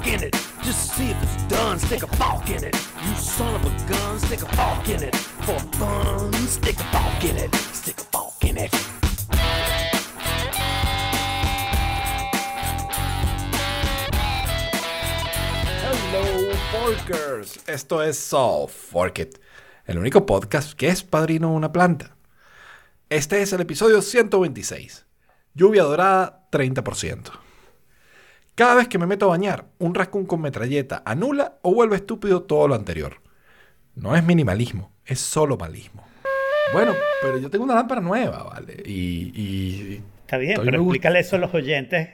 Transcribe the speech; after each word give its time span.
walk 0.00 0.06
in 0.06 0.22
it. 0.22 0.32
Just 0.62 0.90
to 0.90 0.96
see 0.96 1.10
if 1.10 1.22
it's 1.22 1.42
done, 1.44 1.78
stick 1.78 2.02
a 2.02 2.06
fork 2.16 2.48
in 2.50 2.64
it. 2.64 2.74
You 3.04 3.14
son 3.16 3.54
of 3.54 3.64
a 3.64 3.88
gun, 3.88 4.18
stick 4.18 4.42
a 4.42 4.56
fork 4.56 4.88
in 4.88 5.02
it. 5.02 5.16
For 5.16 5.58
fun, 5.78 6.32
stick 6.46 6.78
a 6.78 6.84
fork 6.84 7.24
in 7.24 7.36
it. 7.36 7.54
Stick 7.72 7.98
a 7.98 8.04
fork 8.04 8.44
in 8.44 8.58
it. 8.58 8.74
Hello, 15.82 16.54
Forkers. 16.72 17.58
Esto 17.66 18.02
es 18.02 18.18
So 18.18 18.68
Fork 18.68 19.18
It, 19.18 19.38
el 19.86 19.98
único 19.98 20.24
podcast 20.24 20.72
que 20.74 20.88
es 20.88 21.02
padrino 21.02 21.50
de 21.50 21.54
una 21.54 21.72
planta. 21.72 22.16
Este 23.08 23.42
es 23.42 23.52
el 23.52 23.60
episodio 23.60 24.02
126. 24.02 25.04
Lluvia 25.54 25.82
dorada, 25.82 26.48
30%. 26.52 27.49
Cada 28.60 28.74
vez 28.74 28.88
que 28.88 28.98
me 28.98 29.06
meto 29.06 29.24
a 29.24 29.28
bañar, 29.30 29.64
un 29.78 29.94
rascón 29.94 30.26
con 30.26 30.42
metralleta 30.42 31.02
anula 31.06 31.54
o 31.62 31.72
vuelve 31.72 31.96
estúpido 31.96 32.42
todo 32.42 32.68
lo 32.68 32.74
anterior. 32.74 33.22
No 33.94 34.14
es 34.14 34.22
minimalismo, 34.22 34.92
es 35.06 35.18
solo 35.18 35.56
malismo. 35.56 36.06
Bueno, 36.74 36.92
pero 37.22 37.38
yo 37.38 37.48
tengo 37.48 37.64
una 37.64 37.74
lámpara 37.74 38.02
nueva, 38.02 38.42
¿vale? 38.42 38.82
Y. 38.84 39.32
y 39.34 40.02
Está 40.26 40.36
bien, 40.36 40.60
pero 40.62 40.76
explícale 40.82 41.20
eso 41.20 41.36
a 41.36 41.38
los 41.38 41.54
oyentes. 41.54 42.10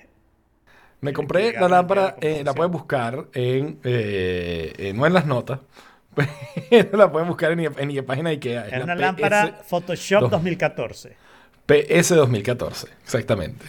Me 1.01 1.13
compré 1.13 1.53
la 1.55 1.69
lámpara, 1.69 2.15
eh, 2.21 2.43
la 2.45 2.55
pueden 2.55 2.71
buscar 2.71 3.27
en, 3.35 3.81
eh, 3.83 4.73
eh, 4.79 4.93
no 4.95 5.05
en 5.05 5.15
las 5.15 5.27
notas, 5.27 5.59
pero 6.15 6.29
la 6.97 7.11
pueden 7.11 7.27
buscar 7.27 7.51
en, 7.51 7.59
mi- 7.59 7.67
en 7.77 7.89
mi 7.89 8.01
página 8.03 8.29
de 8.31 8.37
Ikea. 8.37 8.67
Es 8.69 8.73
la 8.79 8.85
una 8.85 8.95
PS 8.95 9.01
lámpara 9.01 9.59
Photoshop 9.67 10.21
dos- 10.23 10.31
2014. 10.31 11.17
PS 11.67 12.15
2014, 12.15 12.87
exactamente. 13.03 13.67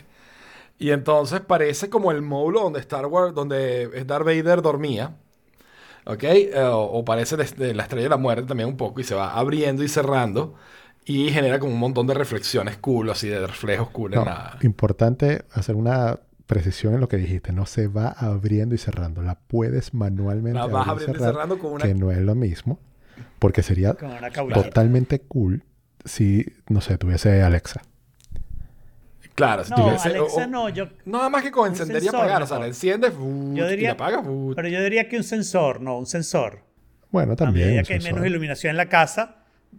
Y 0.80 0.92
entonces 0.92 1.42
parece 1.42 1.89
como 1.89 2.11
el 2.11 2.22
módulo 2.22 2.61
donde 2.61 2.80
Star 2.80 3.06
Wars, 3.08 3.33
donde 3.33 3.88
Darth 4.06 4.25
Vader 4.25 4.61
dormía. 4.61 5.16
¿Ok? 6.06 6.23
Eh, 6.23 6.52
o, 6.72 7.03
parece 7.03 7.36
de, 7.36 7.44
de 7.45 7.73
la 7.73 7.84
estrella 7.84 8.03
de 8.03 8.09
la 8.09 8.17
muerte 8.17 8.47
también 8.47 8.69
un 8.69 8.78
poco 8.78 9.02
y 9.02 9.03
se 9.03 9.16
va 9.16 9.34
abriendo 9.34 9.84
y 9.84 9.89
cerrando 9.89 10.56
y 11.08 11.30
genera 11.31 11.58
como 11.58 11.73
un 11.73 11.80
montón 11.80 12.06
de 12.06 12.14
reflexiones 12.14 12.78
cool, 12.78 13.09
así 13.09 13.30
de 13.30 13.47
reflejos 13.47 13.89
cool 13.92 14.14
en 14.14 14.19
No, 14.19 14.25
la... 14.25 14.58
importante 14.61 15.45
hacer 15.53 15.75
una 15.75 16.19
precisión 16.47 16.94
en 16.94 17.00
lo 17.00 17.08
que 17.08 17.16
dijiste. 17.16 17.53
No 17.53 17.66
se 17.66 17.88
va 17.88 18.09
abriendo 18.09 18.75
y 18.75 18.78
cerrando. 18.78 19.22
La 19.22 19.36
puedes 19.36 19.94
manualmente 19.94 20.59
La 20.59 20.67
vas 20.67 20.88
abrir 20.88 21.03
abriendo 21.03 21.14
y 21.14 21.19
cerrar, 21.19 21.34
cerrando 21.34 21.59
con 21.59 21.73
una... 21.73 21.86
que 21.86 21.95
no 21.95 22.12
es 22.12 22.19
lo 22.19 22.36
mismo. 22.36 22.80
Porque 23.39 23.64
sería 23.64 23.95
totalmente 24.53 25.19
cool 25.22 25.64
si, 26.03 26.45
no 26.67 26.81
sé, 26.81 26.97
tuviese 26.97 27.41
Alexa. 27.41 27.81
Claro, 29.38 29.63
si 29.63 29.69
No, 29.71 29.88
Alexa 30.03 30.43
o- 30.43 30.47
no. 30.47 30.67
Yo, 30.69 30.88
Nada 31.05 31.30
más 31.30 31.43
que 31.43 31.52
con 31.52 31.69
encender 31.69 32.03
y 32.03 32.07
apagar. 32.07 32.41
O 32.41 32.47
sea, 32.47 32.55
mejor. 32.55 32.59
la 32.61 32.67
enciendes 32.67 33.13
uh, 33.17 33.53
yo 33.55 33.67
y 33.67 33.69
diría, 33.69 33.89
la 33.89 33.94
apagas. 33.94 34.25
uh. 34.27 34.53
pero 34.55 34.67
yo 34.67 34.81
diría 34.83 35.07
que 35.07 35.16
un 35.17 35.23
sensor, 35.23 35.79
no, 35.79 35.97
un 35.99 36.07
sensor. 36.07 36.63
Bueno, 37.11 37.33
A 37.33 37.35
también. 37.35 37.67
medida 37.67 37.81
un 37.81 37.85
que 37.85 37.94
hay 37.94 37.99
menos 38.02 38.25
iluminación 38.25 38.71
en 38.71 38.77
la 38.77 38.88
casa, 38.89 39.35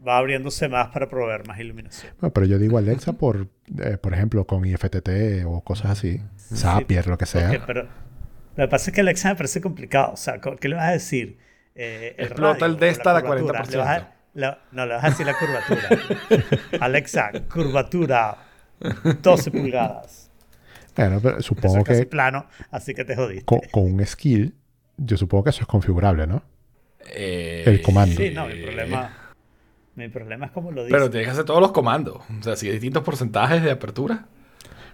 va 0.07 0.17
abriéndose 0.19 0.69
más 0.69 0.89
para 0.89 1.09
proveer 1.09 1.47
más 1.47 1.59
iluminación. 1.59 2.13
Pero 2.33 2.47
yo 2.47 2.59
digo 2.59 2.79
Alexa 2.79 3.15
por, 3.15 3.49
eh, 3.83 3.97
por 3.99 4.15
ejemplo, 4.15 4.47
con 4.47 4.65
IFTT 4.65 5.45
o 5.45 5.61
cosas 5.63 5.91
así. 5.91 6.21
Zapier, 6.55 7.09
lo 7.09 7.19
que 7.19 7.27
sea. 7.27 7.51
Ok, 7.51 7.63
pero 7.67 7.83
lo 7.83 8.65
que 8.65 8.69
pasa 8.69 8.91
es 8.91 8.95
que 8.95 9.01
Alexa 9.01 9.29
me 9.31 9.35
parece 9.35 9.61
complicado. 9.61 10.13
O 10.13 10.17
sea, 10.17 10.41
¿co- 10.41 10.55
¿qué 10.57 10.69
le 10.69 10.77
vas 10.77 10.87
a 10.89 10.93
decir? 10.93 11.39
Eh, 11.75 12.15
Explota 12.17 12.65
el 12.67 12.73
o 12.73 12.77
Desta 12.77 13.13
la 13.13 13.19
a 13.19 13.23
curvatura. 13.23 13.65
40%. 13.65 13.71
Le 13.73 13.77
vas 13.79 13.89
a- 13.89 14.13
la- 14.35 14.59
no, 14.73 14.87
le 14.87 14.95
vas 14.95 15.05
a 15.05 15.11
decir 15.11 15.27
la 15.27 15.35
curvatura. 15.37 15.89
Alexa, 16.81 17.31
curvatura 17.53 18.37
12 19.23 19.51
pulgadas. 19.51 20.31
Bueno, 20.97 21.21
pero 21.23 21.39
Eso 21.39 21.49
supongo 21.49 21.79
es 21.79 21.85
casi 21.85 22.01
que 22.01 22.07
plano, 22.07 22.47
así 22.71 22.93
que 22.95 23.05
te 23.05 23.15
jodiste. 23.15 23.45
con, 23.45 23.61
con 23.71 23.85
un 23.85 24.05
skill, 24.05 24.55
yo 24.97 25.17
supongo 25.17 25.45
que 25.45 25.51
eso 25.51 25.63
es 25.63 25.67
configurable, 25.69 26.27
¿no? 26.27 26.43
Eh, 27.11 27.63
el 27.67 27.81
comando. 27.83 28.17
Sí, 28.17 28.31
no, 28.31 28.47
mi 28.47 28.61
problema, 28.63 29.13
mi 29.95 30.09
problema 30.09 30.47
es 30.47 30.53
como 30.53 30.73
lo 30.73 30.83
dice. 30.85 30.93
Pero 30.93 31.09
tienes 31.09 31.29
que 31.29 31.33
hacer 31.33 31.45
todos 31.45 31.61
los 31.61 31.73
comandos. 31.73 32.19
O 32.39 32.43
sea, 32.43 32.57
si 32.57 32.67
hay 32.67 32.73
distintos 32.73 33.03
porcentajes 33.05 33.63
de 33.63 33.71
apertura. 33.71 34.27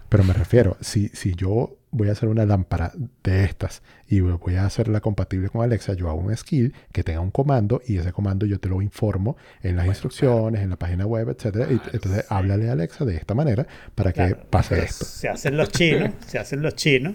Pero 0.09 0.25
me 0.25 0.33
refiero, 0.33 0.77
si, 0.81 1.09
si 1.09 1.35
yo 1.35 1.77
voy 1.91 2.09
a 2.09 2.13
hacer 2.13 2.29
una 2.29 2.45
lámpara 2.45 2.93
de 3.23 3.45
estas 3.45 3.83
y 4.09 4.21
voy 4.21 4.57
a 4.57 4.67
hacerla 4.67 5.01
compatible 5.01 5.49
con 5.49 5.63
Alexa, 5.63 5.95
yo 5.95 6.09
hago 6.09 6.19
un 6.21 6.37
skill 6.37 6.75
que 6.93 7.03
tenga 7.05 7.21
un 7.21 7.31
comando 7.31 7.81
y 7.87 7.99
ese 7.99 8.13
comando 8.13 8.47
yo 8.47 8.59
te 8.61 8.69
lo 8.69 8.81
informo 8.83 9.37
en 9.63 9.77
las 9.77 9.87
instrucciones, 9.87 10.63
en 10.63 10.71
la 10.71 10.77
página 10.77 11.07
web, 11.07 11.29
etcétera. 11.31 11.67
Y 11.71 11.81
entonces 11.93 12.27
háblale 12.29 12.69
a 12.69 12.73
Alexa 12.73 13.05
de 13.05 13.17
esta 13.17 13.35
manera 13.35 13.67
para 13.95 14.13
que 14.13 14.27
Claro, 14.29 14.47
pase 14.51 14.85
esto. 14.85 15.05
Se 15.05 15.29
hacen 15.29 15.57
los 15.57 15.71
chinos, 15.71 16.11
se 16.27 16.39
hacen 16.39 16.63
los 16.63 16.75
chinos. 16.75 17.15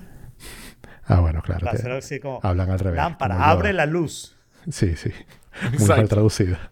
Ah, 1.06 1.22
bueno, 1.22 1.42
claro. 1.42 1.68
Te- 1.72 1.92
así 1.92 2.20
como 2.20 2.40
hablan 2.44 2.70
al 2.70 2.80
revés. 2.80 2.98
lámpara, 2.98 3.50
abre 3.50 3.74
la 3.74 3.86
luz. 3.86 4.36
Sí, 4.70 4.96
sí. 4.96 5.10
Muy 5.64 5.74
Exacto. 5.74 5.96
mal 5.98 6.08
traducida. 6.10 6.72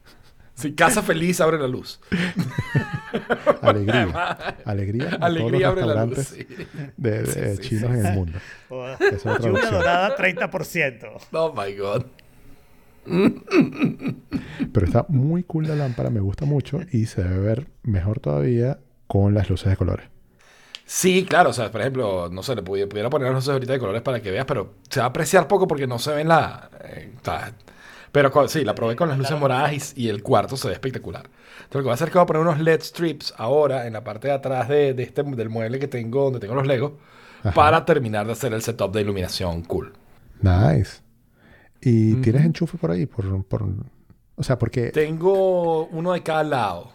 Si 0.57 0.73
casa 0.73 1.03
feliz, 1.03 1.39
abre 1.39 1.59
la 1.59 1.67
luz. 1.67 1.99
Alegría. 3.61 4.03
Alegría. 4.65 5.17
Alegría, 5.21 5.67
todos 5.67 5.83
abre 5.83 5.85
los 5.85 5.95
la 5.95 6.05
luz. 6.07 6.17
sí. 6.17 6.47
de, 6.97 7.21
de 7.21 7.55
Sí, 7.57 7.61
sí, 7.63 7.69
chinos 7.69 7.91
sí, 7.93 7.99
en 7.99 8.05
el 8.07 8.13
mundo. 8.13 8.39
Es 8.99 9.23
Lluvia 9.23 9.69
dorada 9.69 10.17
30%. 10.17 11.27
Oh 11.31 11.53
my 11.55 11.75
God. 11.75 12.05
Pero 14.73 14.85
está 14.85 15.05
muy 15.09 15.43
cool 15.43 15.67
la 15.67 15.75
lámpara, 15.75 16.09
me 16.09 16.21
gusta 16.21 16.45
mucho 16.45 16.79
y 16.91 17.05
se 17.05 17.23
debe 17.23 17.37
ver 17.39 17.67
mejor 17.83 18.19
todavía 18.19 18.79
con 19.05 19.35
las 19.35 19.51
luces 19.51 19.69
de 19.69 19.77
colores. 19.77 20.07
Sí, 20.85 21.23
claro. 21.29 21.51
O 21.51 21.53
sea, 21.53 21.69
por 21.69 21.81
ejemplo, 21.81 22.29
no 22.31 22.41
sé, 22.41 22.55
le 22.55 22.63
pudiera, 22.63 23.09
poner 23.11 23.27
las 23.27 23.35
luces 23.35 23.49
ahorita 23.49 23.73
de 23.73 23.79
colores 23.79 24.01
para 24.01 24.21
que 24.21 24.31
veas, 24.31 24.45
pero 24.45 24.73
se 24.89 25.01
va 25.01 25.05
a 25.05 25.09
apreciar 25.09 25.47
poco 25.47 25.67
porque 25.67 25.85
no 25.85 25.99
se 25.99 26.15
ven 26.15 26.29
la. 26.29 26.69
eh, 26.83 27.13
o 27.21 27.23
sea, 27.23 27.53
pero 28.11 28.31
con- 28.31 28.49
sí, 28.49 28.63
la 28.63 28.73
probé 28.75 28.95
con 28.95 29.09
las 29.09 29.17
luces 29.17 29.37
moradas 29.39 29.93
y, 29.95 30.03
y 30.05 30.09
el 30.09 30.23
cuarto 30.23 30.57
se 30.57 30.67
ve 30.67 30.73
espectacular. 30.73 31.23
Entonces, 31.25 31.73
lo 31.73 31.79
que 31.79 31.83
voy 31.83 31.91
a 31.91 31.93
hacer 31.95 32.07
es 32.07 32.11
que 32.11 32.17
voy 32.19 32.23
a 32.23 32.27
poner 32.27 32.41
unos 32.41 32.59
LED 32.59 32.81
strips 32.81 33.33
ahora 33.37 33.87
en 33.87 33.93
la 33.93 34.03
parte 34.03 34.27
de 34.27 34.33
atrás 34.33 34.69
de, 34.69 34.93
de 34.93 35.03
este, 35.03 35.23
del 35.23 35.49
mueble 35.49 35.79
que 35.79 35.87
tengo, 35.87 36.23
donde 36.25 36.39
tengo 36.39 36.55
los 36.55 36.65
Legos, 36.67 36.93
Ajá. 37.41 37.51
para 37.53 37.85
terminar 37.85 38.25
de 38.25 38.33
hacer 38.33 38.53
el 38.53 38.61
setup 38.61 38.93
de 38.93 39.01
iluminación 39.01 39.63
cool. 39.63 39.93
Nice. 40.41 41.01
¿Y 41.81 42.15
tienes 42.15 42.43
enchufe 42.45 42.77
por 42.77 42.91
ahí? 42.91 43.05
Por, 43.05 43.43
por- 43.45 43.65
O 44.35 44.43
sea, 44.43 44.57
porque 44.57 44.89
Tengo 44.91 45.85
uno 45.87 46.13
de 46.13 46.23
cada 46.23 46.43
lado. 46.43 46.91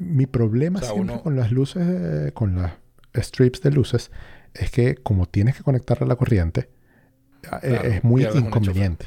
mi 0.00 0.26
problema 0.26 0.78
O 0.80 0.82
sea, 0.82 0.92
siempre 0.92 1.14
uno- 1.14 1.22
con 1.22 1.36
las 1.36 1.50
luces, 1.52 1.82
eh, 1.86 2.32
con 2.34 2.56
las 2.56 2.72
strips 3.14 3.60
de 3.62 3.70
luces, 3.70 4.10
es 4.54 4.70
que 4.70 4.96
como 4.96 5.26
tienes 5.26 5.56
que 5.56 5.62
conectarle 5.62 6.04
a 6.04 6.08
la 6.08 6.16
corriente, 6.16 6.68
eh, 7.42 7.48
Claro, 7.60 7.66
es 7.88 8.04
muy 8.04 8.24
inconveniente. 8.24 9.06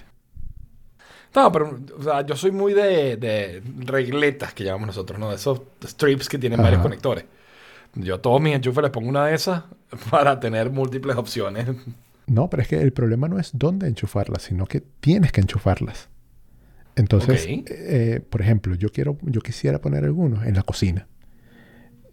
No, 1.37 1.51
pero 1.51 1.79
o 1.99 2.01
sea, 2.01 2.25
yo 2.25 2.35
soy 2.35 2.49
muy 2.49 2.73
de, 2.73 3.15
de 3.15 3.61
regletas 3.85 4.55
que 4.55 4.63
llamamos 4.63 4.87
nosotros, 4.87 5.19
¿no? 5.19 5.29
De 5.29 5.35
esos 5.35 5.61
strips 5.85 6.27
que 6.27 6.39
tienen 6.39 6.59
varios 6.59 6.81
conectores. 6.81 7.25
Yo 7.93 8.15
a 8.15 8.21
todos 8.23 8.41
mis 8.41 8.55
enchufes 8.55 8.81
les 8.81 8.89
pongo 8.89 9.07
una 9.07 9.27
de 9.27 9.35
esas 9.35 9.65
para 10.09 10.39
tener 10.39 10.71
múltiples 10.71 11.15
opciones. 11.15 11.67
No, 12.25 12.49
pero 12.49 12.63
es 12.63 12.67
que 12.67 12.81
el 12.81 12.91
problema 12.91 13.27
no 13.27 13.37
es 13.37 13.51
dónde 13.53 13.87
enchufarlas, 13.87 14.41
sino 14.41 14.65
que 14.65 14.81
tienes 14.81 15.31
que 15.31 15.41
enchufarlas. 15.41 16.09
Entonces, 16.95 17.45
eh, 17.47 18.19
por 18.27 18.41
ejemplo, 18.41 18.73
yo 18.73 18.89
quiero, 18.89 19.19
yo 19.21 19.41
quisiera 19.41 19.79
poner 19.79 20.05
algunos 20.05 20.43
en 20.43 20.55
la 20.55 20.63
cocina. 20.63 21.07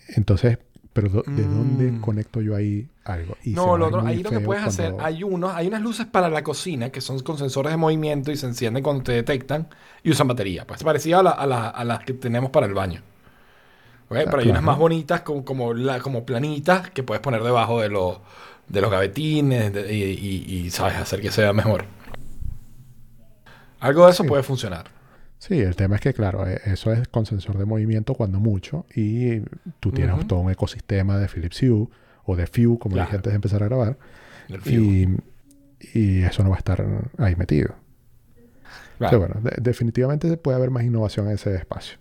Entonces, 0.08 0.58
pero 0.94 1.08
do- 1.10 1.24
¿de 1.26 1.42
dónde 1.42 1.92
Mm. 1.92 2.00
conecto 2.00 2.40
yo 2.40 2.56
ahí 2.56 2.88
algo? 3.04 3.36
Y 3.44 3.50
no, 3.50 3.76
lo 3.76 3.88
otro- 3.88 4.06
ahí 4.06 4.22
lo 4.22 4.30
que 4.30 4.40
puedes 4.40 4.64
hacer, 4.64 4.92
cuando- 4.92 5.04
hay 5.04 5.22
unos, 5.22 5.54
hay 5.54 5.66
unas 5.66 5.82
luces 5.82 6.06
para 6.06 6.30
la 6.30 6.42
cocina 6.42 6.88
que 6.90 7.02
son 7.02 7.18
con 7.20 7.36
sensores 7.36 7.72
de 7.72 7.76
movimiento 7.76 8.32
y 8.32 8.36
se 8.38 8.46
encienden 8.46 8.82
cuando 8.82 9.02
te 9.02 9.12
detectan 9.12 9.68
y 10.02 10.10
usan 10.12 10.28
batería. 10.28 10.66
Pues 10.66 10.82
parecida 10.82 11.18
a, 11.18 11.22
la- 11.22 11.30
a 11.32 11.46
la- 11.46 11.68
a 11.68 11.84
las 11.84 11.98
que 12.04 12.14
tenemos 12.14 12.50
para 12.50 12.66
el 12.66 12.72
baño. 12.72 13.02
¿Ok? 14.08 14.16
Pero 14.24 14.38
hay 14.38 14.48
unas 14.48 14.62
más 14.62 14.78
bonitas 14.78 15.20
como, 15.22 15.44
como, 15.44 15.74
la- 15.74 15.98
como 16.00 16.24
planitas 16.24 16.90
que 16.90 17.02
puedes 17.02 17.20
poner 17.20 17.42
debajo 17.42 17.80
de, 17.80 17.88
los 17.90 18.18
de 18.68 18.80
los 18.80 18.90
gavetines 18.90 19.72
de- 19.74 19.92
y, 19.92 20.02
y- 20.04 20.56
y, 20.66 20.70
sabes 20.70 20.94
hacer 20.96 21.20
que 21.20 21.30
sea 21.30 21.52
mejor. 21.52 21.84
Algo 23.80 24.06
de 24.06 24.12
eso 24.12 24.22
Sí. 24.22 24.28
puede 24.28 24.42
funcionar. 24.42 24.86
Sí, 25.46 25.60
el 25.60 25.76
tema 25.76 25.96
es 25.96 26.00
que, 26.00 26.14
claro, 26.14 26.46
eh, 26.48 26.58
eso 26.64 26.90
es 26.92 27.06
con 27.08 27.26
sensor 27.26 27.58
de 27.58 27.66
movimiento 27.66 28.14
cuando 28.14 28.40
mucho 28.40 28.86
y 28.94 29.40
tú 29.80 29.92
tienes 29.92 30.26
todo 30.26 30.38
un 30.40 30.50
ecosistema 30.50 31.18
de 31.18 31.28
Philips 31.28 31.60
Hue 31.62 31.86
o 32.24 32.36
de 32.36 32.46
View, 32.54 32.78
como 32.78 32.94
Claro. 32.94 33.06
dije 33.08 33.16
antes 33.16 33.30
de 33.32 33.36
empezar 33.36 33.62
a 33.62 33.66
grabar, 33.66 33.98
y, 34.64 35.06
y 35.92 36.22
eso 36.22 36.42
no 36.44 36.48
va 36.50 36.56
a 36.56 36.58
estar 36.60 36.82
ahí 37.18 37.36
metido. 37.36 37.74
Claro. 38.96 39.18
Bueno, 39.18 39.34
de- 39.42 39.56
definitivamente 39.60 40.34
puede 40.38 40.56
haber 40.56 40.70
más 40.70 40.82
innovación 40.84 41.26
en 41.26 41.32
ese 41.34 41.54
espacio. 41.56 41.98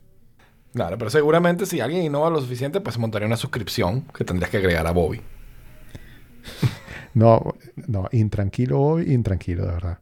Claro, 0.73 0.97
pero 0.97 1.09
seguramente 1.11 1.65
si 1.65 1.81
alguien 1.81 2.03
innova 2.03 2.29
lo 2.29 2.39
suficiente, 2.39 2.79
pues 2.79 2.97
montaría 2.97 3.27
una 3.27 3.35
suscripción 3.37 4.05
que 4.17 4.23
tendrías 4.23 4.51
que 4.51 4.57
agregar 4.57 4.87
a 4.87 4.91
Bobby. 4.91 5.19
No, 7.15 7.53
no, 7.87 8.09
intranquilo 8.11 8.79
hoy, 8.81 9.13
intranquilo, 9.13 9.65
de 9.67 9.71
verdad. 9.73 9.99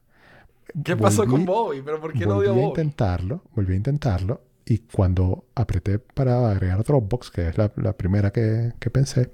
¿Qué 0.84 0.96
pasó 0.96 1.26
con 1.26 1.42
Volví- 1.42 1.46
Bobby? 1.46 1.82
¿Pero 1.84 2.00
por 2.00 2.14
qué 2.14 2.26
no 2.26 2.36
volví 2.36 2.46
dio 2.46 2.52
a 2.52 2.56
Bobby? 2.56 2.68
intentarlo, 2.70 3.44
volví 3.56 3.74
a 3.74 3.78
intentarlo 3.78 4.42
y 4.66 4.80
cuando 4.80 5.46
apreté 5.56 6.00
para 6.00 6.50
agregar 6.52 6.84
Dropbox, 6.84 7.32
que 7.32 7.50
es 7.50 7.58
la, 7.58 7.72
la 7.76 7.94
primera 7.94 8.32
que, 8.32 8.74
que 8.80 8.90
pensé, 8.90 9.32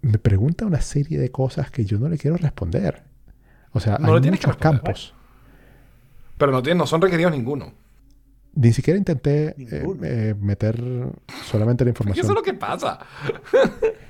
me 0.00 0.18
pregunta 0.18 0.64
una 0.66 0.80
serie 0.80 1.18
de 1.18 1.30
cosas 1.30 1.70
que 1.70 1.84
yo 1.84 1.98
no 1.98 2.08
le 2.08 2.18
quiero 2.18 2.36
responder. 2.36 3.02
O 3.72 3.80
sea, 3.80 3.98
No 3.98 4.14
hay 4.14 4.20
tienes 4.20 4.40
que 4.40 4.46
muchos 4.46 4.60
responder. 4.60 4.82
campos. 4.82 5.14
Pero 6.38 6.52
no, 6.52 6.62
tienen, 6.62 6.78
no 6.78 6.86
son 6.86 7.00
requeridos 7.02 7.32
ninguno. 7.32 7.72
Ni 8.54 8.72
siquiera 8.72 8.98
intenté 8.98 9.48
eh, 9.48 9.54
Ninguno. 9.56 10.00
eh, 10.04 10.34
meter 10.38 10.78
solamente 11.44 11.84
la 11.84 11.90
información. 11.90 12.24
eso 12.24 12.32
es 12.32 12.36
lo 12.36 12.42
que 12.42 12.52
pasa. 12.54 12.98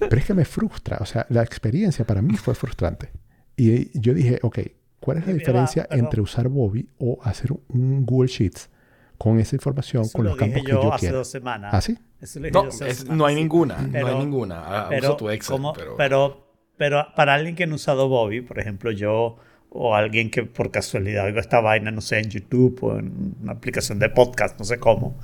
Pero 0.01 0.17
es 0.17 0.25
que 0.25 0.35
me 0.35 0.45
frustra. 0.45 0.99
O 1.01 1.07
sea, 1.07 1.27
la 1.29 1.43
experiencia 1.43 2.05
para 2.05 2.23
mí 2.23 2.37
fue 2.37 2.55
frustrante. 2.55 3.11
Y 3.57 3.97
yo 4.01 4.15
dije, 4.15 4.39
ok, 4.43 4.59
¿cuál 5.03 5.19
es 5.19 5.27
la 5.27 5.33
Eh, 5.33 5.35
va, 5.35 5.39
diferencia 5.39 5.87
entre 5.91 6.21
usar 6.23 6.49
Bobby 6.49 6.89
o 6.99 7.19
hacer 7.23 7.51
un 7.69 8.07
Google 8.07 8.29
Sheets 8.29 8.71
con 9.19 9.39
esa 9.39 9.55
información, 9.57 10.03
Eso 10.05 10.13
con 10.17 10.25
lo 10.25 10.31
los 10.31 10.39
dije 10.39 10.51
campos 10.53 10.67
que 10.67 10.73
yo 10.73 10.83
yo 10.83 10.93
hace 10.95 11.01
quiero? 11.07 11.19
dos 11.19 11.29
semanas. 11.29 11.75
¿Ah, 11.75 11.81
sí? 11.81 11.99
Eso 12.21 12.39
lo 12.41 12.45
dije 12.47 12.53
No, 12.55 12.63
yo 12.65 12.69
hace 12.71 12.85
dos 12.85 12.91
es- 12.93 12.99
semanas, 13.01 13.19
no 13.19 13.27
hay 13.27 13.35
sí. 13.35 13.41
ninguna. 13.43 13.79
no 13.83 13.89
Pero- 13.93 14.07
hay 14.09 14.15
ninguna. 14.19 14.63
Ah, 14.65 14.87
pero, 14.89 15.09
usa 15.09 15.17
tu 15.19 15.31
Excel. 15.31 15.53
como- 15.57 15.73
pero... 15.75 15.97
pero, 15.97 16.49
pero 16.79 17.07
para 17.15 17.35
alguien 17.35 17.55
que 17.55 17.67
no 17.67 17.75
ha 17.75 17.77
usado 17.77 18.09
Bobby, 18.09 18.41
por 18.41 18.59
ejemplo, 18.59 18.91
yo 18.91 19.37
o 19.75 19.95
alguien 19.95 20.31
que 20.31 20.43
por 20.45 20.71
casualidad 20.71 21.25
oigo 21.27 21.39
esta 21.39 21.61
vaina, 21.61 21.91
no 21.91 22.01
sé, 22.01 22.19
en 22.19 22.29
YouTube 22.31 22.79
o 22.83 22.99
en 22.99 23.37
una 23.43 23.53
aplicación 23.53 23.99
de 23.99 24.09
podcast, 24.11 24.59
no 24.59 24.65
sé 24.67 24.79
cómo, 24.79 25.19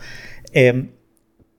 eh, 0.52 0.90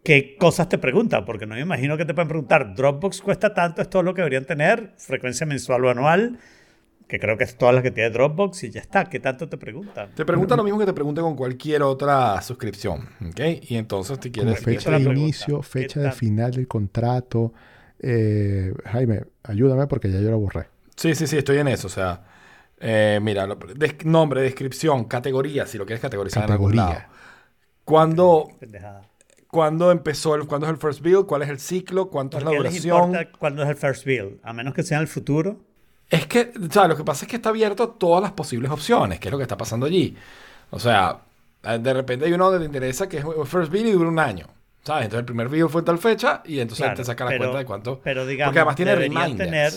¿qué 0.04 0.36
cosas 0.38 0.69
te 0.69 0.77
preguntan? 0.77 1.25
Porque 1.25 1.45
no 1.45 1.56
me 1.56 1.62
imagino 1.62 1.98
que 1.98 2.06
te 2.06 2.13
pueden 2.13 2.30
preguntar, 2.30 2.74
Dropbox 2.74 3.21
cuesta 3.21 3.54
tanto, 3.54 3.81
es 3.81 3.89
todo 3.89 4.01
lo 4.01 4.13
que 4.13 4.21
deberían 4.21 4.45
tener, 4.45 4.94
frecuencia 4.98 5.45
mensual 5.45 5.86
o 5.86 5.89
anual, 5.92 6.39
que 7.09 7.19
creo 7.19 7.38
que 7.38 7.44
es 7.44 7.57
todas 7.57 7.73
las 7.75 7.83
que 7.83 7.91
tiene 7.91 8.09
Dropbox 8.11 8.63
y 8.63 8.69
ya 8.69 8.79
está, 8.81 9.06
¿qué 9.06 9.19
tanto 9.19 9.50
te 9.50 9.57
preguntan? 9.57 10.11
Te 10.15 10.23
pregunta 10.25 10.56
lo 10.56 10.63
mismo 10.63 10.79
que 10.79 10.85
te 10.85 10.94
pregunte 10.94 11.21
con 11.21 11.35
cualquier 11.35 11.83
otra 11.83 12.41
suscripción. 12.41 13.09
¿Ok? 13.27 13.39
Y 13.63 13.75
entonces 13.75 14.19
te 14.19 14.31
Como 14.31 14.45
quieres. 14.45 14.63
fecha 14.63 14.77
es 14.79 14.85
la 14.85 14.91
de 14.91 14.97
pregunta. 15.00 15.21
inicio, 15.21 15.57
¿Qué 15.61 15.67
fecha 15.67 16.00
de 16.01 16.11
final 16.11 16.51
del 16.51 16.67
contrato. 16.67 17.53
Eh, 18.01 18.73
Jaime, 18.85 19.23
ayúdame 19.44 19.88
porque 19.88 20.09
ya 20.11 20.19
yo 20.21 20.31
lo 20.31 20.39
borré. 20.39 20.67
Sí, 20.95 21.15
sí, 21.15 21.27
sí, 21.27 21.38
estoy 21.38 21.57
en 21.57 21.67
eso. 21.67 21.88
O 21.88 21.89
sea, 21.89 22.23
eh, 22.79 23.19
mira, 23.21 23.47
lo- 23.47 23.56
des- 23.56 24.06
nombre, 24.06 24.41
descripción, 24.41 25.06
categoría, 25.06 25.65
si 25.65 25.77
lo 25.77 25.85
quieres 25.85 26.01
categorizar 26.01 26.45
en 26.45 26.51
algún 26.51 26.75
Categoría. 26.75 26.94
lado. 27.00 27.09
¿Cuándo, 29.50 29.91
empezó 29.91 30.35
el, 30.35 30.45
cuándo 30.45 30.67
es 30.67 30.71
el 30.73 30.77
first 30.77 31.01
build? 31.01 31.25
¿Cuál 31.25 31.41
es 31.41 31.50
el 31.50 31.59
ciclo? 31.59 32.09
¿Cuánto 32.09 32.38
es 32.38 32.44
¿Por 32.44 32.51
la 32.53 32.57
duración? 32.57 33.03
importa 33.06 33.31
cuándo 33.38 33.63
es 33.63 33.69
el 33.69 33.75
first 33.75 34.06
build? 34.06 34.39
A 34.44 34.53
menos 34.53 34.73
que 34.73 34.83
sea 34.83 34.97
en 34.97 35.01
el 35.03 35.07
futuro. 35.07 35.57
Es 36.09 36.25
que, 36.25 36.51
o 36.67 36.71
sea, 36.71 36.88
lo 36.88 36.95
que 36.97 37.03
pasa 37.03 37.25
es 37.25 37.29
que 37.29 37.35
está 37.35 37.50
abierto 37.50 37.83
a 37.83 37.94
todas 38.00 38.21
las 38.23 38.31
posibles 38.31 38.71
opciones, 38.71 39.19
que 39.19 39.27
es 39.27 39.31
lo 39.31 39.38
que 39.38 39.44
está 39.44 39.57
pasando 39.57 39.85
allí. 39.85 40.15
O 40.71 40.79
sea, 40.79 41.19
eh, 41.63 41.77
de 41.79 41.94
repente 41.94 42.25
hay 42.25 42.33
uno 42.33 42.45
donde 42.45 42.59
te 42.59 42.65
interesa 42.65 43.07
que 43.07 43.17
es 43.17 43.25
first 43.45 43.71
build 43.71 43.88
y 43.88 43.91
dura 43.91 44.09
un 44.09 44.19
año. 44.19 44.47
¿Sabes? 44.83 45.03
Entonces 45.06 45.19
el 45.19 45.25
primer 45.25 45.50
build 45.50 45.69
fue 45.69 45.83
tal 45.83 46.00
fecha 46.00 46.41
y 46.45 46.59
entonces 46.59 46.83
Claro, 46.85 46.97
te 46.97 47.03
saca 47.06 47.25
la 47.25 47.29
pero- 47.31 47.39
cuenta 47.44 47.57
de 47.59 47.65
cuánto. 47.65 48.01
Pero 48.03 48.25
digamos, 48.25 48.50
Porque 48.51 48.59
además 48.59 48.75
tiene 48.75 48.91
debería 48.91 49.19
reminders. 49.19 49.50
tener, 49.50 49.73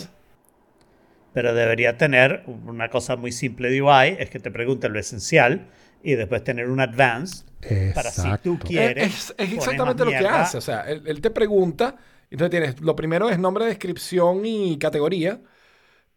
pero 1.33 1.53
debería 1.53 1.97
tener 1.97 2.43
una 2.47 2.89
cosa 2.89 3.15
muy 3.15 3.31
simple 3.31 3.69
de 3.69 3.81
UI, 3.81 4.15
es 4.19 4.29
que 4.29 4.39
te 4.39 4.49
pregunte 4.51 4.87
lo 4.89 4.99
esencial 4.99 5.67
y 6.03 6.13
después 6.15 6.43
tener 6.43 6.69
un 6.69 6.79
advanced 6.79 7.45
para 7.93 8.11
si 8.11 8.21
tú 8.21 8.27
Exacto. 8.55 8.57
quieres. 8.67 9.33
Es, 9.37 9.51
exactamente 9.51 10.05
lo 10.05 10.11
que 10.11 10.27
hace. 10.27 10.57
O 10.57 10.61
sea, 10.61 10.81
él, 10.81 11.03
él 11.05 11.21
te 11.21 11.31
pregunta, 11.31 11.95
entonces 12.31 12.49
tienes, 12.51 12.81
lo 12.81 12.95
primero 12.95 13.29
es 13.29 13.39
nombre, 13.39 13.65
descripción 13.65 14.45
y 14.45 14.77
categoría, 14.77 15.39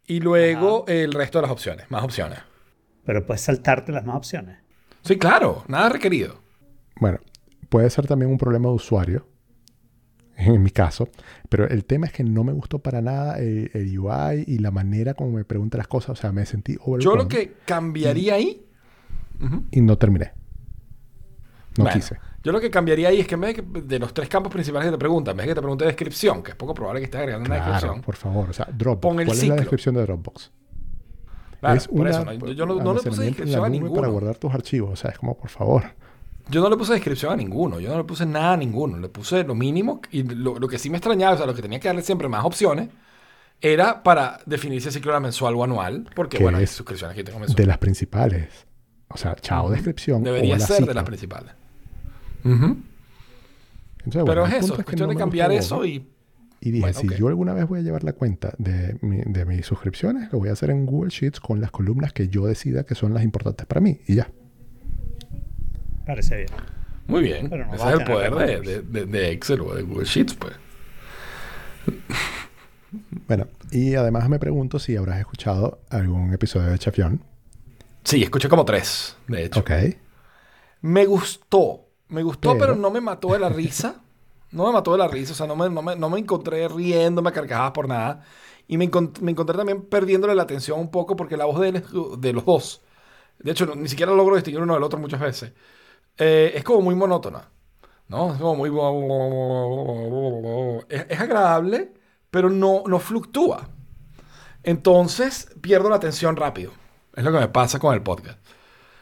y 0.07 0.21
luego 0.21 0.85
el 0.87 1.13
resto 1.13 1.39
de 1.39 1.43
las 1.43 1.51
opciones, 1.51 1.91
más 1.91 2.03
opciones. 2.03 2.39
Pero 3.05 3.25
puedes 3.25 3.41
saltarte 3.41 3.91
las 3.91 4.05
más 4.05 4.15
opciones. 4.15 4.57
Sí, 5.03 5.17
claro, 5.17 5.63
nada 5.67 5.89
requerido. 5.89 6.39
Bueno, 6.99 7.19
puede 7.69 7.89
ser 7.89 8.07
también 8.07 8.31
un 8.31 8.37
problema 8.37 8.69
de 8.69 8.75
usuario, 8.75 9.27
en 10.35 10.63
mi 10.63 10.71
caso, 10.71 11.09
pero 11.49 11.67
el 11.67 11.85
tema 11.85 12.07
es 12.07 12.13
que 12.13 12.23
no 12.23 12.43
me 12.43 12.53
gustó 12.53 12.79
para 12.79 13.01
nada 13.01 13.37
el, 13.39 13.69
el 13.73 13.99
UI 13.99 14.43
y 14.47 14.59
la 14.59 14.71
manera 14.71 15.13
como 15.13 15.31
me 15.31 15.45
pregunta 15.45 15.77
las 15.77 15.87
cosas. 15.87 16.11
O 16.11 16.15
sea, 16.15 16.31
me 16.31 16.45
sentí 16.45 16.75
Yo 16.75 16.81
overwhelmed 16.85 17.23
lo 17.23 17.27
que 17.27 17.53
cambiaría 17.65 18.35
ahí, 18.35 18.65
y 19.71 19.81
no 19.81 19.97
terminé. 19.97 20.31
No 21.77 21.83
bueno, 21.83 21.99
quise. 21.99 22.17
Yo 22.47 22.51
lo 22.53 22.59
que 22.61 22.69
cambiaría 22.71 23.09
ahí 23.09 23.19
es 23.19 23.27
que 23.27 23.35
en 23.35 23.41
vez 23.41 23.55
de, 23.57 23.63
que- 23.63 23.81
de 23.81 23.99
los 23.99 24.13
tres 24.13 24.29
campos 24.29 24.51
principales 24.51 24.87
que 24.87 24.91
te 24.93 24.97
preguntan, 24.97 25.33
en 25.33 25.37
vez 25.37 25.45
de 25.45 25.51
que 25.51 25.55
te 25.55 25.61
pregunte 25.61 25.85
descripción, 25.85 26.41
que 26.41 26.51
es 26.51 26.55
poco 26.55 26.73
probable 26.73 27.01
que 27.01 27.05
estés 27.05 27.19
agregando 27.19 27.47
una 27.47 27.55
descripción. 27.55 28.01
por 28.01 28.15
favor. 28.15 28.49
O 28.49 28.53
sea, 28.53 28.67
Dropbox. 28.73 29.01
Pon 29.01 29.19
el 29.19 29.25
¿Cuál 29.25 29.35
es 29.35 29.41
ciclo. 29.41 29.55
la 29.55 29.61
descripción 29.61 29.95
de 29.95 30.01
Dropbox? 30.03 30.51
Claro, 31.59 31.75
es 31.75 31.87
por 31.87 31.99
una 32.01 32.09
eso, 32.11 32.23
no, 32.25 32.51
yo, 32.51 32.65
no, 32.65 32.75
no 32.75 32.93
le 32.93 33.01
puse 33.01 33.23
descripción 33.23 33.65
a 33.65 33.69
ninguno. 33.69 33.93
para 33.95 34.07
guardar 34.07 34.35
tus 34.37 34.53
archivos. 34.53 34.91
O 34.91 34.95
sea, 34.95 35.11
es 35.11 35.17
como, 35.17 35.35
por 35.37 35.49
favor. 35.49 35.83
Yo 36.49 36.61
no 36.61 36.69
le 36.69 36.77
puse 36.77 36.93
descripción 36.93 37.33
a 37.33 37.35
ninguno, 37.35 37.79
yo 37.79 37.89
no 37.89 37.97
le 37.97 38.03
puse 38.05 38.25
nada 38.25 38.53
a 38.53 38.57
ninguno, 38.57 38.97
le 38.97 39.09
puse 39.09 39.43
lo 39.43 39.53
mínimo 39.55 39.99
y 40.11 40.23
lo, 40.23 40.57
lo 40.59 40.67
que 40.67 40.77
sí 40.79 40.89
me 40.89 40.97
extrañaba, 40.97 41.33
o 41.33 41.37
sea, 41.37 41.45
lo 41.45 41.53
que 41.53 41.61
tenía 41.61 41.79
que 41.79 41.89
darle 41.89 42.03
siempre 42.03 42.29
más 42.29 42.45
opciones, 42.45 42.87
era 43.59 44.01
para 44.03 44.39
definir 44.45 44.79
si 44.81 44.87
el 44.87 44.93
ciclo 44.93 45.11
era 45.11 45.19
mensual 45.19 45.55
o 45.55 45.63
anual, 45.65 46.07
porque 46.15 46.37
Que 46.37 46.43
bueno, 46.43 46.59
hay 46.59 46.63
es 46.63 46.71
suscripciones 46.71 47.17
que 47.17 47.23
tengo 47.25 47.39
mensual. 47.39 47.55
De 47.57 47.65
las 47.65 47.79
principales. 47.79 48.47
O 49.09 49.17
sea, 49.17 49.35
chao 49.35 49.69
descripción. 49.69 50.23
Debería 50.23 50.55
o 50.55 50.59
ser 50.59 50.85
de 50.85 50.93
las 50.93 51.03
principales. 51.03 51.51
Entonces, 52.53 54.23
Pero 54.25 54.45
es 54.45 54.53
eso, 54.53 54.73
es 54.73 54.79
que 54.79 54.83
cuestión 54.85 55.07
no 55.09 55.13
de 55.13 55.19
cambiar 55.19 55.51
eso 55.51 55.85
y... 55.85 56.07
Y 56.59 56.71
dije, 56.71 56.81
Bueno, 56.81 56.99
si 56.99 57.07
yo 57.19 57.27
alguna 57.27 57.53
vez 57.53 57.67
voy 57.67 57.79
a 57.79 57.83
llevar 57.83 58.03
la 58.03 58.13
cuenta 58.13 58.53
de, 58.57 58.97
mi- 59.01 59.21
de 59.23 59.45
mis 59.45 59.63
suscripciones, 59.65 60.31
lo 60.33 60.39
voy 60.39 60.49
a 60.49 60.53
hacer 60.53 60.71
en 60.71 60.85
Google 60.87 61.11
Sheets 61.11 61.39
con 61.39 61.61
las 61.61 61.69
columnas 61.69 62.13
que 62.13 62.29
yo 62.29 62.47
decida 62.47 62.83
que 62.83 62.95
son 62.95 63.13
las 63.13 63.23
importantes 63.23 63.65
para 63.67 63.79
mí. 63.79 63.99
Y 64.07 64.15
ya. 64.15 64.31
Parece 66.05 66.35
bien. 66.37 66.47
Muy 67.05 67.21
bien, 67.23 67.49
no 67.49 67.75
ese 67.75 67.87
es 67.87 67.99
el 67.99 68.03
poder 68.05 68.33
de, 68.33 68.45
recursos. 68.57 68.65
de- 68.91 68.99
de- 68.99 69.05
de 69.05 69.31
Excel 69.31 69.61
o 69.61 69.75
de 69.75 69.83
Google 69.83 70.05
Sheets, 70.05 70.33
pues. 70.33 70.53
Bueno, 73.27 73.47
y 73.71 73.95
además 73.95 74.27
me 74.29 74.39
pregunto 74.39 74.79
si 74.79 74.95
habrás 74.95 75.19
escuchado 75.19 75.81
algún 75.89 76.33
episodio 76.33 76.69
de 76.69 76.79
Chafión. 76.79 77.21
Sí, 78.03 78.23
escuché 78.23 78.47
como 78.49 78.65
tres, 78.65 79.15
de 79.27 79.45
hecho. 79.45 79.59
Ok. 79.59 79.71
Me 80.81 81.05
gustó, 81.05 81.86
me 82.09 82.23
gustó, 82.23 82.53
pero, 82.53 82.59
Pero- 82.73 82.75
no 82.75 82.89
me 82.91 83.01
mató 83.01 83.29
de 83.33 83.39
la 83.39 83.49
risa. 83.49 84.01
No 84.51 84.67
me 84.67 84.73
mató 84.73 84.93
de 84.93 84.97
la 84.99 85.07
risa, 85.09 85.33
o 85.33 85.35
sea, 85.35 85.45
no 85.47 85.55
me, 85.57 85.69
no 85.69 85.81
me, 85.81 85.95
no 85.95 86.09
me 86.09 86.19
encontré 86.19 86.67
riéndome 86.69 87.29
a 87.29 87.33
carcajadas 87.33 87.71
por 87.71 87.87
nada. 87.87 88.23
Y 88.67 88.77
me, 88.77 88.89
encont- 88.89 89.19
me 89.19 89.31
encontré 89.31 89.57
también 89.57 89.81
perdiéndole 89.83 90.35
la 90.35 90.43
atención 90.43 90.79
un 90.79 90.89
poco 90.91 91.15
porque 91.17 91.35
la 91.37 91.45
voz 91.45 91.59
de, 91.59 91.69
él 91.69 91.75
es- 91.77 91.85
de 92.19 92.33
los 92.33 92.45
dos, 92.45 92.81
de 93.39 93.51
hecho, 93.51 93.65
no- 93.65 93.75
ni 93.75 93.87
siquiera 93.89 94.11
logro 94.13 94.35
distinguir 94.35 94.61
uno 94.63 94.73
del 94.73 94.83
otro 94.83 94.99
muchas 94.99 95.19
veces, 95.19 95.51
eh, 96.17 96.53
es 96.55 96.63
como 96.63 96.81
muy 96.81 96.95
monótona. 96.95 97.49
¿No? 98.09 98.31
Es 98.33 98.39
como 98.39 98.55
muy... 98.55 98.69
Es, 100.89 101.05
es 101.09 101.19
agradable, 101.19 101.91
pero 102.31 102.49
no, 102.49 102.83
no 102.87 102.99
fluctúa. 102.99 103.67
Entonces, 104.63 105.49
pierdo 105.61 105.89
la 105.89 105.97
atención 105.97 106.35
rápido. 106.35 106.71
Es 107.15 107.23
lo 107.23 107.31
que 107.31 107.39
me 107.39 107.47
pasa 107.49 107.79
con 107.79 107.93
el 107.93 108.01
podcast. 108.01 108.39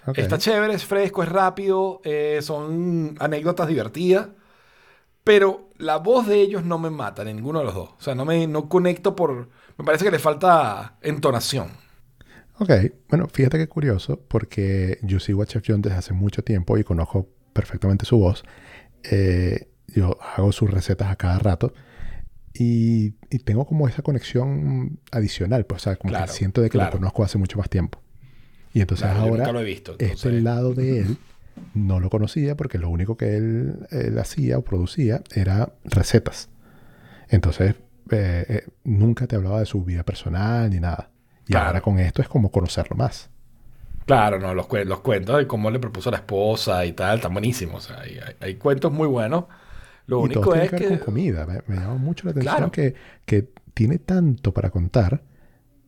Ok. 0.06 0.18
Está 0.18 0.38
chévere, 0.38 0.74
es 0.74 0.86
fresco, 0.86 1.24
es 1.24 1.30
rápido, 1.30 2.02
eh, 2.04 2.40
son 2.42 3.16
anécdotas 3.20 3.68
divertidas, 3.68 4.30
pero 5.24 5.70
la 5.78 5.98
voz 5.98 6.28
de 6.28 6.40
ellos 6.42 6.64
no 6.64 6.78
me 6.78 6.90
mata, 6.90 7.24
ni 7.24 7.34
ninguno 7.34 7.60
de 7.60 7.66
los 7.66 7.74
dos. 7.76 7.90
O 7.98 8.02
sea, 8.02 8.16
no 8.16 8.26
me 8.26 8.48
no 8.48 8.70
conecto 8.70 9.16
por... 9.16 9.50
Me 9.78 9.86
parece 9.86 10.06
que 10.06 10.12
le 10.12 10.20
falta 10.20 10.98
entonación. 11.02 11.70
Ok, 12.58 12.72
bueno, 13.10 13.28
fíjate 13.32 13.58
qué 13.58 13.68
curioso, 13.68 14.22
porque 14.28 15.00
yo 15.02 15.20
sigo 15.20 15.42
a 15.42 15.46
Chef 15.46 15.64
John 15.68 15.82
desde 15.82 15.98
hace 15.98 16.14
mucho 16.14 16.44
tiempo 16.44 16.78
y 16.78 16.84
conozco 16.84 17.28
perfectamente 17.54 18.06
su 18.06 18.18
voz. 18.18 18.44
Eh, 19.04 19.68
yo 19.88 20.18
hago 20.22 20.52
sus 20.52 20.70
recetas 20.72 21.10
a 21.12 21.16
cada 21.18 21.38
rato 21.40 21.74
y, 22.54 23.16
y 23.30 23.40
tengo 23.40 23.66
como 23.66 23.88
esa 23.88 24.02
conexión 24.04 25.00
adicional, 25.12 25.66
pues, 25.66 25.82
o 25.82 25.84
sea, 25.86 25.96
como 25.98 26.12
Claro, 26.12 26.28
que 26.28 26.32
siento 26.32 26.62
de 26.62 26.70
que 26.70 26.78
claro. 26.78 26.94
lo 26.94 27.00
conozco 27.00 27.24
hace 27.24 27.38
mucho 27.38 27.58
más 27.58 27.70
tiempo. 27.70 28.02
Y 28.76 28.82
entonces 28.82 29.08
Claro, 29.08 29.22
ahora, 29.22 29.52
lo 29.54 29.62
he 29.62 29.64
visto, 29.64 29.96
este 30.00 30.42
lado 30.42 30.74
de 30.76 31.00
él 31.00 31.18
no 31.74 32.00
lo 32.02 32.10
conocía 32.10 32.56
porque 32.58 32.78
lo 32.78 32.90
único 32.90 33.18
que 33.18 33.38
él, 33.38 33.88
él 33.92 34.20
hacía 34.20 34.58
o 34.58 34.64
producía 34.64 35.24
era 35.34 35.74
recetas. 35.86 36.50
Entonces, 37.30 37.76
eh, 38.12 38.46
eh, 38.50 38.68
nunca 38.84 39.28
te 39.28 39.36
hablaba 39.38 39.60
de 39.60 39.66
su 39.66 39.84
vida 39.84 40.04
personal 40.04 40.70
ni 40.70 40.80
nada. 40.80 41.10
Y 41.48 41.54
Claro. 41.54 41.68
ahora 41.68 41.82
con 41.82 42.00
esto 42.00 42.22
es 42.22 42.28
como 42.30 42.52
conocerlo 42.52 42.98
más. 42.98 43.30
Claro, 44.06 44.40
no, 44.40 44.54
los, 44.54 44.68
los 44.86 45.00
cuentos 45.02 45.38
de 45.38 45.48
cómo 45.48 45.72
le 45.72 45.80
propuso 45.80 46.10
a 46.10 46.12
la 46.12 46.18
esposa 46.20 46.86
y 46.86 46.94
tal, 46.94 47.18
están 47.18 47.34
buenísimos. 47.34 47.86
O 47.86 47.88
sea, 47.94 48.02
hay, 48.02 48.20
hay- 48.20 48.36
hay 48.40 48.56
cuentos 48.56 48.92
muy 48.92 49.08
buenos. 49.08 49.46
Lo 50.08 50.22
y 50.22 50.24
único 50.26 50.42
todo 50.42 50.52
tiene 50.54 50.66
es 50.66 50.70
que 50.70 50.76
ver 50.76 50.84
que... 50.84 50.90
con 50.90 51.00
comida. 51.00 51.46
Me, 51.48 51.62
me 51.68 51.78
llama 51.82 51.96
mucho 51.96 52.26
la 52.26 52.32
atención 52.32 52.56
Claro. 52.58 52.72
que, 52.72 52.96
que 53.26 53.50
tiene 53.74 53.98
tanto 54.00 54.54
para 54.54 54.70
contar 54.72 55.24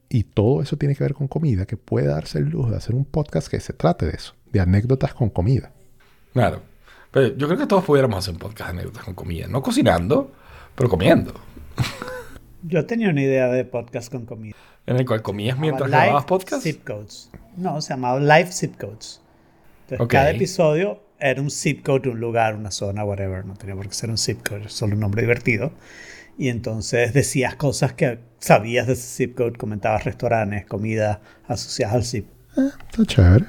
y 0.10 0.24
todo 0.24 0.62
eso 0.62 0.78
tiene 0.78 0.96
que 0.96 1.04
ver 1.04 1.14
con 1.14 1.28
comida 1.28 1.66
que 1.66 1.78
puede 1.78 2.08
darse 2.08 2.40
el 2.40 2.46
lujo 2.46 2.70
de 2.72 2.78
hacer 2.78 2.96
un 2.96 3.06
podcast 3.06 3.48
que 3.48 3.60
se 3.60 3.74
trate 3.74 4.06
de 4.06 4.14
eso, 4.14 4.34
de 4.52 4.60
anécdotas 4.60 5.14
con 5.14 5.30
comida. 5.30 5.72
Claro. 6.34 6.62
Pero 7.12 7.36
yo 7.36 7.48
creo 7.48 7.60
que 7.60 7.68
todos 7.68 7.84
pudiéramos 7.84 8.18
hacer 8.20 8.34
un 8.34 8.40
podcast 8.40 8.72
de 8.72 8.78
anécdotas 8.80 9.04
con 9.04 9.14
comida. 9.14 9.48
No 9.48 9.62
cocinando, 9.62 10.32
pero 10.76 10.90
comiendo. 10.90 11.34
Yo 12.64 12.86
tenía 12.86 13.10
una 13.10 13.22
idea 13.22 13.48
de 13.48 13.64
podcast 13.66 14.12
con 14.12 14.26
comida. 14.26 14.56
En 14.86 14.98
el 14.98 15.06
cual 15.06 15.22
comías 15.22 15.58
mientras 15.58 15.90
grababas 15.90 16.26
podcast. 16.26 16.64
Zip 16.64 16.84
Codes. 16.86 17.30
No, 17.56 17.82
se 17.82 17.90
llamaba 17.94 18.20
Live 18.20 18.52
Zip 18.52 18.78
Codes. 18.78 19.22
Entonces, 19.84 20.04
Ok. 20.06 20.12
cada 20.12 20.32
episodio 20.32 21.02
era 21.20 21.42
un 21.42 21.50
zip 21.50 21.86
code, 21.86 22.10
un 22.10 22.20
lugar, 22.20 22.56
una 22.56 22.72
zona, 22.72 23.04
whatever. 23.04 23.46
No 23.46 23.56
tenía 23.56 23.76
por 23.76 23.88
qué 23.88 23.94
ser 23.94 24.10
un 24.10 24.18
zip 24.18 24.48
code, 24.48 24.70
solo 24.70 24.94
un 24.96 25.00
nombre 25.00 25.22
divertido. 25.22 25.72
Y 26.38 26.50
entonces 26.50 27.14
decías 27.14 27.56
cosas 27.56 27.94
que 27.94 28.20
sabías 28.40 28.88
de 28.88 28.94
ese 28.94 29.26
zip 29.26 29.36
code, 29.36 29.58
comentabas 29.58 30.06
restaurantes, 30.06 30.66
comida 30.66 31.22
asociadas 31.48 31.96
al 31.96 32.04
zip. 32.04 32.28
Eh, 32.58 32.70
está 32.90 33.06
chévere. 33.06 33.46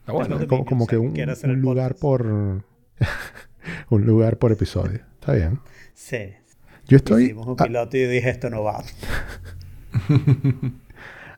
Está 0.00 0.12
bueno. 0.12 0.46
Como, 0.46 0.64
como 0.64 0.86
que 0.86 0.96
un, 0.96 1.12
lugar 1.60 1.96
podcast. 1.96 2.00
por 2.00 2.26
un 3.90 4.06
lugar 4.06 4.38
por 4.38 4.52
episodio. 4.52 5.00
Está 5.14 5.32
bien. 5.32 5.60
Sí. 5.94 6.34
Yo 6.86 6.96
estoy 6.96 7.24
Hicimos 7.24 7.46
un 7.46 7.56
piloto 7.56 7.96
y 7.96 8.06
dije 8.06 8.30
esto 8.30 8.48
no 8.50 8.62
va. 8.62 8.82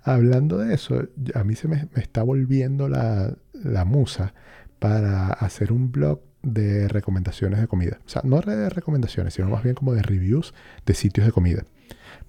hablando 0.02 0.58
de 0.58 0.74
eso. 0.74 1.08
A 1.34 1.44
mí 1.44 1.54
se 1.54 1.68
me, 1.68 1.88
me 1.94 2.02
está 2.02 2.22
volviendo 2.22 2.88
la, 2.88 3.36
la 3.52 3.84
musa 3.84 4.34
para 4.78 5.28
hacer 5.28 5.72
un 5.72 5.92
blog 5.92 6.20
de 6.42 6.88
recomendaciones 6.88 7.60
de 7.60 7.68
comida. 7.68 7.98
O 8.04 8.08
sea, 8.08 8.22
no 8.24 8.40
de 8.40 8.68
recomendaciones, 8.68 9.34
sino 9.34 9.48
más 9.48 9.62
bien 9.62 9.74
como 9.74 9.94
de 9.94 10.02
reviews 10.02 10.54
de 10.86 10.94
sitios 10.94 11.26
de 11.26 11.32
comida. 11.32 11.64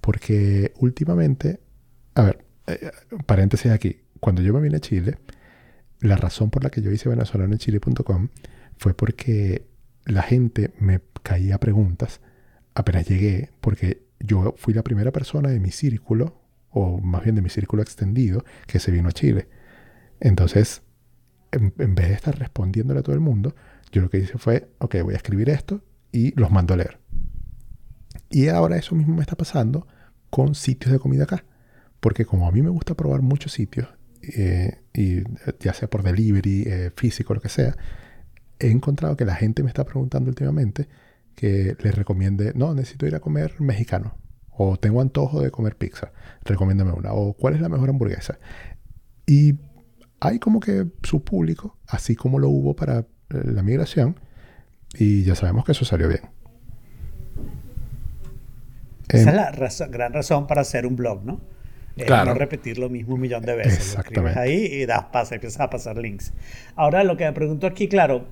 Porque 0.01 0.73
últimamente, 0.77 1.59
a 2.15 2.23
ver, 2.23 2.45
eh, 2.67 2.91
paréntesis 3.25 3.71
aquí, 3.71 4.01
cuando 4.19 4.41
yo 4.41 4.53
me 4.53 4.61
vine 4.61 4.77
a 4.77 4.81
Chile, 4.81 5.17
la 5.99 6.17
razón 6.17 6.49
por 6.49 6.63
la 6.63 6.69
que 6.69 6.81
yo 6.81 6.91
hice 6.91 7.09
venezolanoenchile.com 7.09 8.29
fue 8.77 8.93
porque 8.93 9.65
la 10.05 10.21
gente 10.21 10.73
me 10.79 11.01
caía 11.23 11.57
preguntas 11.59 12.19
apenas 12.75 13.05
llegué, 13.07 13.51
porque 13.61 14.03
yo 14.19 14.55
fui 14.57 14.73
la 14.73 14.83
primera 14.83 15.11
persona 15.11 15.49
de 15.49 15.59
mi 15.59 15.71
círculo, 15.71 16.41
o 16.69 16.99
más 16.99 17.23
bien 17.23 17.35
de 17.35 17.41
mi 17.41 17.49
círculo 17.49 17.81
extendido, 17.81 18.43
que 18.67 18.79
se 18.79 18.91
vino 18.91 19.09
a 19.09 19.11
Chile. 19.11 19.47
Entonces, 20.19 20.81
en, 21.51 21.73
en 21.77 21.95
vez 21.95 22.09
de 22.09 22.13
estar 22.15 22.37
respondiéndole 22.37 22.99
a 23.01 23.03
todo 23.03 23.15
el 23.15 23.21
mundo, 23.21 23.55
yo 23.93 24.01
lo 24.01 24.09
que 24.09 24.17
hice 24.17 24.37
fue, 24.37 24.69
ok, 24.79 24.95
voy 25.03 25.13
a 25.13 25.17
escribir 25.17 25.49
esto 25.49 25.83
y 26.11 26.37
los 26.37 26.51
mando 26.51 26.73
a 26.73 26.77
leer. 26.77 26.99
Y 28.29 28.47
ahora 28.47 28.77
eso 28.77 28.95
mismo 28.95 29.15
me 29.15 29.21
está 29.21 29.35
pasando 29.35 29.87
con 30.31 30.55
sitios 30.55 30.91
de 30.91 30.99
comida 30.99 31.23
acá. 31.23 31.45
Porque 31.99 32.25
como 32.25 32.47
a 32.47 32.51
mí 32.51 32.61
me 32.63 32.69
gusta 32.69 32.95
probar 32.95 33.21
muchos 33.21 33.53
sitios, 33.53 33.87
eh, 34.21 34.81
y 34.93 35.21
ya 35.59 35.73
sea 35.73 35.89
por 35.89 36.01
delivery, 36.01 36.63
eh, 36.65 36.91
físico, 36.95 37.35
lo 37.35 37.39
que 37.39 37.49
sea, 37.49 37.77
he 38.59 38.71
encontrado 38.71 39.15
que 39.15 39.25
la 39.25 39.35
gente 39.35 39.61
me 39.61 39.69
está 39.69 39.85
preguntando 39.85 40.29
últimamente 40.29 40.89
que 41.35 41.77
les 41.79 41.95
recomiende, 41.95 42.53
no, 42.55 42.73
necesito 42.73 43.05
ir 43.05 43.15
a 43.15 43.19
comer 43.19 43.61
mexicano. 43.61 44.17
O 44.49 44.77
tengo 44.77 45.01
antojo 45.01 45.41
de 45.41 45.51
comer 45.51 45.77
pizza. 45.77 46.11
Recomiéndame 46.43 46.91
una. 46.91 47.13
O 47.13 47.33
cuál 47.33 47.53
es 47.53 47.61
la 47.61 47.69
mejor 47.69 47.89
hamburguesa. 47.89 48.39
Y 49.27 49.59
hay 50.19 50.39
como 50.39 50.59
que 50.59 50.87
su 51.03 51.23
público, 51.23 51.77
así 51.87 52.15
como 52.15 52.39
lo 52.39 52.49
hubo 52.49 52.75
para 52.75 53.05
la 53.33 53.63
migración. 53.63 54.19
Y 54.95 55.23
ya 55.23 55.35
sabemos 55.35 55.65
que 55.65 55.71
eso 55.71 55.85
salió 55.85 56.07
bien. 56.07 56.21
Esa 59.09 59.23
Em, 59.23 59.27
es 59.61 59.79
la 59.79 59.87
gran 59.87 60.13
razón 60.13 60.47
para 60.47 60.61
hacer 60.61 60.85
un 60.85 60.95
blog, 60.95 61.23
¿no? 61.25 61.41
Es 61.95 62.05
Claro. 62.05 62.31
no 62.33 62.39
repetir 62.39 62.77
lo 62.79 62.89
mismo 62.89 63.15
un 63.15 63.21
millón 63.21 63.43
de 63.43 63.55
veces. 63.55 63.93
Lo 63.93 63.99
Exactamente. 64.01 64.39
ahí 64.39 64.65
y 64.65 64.85
das 64.85 65.05
pase, 65.11 65.35
empiezas 65.35 65.61
a 65.61 65.69
pasar 65.69 65.97
links. 65.97 66.33
Ahora, 66.75 67.03
lo 67.03 67.17
que 67.17 67.25
me 67.25 67.33
pregunto 67.33 67.67
aquí, 67.67 67.87
claro, 67.87 68.27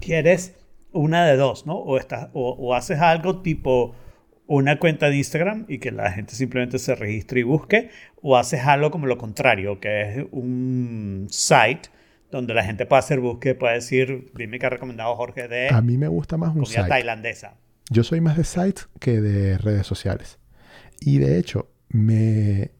quieres 0.00 0.54
una 0.92 1.24
de 1.26 1.36
dos, 1.36 1.66
¿no? 1.66 1.76
O, 1.76 1.96
estás, 1.98 2.28
o, 2.32 2.50
o 2.50 2.74
haces 2.74 2.98
algo 3.00 3.40
tipo 3.42 3.94
una 4.48 4.78
cuenta 4.78 5.08
de 5.08 5.16
Instagram 5.16 5.64
y 5.68 5.78
que 5.78 5.92
la 5.92 6.10
gente 6.10 6.34
simplemente 6.34 6.78
se 6.78 6.94
registre 6.96 7.40
y 7.40 7.42
busque, 7.44 7.90
o 8.20 8.36
haces 8.36 8.60
algo 8.66 8.90
como 8.90 9.06
lo 9.06 9.16
contrario, 9.16 9.78
que 9.80 10.02
es 10.02 10.26
un 10.32 11.26
site 11.30 11.88
donde 12.32 12.54
la 12.54 12.64
gente 12.64 12.86
puede 12.86 13.00
hacer 13.00 13.20
búsqueda, 13.20 13.58
puede 13.58 13.74
decir, 13.74 14.32
dime 14.34 14.58
que 14.58 14.66
ha 14.66 14.70
recomendado 14.70 15.14
Jorge 15.14 15.48
de 15.48 15.68
a 15.68 15.82
mí 15.82 15.98
me 15.98 16.08
gusta 16.08 16.38
más 16.38 16.48
un 16.48 16.62
comida 16.62 16.78
site. 16.78 16.88
tailandesa. 16.88 17.54
Yo 17.90 18.02
soy 18.02 18.22
más 18.22 18.36
de 18.36 18.44
sites 18.44 18.88
que 18.98 19.20
de 19.20 19.58
redes 19.58 19.86
sociales. 19.86 20.38
Y 20.98 21.18
de 21.18 21.38
hecho, 21.38 21.70
me. 21.90 22.72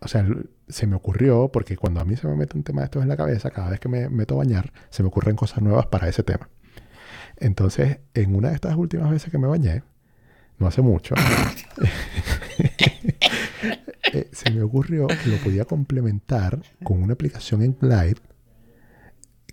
O 0.00 0.08
sea, 0.08 0.26
se 0.68 0.86
me 0.86 0.94
ocurrió, 0.94 1.50
porque 1.52 1.76
cuando 1.76 2.00
a 2.00 2.04
mí 2.04 2.16
se 2.16 2.28
me 2.28 2.36
mete 2.36 2.56
un 2.56 2.62
tema 2.62 2.82
de 2.82 2.84
estos 2.86 3.02
en 3.02 3.08
la 3.08 3.16
cabeza, 3.16 3.50
cada 3.50 3.70
vez 3.70 3.80
que 3.80 3.88
me 3.88 4.08
meto 4.08 4.34
a 4.34 4.38
bañar, 4.38 4.72
se 4.90 5.02
me 5.02 5.08
ocurren 5.08 5.36
cosas 5.36 5.60
nuevas 5.60 5.86
para 5.86 6.08
ese 6.08 6.22
tema. 6.22 6.48
Entonces, 7.36 7.98
en 8.14 8.36
una 8.36 8.50
de 8.50 8.54
estas 8.54 8.76
últimas 8.76 9.10
veces 9.10 9.30
que 9.30 9.38
me 9.38 9.48
bañé, 9.48 9.82
no 10.58 10.68
hace 10.68 10.82
mucho, 10.82 11.14
eh, 14.12 14.28
se 14.30 14.50
me 14.52 14.62
ocurrió 14.62 15.08
que 15.08 15.30
lo 15.30 15.36
podía 15.38 15.64
complementar 15.64 16.60
con 16.84 17.02
una 17.02 17.14
aplicación 17.14 17.62
en 17.62 17.76
Glide 17.80 18.20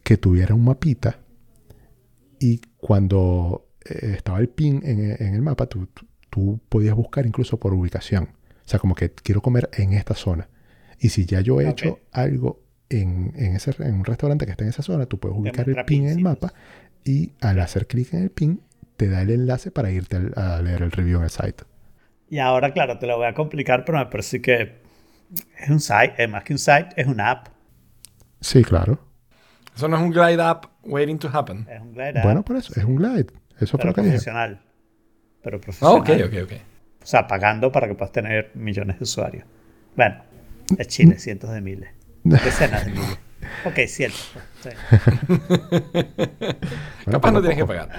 que 0.08 0.18
tuviera 0.18 0.56
un 0.56 0.64
mapita 0.66 1.12
y 2.40 2.62
cuando 2.78 3.68
eh, 3.86 4.14
estaba 4.16 4.40
el 4.40 4.50
pin 4.50 4.82
en, 4.84 5.16
en 5.22 5.34
el 5.36 5.42
mapa, 5.42 5.68
tú, 5.68 5.88
tú- 5.88 6.06
tú 6.30 6.60
podías 6.70 6.96
buscar 6.96 7.26
incluso 7.26 7.58
por 7.60 7.74
ubicación. 7.74 8.26
O 8.66 8.70
sea, 8.70 8.80
como 8.80 8.96
que 8.96 9.12
quiero 9.12 9.42
comer 9.42 9.70
en 9.74 9.94
esta 9.94 10.14
zona. 10.14 10.50
Y 11.00 11.10
si 11.10 11.26
ya 11.26 11.42
yo 11.42 11.62
he 11.62 11.70
hecho 11.70 12.00
algo 12.12 12.62
en, 12.90 13.32
en 13.36 13.56
ese, 13.56 13.74
en 13.80 13.96
un 13.96 14.06
restaurante 14.06 14.46
que 14.46 14.52
está 14.52 14.64
en 14.66 14.70
esa 14.72 14.84
zona, 14.84 15.06
tú 15.06 15.20
puedes 15.20 15.38
ubicar 15.38 15.70
el 15.70 15.78
pin 15.80 16.06
en 16.06 16.12
el 16.14 16.20
mapa 16.20 16.54
y 17.04 17.32
al 17.42 17.60
hacer 17.60 17.88
clic 17.88 18.14
en 18.14 18.24
el 18.24 18.30
pin, 18.32 18.62
te 18.98 19.08
da 19.10 19.22
el 19.22 19.30
enlace 19.32 19.72
para 19.72 19.92
irte 19.92 20.18
a 20.36 20.62
leer 20.62 20.84
el 20.84 20.92
review 20.92 21.20
en 21.20 21.24
el 21.26 21.30
site. 21.30 21.64
Y 22.30 22.40
ahora, 22.40 22.72
claro, 22.74 23.00
te 23.00 23.08
lo 23.08 23.18
voy 23.18 23.28
a 23.28 23.34
complicar, 23.34 23.84
pero 23.86 23.98
me 24.00 24.06
parece 24.08 24.42
que 24.42 24.82
es 25.60 25.70
un 25.70 25.80
site, 25.80 26.16
es 26.18 26.30
más 26.30 26.44
que 26.44 26.54
un 26.54 26.60
site, 26.60 26.90
es 26.96 27.08
una 27.08 27.32
app. 27.32 27.48
Sí, 28.42 28.64
claro. 28.64 29.00
Eso 29.78 29.88
no 29.88 29.96
es 29.98 30.02
un 30.04 30.10
glide 30.12 30.42
up 30.42 30.70
waiting 30.84 31.20
to 31.20 31.30
happen. 31.32 31.68
Es 31.70 31.80
un 31.80 31.94
glide 31.94 32.18
app, 32.20 32.24
Bueno, 32.26 32.44
por 32.44 32.56
eso, 32.58 32.74
es 32.76 32.84
un 32.84 32.96
glide. 32.96 33.28
Eso 33.60 33.78
fue 33.78 33.78
pero 33.78 33.90
lo 33.90 33.94
que 33.94 34.02
dije. 34.02 34.12
profesional. 34.14 34.60
Pero 35.44 35.58
Ah, 35.58 35.62
profesional. 35.62 35.96
ok, 36.02 36.10
ok, 36.26 36.44
ok. 36.44 36.62
O 37.04 37.06
sea, 37.06 37.28
pagando 37.28 37.72
para 37.72 37.88
que 37.88 37.94
puedas 37.94 38.12
tener 38.12 38.52
millones 38.56 38.98
de 39.00 39.04
usuarios. 39.04 39.46
Bueno, 39.96 40.16
es 40.78 40.88
Chile, 40.88 41.18
cientos 41.20 41.52
de 41.52 41.62
miles. 41.62 41.90
Decenas 42.24 42.86
de 42.86 42.92
miles. 42.92 43.20
Ok, 43.66 43.80
cientos. 43.88 44.32
pues, 44.64 44.76
sí. 44.76 44.80
Bueno, 45.28 46.52
Capaz 47.12 47.32
no 47.32 47.40
poco 47.40 47.42
tienes 47.42 47.58
que 47.58 47.66
pagar. 47.66 47.90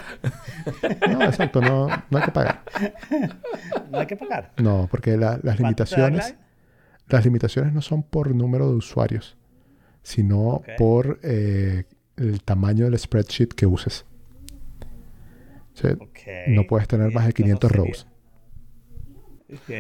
No, 1.11 1.23
exacto, 1.25 1.61
no, 1.63 1.87
no 2.11 2.19
hay 2.19 2.25
que 2.25 2.33
pagar. 2.33 2.63
No 3.91 4.01
hay 4.01 4.07
que 4.07 4.17
pagar. 4.17 4.53
No, 4.59 4.87
porque 4.91 5.17
la- 5.17 5.39
las 5.43 5.57
¿Cuánto 5.57 5.85
te 5.87 5.97
da 5.97 6.09
limitaciones, 6.11 6.35
las 7.07 7.25
limitaciones 7.25 7.73
no 7.73 7.81
son 7.81 8.03
por 8.03 8.35
número 8.35 8.69
de 8.69 8.77
usuarios, 8.77 9.38
sino 10.03 10.63
por 10.79 11.19
eh, 11.23 11.85
el 12.17 12.43
tamaño 12.43 12.85
del 12.87 12.99
spreadsheet 12.99 13.49
que 13.55 13.67
uses. 13.67 14.05
O 15.75 15.81
sea, 15.81 15.93
Ok. 15.93 16.19
No 16.49 16.65
puedes 16.65 16.89
tener 16.89 17.13
más 17.13 17.25
de 17.25 17.31
esto 17.31 17.43
no 17.43 17.45
500 17.45 17.71
sería- 17.71 17.85
rows. 17.85 18.07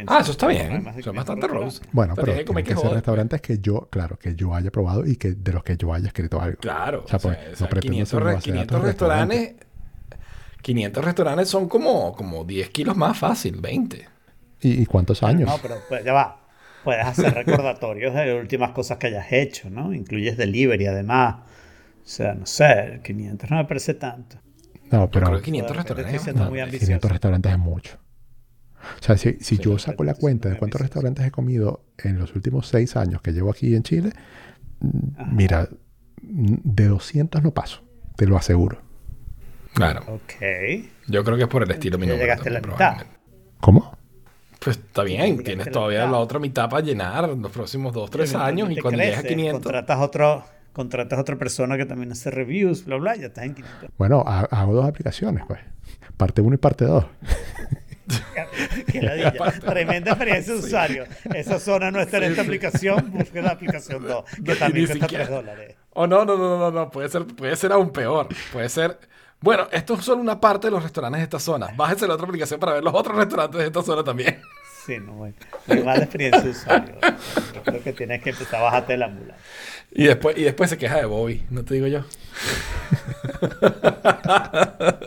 Ah, 0.06 0.20
eso 0.22 0.30
está 0.32 0.46
bien. 0.46 0.70
Son 0.82 0.82
500 0.84 1.14
bastante 1.14 1.46
rows. 1.46 1.82
Bueno, 1.92 2.14
O 2.14 2.16
sea, 2.16 2.24
pero 2.24 2.32
tienes 2.36 2.46
que 2.48 2.54
tienen 2.54 2.64
que 2.76 2.80
ser 2.80 2.90
restaurantes 2.92 3.40
que 3.42 3.58
yo, 3.58 3.86
claro, 3.90 4.18
que 4.18 4.34
yo 4.34 4.54
haya 4.54 4.70
probado 4.70 5.04
y 5.06 5.16
que 5.16 5.32
de 5.32 5.52
los 5.52 5.62
que 5.62 5.76
yo 5.76 5.92
haya 5.92 6.06
escrito 6.06 6.40
algo. 6.40 6.56
Claro. 6.58 7.02
O 7.04 7.08
sea, 7.08 7.18
pues, 7.18 7.36
no 7.60 7.68
pretendo 7.68 7.92
500, 7.92 8.08
ser 8.08 8.16
una 8.22 8.28
re- 8.30 8.34
base 8.36 8.46
de 8.46 8.52
500 8.52 8.66
datos 8.72 8.82
de 8.82 8.88
restaurantes. 8.92 9.54
500 10.62 11.04
restaurantes 11.04 11.48
son 11.48 11.68
como, 11.68 12.14
como 12.14 12.44
10 12.44 12.70
kilos 12.70 12.96
más 12.96 13.18
fácil, 13.18 13.60
20. 13.60 14.08
¿Y, 14.62 14.82
y 14.82 14.86
cuántos 14.86 15.22
años? 15.22 15.48
No, 15.48 15.58
pero 15.60 15.76
pues, 15.88 16.02
ya 16.04 16.12
va. 16.14 16.47
Puedes 16.84 17.04
hacer 17.04 17.34
recordatorios 17.34 18.14
de 18.14 18.26
las 18.26 18.40
últimas 18.40 18.70
cosas 18.70 18.98
que 18.98 19.08
hayas 19.08 19.30
hecho, 19.32 19.68
¿no? 19.70 19.92
Incluyes 19.92 20.36
delivery, 20.36 20.86
además. 20.86 21.36
O 22.04 22.08
sea, 22.08 22.34
no 22.34 22.46
sé, 22.46 23.00
500 23.04 23.50
no 23.50 23.56
me 23.58 23.64
parece 23.64 23.94
tanto. 23.94 24.38
No, 24.90 25.10
pero 25.10 25.26
creo 25.26 25.38
que 25.38 25.44
500 25.44 25.76
de 25.76 25.82
repente 25.82 26.12
restaurantes. 26.12 26.50
muy. 26.70 26.78
500 26.78 27.10
restaurantes 27.10 27.52
es 27.52 27.58
mucho. 27.58 27.98
O 29.00 29.02
sea, 29.02 29.16
si, 29.18 29.32
si 29.34 29.56
Sí, 29.56 29.58
yo 29.58 29.78
saco 29.78 30.04
la 30.04 30.14
cuenta 30.14 30.48
de 30.48 30.56
cuántos 30.56 30.80
restaurantes 30.80 31.26
he 31.26 31.30
comido 31.30 31.84
en 31.98 32.18
los 32.18 32.34
últimos 32.34 32.68
seis 32.68 32.96
años 32.96 33.20
que 33.20 33.32
llevo 33.32 33.50
aquí 33.50 33.74
en 33.74 33.82
Chile, 33.82 34.12
Ajá. 35.16 35.28
mira, 35.30 35.68
de 36.22 36.86
200 36.86 37.42
no 37.42 37.52
paso, 37.52 37.82
te 38.16 38.26
lo 38.26 38.36
aseguro. 38.38 38.80
Claro. 39.74 40.02
Ok. 40.08 40.32
Yo 41.08 41.22
creo 41.24 41.36
que 41.36 41.42
es 41.42 41.48
por 41.48 41.62
el 41.64 41.70
estilo 41.70 41.98
Ya 41.98 42.14
llegaste 42.14 42.48
a 42.48 42.52
la 42.52 42.60
mitad. 42.60 42.76
probablemente. 42.76 43.18
¿Cómo? 43.60 43.97
Pues 44.68 44.78
está 44.86 45.02
bien, 45.02 45.40
a 45.40 45.42
tienes 45.42 45.70
todavía 45.70 46.06
la 46.06 46.18
otra 46.18 46.38
mitad 46.38 46.68
para 46.68 46.82
llenar 46.84 47.28
en 47.30 47.42
los 47.42 47.50
próximos 47.52 47.92
2, 47.94 48.10
3 48.10 48.30
Pero 48.32 48.44
años 48.44 48.70
y 48.70 48.76
cuando 48.76 48.98
llegues 49.00 49.18
a 49.18 49.20
creces, 49.22 49.36
500. 49.36 49.62
Contratas 49.62 49.98
otro, 50.00 50.44
contratas 50.72 51.18
otra 51.18 51.36
persona 51.36 51.76
que 51.76 51.86
también 51.86 52.12
hace 52.12 52.30
reviews, 52.30 52.84
bla, 52.84 52.96
bla, 52.96 53.16
ya 53.16 53.26
estás 53.26 53.44
en 53.44 53.54
500. 53.54 53.90
Bueno, 53.98 54.22
ha- 54.26 54.48
hago 54.50 54.74
dos 54.74 54.86
aplicaciones, 54.88 55.44
pues. 55.46 55.60
Parte 56.16 56.40
1 56.40 56.54
y 56.54 56.58
parte 56.58 56.84
2. 56.84 57.04
Qué 58.90 59.02
ladilla. 59.02 59.32
Tremenda 59.66 60.12
experiencia 60.12 60.54
de 60.54 60.58
usuario. 60.60 61.04
Esa 61.34 61.58
zona 61.58 61.90
no 61.90 62.00
está 62.00 62.18
en 62.18 62.24
esta 62.24 62.42
aplicación, 62.42 63.10
busque 63.12 63.42
la 63.42 63.50
aplicación 63.50 64.06
2, 64.06 64.24
que 64.44 64.54
también 64.54 64.86
cuesta 64.86 65.04
siquiera- 65.06 65.26
3 65.26 65.36
dólares. 65.36 65.76
Oh, 65.92 66.06
no, 66.06 66.24
no, 66.24 66.36
no, 66.36 66.58
no, 66.58 66.70
no, 66.70 66.90
puede 66.90 67.08
ser, 67.08 67.26
puede 67.26 67.56
ser 67.56 67.72
aún 67.72 67.90
peor. 67.90 68.28
Puede 68.52 68.68
ser. 68.68 68.98
Bueno, 69.40 69.68
esto 69.70 69.94
es 69.94 70.04
solo 70.04 70.20
una 70.20 70.40
parte 70.40 70.66
de 70.66 70.72
los 70.72 70.82
restaurantes 70.82 71.20
de 71.20 71.24
esta 71.24 71.38
zona. 71.38 71.68
Bájese 71.76 72.08
la 72.08 72.14
otra 72.14 72.26
aplicación 72.26 72.58
para 72.58 72.72
ver 72.74 72.82
los 72.84 72.94
otros 72.94 73.16
restaurantes 73.16 73.60
de 73.60 73.66
esta 73.66 73.82
zona 73.82 74.02
también. 74.02 74.40
Sí, 74.84 74.98
no, 74.98 75.12
bueno. 75.12 75.34
Muy 75.66 75.82
mala 75.84 76.02
experiencia 76.02 76.42
de 76.42 76.50
usuario. 76.50 76.94
Yo 77.54 77.62
creo 77.62 77.82
que 77.82 77.92
tienes 77.92 78.22
que 78.22 78.30
empezar 78.30 78.60
a 78.60 78.64
bajarte 78.64 78.94
de 78.94 78.98
la 78.98 79.08
mula. 79.08 79.36
Y 79.92 80.04
después, 80.04 80.36
y 80.36 80.42
después 80.42 80.70
se 80.70 80.78
queja 80.78 80.96
de 80.96 81.04
Bobby, 81.04 81.46
no 81.50 81.64
te 81.64 81.74
digo 81.74 81.86
yo. 81.86 82.00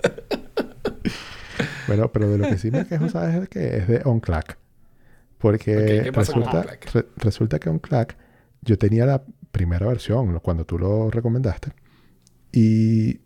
Bueno, 1.88 2.12
pero, 2.12 2.30
de 2.30 2.38
lo 2.38 2.48
que 2.48 2.58
sí 2.58 2.72
me 2.72 2.86
quejo, 2.86 3.10
¿sabes 3.10 3.42
de 3.42 3.48
qué? 3.48 3.78
Es 3.78 3.88
de 3.88 4.02
OnClack. 4.06 4.58
Porque 5.38 5.78
Ok, 5.78 6.04
¿qué 6.06 6.14
pasa 6.14 6.34
con 6.34 6.44
resulta, 6.44 6.60
OnClack? 6.60 6.94
re- 6.94 7.06
resulta 7.18 7.60
que 7.60 7.70
OnClack, 7.70 8.18
yo 8.62 8.78
tenía 8.78 9.06
la 9.06 9.24
primera 9.52 9.88
versión 9.88 10.40
cuando 10.40 10.66
tú 10.66 10.78
lo 10.80 11.10
recomendaste. 11.10 11.74
Y 12.54 13.21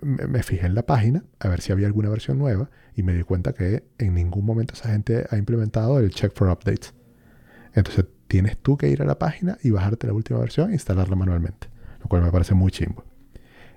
me, 0.00 0.42
fijé 0.42 0.66
en 0.66 0.74
la 0.74 0.84
página 0.84 1.24
a 1.40 1.48
ver 1.48 1.60
si 1.60 1.72
había 1.72 1.86
alguna 1.86 2.08
versión 2.08 2.38
nueva. 2.38 2.70
Y 2.94 3.02
me 3.02 3.12
di 3.14 3.22
cuenta 3.22 3.52
que 3.52 3.84
en 3.98 4.14
ningún 4.14 4.44
momento 4.44 4.74
esa 4.74 4.90
gente 4.90 5.26
ha 5.30 5.36
implementado 5.36 5.98
el 5.98 6.10
check 6.10 6.32
for 6.34 6.48
updates. 6.48 6.94
Entonces 7.74 8.06
tienes 8.28 8.56
tú 8.56 8.76
que 8.76 8.88
ir 8.88 9.02
a 9.02 9.04
la 9.04 9.18
página 9.18 9.58
y 9.62 9.70
bajarte 9.70 10.06
la 10.06 10.14
última 10.14 10.38
versión 10.38 10.70
e 10.70 10.74
instalarla 10.74 11.16
manualmente. 11.16 11.68
Lo 12.00 12.08
cual 12.08 12.22
me 12.22 12.30
parece 12.30 12.54
muy 12.54 12.70
chimbo. 12.70 13.04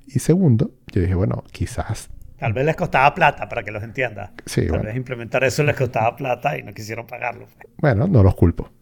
Y 0.07 0.19
segundo, 0.19 0.71
yo 0.91 1.01
dije, 1.01 1.15
bueno, 1.15 1.43
quizás 1.51 2.09
Tal 2.39 2.53
vez 2.53 2.65
les 2.65 2.75
costaba 2.75 3.13
plata, 3.13 3.49
para 3.49 3.63
que 3.63 3.71
los 3.71 3.83
entienda. 3.83 4.31
Sí, 4.45 4.61
Tal 4.61 4.69
bueno. 4.69 4.83
vez 4.85 4.95
implementar 4.95 5.43
eso 5.43 5.61
les 5.63 5.75
costaba 5.75 6.15
plata 6.15 6.57
y 6.57 6.63
no 6.63 6.73
quisieron 6.73 7.05
pagarlo. 7.05 7.47
Bueno, 7.77 8.07
no 8.07 8.23
los 8.23 8.35
culpo. 8.35 8.71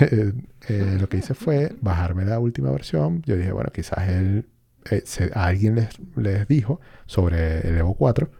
Eh, 0.00 0.32
eh, 0.68 0.96
lo 0.98 1.08
que 1.08 1.18
hice 1.18 1.34
fue 1.34 1.72
bajarme 1.80 2.24
la 2.24 2.38
última 2.38 2.70
versión. 2.70 3.22
Yo 3.22 3.36
dije, 3.36 3.52
bueno, 3.52 3.70
quizás 3.72 4.08
él, 4.08 4.48
eh, 4.90 5.02
se- 5.04 5.30
a 5.34 5.46
alguien 5.46 5.74
les, 5.76 5.88
les 6.16 6.46
dijo 6.48 6.80
sobre 7.06 7.60
el 7.68 7.76
Evo 7.78 7.94
4 7.94 8.30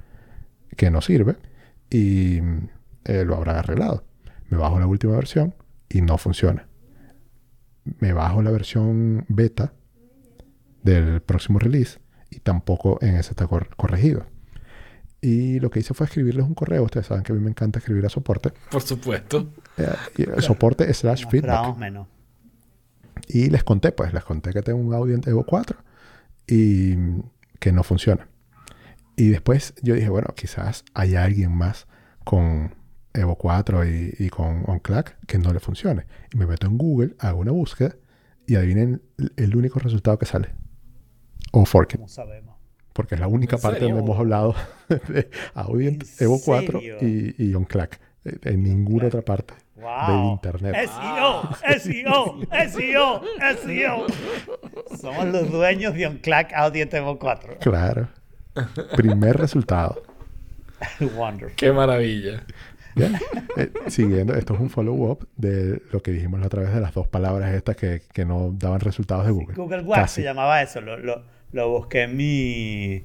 que 0.77 0.91
no 0.91 1.01
sirve 1.01 1.37
y 1.91 2.41
mm, 2.41 2.69
eh, 3.05 3.25
lo 3.25 3.37
habrán 3.37 3.57
arreglado. 3.57 4.05
Me 4.49 4.57
bajo 4.59 4.79
la 4.79 4.87
última 4.87 5.15
versión 5.17 5.55
y 5.89 6.03
no 6.03 6.19
funciona. 6.19 6.69
Me 8.01 8.13
bajo 8.13 8.43
la 8.43 8.51
versión 8.51 9.25
beta 9.29 9.73
del 10.83 11.21
próximo 11.23 11.59
release 11.59 11.99
y 12.31 12.41
tampoco 12.41 12.99
en 13.01 13.17
ese 13.17 13.31
está 13.31 13.47
cor- 13.47 13.75
corregido. 13.77 14.27
Y 15.21 15.59
lo 15.61 15.71
que 15.71 15.81
hice 15.81 15.95
fue 15.95 16.07
escribirles 16.07 16.45
un 16.45 16.55
correo. 16.55 16.85
Ustedes 16.85 17.07
saben 17.07 17.25
que 17.25 17.33
a 17.33 17.35
mí 17.35 17.41
me 17.41 17.51
encanta 17.51 17.79
escribir 17.79 18.05
a 18.07 18.09
soporte. 18.09 18.53
Por 18.71 18.83
supuesto. 18.83 19.53
Eh, 19.79 19.89
y, 20.19 20.43
soporte 20.43 20.93
slash 20.93 21.27
feedback. 21.29 21.77
menos. 21.77 22.07
Y 23.29 23.51
les 23.51 23.65
conté, 23.65 23.91
pues, 23.93 24.13
les 24.13 24.23
conté 24.25 24.53
que 24.53 24.63
tengo 24.63 24.79
un 24.79 24.93
audio 24.95 25.15
en 25.15 25.23
Evo 25.27 25.45
4 25.45 25.77
y 26.47 26.97
que 27.59 27.73
no 27.73 27.83
funciona. 27.83 28.29
Y 29.17 29.29
después 29.29 29.75
yo 29.83 29.95
dije, 29.95 30.09
bueno, 30.09 30.29
quizás 30.35 30.85
haya 30.95 31.25
alguien 31.25 31.53
más 31.53 31.87
con 32.25 32.75
Evo 33.15 33.37
4 33.37 33.87
y, 33.89 34.15
y 34.19 34.29
con 34.29 34.65
OnClack 34.67 35.19
que 35.27 35.39
no 35.39 35.53
le 35.53 35.61
funcione. 35.61 36.07
Y 36.33 36.37
me 36.37 36.47
meto 36.47 36.67
en 36.67 36.77
Google, 36.77 37.15
hago 37.19 37.41
una 37.41 37.53
búsqueda 37.53 37.97
y 38.47 38.57
adivinen 38.57 39.03
el- 39.19 39.33
el 39.37 39.57
único 39.57 39.79
resultado 39.79 40.19
que 40.19 40.27
sale. 40.27 40.51
O 41.53 41.65
Forkit, 41.65 41.97
Como 41.99 42.09
sabemos. 42.09 42.57
porque 42.93 43.15
es 43.15 43.21
la 43.21 43.29
única 43.29 43.57
¿En 43.57 43.63
parte 43.63 43.79
serio? 43.81 43.95
donde 43.95 44.05
hemos 44.11 44.19
hablado 44.21 44.55
de 45.09 45.31
¿En 45.55 45.99
Evo 46.21 46.41
4 46.45 46.81
serio? 46.81 46.97
y, 47.01 47.35
y 47.39 47.55
OnClack. 47.55 47.99
En 48.25 48.41
en 48.55 48.63
ninguna 48.65 49.07
otra 49.07 49.23
parte 49.23 49.55
del 49.77 49.85
Wow. 49.85 50.33
internet. 50.33 50.75
SEO, 50.89 51.51
SEO, 51.79 52.41
SEO, 52.71 53.23
SEO. 53.63 54.07
Somos 55.01 55.27
los 55.27 55.51
dueños 55.51 55.95
de 55.95 56.07
OnClack 56.07 56.53
Audio 56.55 56.87
Evo 56.91 57.19
4. 57.19 57.59
Claro. 57.61 58.09
Primer 58.97 59.37
resultado. 59.37 60.03
Wonderful. 61.17 61.57
Qué 61.57 61.73
maravilla. 61.73 62.43
Bien. 62.95 63.15
Eh, 63.59 63.71
siguiendo, 63.89 64.35
esto 64.35 64.55
es 64.55 64.61
un 64.61 64.71
follow-up 64.71 65.29
de 65.37 65.83
lo 65.93 66.03
que 66.03 66.11
dijimos 66.13 66.41
la 66.41 66.47
otra 66.47 66.63
vez 66.63 66.73
de 66.75 66.81
las 66.81 66.95
dos 66.95 67.07
palabras 67.09 67.53
estas 67.55 67.77
que, 67.77 68.01
que 68.15 68.25
no 68.25 68.53
daban 68.55 68.81
resultados 68.81 69.27
de 69.27 69.33
Google. 69.33 69.55
Google 69.55 69.83
Wack 69.83 70.01
Casi. 70.03 70.15
se 70.17 70.23
llamaba 70.23 70.63
eso. 70.63 70.81
Lo, 70.81 70.97
lo, 70.97 71.23
lo 71.53 71.69
busqué 71.69 72.03
en 72.05 72.17
mi, 72.17 73.05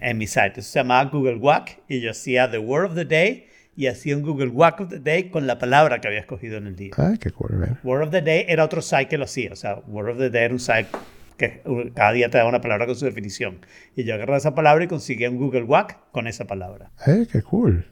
en 0.00 0.18
mi 0.18 0.26
site. 0.26 0.60
Eso 0.60 0.70
se 0.70 0.78
llamaba 0.80 1.08
Google 1.10 1.36
Wack 1.36 1.80
y 1.88 2.00
yo 2.00 2.10
hacía 2.10 2.50
The 2.50 2.58
Word 2.58 2.90
of 2.90 2.94
the 2.94 3.06
Day 3.06 3.46
y 3.76 3.86
hacía 3.86 4.16
un 4.16 4.22
Google 4.22 4.48
Wack 4.48 4.80
of 4.80 4.88
the 4.88 4.98
Day 5.00 5.30
con 5.30 5.46
la 5.46 5.58
palabra 5.58 6.00
que 6.00 6.08
había 6.08 6.20
escogido 6.20 6.58
en 6.58 6.66
el 6.66 6.76
día. 6.76 6.90
Ay, 6.96 7.18
qué 7.18 7.30
cool. 7.30 7.56
bien. 7.58 7.78
Word 7.82 8.02
of 8.04 8.10
the 8.10 8.22
Day 8.22 8.44
era 8.48 8.64
otro 8.64 8.82
site 8.82 9.08
que 9.08 9.18
lo 9.18 9.24
hacía. 9.24 9.52
O 9.52 9.56
sea, 9.56 9.76
Word 9.86 10.10
of 10.10 10.18
the 10.18 10.30
Day 10.30 10.44
era 10.44 10.54
un 10.54 10.60
site 10.60 10.88
que 11.36 11.62
cada 11.94 12.12
día 12.12 12.28
te 12.28 12.38
da 12.38 12.46
una 12.46 12.60
palabra 12.60 12.86
con 12.86 12.94
su 12.96 13.06
definición. 13.06 13.60
Y 13.96 14.04
yo 14.04 14.14
agarré 14.14 14.36
esa 14.36 14.54
palabra 14.54 14.84
y 14.84 14.88
conseguí 14.88 15.26
un 15.26 15.38
Google 15.38 15.62
Wack 15.62 16.10
con 16.12 16.26
esa 16.26 16.46
palabra. 16.46 16.90
Eh, 17.06 17.26
qué 17.30 17.42
cool. 17.42 17.86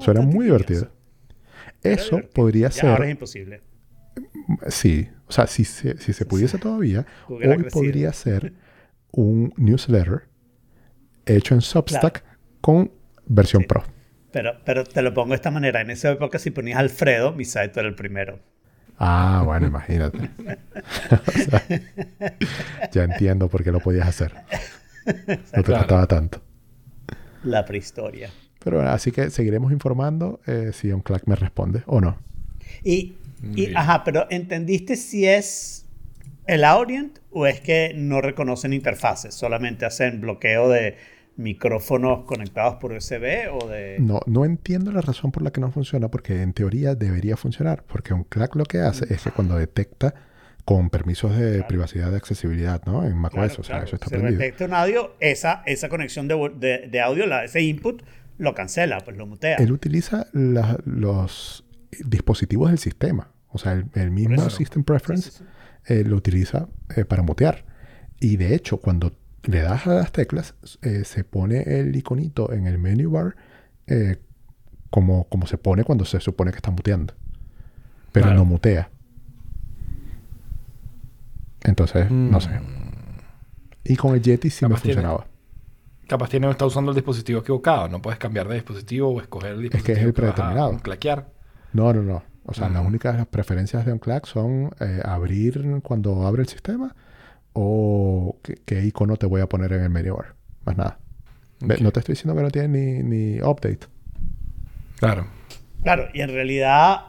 Suena 0.00 0.20
bastante 0.20 0.36
muy 0.36 0.44
divertido. 0.46 0.90
Eso 1.82 2.16
divertido. 2.16 2.32
podría 2.32 2.68
Ya 2.70 2.82
ahora 2.90 2.94
es 2.94 3.00
ser, 3.00 3.10
imposible. 3.10 3.60
sí, 4.68 5.08
o 5.26 5.32
sea, 5.32 5.46
si 5.46 5.64
se, 5.64 5.98
si 5.98 6.12
se 6.12 6.24
pudiese 6.24 6.58
todavía, 6.58 7.04
Google 7.28 7.56
hoy 7.56 7.64
podría 7.64 8.12
ser 8.12 8.54
un 9.10 9.52
newsletter 9.56 10.22
hecho 11.26 11.54
en 11.54 11.60
Substack 11.60 12.24
con 12.60 12.90
versión 13.26 13.64
Pro. 13.64 13.84
Pero, 14.30 14.58
pero 14.64 14.84
te 14.84 15.02
lo 15.02 15.14
pongo 15.14 15.30
de 15.30 15.36
esta 15.36 15.50
manera. 15.50 15.80
En 15.80 15.90
esa 15.90 16.10
época, 16.10 16.38
si 16.38 16.50
ponías 16.50 16.78
Alfredo, 16.78 17.32
mi 17.32 17.44
site 17.44 17.72
era 17.80 17.88
el 17.88 17.94
primero. 17.94 18.40
Ah, 18.98 19.42
bueno, 19.44 19.66
imagínate. 19.66 20.30
O 21.10 21.32
sea, 21.32 21.62
ya 22.92 23.04
entiendo 23.04 23.48
por 23.48 23.62
qué 23.64 23.72
lo 23.72 23.80
podías 23.80 24.08
hacer. 24.08 24.34
No 25.52 25.62
te 25.64 25.72
Claro. 25.72 25.78
costaba 25.82 26.06
tanto. 26.06 26.40
La 27.42 27.64
prehistoria. 27.64 28.30
Pero 28.58 28.78
bueno, 28.78 28.90
así 28.90 29.12
que 29.12 29.30
seguiremos 29.30 29.72
informando 29.72 30.40
eh, 30.46 30.70
si 30.72 30.90
OnClack 30.90 31.26
me 31.26 31.36
responde 31.36 31.82
o 31.86 32.00
no. 32.00 32.18
Y, 32.82 33.14
y 33.54 33.72
ajá, 33.74 34.02
pero 34.04 34.26
¿entendiste 34.30 34.96
si 34.96 35.26
es 35.26 35.86
el 36.46 36.64
Audient 36.64 37.18
o 37.30 37.46
es 37.46 37.60
que 37.60 37.92
no 37.94 38.20
reconocen 38.20 38.72
interfaces? 38.72 39.34
Solamente 39.34 39.86
hacen 39.86 40.20
bloqueo 40.20 40.68
de 40.68 40.96
micrófonos 41.38 42.24
conectados 42.26 42.74
por 42.76 42.92
USB 42.92 43.48
o 43.50 43.66
de... 43.68 43.96
No, 44.00 44.20
no 44.26 44.44
entiendo 44.44 44.92
la 44.92 45.00
razón 45.00 45.30
por 45.32 45.42
la 45.42 45.50
que 45.52 45.60
no 45.60 45.70
funciona, 45.70 46.08
porque 46.10 46.42
en 46.42 46.52
teoría 46.52 46.94
debería 46.94 47.36
funcionar. 47.36 47.84
Porque 47.86 48.12
OnClack 48.12 48.54
lo 48.56 48.64
que 48.64 48.78
hace 48.80 49.06
es 49.12 49.22
que 49.22 49.30
cuando 49.30 49.56
detecta 49.56 50.14
con 50.64 50.90
permisos 50.90 51.34
de 51.38 51.62
privacidad 51.62 52.10
de 52.10 52.16
accesibilidad, 52.18 52.82
¿no? 52.84 53.04
En 53.06 53.16
macOS, 53.16 53.34
Claro, 53.38 53.60
o 53.60 53.64
sea, 53.64 53.74
claro. 53.76 53.84
eso 53.86 53.94
está 53.96 54.08
Si 54.08 54.14
aprendido. 54.16 54.40
detecta 54.42 54.64
un 54.66 54.74
audio, 54.74 55.14
esa, 55.20 55.62
esa 55.64 55.88
conexión 55.88 56.28
de, 56.28 56.34
de- 56.58 56.88
de 56.90 57.00
audio, 57.00 57.26
la- 57.26 57.44
ese 57.44 57.62
input, 57.62 58.02
lo 58.36 58.52
cancela, 58.54 58.98
pues 58.98 59.16
lo 59.16 59.24
mutea. 59.26 59.56
Él 59.56 59.72
utiliza 59.72 60.26
la- 60.34 60.78
los 60.84 61.64
dispositivos 62.04 62.68
del 62.70 62.78
sistema. 62.78 63.30
O 63.48 63.58
sea, 63.58 63.72
el, 63.72 63.86
el 63.94 64.10
mismo. 64.10 64.50
System 64.50 64.84
Preference 64.84 65.42
eh, 65.86 66.04
lo 66.04 66.16
utiliza 66.16 66.68
eh, 66.96 67.04
para 67.04 67.22
mutear. 67.22 67.64
Y 68.20 68.36
de 68.36 68.54
hecho, 68.54 68.78
cuando 68.78 69.12
le 69.44 69.60
das 69.60 69.86
a 69.86 69.94
las 69.94 70.12
teclas, 70.12 70.54
eh, 70.82 71.04
se 71.04 71.24
pone 71.24 71.62
el 71.80 71.94
iconito 71.96 72.52
en 72.52 72.66
el 72.66 72.78
menu 72.78 73.10
bar 73.10 73.36
eh, 73.86 74.16
como, 74.90 75.24
como 75.28 75.46
se 75.46 75.58
pone 75.58 75.84
cuando 75.84 76.04
se 76.04 76.20
supone 76.20 76.50
que 76.50 76.56
está 76.58 76.70
muteando. 76.70 77.14
Pero 78.12 78.24
Claro. 78.26 78.38
no 78.40 78.44
mutea. 78.44 78.90
Entonces, 81.62 82.10
no 82.10 82.40
sé. 82.40 82.50
Y 83.84 83.96
con 83.96 84.14
el 84.14 84.22
Yeti 84.22 84.50
sí 84.50 84.64
me 84.64 84.68
Mm. 84.68 84.70
Capaz 84.72 84.82
tiene- 84.82 84.94
funcionaba. 85.02 85.26
Capaz 86.08 86.28
tiene 86.30 86.50
está 86.50 86.64
usando 86.64 86.90
el 86.90 86.94
dispositivo 86.94 87.40
equivocado. 87.40 87.88
No 87.88 88.00
puedes 88.00 88.18
cambiar 88.18 88.48
de 88.48 88.54
dispositivo 88.54 89.08
o 89.10 89.20
escoger 89.20 89.52
el 89.52 89.58
que 89.70 89.76
es 89.78 89.84
dispositivo 89.84 90.06
el 90.06 90.12
vas 90.12 90.18
a 90.30 90.34
predeterminado. 90.34 90.78
claquear. 90.78 91.28
No, 91.74 91.92
no, 91.92 92.02
no. 92.02 92.22
O 92.44 92.54
sea, 92.54 92.70
las 92.70 92.82
Mm. 92.82 92.86
únicas 92.86 93.26
preferencias 93.26 93.84
de 93.84 93.92
OnClack 93.92 94.24
son 94.26 94.70
eh, 94.80 95.02
abrir 95.04 95.80
cuando 95.82 96.26
abre 96.26 96.42
el 96.42 96.48
sistema 96.48 96.94
o 97.60 98.38
qué, 98.42 98.54
qué 98.64 98.84
icono 98.84 99.16
te 99.16 99.26
voy 99.26 99.40
a 99.40 99.46
poner 99.48 99.72
en 99.72 99.82
el 99.82 99.90
menu 99.90 100.16
bar. 100.16 100.34
Más 100.64 100.76
nada. 100.76 100.98
No 101.60 101.90
te 101.90 102.00
estoy 102.00 102.12
diciendo 102.14 102.36
que 102.36 102.42
no 102.42 102.50
tiene 102.50 102.68
ni, 102.68 103.02
ni 103.02 103.40
update. 103.42 103.80
Claro. 105.00 105.26
Claro, 105.82 106.08
y 106.14 106.20
en 106.20 106.30
realidad, 106.30 107.00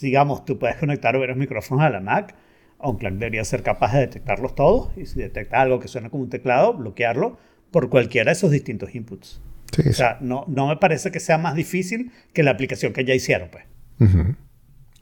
digamos, 0.00 0.44
tú 0.44 0.58
puedes 0.58 0.76
conectar 0.76 1.18
varios 1.18 1.36
micrófonos 1.36 1.84
a 1.84 1.90
la 1.90 2.00
Mac. 2.00 2.34
OnClack 2.78 3.14
debería 3.14 3.44
ser 3.44 3.62
capaz 3.62 3.92
de 3.94 4.00
detectarlos 4.00 4.54
todos 4.54 4.90
y 4.96 5.04
si 5.06 5.18
detecta 5.20 5.60
algo 5.60 5.80
que 5.80 5.88
suena 5.88 6.08
como 6.10 6.22
un 6.24 6.30
teclado, 6.30 6.74
bloquearlo 6.74 7.38
por 7.70 7.90
cualquiera 7.90 8.30
de 8.30 8.32
esos 8.32 8.50
distintos 8.50 8.94
inputs. 8.94 9.40
Sí, 9.72 9.88
O 9.88 9.92
sea, 9.92 10.18
no, 10.20 10.44
no 10.48 10.66
me 10.68 10.76
parece 10.76 11.10
que 11.12 11.20
sea 11.20 11.38
más 11.38 11.54
difícil 11.54 12.10
que 12.32 12.42
la 12.42 12.50
aplicación 12.52 12.92
que 12.92 13.04
ya 13.04 13.14
hicieron, 13.14 13.50
pues. 13.50 13.64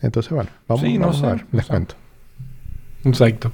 Entonces, 0.02 0.32
bueno, 0.32 0.50
vamos, 0.66 0.82
Sí, 0.82 0.94
no 0.98 1.06
vamos 1.06 1.18
sé, 1.20 1.26
a 1.26 1.28
ver. 1.30 1.40
no 1.42 1.48
Les 1.52 1.64
sé. 1.66 1.70
cuento. 1.70 1.94
Exacto. 3.04 3.52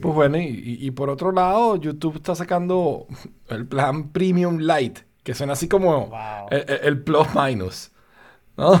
Pues 0.00 0.14
bueno, 0.14 0.38
y, 0.40 0.90
por 0.92 1.10
otro 1.10 1.32
lado, 1.32 1.76
YouTube 1.76 2.16
está 2.16 2.34
sacando 2.34 3.06
el 3.48 3.66
plan 3.66 4.10
Premium 4.10 4.58
Lite, 4.58 5.02
que 5.22 5.34
suena 5.34 5.52
así 5.54 5.68
como 5.68 6.06
Wow. 6.08 6.48
el, 6.50 7.02
plus 7.02 7.26
minus. 7.34 7.90
¿no? 8.56 8.80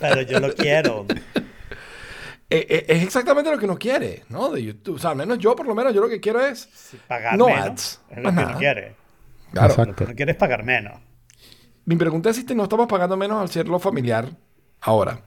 Pero 0.00 0.22
yo 0.22 0.40
lo 0.40 0.52
quiero. 0.54 1.06
Eh, 2.52 2.66
eh, 2.68 2.84
es 2.88 3.04
exactamente 3.04 3.48
lo 3.48 3.56
que 3.58 3.64
uno 3.64 3.78
quiere, 3.78 4.24
¿no? 4.28 4.50
De 4.50 4.60
YouTube. 4.60 4.96
O 4.96 4.98
sea, 4.98 5.10
al 5.10 5.16
menos 5.16 5.38
yo, 5.38 5.54
por 5.54 5.68
lo 5.68 5.72
menos, 5.76 5.94
yo 5.94 6.00
lo 6.00 6.08
que 6.08 6.18
quiero 6.18 6.44
es. 6.44 6.68
Pagar 7.06 7.38
No 7.38 7.46
menos. 7.46 7.60
ads, 7.64 8.00
Es 8.10 8.16
lo 8.24 8.32
que 8.34 8.38
uno 8.42 8.58
quiere. 8.58 8.96
Claro. 9.52 9.68
Exacto. 9.68 9.90
Lo 9.92 9.96
que 9.96 10.04
uno 10.06 10.14
quiere 10.16 10.32
es 10.32 10.36
pagar 10.38 10.64
menos. 10.64 10.94
Mi 11.84 11.94
pregunta 11.94 12.30
es 12.30 12.34
si 12.34 12.42
te- 12.44 12.56
no 12.56 12.64
estamos 12.64 12.88
pagando 12.88 13.16
menos 13.16 13.40
al 13.40 13.50
serlo 13.50 13.78
familiar 13.78 14.30
ahora. 14.80 15.20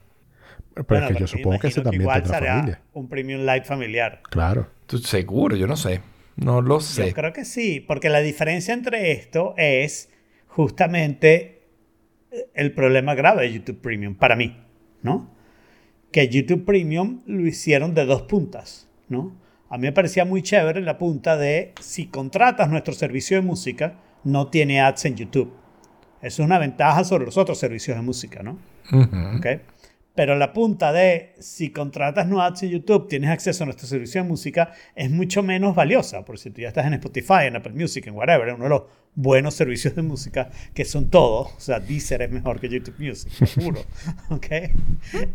Pero 0.74 0.86
Bueno, 0.88 1.08
es 1.08 1.14
que 1.14 1.20
yo 1.20 1.28
supongo 1.28 1.60
que 1.60 1.68
ese 1.68 1.80
imagino 1.80 1.84
también 1.84 2.02
igual 2.02 2.22
tendrá 2.24 2.40
será 2.40 2.54
familia. 2.56 2.82
Un 2.94 3.10
premium 3.10 3.42
light 3.42 3.66
familiar. 3.66 4.22
Claro. 4.30 4.68
Tú- 4.88 4.98
seguro, 5.00 5.56
yo 5.56 5.68
no 5.68 5.76
sé. 5.78 6.02
No 6.36 6.62
lo 6.62 6.76
Yo 6.80 6.82
sé. 6.82 7.14
creo 7.14 7.32
que 7.32 7.46
sí, 7.46 7.80
porque 7.80 8.10
la 8.10 8.20
diferencia 8.20 8.74
entre 8.74 9.12
esto 9.12 9.54
es 9.58 10.10
justamente 10.48 11.62
el 12.56 12.72
problema 12.74 13.14
grave 13.14 13.44
de 13.44 13.54
YouTube 13.54 13.80
Premium, 13.82 14.16
para 14.16 14.36
mí, 14.36 14.58
¿no? 15.04 15.30
Que 16.12 16.28
YouTube 16.30 16.66
Premium 16.66 17.22
lo 17.28 17.46
hicieron 17.46 17.94
de 17.94 18.06
dos 18.06 18.24
puntas, 18.24 18.88
¿no? 19.10 19.36
A 19.70 19.78
mí 19.78 19.84
me 19.84 19.92
parecía 19.92 20.26
muy 20.26 20.42
chévere 20.42 20.82
la 20.82 20.98
punta 20.98 21.38
de 21.38 21.74
si 21.82 22.08
contratas 22.08 22.70
nuestro 22.70 22.94
servicio 22.94 23.38
de 23.38 23.42
música, 23.44 24.00
no 24.24 24.48
tiene 24.48 24.82
ads 24.82 25.06
en 25.06 25.16
YouTube. 25.16 25.54
Eso 26.22 26.42
es 26.42 26.46
una 26.46 26.58
ventaja 26.58 27.04
sobre 27.04 27.26
los 27.26 27.38
otros 27.38 27.60
servicios 27.60 27.96
de 27.98 28.02
música, 28.04 28.42
¿no? 28.42 28.58
Ujú. 28.92 29.38
¿ok? 29.38 29.46
Pero 30.16 30.36
la 30.38 30.54
punta 30.54 30.94
de 30.94 31.34
si 31.40 31.72
contratas 31.72 32.28
no 32.28 32.42
ads 32.42 32.64
en 32.64 32.70
YouTube, 32.70 33.08
tienes 33.08 33.32
acceso 33.32 33.64
a 33.64 33.66
nuestro 33.66 33.88
servicio 33.88 34.22
de 34.22 34.28
música, 34.30 34.72
es 34.96 35.10
mucho 35.10 35.42
menos 35.42 35.74
valiosa. 35.76 36.24
Por 36.24 36.38
si 36.38 36.52
tú 36.52 36.62
ya 36.62 36.68
estás 36.68 36.86
en 36.86 36.94
Spotify, 36.94 37.46
en 37.48 37.56
Apple 37.56 37.74
Music, 37.74 38.06
en 38.06 38.14
whatever, 38.14 38.54
uno 38.54 38.64
de 38.66 38.70
los 38.70 38.84
buenos 39.16 39.56
servicios 39.56 39.96
de 39.96 40.04
música 40.04 40.52
que 40.76 40.86
son 40.86 41.10
todos. 41.10 41.54
O 41.56 41.60
sea, 41.60 41.80
Deezer 41.80 42.22
es 42.22 42.30
mejor 42.32 42.60
que 42.60 42.70
YouTube 42.70 42.96
Music, 43.00 43.32
seguro. 43.48 43.82
¿ok? 44.30 44.46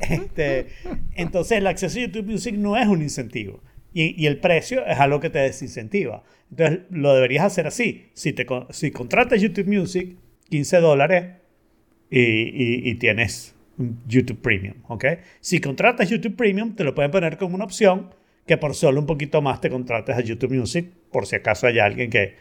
Este, 0.01 0.69
entonces, 1.17 1.59
el 1.59 1.67
acceso 1.67 1.99
a 1.99 2.03
YouTube 2.03 2.27
Music 2.31 2.55
no 2.55 2.77
es 2.77 2.87
un 2.87 3.03
incentivo. 3.03 3.63
Y, 3.93 4.15
y 4.23 4.27
el 4.27 4.39
precio 4.39 4.87
es 4.87 4.99
algo 5.01 5.19
que 5.19 5.31
te 5.31 5.39
desincentiva. 5.41 6.23
Entonces, 6.51 6.81
lo 6.91 7.15
deberías 7.15 7.45
hacer 7.45 7.67
así. 7.67 8.11
Si, 8.15 8.33
te, 8.33 8.47
si 8.71 8.91
contratas 8.91 9.41
YouTube 9.41 9.67
Music, 9.67 10.17
15 10.51 10.77
dólares 10.81 11.25
y, 12.11 12.21
y- 12.21 12.89
y 12.91 12.95
tienes 12.95 13.55
YouTube 14.07 14.41
Premium, 14.41 14.75
¿ok? 14.89 15.05
Si 15.41 15.61
contratas 15.61 16.09
YouTube 16.11 16.37
Premium, 16.37 16.75
te 16.75 16.85
lo 16.85 16.95
pueden 16.95 17.11
poner 17.11 17.39
como 17.39 17.55
una 17.55 17.65
opción 17.65 18.15
que 18.47 18.57
por 18.57 18.75
solo 18.75 19.01
un 19.01 19.07
poquito 19.07 19.43
más 19.43 19.61
te 19.61 19.71
contrates 19.71 20.17
a 20.17 20.21
YouTube 20.21 20.53
Music, 20.55 20.91
por 21.13 21.27
si 21.27 21.37
acaso 21.37 21.67
hay 21.67 21.79
alguien 21.79 22.11
que 22.11 22.37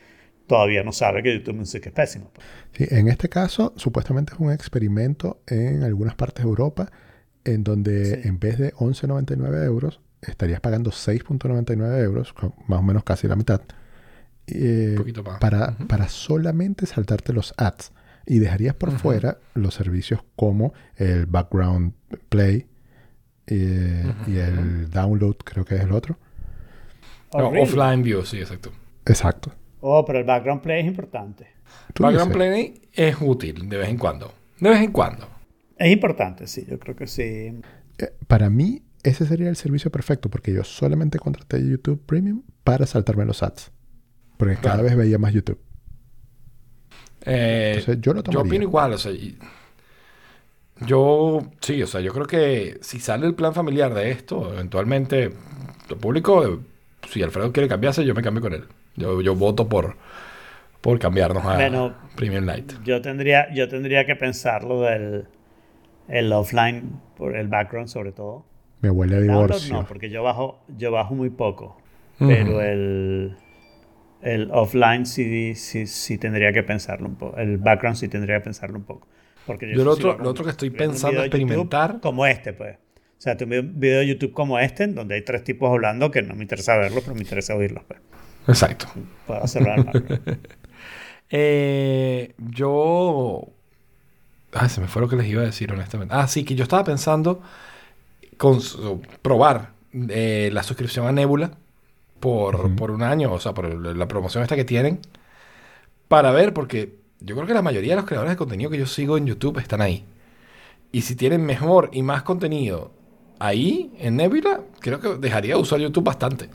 todavía 0.47 0.81
no 0.83 0.91
sabe 0.93 1.21
que 1.21 1.33
YouTube 1.37 1.55
Music 1.55 1.85
es 1.87 1.91
pésimo. 1.91 2.31
Sí, 2.71 2.85
en 2.89 3.09
este 3.09 3.27
caso, 3.27 3.73
supuestamente 3.75 4.33
es 4.33 4.39
un 4.39 4.51
experimento 4.51 5.41
en 5.47 5.83
algunas 5.83 6.15
partes 6.15 6.43
de 6.45 6.49
Europa 6.49 6.89
en 7.43 7.63
donde 7.63 8.21
Sí. 8.21 8.27
en 8.27 8.39
vez 8.39 8.57
de 8.57 8.73
11,99 8.75 9.63
euros, 9.65 9.99
estarías 10.21 10.59
pagando 10.61 10.91
6,99 10.91 12.01
euros, 12.03 12.33
más 12.67 12.79
o 12.79 12.83
menos 12.83 13.03
casi 13.03 13.27
la 13.27 13.35
mitad, 13.35 13.61
eh, 14.47 14.91
Un 14.91 14.97
poquito 14.97 15.23
más. 15.23 15.39
para, 15.39 15.77
para 15.87 16.07
solamente 16.07 16.85
saltarte 16.85 17.33
los 17.33 17.53
ads. 17.57 17.91
Y 18.27 18.39
dejarías 18.39 18.75
por 18.75 18.91
fuera 18.91 19.37
los 19.53 19.73
servicios 19.73 20.19
como 20.35 20.73
el 20.97 21.25
background 21.25 21.93
play 22.29 22.67
eh, 23.47 24.13
y 24.27 24.35
el 24.37 24.89
download, 24.89 25.37
creo 25.37 25.63
que 25.63 25.75
es 25.75 25.81
el 25.81 25.93
otro. 25.93 26.17
Oh, 27.31 27.39
No, 27.39 27.51
really? 27.51 27.63
Offline 27.63 28.03
view, 28.03 28.23
sí, 28.25 28.37
exacto. 28.37 28.71
Exacto. 29.05 29.53
Oh, 29.79 30.03
pero 30.05 30.19
el 30.19 30.25
background 30.25 30.61
play 30.61 30.81
es 30.81 30.87
importante. 30.87 31.47
Background 31.99 32.33
dices, 32.33 32.35
Play 32.35 32.81
es 32.93 33.15
útil 33.21 33.69
de 33.69 33.77
vez 33.77 33.89
en 33.89 33.97
cuando. 33.97 34.33
De 34.59 34.69
vez 34.69 34.81
en 34.81 34.91
cuando. 34.91 35.27
Es 35.77 35.91
importante, 35.91 36.47
sí, 36.47 36.65
yo 36.69 36.79
creo 36.79 36.95
que 36.95 37.07
sí. 37.07 37.21
eh, 37.23 38.13
para 38.27 38.49
mí, 38.49 38.83
ese 39.03 39.25
sería 39.25 39.49
el 39.49 39.55
servicio 39.55 39.91
perfecto 39.91 40.29
porque 40.29 40.53
yo 40.53 40.63
solamente 40.63 41.19
contraté 41.19 41.65
YouTube 41.65 42.01
Premium 42.05 42.41
para 42.63 42.85
saltarme 42.85 43.25
los 43.25 43.41
ads. 43.43 43.71
Porque 44.37 44.55
cada 44.57 44.83
vez 44.83 44.95
veía 44.95 45.17
más 45.17 45.33
YouTube. 45.33 45.59
Eh, 47.25 47.75
Entonces, 47.77 48.01
yo 48.01 48.13
lo 48.13 48.23
yo 48.23 48.41
opino 48.41 48.63
igual, 48.63 48.93
o 48.93 48.97
sea, 48.97 49.11
y- 49.11 49.37
yo 50.85 51.39
sí, 51.61 51.81
o 51.81 51.87
sea, 51.87 52.01
yo 52.01 52.13
creo 52.13 52.27
que 52.27 52.77
si 52.81 52.99
sale 52.99 53.25
el 53.25 53.33
plan 53.33 53.53
familiar 53.53 53.93
de 53.93 54.11
esto, 54.11 54.53
eventualmente 54.53 55.31
lo 55.89 55.97
público, 55.97 56.59
si 57.09 57.23
Alfredo 57.23 57.51
quiere 57.51 57.67
cambiarse, 57.67 58.05
yo 58.05 58.13
me 58.13 58.21
cambio 58.21 58.41
con 58.41 58.53
él. 58.53 58.63
Yo, 58.95 59.21
yo 59.21 59.35
voto 59.35 59.67
por, 59.67 59.95
por 60.81 60.99
cambiarnos 60.99 61.43
a 61.45 61.55
Bueno. 61.55 61.95
Premium 62.15 62.45
Light. 62.45 62.73
Yo 62.85 63.01
tendría, 63.01 63.53
yo 63.53 63.67
tendría 63.67 64.05
que 64.05 64.15
pensarlo 64.15 64.81
del 64.81 65.25
el 66.07 66.31
offline, 66.33 67.01
por 67.17 67.35
el 67.35 67.47
background 67.47 67.89
sobre 67.89 68.11
todo. 68.11 68.45
Me 68.81 68.89
huele 68.89 69.15
a 69.15 69.19
Download 69.19 69.47
divorcio. 69.47 69.73
no, 69.81 69.85
porque 69.87 70.09
yo 70.09 70.23
bajo, 70.23 70.59
yo 70.77 70.91
bajo 70.91 71.15
muy 71.15 71.29
poco. 71.29 71.77
Pero 72.19 72.61
el, 72.61 73.35
el 74.33 74.49
offline 74.51 75.05
sí, 75.05 75.55
sí, 75.55 75.87
sí 75.87 76.17
tendría 76.17 76.51
que 76.53 76.63
pensarlo 76.63 77.07
un 77.07 77.15
poco. 77.15 77.37
El 77.37 77.57
background 77.57 77.97
sí 77.97 78.07
tendría 78.07 78.37
que 78.37 78.43
pensarlo 78.45 78.77
un 78.77 78.83
poco. 78.85 79.07
Porque 79.45 79.73
Yo 79.73 79.83
lo 79.85 79.95
sí 79.95 80.03
otro- 80.03 80.21
lo 80.23 80.29
otro 80.29 80.43
que 80.43 80.51
estoy 80.51 80.69
pensando 80.69 81.23
YouTube 81.25 81.41
experimentar- 81.41 81.99
Como 82.01 82.25
este, 82.25 82.53
pues. 82.53 82.75
O 82.75 83.19
sea, 83.21 83.35
tuve 83.37 83.61
un 83.61 83.79
video 83.79 83.99
de 83.99 84.07
YouTube 84.07 84.33
como 84.33 84.59
este, 84.59 84.83
en 84.83 84.93
donde 84.95 85.15
hay 85.15 85.21
tres 85.23 85.43
tipos 85.43 85.69
hablando 85.71 86.11
que 86.11 86.21
no 86.21 86.35
me 86.35 86.43
interesa 86.43 86.75
verlos, 86.77 87.01
pero 87.03 87.15
me 87.15 87.21
interesa 87.21 87.55
oírlos. 87.55 87.83
Pues. 87.87 87.99
Exacto. 88.47 88.87
Puedo 89.25 89.43
hacerlo. 89.43 89.73
Eh, 91.29 92.33
yo. 92.37 93.49
Ay, 94.53 94.69
se 94.69 94.79
me 94.81 94.87
fue 94.87 95.01
lo 95.01 95.09
que 95.09 95.17
les 95.17 95.27
iba 95.27 95.41
a 95.41 95.45
decir, 95.45 95.71
honestamente. 95.71 96.13
Ah, 96.15 96.27
sí, 96.27 96.43
que 96.45 96.55
yo 96.55 96.63
estaba 96.63 96.83
pensando 96.83 97.41
con, 98.37 98.59
probar 99.21 99.71
eh, 100.09 100.49
la 100.53 100.63
suscripción 100.63 101.05
a 101.05 101.11
Nebula 101.11 101.51
por, 102.19 102.55
Ujú. 102.55 102.75
por 102.75 102.91
un 102.91 103.03
año, 103.03 103.33
o 103.33 103.39
sea, 103.39 103.53
por 103.53 103.73
la 103.95 104.07
promoción 104.07 104.43
esta 104.43 104.55
que 104.55 104.65
tienen, 104.65 105.01
para 106.07 106.31
ver, 106.31 106.53
porque 106.53 106.99
yo 107.19 107.35
creo 107.35 107.47
que 107.47 107.53
la 107.53 107.61
mayoría 107.61 107.91
de 107.93 107.97
los 107.97 108.05
creadores 108.05 108.31
de 108.33 108.37
contenido 108.37 108.69
que 108.69 108.77
yo 108.77 108.85
sigo 108.85 109.17
en 109.17 109.25
YouTube 109.25 109.59
están 109.59 109.81
ahí. 109.81 110.05
Y 110.91 111.03
si 111.03 111.15
tienen 111.15 111.45
mejor 111.45 111.89
y 111.93 112.03
más 112.03 112.23
contenido 112.23 112.91
ahí, 113.39 113.93
en 113.99 114.17
Nebula, 114.17 114.61
creo 114.79 114.99
que 115.01 115.15
dejaría 115.17 115.55
de 115.55 115.61
usar 115.61 115.79
YouTube 115.79 116.05
bastante. 116.05 116.49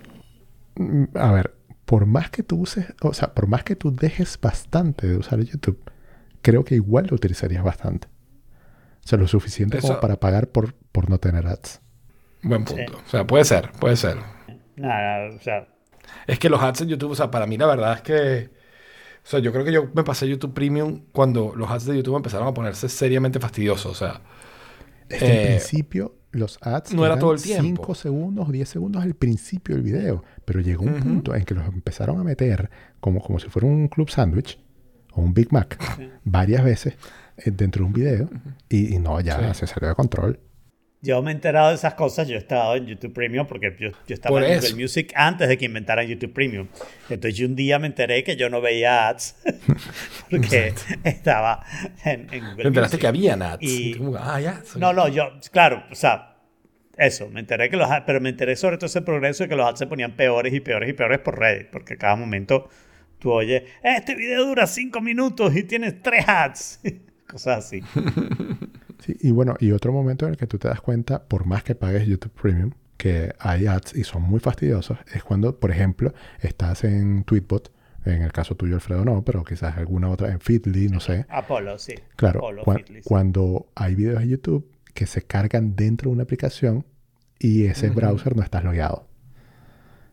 Mm, 0.77 1.05
A 1.15 1.33
ver, 1.33 1.55
por 1.85 2.07
más 2.07 2.31
que 2.31 2.43
tú 2.43 2.61
uses, 2.61 2.87
o 3.03 3.13
sea, 3.15 3.35
por 3.35 3.47
más 3.47 3.65
que 3.65 3.77
tú 3.77 3.95
dejes 3.95 4.39
bastante 4.41 5.07
de 5.07 5.17
usar 5.17 5.41
YouTube, 5.41 5.79
creo 6.43 6.65
que 6.65 6.75
igual 6.77 7.07
lo 7.11 7.17
utilizarías 7.17 7.65
bastante. 7.65 8.09
O 9.05 9.09
sea, 9.09 9.19
lo 9.19 9.29
suficiente 9.29 9.79
como 9.81 10.01
para 10.01 10.21
pagar 10.21 10.49
por, 10.51 10.75
por 10.93 11.11
no 11.11 11.19
tener 11.19 11.47
ads. 11.47 11.81
Buen 12.43 12.65
punto. 12.65 12.99
O 13.07 13.09
sea, 13.09 13.27
puede 13.27 13.45
ser, 13.45 13.71
puede 13.73 13.97
ser. 13.97 14.19
Nada, 14.77 15.31
o 15.35 15.41
sea, 15.41 15.69
Es 16.27 16.39
que 16.39 16.49
los 16.49 16.61
ads 16.63 16.83
en 16.83 16.89
YouTube, 16.89 17.13
o 17.13 17.15
sea, 17.15 17.31
para 17.31 17.47
mí 17.47 17.57
la 17.59 17.67
verdad 17.67 17.95
es 17.95 18.03
que. 18.03 18.51
O 19.25 19.27
sea, 19.29 19.39
yo 19.39 19.53
creo 19.53 19.65
que 19.65 19.73
yo 19.73 19.89
me 19.95 20.03
pasé 20.03 20.29
YouTube 20.29 20.53
Premium 20.53 21.03
cuando 21.13 21.53
los 21.55 21.71
ads 21.71 21.87
de 21.87 21.97
YouTube 21.97 22.17
empezaron 22.17 22.49
a 22.49 22.55
ponerse 22.55 22.89
seriamente 22.89 23.39
fastidiosos. 23.39 23.93
O 23.93 23.95
sea, 23.95 24.21
Es 25.09 25.19
que 25.21 25.25
al 25.27 25.31
Eh, 25.33 25.47
principio 25.47 26.17
los 26.33 26.59
ads 26.63 26.93
no 26.95 27.05
era 27.07 27.19
todo 27.19 27.33
el 27.35 27.41
tiempo. 27.43 27.83
5 27.83 27.95
segundos, 27.95 28.51
10 28.51 28.69
segundos 28.69 29.03
al 29.03 29.15
principio 29.15 29.77
del 29.77 29.85
video. 29.85 30.25
Pero 30.45 30.61
llegó 30.61 30.85
un 30.85 30.95
punto 30.95 31.35
en 31.37 31.45
que 31.45 31.55
los 31.55 31.67
empezaron 31.67 32.19
a 32.19 32.25
meter 32.25 32.69
como, 32.99 33.21
como 33.21 33.39
si 33.39 33.49
fuera 33.49 33.69
un 33.69 33.87
club 33.89 34.11
sándwich 34.11 34.59
o 35.13 35.21
un 35.21 35.35
Big 35.35 35.53
Mac 35.53 35.79
varias 36.25 36.65
veces 36.65 36.95
eh, 37.37 37.51
dentro 37.53 37.83
de 37.83 37.87
un 37.87 37.93
video. 37.93 38.31
y, 38.69 38.95
y 38.95 38.99
no, 38.99 39.21
ya 39.21 39.53
Sí. 39.55 39.61
se 39.61 39.67
salió 39.69 39.91
de 39.91 39.95
control. 39.95 40.41
Yo 41.05 41.21
me 41.21 41.33
he 41.33 41.35
enterado 41.35 41.71
de 41.71 41.75
esas 41.75 41.95
cosas, 41.95 42.29
yo 42.29 42.37
he 42.37 42.39
estado 42.39 42.77
en 42.77 42.87
YouTube 42.87 43.13
Premium 43.13 43.45
porque 43.49 43.75
yo, 43.79 43.91
yo 44.07 44.15
estaba 44.15 44.37
Por 44.39 44.45
en. 44.45 44.61
Google 44.61 44.75
Music 44.77 45.13
antes 45.17 45.49
de 45.49 45.59
que 45.59 45.65
inventaran 45.65 46.07
YouTube 46.07 46.33
Premium. 46.33 46.69
Entonces 47.11 47.37
yo 47.37 47.47
un 47.49 47.57
día 47.57 47.81
me 47.81 47.89
enteré 47.89 48.23
que 48.23 48.37
yo 48.37 48.49
no 48.49 48.61
veía 48.61 49.09
ads 49.09 49.35
porque 50.31 50.73
estaba 51.03 51.65
en, 52.05 52.33
en 52.33 52.45
Google 52.51 52.63
te 52.63 52.69
enteraste 52.69 52.97
Music. 52.97 53.01
que 53.01 53.07
había 53.09 53.35
ads. 53.35 53.63
Y- 53.63 53.97
ah, 54.17 54.41
ya. 54.41 54.63
soy- 54.65 54.81
No, 54.81 54.93
no, 54.93 55.09
yo, 55.09 55.33
claro, 55.51 55.83
o 55.91 55.95
sea, 55.97 56.37
eso, 56.97 57.29
me 57.31 57.41
enteré 57.41 57.69
que 57.69 57.77
los 57.77 57.91
ads, 57.91 58.05
pero 58.07 58.21
me 58.21 58.29
enteré 58.29 58.55
sobre 58.55 58.77
todo 58.77 58.87
ese 58.87 59.03
progreso 59.03 59.43
de 59.43 59.49
que 59.49 59.57
los 59.57 59.67
ads 59.69 59.81
se 59.81 59.87
ponían 59.89 60.13
peores 60.15 60.55
y 60.55 60.61
peores 60.61 60.89
y 60.89 60.93
peores 60.93 61.19
por 61.19 61.37
Reddit, 61.37 61.67
porque 61.71 61.97
cada 61.97 62.15
momento 62.15 62.69
tú 63.19 63.33
oyes, 63.33 63.65
este 63.83 64.15
video 64.15 64.45
dura 64.47 64.69
cinco 64.69 65.01
minutos 65.01 65.57
y 65.57 65.65
tienes 65.65 66.01
tres 66.01 66.29
ads, 66.29 66.81
cosas 67.27 67.59
así. 67.67 67.81
Sí, 69.05 69.17
y 69.21 69.33
bueno, 69.33 69.57
y 69.59 69.73
otro 69.73 69.93
momento 69.93 70.27
en 70.27 70.33
el 70.33 70.37
que 70.37 70.47
tú 70.47 70.59
te 70.59 70.69
das 70.69 70.81
cuenta, 70.81 71.25
por 71.25 71.45
más 71.45 71.65
que 71.65 71.75
pagues 71.75 72.07
YouTube 72.07 72.33
Premium, 72.33 72.71
que 72.97 73.35
hay 73.41 73.67
ads 73.67 73.97
y 73.97 74.05
son 74.05 74.23
muy 74.23 74.39
fastidiosos, 74.39 74.97
es 75.13 75.25
cuando, 75.25 75.59
por 75.59 75.71
ejemplo, 75.73 76.15
estás 76.41 76.85
en 76.85 77.25
Tweetbot, 77.25 77.73
en 78.05 78.23
el 78.23 78.33
caso 78.33 78.55
tuyo, 78.57 78.77
Alfredo, 78.77 79.05
no, 79.05 79.25
pero 79.25 79.43
quizás 79.45 79.77
alguna 79.77 80.09
otra, 80.09 80.31
en 80.31 80.41
Feedly, 80.41 80.89
no 80.89 81.01
sé. 81.01 81.27
Apolo, 81.29 81.79
sí. 81.79 81.95
Claro, 82.17 82.41
Apollo, 82.41 82.63
sí. 82.87 83.01
cuando 83.05 83.67
hay 83.75 83.95
videos 83.97 84.21
de 84.21 84.29
YouTube 84.29 84.71
que 84.95 85.07
se 85.07 85.23
cargan 85.23 85.75
dentro 85.75 86.11
de 86.11 86.15
una 86.15 86.23
aplicación 86.25 86.85
y 87.39 87.67
ese 87.67 87.91
browser 87.91 88.37
no 88.37 88.43
estás 88.43 88.63
logueado. 88.63 89.09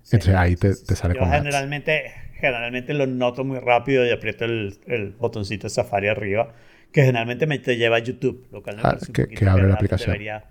Sí. 0.03 0.15
Entonces 0.17 0.35
ahí 0.35 0.55
te, 0.55 0.75
te 0.75 0.95
sale 0.95 1.13
Yo 1.13 1.19
con 1.19 1.31
ads. 1.31 1.43
generalmente, 1.43 2.11
generalmente 2.35 2.93
lo 2.93 3.05
noto 3.07 3.43
muy 3.43 3.59
rápido 3.59 4.05
y 4.05 4.11
aprieto 4.11 4.45
el, 4.45 4.79
el 4.87 5.11
botoncito 5.11 5.67
de 5.67 5.69
Safari 5.69 6.07
arriba, 6.07 6.53
que 6.91 7.01
generalmente 7.01 7.45
me 7.47 7.59
te 7.59 7.77
lleva 7.77 7.97
a 7.97 7.99
YouTube, 7.99 8.47
lo 8.51 8.61
cual 8.63 8.77
me 8.77 8.81
Ah, 8.85 8.97
que- 9.13 9.27
que 9.27 9.47
abre 9.47 9.67
la 9.67 9.75
aplicación. 9.75 10.11
debería- 10.11 10.43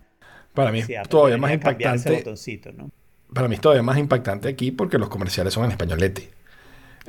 Para 0.54 0.72
mí 0.72 0.80
es 0.80 0.86
sí, 0.86 0.94
todavía 1.08 1.36
más 1.38 1.52
impactante. 1.52 2.10
botoncito, 2.16 2.72
¿no? 2.72 2.90
Para 3.32 3.48
mí 3.48 3.54
es 3.56 3.60
todavía 3.60 3.82
más 3.82 3.98
impactante 3.98 4.48
aquí 4.48 4.70
porque 4.72 4.98
los 4.98 5.08
comerciales 5.08 5.52
son 5.52 5.64
en 5.66 5.72
españolete. 5.72 6.30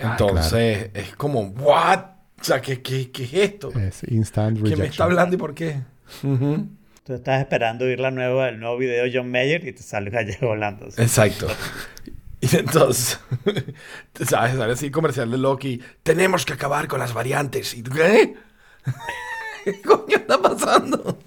Ah, 0.02 0.12
Entonces, 0.12 0.89
es 0.94 1.15
como, 1.15 1.42
¿what? 1.42 2.00
O 2.39 2.44
sea, 2.44 2.62
¿qué, 2.62 2.82
qué, 2.82 3.12
qué 3.12 3.24
es 3.24 3.34
esto? 3.34 3.72
Es 3.80 4.02
instant 4.08 4.54
¿Quién 4.58 4.63
me 4.63 4.70
está 4.70 4.82
rejection. 4.84 5.06
hablando 5.10 5.36
y 5.36 5.38
por 5.39 5.54
qué? 5.54 5.82
Ujú. 6.24 6.68
Tú 7.04 7.13
estás 7.13 7.39
esperando 7.42 7.86
oír 7.86 8.00
la 8.00 8.12
nueva, 8.12 8.50
el 8.50 8.60
nuevo 8.60 8.78
video 8.78 9.04
de 9.04 9.12
John 9.13 9.32
Mayer 9.32 9.68
y 9.68 9.74
te 9.74 9.82
sale 9.84 10.10
gallego 10.10 10.52
hablando. 10.52 10.88
así. 10.88 11.02
Exacto. 11.02 11.48
Y 12.42 12.56
entonces, 12.56 13.20
¿sabes? 14.26 14.56
Sale 14.56 14.72
así 14.72 14.89
comercial 14.92 15.30
de 15.30 15.38
Loki. 15.38 15.82
Tenemos 16.04 16.46
que 16.46 16.54
acabar 16.54 16.88
con 16.88 17.00
las 17.00 17.13
variantes. 17.13 17.74
¿Y 17.74 17.84
tú 17.84 17.92
qué? 18.86 18.92
¿Qué 19.74 19.82
coño 19.82 20.15
está 20.18 20.42
pasando? 20.42 21.18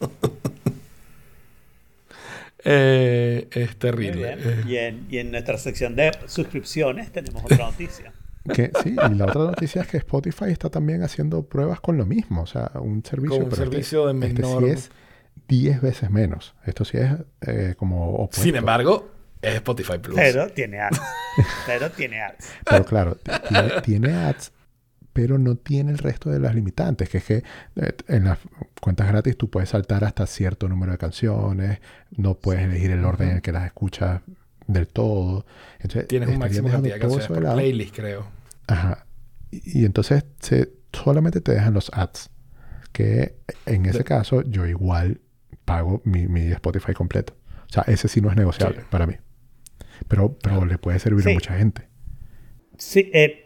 Eh, 2.64 3.48
es 3.50 3.76
terrible. 3.76 4.36
bien. 4.36 4.38
Eh, 4.42 4.62
Y 4.66 4.76
en, 4.76 5.06
y 5.10 5.18
en 5.18 5.30
nuestra 5.32 5.58
sección 5.58 5.96
de 5.96 6.12
suscripciones 6.26 7.10
tenemos 7.12 7.44
otra 7.44 7.58
noticia. 7.66 8.12
Que, 8.52 8.72
sí, 8.82 8.96
y 9.08 9.14
la 9.14 9.26
otra 9.26 9.44
noticia 9.44 9.82
es 9.82 9.86
que 9.86 9.98
Spotify 9.98 10.46
está 10.50 10.68
también 10.68 11.04
haciendo 11.04 11.44
pruebas 11.44 11.78
con 11.78 11.96
lo 11.96 12.04
mismo. 12.04 12.42
O 12.42 12.46
sea, 12.46 12.72
un 12.74 13.04
servicio, 13.04 13.36
Con 13.36 13.44
un 13.44 13.50
pero 13.50 13.62
este- 13.62 13.70
servicio 13.70 14.06
de 14.12 14.26
este, 14.26 14.42
menor- 14.42 14.64
sí 14.64 14.70
es 14.70 14.90
10 15.46 15.80
veces 15.80 16.10
menos. 16.10 16.52
Esto 16.66 16.84
sí 16.84 16.98
es 16.98 17.12
eh, 17.42 17.74
como 17.76 18.14
opuesto. 18.14 18.42
Sin 18.42 18.56
embargo, 18.56 19.08
es 19.40 19.54
Spotify 19.54 19.98
Plus. 19.98 20.16
Pero 20.16 20.48
tiene 20.48 20.80
ads. 20.80 21.00
Pero 21.66 21.90
tiene 21.92 22.20
ads. 22.20 22.48
Pero 22.68 22.84
claro, 22.84 23.16
tiene 23.84 24.12
ads, 24.12 24.50
pero 25.12 25.38
no 25.38 25.56
tiene 25.56 25.92
el 25.92 25.98
resto 25.98 26.30
de 26.30 26.38
las 26.40 26.54
limitantes, 26.54 27.08
que 27.08 27.18
es 27.18 27.24
que 27.24 27.42
eh, 27.76 27.92
en 28.08 28.24
las 28.24 28.38
cuentas 28.80 29.08
gratis 29.08 29.36
tú 29.36 29.50
puedes 29.50 29.68
saltar 29.70 30.04
hasta 30.04 30.26
cierto 30.26 30.68
número 30.68 30.92
de 30.92 30.98
canciones, 30.98 31.80
no 32.16 32.34
puedes 32.34 32.62
elegir 32.64 32.90
el 32.90 33.04
orden 33.04 33.30
en 33.30 33.36
el 33.36 33.42
que 33.42 33.52
las 33.52 33.66
escuchas 33.66 34.22
del 34.66 34.86
todo. 34.88 35.44
Entonces, 35.80 36.08
Tienes 36.08 36.28
un 36.30 36.38
máximo 36.38 36.68
cantidad 36.70 36.94
de 36.94 37.00
canciones 37.00 37.26
por 37.26 37.40
playlist, 37.54 37.94
creo. 37.94 38.26
Ajá. 38.66 39.06
Y, 39.50 39.80
y 39.82 39.84
entonces 39.84 40.24
se, 40.40 40.72
solamente 40.92 41.40
te 41.40 41.52
dejan 41.52 41.74
los 41.74 41.90
ads, 41.92 42.30
que 42.92 43.36
en 43.66 43.86
ese 43.86 43.98
De- 43.98 44.04
caso 44.04 44.42
yo 44.42 44.66
igual 44.66 45.20
pago 45.64 46.00
mi, 46.04 46.26
mi 46.26 46.50
Spotify 46.52 46.94
completo. 46.94 47.36
O 47.68 47.72
sea, 47.72 47.84
ese 47.86 48.08
sí 48.08 48.20
no 48.20 48.30
es 48.30 48.36
negociable 48.36 48.80
Sí. 48.80 48.86
para 48.90 49.06
mí. 49.06 49.14
Pero, 50.08 50.36
pero 50.42 50.64
le 50.64 50.78
puede 50.78 50.98
servir 50.98 51.28
a 51.28 51.32
mucha 51.32 51.56
gente. 51.56 51.88
Sí, 52.78 53.10
eh, 53.14 53.44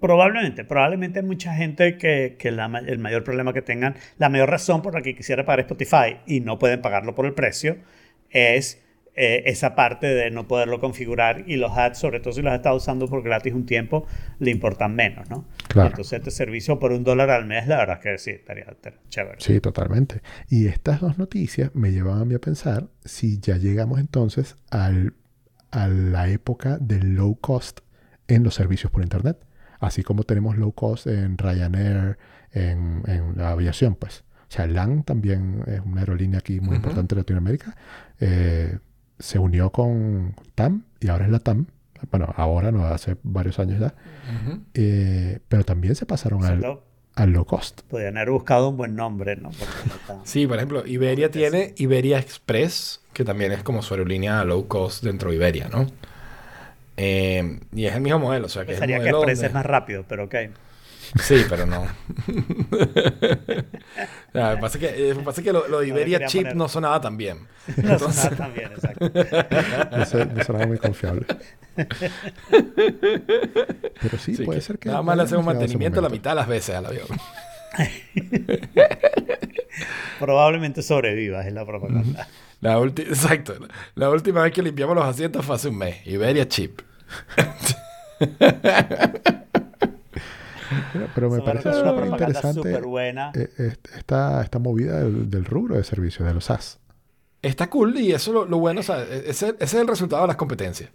probablemente, 0.00 0.64
probablemente 0.64 1.22
mucha 1.22 1.54
gente 1.54 1.96
que, 1.96 2.36
que 2.38 2.50
la 2.50 2.66
el 2.86 2.98
mayor 2.98 3.24
problema 3.24 3.52
que 3.52 3.62
tengan, 3.62 3.94
la 4.18 4.28
mayor 4.28 4.50
razón 4.50 4.82
por 4.82 4.94
la 4.94 5.02
que 5.02 5.14
quisiera 5.14 5.44
pagar 5.44 5.60
Spotify 5.60 6.18
y 6.26 6.40
no 6.40 6.58
pueden 6.58 6.80
pagarlo 6.80 7.14
por 7.14 7.26
el 7.26 7.34
precio 7.34 7.78
es 8.30 8.82
eh, 9.20 9.50
esa 9.50 9.74
parte 9.74 10.06
de 10.06 10.30
no 10.30 10.46
poderlo 10.46 10.78
configurar 10.78 11.42
y 11.48 11.56
los 11.56 11.76
ads, 11.76 11.98
sobre 11.98 12.20
todo 12.20 12.32
si 12.32 12.40
los 12.40 12.52
has 12.52 12.58
estado 12.58 12.76
usando 12.76 13.08
por 13.08 13.20
gratis 13.24 13.52
un 13.52 13.66
tiempo, 13.66 14.06
le 14.38 14.52
importan 14.52 14.94
menos, 14.94 15.28
¿no? 15.28 15.44
Claro. 15.66 15.88
Entonces 15.88 16.20
este 16.20 16.30
servicio 16.30 16.78
por 16.78 16.92
un 16.92 17.02
dólar 17.02 17.30
al 17.30 17.44
mes, 17.44 17.66
la 17.66 17.78
verdad 17.78 17.96
es 17.96 18.02
que 18.04 18.18
sí, 18.18 18.30
estaría, 18.30 18.66
estaría 18.70 19.00
chévere. 19.08 19.38
Sí, 19.40 19.58
totalmente. 19.60 20.22
Y 20.48 20.68
estas 20.68 21.00
dos 21.00 21.18
noticias 21.18 21.74
me 21.74 21.90
llevan 21.90 22.20
a 22.20 22.24
mí 22.24 22.36
a 22.36 22.38
pensar 22.38 22.90
si 23.04 23.40
ya 23.40 23.56
llegamos 23.56 23.98
entonces 23.98 24.54
al, 24.70 25.14
a 25.72 25.88
la 25.88 26.28
época 26.28 26.78
del 26.78 27.16
low 27.16 27.40
cost 27.40 27.80
en 28.28 28.44
los 28.44 28.54
servicios 28.54 28.92
por 28.92 29.02
Internet. 29.02 29.47
Así 29.80 30.02
como 30.02 30.24
tenemos 30.24 30.56
low 30.56 30.72
cost 30.72 31.06
en 31.06 31.38
Ryanair, 31.38 32.18
en, 32.52 33.02
en 33.06 33.36
la 33.36 33.50
aviación, 33.50 33.94
pues. 33.94 34.24
O 34.48 34.50
sea, 34.50 34.66
LAN 34.66 35.02
también 35.04 35.62
es 35.66 35.80
una 35.84 36.00
aerolínea 36.00 36.38
aquí 36.38 36.58
muy 36.60 36.68
Ujú. 36.70 36.76
importante 36.76 37.14
en 37.14 37.18
Latinoamérica. 37.18 37.76
Eh, 38.20 38.78
se 39.18 39.38
unió 39.38 39.70
con 39.70 40.34
TAM 40.54 40.84
y 41.00 41.08
ahora 41.08 41.26
es 41.26 41.30
la 41.30 41.38
TAM. 41.40 41.66
Bueno, 42.10 42.32
ahora 42.36 42.70
no, 42.72 42.84
hace 42.86 43.16
varios 43.22 43.58
años 43.58 43.80
ya. 43.80 43.94
Ujú. 44.42 44.60
Eh, 44.74 45.40
pero 45.48 45.64
también 45.64 45.94
se 45.96 46.06
pasaron 46.06 46.44
al, 46.44 46.60
Solo 46.60 46.84
al 47.16 47.30
low 47.30 47.44
cost. 47.44 47.82
podrían 47.82 48.16
haber 48.16 48.30
buscado 48.30 48.68
un 48.70 48.76
buen 48.76 48.94
nombre, 48.94 49.36
¿no? 49.36 49.50
Porque 49.50 49.74
no 50.08 50.20
Sí, 50.24 50.46
por 50.46 50.56
ejemplo, 50.56 50.86
Iberia 50.86 51.30
tiene 51.30 51.74
Iberia 51.76 52.18
Express, 52.18 53.02
que 53.12 53.24
también 53.24 53.52
es 53.52 53.62
como 53.64 53.82
su 53.82 53.94
aerolínea 53.94 54.44
low 54.44 54.66
cost 54.68 55.02
dentro 55.04 55.30
de 55.30 55.36
Iberia, 55.36 55.68
¿no? 55.68 55.86
Eh, 57.00 57.60
y 57.74 57.86
es 57.86 57.94
el 57.94 58.00
mismo 58.00 58.18
modelo, 58.18 58.46
o 58.46 58.48
sea 58.48 58.64
que 58.64 58.72
es 58.72 58.76
el 58.78 58.80
Pensaría 58.80 58.96
que 58.96 59.12
modelo 59.12 59.18
donde- 59.32 59.46
es 59.46 59.52
más 59.54 59.64
rápido, 59.64 60.04
pero 60.08 60.24
ok. 60.24 60.34
Sí, 61.22 61.42
pero 61.48 61.64
no. 61.64 61.86
Ah, 64.34 64.50
Lo 64.50 64.56
que 64.56 64.60
pasa 64.60 64.78
es 64.78 64.84
que, 64.84 64.88
eh, 65.10 65.14
lo 65.14 65.20
que 65.20 65.24
pasa 65.24 65.40
es 65.40 65.44
que 65.46 65.52
lo, 65.54 65.66
lo 65.68 65.80
de 65.80 65.86
No 65.86 65.94
Iberia 65.94 66.18
quería 66.18 66.28
Chip 66.28 66.42
poner. 66.42 66.56
no 66.56 66.68
sonaba 66.68 67.00
tan 67.00 67.16
bien. 67.16 67.38
No 67.78 67.92
Entonces, 67.94 68.20
sonaba 68.22 68.36
tan 68.36 68.54
bien, 68.54 68.70
exacto. 68.72 69.10
No, 69.10 70.34
no 70.34 70.44
sonaba 70.44 70.66
muy 70.66 70.76
confiable. 70.78 71.24
Pero 74.02 74.18
sí, 74.18 74.36
sí, 74.36 74.44
puede 74.44 74.58
que 74.60 74.64
ser 74.66 74.78
que. 74.78 74.90
nada 74.90 75.00
más 75.02 75.16
le 75.16 75.22
hacemos 75.22 75.44
mantenimiento 75.46 76.00
la 76.02 76.08
mitad 76.10 76.32
de 76.32 76.36
las 76.36 76.46
veces 76.48 76.74
al 76.76 76.86
avión. 76.86 77.06
Probablemente 80.18 80.82
sobrevivas 80.82 81.46
es 81.46 81.52
la 81.52 81.64
propaganda. 81.64 82.28
La 82.60 82.78
ulti- 82.78 83.06
Exacto. 83.06 83.54
La 83.94 84.10
última 84.10 84.42
vez 84.42 84.52
que 84.52 84.62
limpiamos 84.62 84.94
los 84.96 85.04
asientos 85.04 85.44
fue 85.44 85.54
hace 85.56 85.68
un 85.68 85.78
mes. 85.78 86.06
Iberia 86.06 86.46
Chip. 86.48 86.80
Pero, 91.14 91.30
me 91.30 91.40
parece 91.40 91.72
súper 91.72 91.82
propaganda 91.94 92.16
interesante 92.26 92.80
buena. 92.82 93.32
eh, 93.34 93.48
est- 93.58 93.88
esta, 93.96 94.42
esta 94.42 94.58
movida 94.58 95.00
del, 95.00 95.30
del 95.30 95.44
rubro 95.44 95.76
de 95.76 95.84
servicios, 95.84 96.26
de 96.28 96.34
los 96.34 96.44
SaaS. 96.44 96.78
Está 97.40 97.70
cool 97.70 97.96
y 97.98 98.12
eso 98.12 98.32
lo, 98.32 98.44
lo 98.44 98.58
bueno, 98.58 98.80
o 98.80 98.82
sea, 98.82 99.02
e-, 99.02 99.30
ese, 99.30 99.48
ese 99.50 99.54
es 99.64 99.74
el 99.74 99.86
resultado 99.88 100.22
de 100.22 100.28
las 100.28 100.36
competencias. 100.36 100.90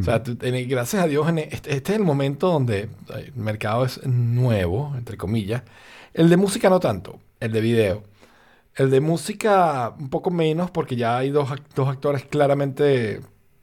O 0.00 0.02
sea, 0.02 0.22
tú- 0.22 0.36
en- 0.42 0.68
gracias 0.68 1.02
a 1.02 1.06
Dios, 1.06 1.28
en 1.28 1.38
este, 1.38 1.72
este 1.74 1.92
es 1.92 1.98
el 1.98 2.04
momento 2.04 2.48
donde 2.48 2.88
el 3.14 3.32
mercado 3.34 3.84
es 3.84 4.04
nuevo, 4.06 4.92
entre 4.96 5.16
comillas. 5.16 5.62
El 6.14 6.28
de 6.30 6.36
música 6.36 6.68
no 6.68 6.80
tanto, 6.80 7.20
el 7.40 7.52
de 7.52 7.60
video. 7.60 8.04
El 8.74 8.90
de 8.90 9.00
música 9.00 9.94
un 9.98 10.10
poco 10.10 10.30
menos 10.30 10.70
porque 10.70 10.94
ya 10.96 11.16
hay 11.18 11.30
dos, 11.30 11.50
dos 11.74 11.88
actores 11.88 12.24
claramente 12.24 13.20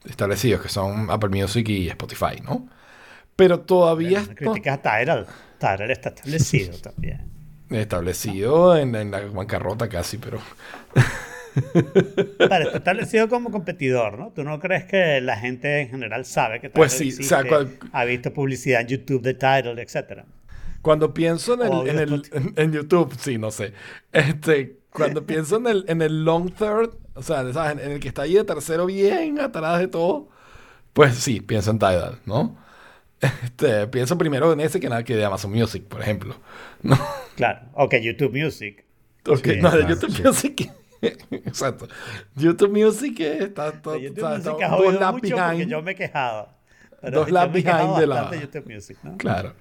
establecidos, 0.07 0.61
que 0.61 0.69
son 0.69 1.09
Apple 1.09 1.29
Music 1.29 1.67
y 1.69 1.89
Spotify, 1.89 2.41
¿no? 2.43 2.67
Pero 3.35 3.59
todavía 3.61 4.19
Bueno, 4.19 4.31
está 4.31 4.35
Criticas 4.35 4.79
a 4.79 4.81
Tidal. 4.81 5.27
Tidal 5.59 5.91
está 5.91 6.09
establecido 6.09 6.77
también. 6.81 7.29
establecido 7.69 8.77
en, 8.77 8.95
en 8.95 9.11
la 9.11 9.21
bancarrota 9.21 9.89
casi, 9.89 10.17
pero... 10.17 10.39
Vale, 12.49 12.65
está 12.65 12.77
establecido 12.77 13.29
como 13.29 13.49
competidor, 13.51 14.19
¿no? 14.19 14.31
¿Tú 14.31 14.43
no 14.43 14.59
crees 14.59 14.85
que 14.85 15.21
la 15.21 15.37
gente 15.37 15.81
en 15.81 15.89
general 15.89 16.25
sabe 16.25 16.59
que 16.59 16.69
Tidal 16.69 16.73
Pues 16.75 16.93
sí, 16.93 17.09
o 17.17 17.23
sea, 17.23 17.43
cual- 17.45 17.77
ha 17.91 18.03
visto 18.05 18.33
publicidad 18.33 18.81
en 18.81 18.87
YouTube 18.87 19.21
de 19.21 19.33
Tidal, 19.35 19.79
etcétera? 19.79 20.25
Cuando 20.81 21.13
pienso 21.13 21.53
en 21.55 21.61
el, 21.73 21.89
en, 21.89 21.99
el- 21.99 22.53
en 22.57 22.71
YouTube, 22.71 23.15
sí, 23.19 23.37
no 23.37 23.51
sé. 23.51 23.73
Este, 24.11 24.79
cuando 24.95 25.23
pienso 25.27 25.57
en 25.57 25.67
el, 25.67 25.85
en 25.87 26.01
el 26.01 26.25
long 26.25 26.51
third, 26.51 26.91
o 27.13 27.21
sea, 27.21 27.51
¿sabes? 27.53 27.83
En 27.83 27.91
el 27.91 27.99
que 27.99 28.07
está 28.07 28.23
ahí 28.23 28.33
de 28.33 28.43
tercero 28.43 28.85
bien 28.85 29.39
atrás 29.39 29.79
de 29.79 29.87
todo, 29.87 30.29
pues 30.93 31.15
sí, 31.15 31.41
pienso 31.41 31.71
en 31.71 31.79
Tidal, 31.79 32.19
¿no? 32.25 32.57
Este, 33.43 33.87
pienso 33.87 34.17
primero 34.17 34.51
en 34.53 34.59
ese 34.59 34.79
que 34.79 34.89
nada 34.89 35.03
que 35.03 35.15
de 35.15 35.23
Amazon 35.25 35.51
Music, 35.51 35.83
por 35.87 36.01
ejemplo. 36.01 36.35
¿no? 36.83 36.97
Claro. 37.35 37.61
Ok, 37.73 37.95
YouTube 37.95 38.33
Music. 38.37 38.83
Ok, 39.27 39.39
Sí, 39.43 39.57
no, 39.61 39.71
de 39.71 39.87
YouTube 39.87 40.11
sí. 40.11 40.21
Music. 40.23 40.71
Exacto. 41.31 41.87
YouTube 42.35 42.71
Music 42.71 43.19
está, 43.19 43.71
todo, 43.81 43.97
YouTube 43.97 44.23
o 44.23 44.27
sea, 44.27 44.37
Music 44.37 44.53
porque 45.11 45.33
behind. 45.33 45.69
yo 45.69 45.81
me 45.81 45.95
Dos 47.11 47.31
laps 47.31 47.53
behind 47.53 47.97
de 47.97 48.07
la- 48.07 48.15
bastante 48.15 48.35
de 48.35 48.41
YouTube 48.43 48.73
Music, 48.73 48.97
¿no? 49.03 49.17
Claro. 49.17 49.53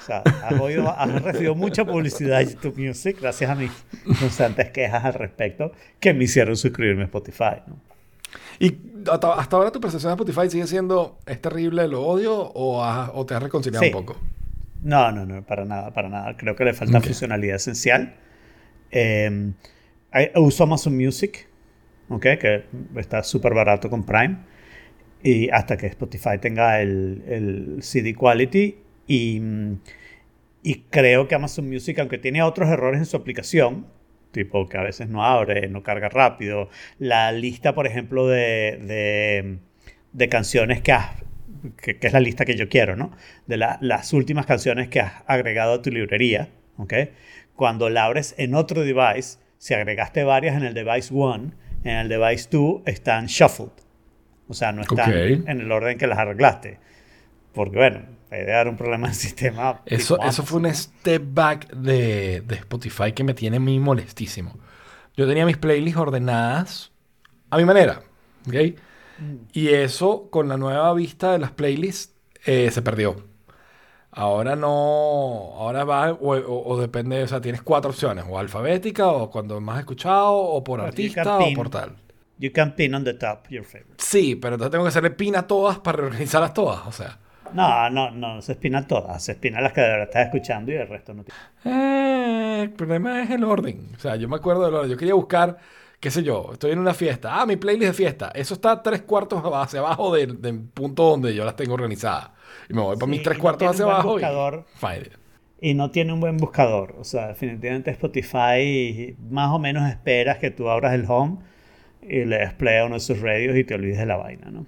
O 0.00 0.06
sea, 0.06 0.18
has, 0.20 0.58
oído, 0.60 0.88
has 0.88 1.22
recibido 1.22 1.54
mucha 1.54 1.84
publicidad 1.84 2.38
de 2.38 2.46
YouTube 2.54 2.78
Music 2.78 3.18
gracias 3.20 3.50
a 3.50 3.54
mis 3.54 3.70
constantes 4.18 4.70
quejas 4.70 5.04
al 5.04 5.14
respecto 5.14 5.72
que 6.00 6.14
me 6.14 6.24
hicieron 6.24 6.56
suscribirme 6.56 7.02
a 7.02 7.04
Spotify. 7.04 7.62
¿no? 7.66 7.76
¿Y 8.58 8.76
hasta, 9.10 9.34
hasta 9.34 9.56
ahora 9.56 9.70
tu 9.70 9.80
percepción 9.80 10.10
de 10.16 10.22
Spotify 10.22 10.50
sigue 10.50 10.66
siendo 10.66 11.18
es 11.26 11.40
terrible, 11.40 11.86
lo 11.88 12.02
odio 12.02 12.34
o, 12.34 12.82
has- 12.84 13.10
o 13.14 13.24
te 13.26 13.34
has 13.34 13.42
reconciliado 13.42 13.84
Sí. 13.84 13.92
un 13.92 14.04
poco? 14.04 14.18
No, 14.82 15.12
no, 15.12 15.26
no, 15.26 15.42
para 15.44 15.64
nada, 15.66 15.92
para 15.92 16.08
nada. 16.08 16.36
Creo 16.38 16.56
que 16.56 16.64
le 16.64 16.72
falta 16.72 16.98
Ok. 16.98 17.04
funcionalidad 17.04 17.56
esencial. 17.56 18.14
Eh, 18.90 19.52
uso 20.36 20.64
Amazon 20.64 20.96
Music, 20.96 21.46
¿ok? 22.08 22.22
Que 22.40 22.64
está 22.96 23.22
súper 23.22 23.52
barato 23.54 23.90
con 23.90 24.04
Prime. 24.04 24.38
Y 25.22 25.50
hasta 25.50 25.76
que 25.76 25.86
Spotify 25.88 26.38
tenga 26.40 26.80
el, 26.80 27.22
el 27.28 27.82
CD 27.82 28.14
Quality. 28.14 28.78
Y, 29.12 29.40
y 30.62 30.74
creo 30.90 31.26
que 31.26 31.34
Amazon 31.34 31.68
Music, 31.68 31.98
aunque 31.98 32.18
tiene 32.18 32.42
otros 32.42 32.68
errores 32.68 33.00
en 33.00 33.06
su 33.06 33.16
aplicación, 33.16 33.86
tipo 34.30 34.68
que 34.68 34.78
a 34.78 34.82
veces 34.82 35.08
no 35.08 35.24
abre, 35.24 35.68
no 35.68 35.82
carga 35.82 36.08
rápido, 36.08 36.68
la 36.98 37.32
lista, 37.32 37.74
por 37.74 37.86
ejemplo, 37.88 38.28
de, 38.28 38.78
de, 38.82 39.58
de 40.12 40.28
canciones 40.28 40.80
que 40.82 40.92
has 40.92 41.10
que, 41.82 41.98
que 41.98 42.06
es 42.06 42.12
la 42.12 42.20
lista 42.20 42.44
que 42.46 42.56
yo 42.56 42.68
quiero, 42.68 42.96
¿no? 42.96 43.10
De 43.46 43.56
la- 43.58 43.78
las 43.82 44.12
últimas 44.14 44.46
canciones 44.46 44.88
que 44.88 45.00
has 45.00 45.12
agregado 45.26 45.74
a 45.74 45.82
tu 45.82 45.90
librería, 45.90 46.48
¿ok? 46.78 46.94
Cuando 47.54 47.90
la 47.90 48.04
abres 48.04 48.34
en 48.38 48.54
otro 48.54 48.82
device, 48.82 49.38
si 49.58 49.74
agregaste 49.74 50.24
varias 50.24 50.56
en 50.56 50.62
el 50.62 50.72
device 50.72 51.12
1, 51.12 51.52
en 51.84 51.96
el 51.96 52.08
device 52.08 52.48
2 52.50 52.82
están 52.86 53.26
shuffled. 53.26 53.72
O 54.48 54.54
sea, 54.54 54.72
no 54.72 54.82
están 54.82 55.10
en 55.48 55.60
el 55.60 55.70
orden 55.72 55.98
que 55.98 56.06
las 56.06 56.18
arreglaste. 56.18 56.78
Porque, 57.54 57.76
bueno, 57.76 58.02
puede 58.28 58.46
dar 58.46 58.68
un 58.68 58.76
problema 58.76 59.06
en 59.06 59.12
el 59.12 59.16
sistema. 59.26 59.82
Eso, 59.86 60.16
tipo 60.16 60.28
eso 60.28 60.42
fue 60.44 60.60
un 60.60 60.74
step 60.74 61.22
back 61.32 61.70
de, 61.72 62.42
de 62.42 62.54
Spotify 62.56 63.12
que 63.12 63.24
me 63.24 63.34
tiene 63.34 63.58
muy 63.58 63.78
molestísimo. 63.78 64.54
Yo 65.16 65.26
tenía 65.26 65.44
mis 65.46 65.56
playlists 65.58 66.00
ordenadas 66.00 66.92
a 67.50 67.56
mi 67.58 67.64
manera, 67.64 68.02
¿ok? 68.48 68.54
Y 69.52 69.68
eso, 69.68 70.28
con 70.30 70.48
la 70.48 70.56
nueva 70.56 70.94
vista 70.94 71.32
de 71.32 71.38
las 71.38 71.50
playlists, 71.52 72.14
eh, 72.46 72.70
se 72.70 72.82
perdió. 72.82 73.24
Ahora 74.12 74.56
no, 74.56 74.68
ahora 75.56 75.84
va, 75.84 76.12
o, 76.12 76.34
o- 76.36 76.68
o 76.74 76.80
depende, 76.80 77.22
o 77.22 77.28
sea, 77.28 77.40
tienes 77.40 77.62
cuatro 77.62 77.90
opciones, 77.90 78.24
o 78.28 78.38
alfabética, 78.38 79.08
o 79.08 79.30
cuando 79.30 79.60
más 79.60 79.78
escuchado, 79.80 80.32
o 80.34 80.64
por 80.64 80.80
artista, 80.80 81.38
o 81.40 81.52
por 81.54 81.70
tal. 81.70 81.96
You 82.38 82.50
can 82.52 82.74
pin 82.74 82.94
on 82.94 83.04
the 83.04 83.14
top 83.14 83.48
your 83.50 83.64
favorite. 83.64 84.02
Sí, 84.02 84.34
pero 84.34 84.54
entonces 84.54 84.72
tengo 84.72 84.84
que 84.84 84.88
hacerle 84.88 85.10
pin 85.10 85.36
a 85.36 85.46
todas 85.46 85.78
para 85.78 85.98
reorganizarlas 85.98 86.54
todas, 86.54 86.86
o 86.86 86.92
sea. 86.92 87.18
No, 87.54 87.90
no, 87.90 88.10
no, 88.10 88.42
se 88.42 88.52
espina 88.52 88.86
todas. 88.86 89.22
Se 89.22 89.32
espina 89.32 89.60
las 89.60 89.72
que 89.72 89.80
de 89.80 89.88
verdad 89.88 90.04
estás 90.04 90.26
escuchando 90.26 90.72
y 90.72 90.76
el 90.76 90.88
resto 90.88 91.14
no 91.14 91.24
tiene. 91.24 91.40
Eh, 91.64 92.62
el 92.62 92.70
problema 92.70 93.22
es 93.22 93.30
el 93.30 93.44
orden. 93.44 93.90
O 93.96 93.98
sea, 93.98 94.16
yo 94.16 94.28
me 94.28 94.36
acuerdo 94.36 94.64
del 94.64 94.74
orden. 94.74 94.90
Yo 94.90 94.96
quería 94.96 95.14
buscar, 95.14 95.58
qué 96.00 96.10
sé 96.10 96.22
yo, 96.22 96.50
estoy 96.52 96.72
en 96.72 96.78
una 96.78 96.94
fiesta. 96.94 97.40
Ah, 97.40 97.46
mi 97.46 97.56
playlist 97.56 97.88
de 97.88 97.94
fiesta. 97.94 98.30
Eso 98.34 98.54
está 98.54 98.82
tres 98.82 99.02
cuartos 99.02 99.42
hacia 99.44 99.80
abajo 99.80 100.14
del, 100.14 100.40
del 100.40 100.60
punto 100.60 101.04
donde 101.04 101.34
yo 101.34 101.44
las 101.44 101.56
tengo 101.56 101.74
organizadas. 101.74 102.30
Y 102.68 102.74
me 102.74 102.82
voy 102.82 102.96
para 102.96 103.06
Sí, 103.06 103.10
mis 103.10 103.22
tres 103.22 103.38
no 103.38 103.42
cuartos 103.42 103.58
tiene 103.58 103.72
hacia 103.72 103.84
abajo 103.84 104.12
buscador. 104.12 104.66
y... 104.82 105.20
Y 105.62 105.74
no 105.74 105.90
tiene 105.90 106.12
un 106.14 106.20
buen 106.20 106.38
buscador. 106.38 106.94
O 106.98 107.04
sea, 107.04 107.28
definitivamente 107.28 107.90
Spotify 107.90 109.14
más 109.30 109.50
o 109.50 109.58
menos 109.58 109.88
esperas 109.90 110.38
que 110.38 110.50
tú 110.50 110.70
abras 110.70 110.94
el 110.94 111.04
home 111.06 111.38
y 112.02 112.24
le 112.24 112.38
des 112.38 112.54
play 112.54 112.78
a 112.78 112.86
uno 112.86 112.94
de 112.94 113.00
sus 113.00 113.20
radios 113.20 113.56
y 113.56 113.64
te 113.64 113.74
olvides 113.74 113.98
de 113.98 114.06
la 114.06 114.16
vaina, 114.16 114.50
¿no? 114.50 114.66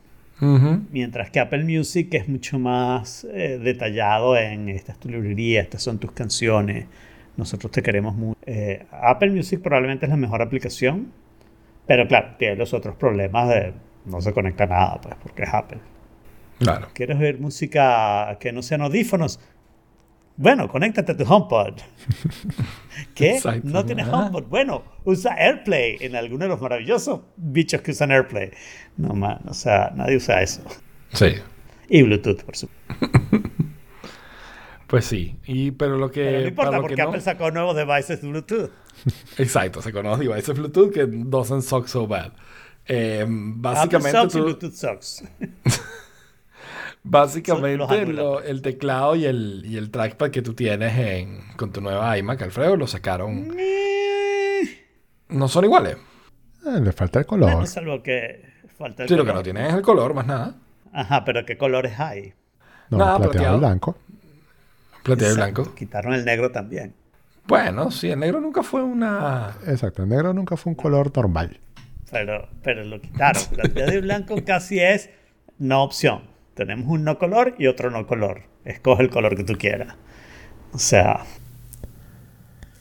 Mientras 0.90 1.30
que 1.30 1.38
Apple 1.38 1.62
Music 1.62 2.12
es 2.14 2.28
mucho 2.28 2.58
más 2.58 3.24
eh, 3.32 3.60
detallado 3.62 4.36
en 4.36 4.68
esta 4.68 4.90
es 4.90 4.98
tu 4.98 5.08
librería, 5.08 5.60
estas 5.60 5.82
son 5.82 5.98
tus 5.98 6.10
canciones, 6.10 6.86
nosotros 7.36 7.70
te 7.70 7.80
queremos 7.80 8.16
mucho. 8.16 8.40
Eh, 8.44 8.84
Apple 8.90 9.30
Music 9.30 9.60
probablemente 9.62 10.06
es 10.06 10.10
la 10.10 10.16
mejor 10.16 10.42
aplicación, 10.42 11.12
pero 11.86 12.08
claro, 12.08 12.34
tiene 12.38 12.56
los 12.56 12.74
otros 12.74 12.96
problemas 12.96 13.48
de 13.50 13.72
no 14.04 14.20
se 14.20 14.32
conecta 14.32 14.66
nada, 14.66 15.00
pues, 15.00 15.14
porque 15.22 15.44
es 15.44 15.54
Apple. 15.54 15.78
Claro. 16.58 16.88
¿Quieres 16.92 17.20
oír 17.20 17.38
música 17.38 18.36
que 18.40 18.52
no 18.52 18.62
sean 18.62 18.82
audífonos? 18.82 19.38
Bueno, 20.36 20.68
conéctate 20.68 21.12
a 21.12 21.16
tu 21.16 21.24
HomePod. 21.24 21.74
¿Qué? 23.14 23.36
Exacto. 23.36 23.68
¿No 23.68 23.84
tienes. 23.84 24.08
HomePod? 24.08 24.44
Bueno, 24.44 24.82
usa 25.04 25.34
AirPlay 25.34 25.98
en 26.00 26.16
alguno 26.16 26.44
de 26.44 26.48
los 26.48 26.60
maravillosos 26.60 27.20
bichos 27.36 27.80
que 27.82 27.90
usan 27.92 28.10
AirPlay. 28.10 28.50
No, 28.96 29.14
man, 29.14 29.40
o 29.46 29.54
sea, 29.54 29.92
nadie 29.94 30.16
usa 30.16 30.42
eso. 30.42 30.62
Sí. 31.12 31.34
Y 31.88 32.02
Bluetooth, 32.02 32.42
por 32.42 32.56
supuesto. 32.56 33.08
Pues 34.86 35.06
sí. 35.06 35.38
Y, 35.46 35.70
pero 35.70 35.96
lo 35.96 36.10
que... 36.10 36.22
Pero 36.22 36.40
no 36.42 36.48
importa 36.48 36.80
porque 36.82 36.96
no- 36.96 37.08
Apple 37.08 37.22
sacó 37.22 37.50
nuevos 37.50 37.74
devices 37.74 38.20
de 38.20 38.28
Bluetooth. 38.28 38.70
Exacto, 39.38 39.80
se 39.80 39.90
conoce 39.90 40.22
devices 40.24 40.54
Bluetooth 40.54 40.92
que 40.92 41.06
doesn't 41.06 41.62
suck 41.62 41.86
so 41.88 42.06
bad. 42.06 42.32
Eh, 42.86 43.22
Apple 43.22 43.34
básicamente 43.56 44.20
sucks 44.20 44.34
y 44.34 44.38
tú- 44.38 44.44
Bluetooth 44.44 44.74
sucks. 44.74 45.24
Básicamente 47.04 48.06
lo- 48.06 48.40
el 48.42 48.62
teclado 48.62 49.16
y 49.16 49.24
el, 49.24 49.62
y 49.66 49.76
el 49.76 49.90
trackpad 49.90 50.30
que 50.30 50.40
tú 50.42 50.54
tienes 50.54 50.96
en, 50.96 51.40
con 51.56 51.72
tu 51.72 51.80
nueva 51.80 52.16
iMac, 52.16 52.42
Alfredo, 52.42 52.76
lo 52.76 52.86
sacaron. 52.86 53.56
No 55.28 55.48
son 55.48 55.64
iguales. 55.64 55.96
Ah, 56.64 56.78
le 56.80 56.92
falta 56.92 57.18
el 57.18 57.26
color. 57.26 57.50
Bueno, 57.50 57.66
salvo 57.66 58.02
que 58.02 58.44
falta 58.78 59.02
el 59.02 59.08
Sí, 59.08 59.14
lo 59.16 59.22
que 59.22 59.30
color. 59.30 59.36
no 59.36 59.42
tienen 59.42 59.66
es 59.66 59.74
el 59.74 59.82
color, 59.82 60.14
más 60.14 60.26
nada. 60.26 60.54
Ajá, 60.92 61.24
pero 61.24 61.44
¿qué 61.46 61.56
colores 61.56 61.98
hay? 61.98 62.34
no, 62.90 62.98
nada, 62.98 63.16
plateado 63.16 63.30
plateado. 63.32 63.56
y 63.56 63.60
blanco. 63.60 63.96
Plateado 65.02 65.32
y 65.32 65.36
Exacto, 65.38 65.62
blanco. 65.62 65.74
Quitaron 65.74 66.14
el 66.14 66.24
negro 66.24 66.52
también. 66.52 66.94
Bueno, 67.46 67.90
sí, 67.90 68.10
el 68.10 68.20
negro 68.20 68.40
nunca 68.40 68.62
fue 68.62 68.82
una. 68.82 69.56
Exacto. 69.66 70.02
El 70.04 70.10
negro 70.10 70.32
nunca 70.34 70.56
fue 70.56 70.70
un 70.70 70.76
color 70.76 71.10
normal. 71.16 71.58
Pero, 72.10 72.48
pero 72.62 72.84
lo 72.84 73.00
quitaron. 73.00 73.42
Plateado 73.54 73.94
y 73.94 74.00
blanco 74.02 74.36
casi 74.44 74.78
es 74.78 75.10
no 75.58 75.82
opción. 75.82 76.30
Tenemos 76.54 76.86
un 76.88 77.04
no 77.04 77.18
color 77.18 77.54
y 77.58 77.66
otro 77.66 77.90
no 77.90 78.06
color. 78.06 78.42
Escoge 78.64 79.02
el 79.02 79.10
color 79.10 79.36
que 79.36 79.44
tú 79.44 79.54
quieras. 79.54 79.94
O 80.72 80.78
sea, 80.78 81.24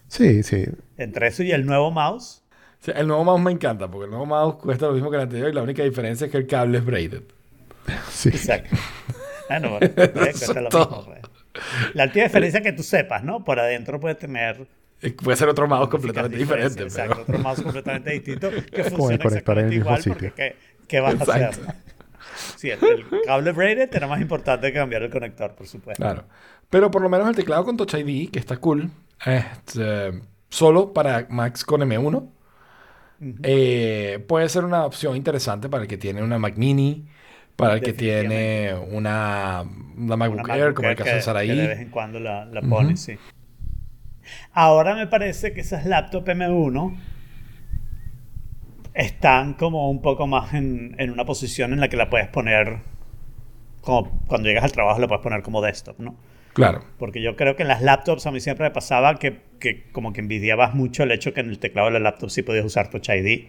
Sí, 0.07 0.43
sí. 0.43 0.65
entre 0.97 1.27
eso 1.27 1.43
y 1.43 1.51
el 1.51 1.65
nuevo 1.65 1.89
mouse, 1.91 2.43
sea, 2.79 2.95
el 2.95 3.07
nuevo 3.07 3.23
mouse 3.23 3.41
me 3.41 3.51
encanta, 3.51 3.89
porque 3.89 4.05
el 4.05 4.11
nuevo 4.11 4.25
mouse 4.25 4.55
cuesta 4.55 4.87
lo 4.87 4.93
mismo 4.93 5.09
que 5.09 5.15
el 5.17 5.23
anterior 5.23 5.49
y 5.49 5.53
la 5.53 5.61
única 5.63 5.83
diferencia 5.83 6.25
es 6.25 6.31
que 6.31 6.37
el 6.37 6.47
cable 6.47 6.79
es 6.79 6.85
braided. 6.85 7.23
Sí. 8.09 8.29
Exacto. 8.29 8.75
Bueno, 9.49 9.71
bueno, 9.71 9.89
puede 9.93 10.29
Eso 10.29 10.45
costar 10.45 10.63
lo 10.63 10.69
mismo, 10.69 11.05
pues. 11.07 11.21
La 11.93 12.05
última 12.05 12.23
diferencia 12.23 12.59
es 12.59 12.63
que 12.63 12.71
tú 12.71 12.83
sepas, 12.83 13.21
¿no? 13.21 13.43
Por 13.43 13.59
adentro 13.59 13.99
puede 13.99 14.15
tener 14.15 14.65
Puede 15.21 15.35
ser 15.35 15.49
otro 15.49 15.67
mouse 15.67 15.89
completamente 15.89 16.37
diferente. 16.37 16.83
Exacto, 16.83 17.09
pero- 17.15 17.21
otro 17.23 17.39
mouse 17.39 17.61
completamente 17.61 18.11
distinto 18.11 18.49
que 18.49 18.61
Con 18.61 18.85
el 18.85 18.91
funciona 18.91 19.23
conector 19.23 19.59
en 19.59 19.65
el 19.65 19.73
exactamente 19.73 19.75
mismo 19.75 19.81
igual 19.81 20.01
sitio. 20.01 20.13
porque 20.29 20.33
¿qué, 20.35 20.55
qué 20.87 20.99
vas 21.01 21.15
a 21.19 21.23
hacer? 21.49 21.75
Sí, 22.57 22.69
el, 22.69 22.79
el 22.83 23.05
cable 23.25 23.51
braided 23.51 23.89
era 23.95 24.07
más 24.07 24.21
importante 24.21 24.67
que 24.67 24.73
cambiar 24.79 25.03
el 25.03 25.09
conector, 25.09 25.53
por 25.55 25.67
supuesto. 25.67 26.01
Claro. 26.03 26.23
Pero 26.69 26.89
por 26.91 27.01
lo 27.01 27.09
menos 27.09 27.27
el 27.29 27.35
teclado 27.35 27.65
con 27.65 27.75
Touch 27.77 27.93
ID, 27.95 28.29
que 28.31 28.39
está 28.39 28.57
cool, 28.57 28.89
este, 29.25 30.21
solo 30.49 30.93
para 30.93 31.27
Macs 31.29 31.65
con 31.65 31.81
M1, 31.81 32.29
eh, 33.43 34.23
puede 34.27 34.49
ser 34.49 34.63
una 34.65 34.85
opción 34.85 35.15
interesante 35.15 35.69
para 35.69 35.83
el 35.83 35.89
que 35.89 35.97
tiene 35.97 36.23
una 36.23 36.39
Mac 36.39 36.55
Mini, 36.57 37.05
para 37.55 37.75
el 37.75 37.81
que 37.81 37.93
tiene 37.93 38.73
una, 38.73 39.63
una 39.97 40.17
MacBook 40.17 40.43
Una 40.45 40.57
Air, 40.57 40.73
como 40.73 40.89
el 40.89 40.95
caso 40.95 41.09
de 41.09 41.11
que- 41.11 41.11
que 41.11 41.11
de 41.11 41.15
vez 41.15 41.25
Saraí. 41.25 41.81
en 41.83 41.89
cuando 41.91 42.19
la, 42.19 42.45
la 42.45 42.61
pone, 42.61 42.97
sí. 42.97 43.17
Ahora 44.53 44.95
me 44.95 45.07
parece 45.07 45.53
que 45.53 45.61
esas 45.61 45.85
laptop 45.85 46.25
M1 46.27 46.95
están 48.93 49.53
como 49.53 49.89
un 49.89 50.01
poco 50.01 50.27
más 50.27 50.53
en, 50.53 50.95
en 50.99 51.11
una 51.11 51.25
posición 51.25 51.73
en 51.73 51.79
la 51.79 51.89
que 51.89 51.97
la 51.97 52.09
puedes 52.09 52.27
poner 52.27 52.79
como 53.81 54.21
cuando 54.27 54.47
llegas 54.47 54.63
al 54.63 54.71
trabajo 54.71 54.99
la 54.99 55.07
puedes 55.07 55.23
poner 55.23 55.41
como 55.41 55.61
desktop, 55.61 55.99
¿no? 55.99 56.15
Claro. 56.53 56.83
Porque 56.97 57.21
yo 57.21 57.35
creo 57.35 57.55
que 57.55 57.63
en 57.63 57.69
las 57.69 57.81
laptops 57.81 58.27
a 58.27 58.31
mí 58.31 58.39
siempre 58.39 58.65
me 58.65 58.71
pasaba 58.71 59.15
que, 59.15 59.41
que 59.59 59.89
como 59.91 60.13
que 60.13 60.19
envidiabas 60.19 60.75
mucho 60.75 61.03
el 61.03 61.11
hecho 61.11 61.33
que 61.33 61.39
en 61.39 61.49
el 61.49 61.59
teclado 61.59 61.87
de 61.87 61.93
la 61.93 61.99
laptop 61.99 62.29
sí 62.29 62.41
podías 62.43 62.65
usar 62.65 62.89
Touch 62.89 63.09
ID 63.09 63.47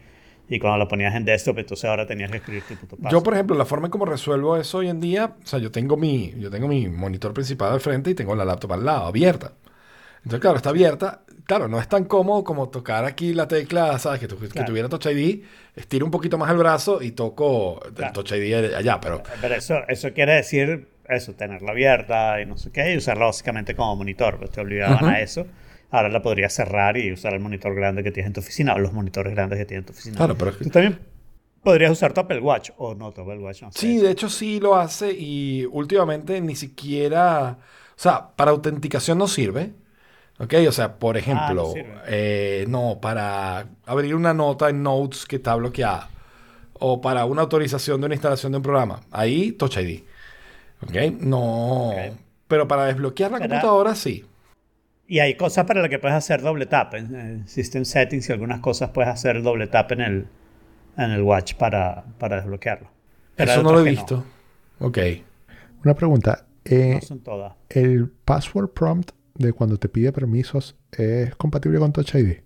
y 0.49 0.59
cuando 0.59 0.79
lo 0.79 0.89
ponías 0.89 1.15
en 1.15 1.25
desktop 1.25 1.59
entonces 1.59 1.85
ahora 1.89 2.07
tenías 2.07 2.31
que 2.31 2.39
escribir 2.39 2.65
tu 2.67 2.77
puto 2.77 2.97
Yo, 2.97 3.03
password. 3.03 3.25
por 3.25 3.35
ejemplo, 3.35 3.57
la 3.57 3.65
forma 3.65 3.87
en 3.89 3.91
cómo 3.91 4.05
resuelvo 4.05 4.57
eso 4.57 4.79
hoy 4.79 4.89
en 4.89 5.01
día, 5.01 5.37
o 5.43 5.47
sea, 5.47 5.59
yo 5.59 5.71
tengo 5.71 5.97
mi, 5.97 6.33
yo 6.39 6.51
tengo 6.51 6.69
mi 6.69 6.89
monitor 6.89 7.35
principal 7.35 7.73
al 7.73 7.81
frente 7.81 8.11
y 8.11 8.15
tengo 8.15 8.35
la 8.37 8.45
laptop 8.45 8.73
al 8.75 8.85
lado, 8.85 9.07
abierta. 9.07 9.53
Entonces, 10.19 10.41
claro, 10.41 10.57
está 10.57 10.71
abierta. 10.71 11.23
Claro, 11.47 11.69
no 11.69 11.79
es 11.81 11.89
tan 11.89 12.05
cómodo 12.05 12.45
como 12.45 12.69
tocar 12.69 13.05
aquí 13.05 13.35
la 13.35 13.49
tecla, 13.49 13.99
¿sabes? 13.99 14.21
Que, 14.21 14.29
tu- 14.29 14.39
que 14.39 14.49
Claro. 14.49 14.67
tuviera 14.69 14.89
Touch 14.89 15.07
ID, 15.07 15.43
estiro 15.77 16.05
un 16.05 16.11
poquito 16.11 16.39
más 16.39 16.51
el 16.51 16.57
brazo 16.57 17.03
y 17.03 17.13
toco 17.13 17.81
el 17.85 17.93
Claro. 17.95 18.13
Touch 18.13 18.33
ID 18.33 18.75
allá, 18.75 19.01
pero 19.01 19.23
Pero 19.41 19.55
eso, 19.55 19.77
eso 19.89 20.13
quiere 20.13 20.35
decir 20.35 20.89
eso, 21.09 21.35
tenerla 21.35 21.73
abierta 21.73 22.41
y 22.41 22.47
no 22.47 22.57
sé 22.57 22.71
qué, 22.71 22.95
y 22.95 22.97
usarla 22.97 23.27
básicamente 23.27 23.75
como 23.75 23.97
monitor. 23.97 24.39
Pues 24.39 24.51
te 24.51 24.61
obligaban 24.61 25.05
a 25.05 25.21
eso. 25.21 25.47
Ahora 25.91 26.09
la 26.09 26.23
podrías 26.23 26.55
cerrar 26.55 26.97
y 26.97 27.13
usar 27.13 27.35
el 27.35 27.41
monitor 27.41 27.75
grande 27.75 28.03
que 28.03 28.11
tienes 28.13 28.29
en 28.29 28.33
tu 28.35 28.41
oficina 28.41 28.75
o 28.75 28.79
los 28.79 28.93
monitores 28.95 29.35
grandes 29.35 29.59
que 29.59 29.67
tienes 29.67 29.83
en 29.83 29.87
tu 29.87 29.93
oficina. 29.93 30.17
Claro, 30.17 30.37
pero 30.39 30.53
es 30.53 30.57
que- 30.57 30.65
Tú 30.65 30.71
también 30.71 30.99
podrías 31.63 31.91
usar 31.91 32.15
tu 32.15 32.21
Apple 32.21 32.41
Watch 32.41 32.71
o 32.79 32.95
no 32.95 33.13
tu 33.13 33.21
Apple 33.21 33.39
Watch. 33.41 33.63
No 33.63 33.73
sé. 33.73 33.79
Sí, 33.81 33.99
de 33.99 34.11
hecho 34.11 34.31
sí 34.31 34.59
lo 34.59 34.75
hace 34.77 35.13
y 35.13 35.67
últimamente 35.71 36.41
ni 36.41 36.57
siquiera, 36.57 37.59
o 37.91 37.99
sea, 38.01 38.29
para 38.37 38.53
autenticación 38.53 39.19
no 39.19 39.27
sirve. 39.29 39.73
¿Ok? 40.43 40.55
O 40.69 40.73
sea, 40.73 40.97
por 40.97 41.17
ejemplo, 41.17 41.69
Ah, 41.69 41.73
sirve. 41.73 41.95
eh, 42.09 42.65
no, 42.69 42.99
para 43.01 43.67
abrir 43.87 44.15
una 44.15 44.35
nota 44.35 44.69
en 44.71 44.83
Notes 44.83 45.25
que 45.27 45.37
está 45.37 45.55
bloqueada 45.55 46.09
o 46.75 47.01
para 47.01 47.25
una 47.27 47.43
autorización 47.43 48.01
de 48.01 48.07
una 48.07 48.15
instalación 48.17 48.51
de 48.53 48.57
un 48.59 48.63
programa. 48.63 49.01
Ahí 49.13 49.53
Touch 49.53 49.77
ID. 49.77 50.03
¿Ok? 50.83 51.13
No. 51.21 51.93
Pero 52.49 52.67
para 52.67 52.87
desbloquear 52.87 53.31
la 53.31 53.39
computadora 53.39 53.95
sí. 53.95 54.25
Y 55.07 55.19
hay 55.21 55.37
cosas 55.37 55.65
para 55.67 55.81
las 55.81 55.91
que 55.91 55.99
puedes 55.99 56.17
hacer 56.17 56.43
doble 56.43 56.67
tap. 56.67 56.95
En 56.95 57.47
System 57.47 57.85
Settings 57.85 58.29
y 58.29 58.33
algunas 58.33 58.61
cosas 58.61 58.91
puedes 58.91 59.11
hacer 59.11 59.43
doble 59.43 59.67
tap 59.69 59.93
en 59.93 60.01
el, 60.01 60.27
en 60.97 61.11
el 61.11 61.23
Watch 61.23 61.55
para, 61.55 62.05
para 62.19 62.37
desbloquearlo. 62.37 62.89
Pero 63.37 63.53
Eso 63.53 63.63
no 63.63 63.73
lo 63.73 63.81
he 63.81 63.85
visto. 63.91 64.25
Ok. 64.81 64.99
Una 65.85 65.95
pregunta. 65.95 66.47
eh, 66.65 66.95
No 66.95 67.01
son 67.01 67.21
todas. 67.21 67.53
¿El 67.69 68.09
password 68.25 68.71
prompt 68.71 69.13
de 69.35 69.53
cuando 69.53 69.79
te 69.79 69.89
pide 69.89 70.13
permisos 70.13 70.77
es 70.93 71.35
compatible 71.37 71.79
con 71.79 71.93
Touch 71.93 72.15
ID? 72.15 72.39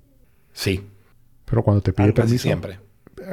Sí. 0.52 0.86
Pero 1.44 1.62
cuando 1.62 1.82
te 1.82 1.92
pide 1.92 2.08
Casi 2.12 2.22
permiso... 2.22 2.42
siempre. 2.42 2.78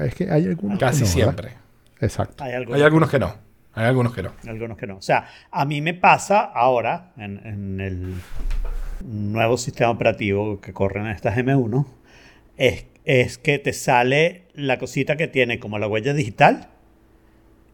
Es 0.02 0.16
que 0.16 0.30
hay 0.30 0.46
algunos 0.48 0.80
que 0.80 0.86
Casi 0.86 1.02
no, 1.02 1.06
¿verdad? 1.06 1.14
siempre. 1.14 1.52
Exacto. 2.00 2.44
Hay 2.44 2.54
algunos, 2.54 2.78
Hay 2.78 2.84
algunos 2.84 3.10
que 3.10 3.20
no. 3.20 3.36
Hay 3.76 3.86
algunos 3.86 4.14
que 4.14 4.24
no. 4.24 4.32
algunos 4.48 4.78
que 4.78 4.88
no. 4.88 4.98
O 4.98 5.02
sea, 5.02 5.28
a 5.50 5.66
mí 5.66 5.82
me 5.82 5.94
pasa 5.94 6.42
ahora 6.42 7.12
en, 7.18 7.40
en 7.46 7.82
el 7.82 8.14
nuevo 9.04 9.58
sistema 9.58 9.90
operativo 9.90 10.62
que 10.62 10.74
corren 10.74 11.08
estas 11.08 11.36
M1 11.38 11.86
es, 12.58 12.86
es 13.06 13.38
que 13.38 13.60
te 13.60 13.74
sale 13.74 14.44
la 14.54 14.78
cosita 14.78 15.18
que 15.18 15.28
tiene 15.28 15.60
como 15.60 15.80
la 15.80 15.88
huella 15.88 16.14
digital 16.14 16.70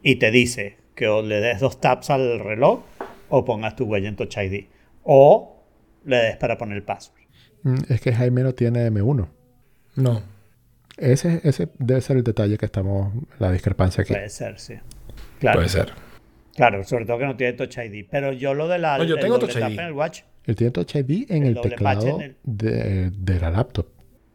y 0.01 0.15
te 0.15 0.31
dice 0.31 0.77
que 0.95 1.07
o 1.07 1.21
le 1.21 1.39
des 1.41 1.59
dos 1.59 1.79
taps 1.81 2.09
al 2.09 2.39
reloj 2.39 2.81
o 3.29 3.45
pongas 3.45 3.75
tu 3.75 3.85
huella 3.85 4.09
en 4.09 4.15
Touch 4.15 4.37
ID 4.37 4.65
o 5.03 5.58
le 6.05 6.17
des 6.17 6.37
para 6.37 6.57
poner 6.57 6.77
el 6.77 6.83
password. 6.83 7.19
Mm, 7.63 7.75
Es 7.89 8.01
que 8.01 8.13
Jaime 8.13 8.43
no 8.43 8.53
tiene 8.53 8.89
M1. 8.89 9.27
No. 9.95 10.21
Ese, 10.97 11.39
ese 11.43 11.69
debe 11.77 12.01
ser 12.01 12.17
el 12.17 12.23
detalle 12.23 12.57
que 12.57 12.65
estamos, 12.65 13.13
la 13.39 13.51
discrepancia 13.51 14.01
aquí. 14.03 14.13
Puede 14.13 14.29
ser, 14.29 14.59
sí. 14.59 14.75
Claro, 15.39 15.59
Puede 15.59 15.69
ser. 15.69 15.93
claro, 16.55 16.83
sobre 16.83 17.05
todo 17.05 17.17
que 17.19 17.25
no 17.25 17.37
tiene 17.37 17.53
Touch 17.53 17.77
ID. 17.77 18.05
Pero 18.09 18.33
yo 18.33 18.53
lo 18.53 18.67
de 18.67 18.79
la 18.79 18.97
No, 18.97 19.03
yo 19.05 19.15
el 19.15 19.21
tengo 19.21 19.37
doble 19.37 19.53
Touch 19.53 19.61
tap 19.61 19.71
ID. 19.71 19.79
en 19.79 19.85
el 19.85 19.93
watch, 19.93 20.21
Él 20.45 20.55
tiene 20.55 20.71
Touch 20.71 20.95
ID 20.95 21.25
en 21.31 21.45
El 21.45 21.61
teclado 21.61 22.01
patch 22.01 22.15
en 22.15 22.21
el- 22.21 22.35
de, 22.43 23.11
de 23.11 23.39
la 23.39 23.49
laptop, 23.51 23.87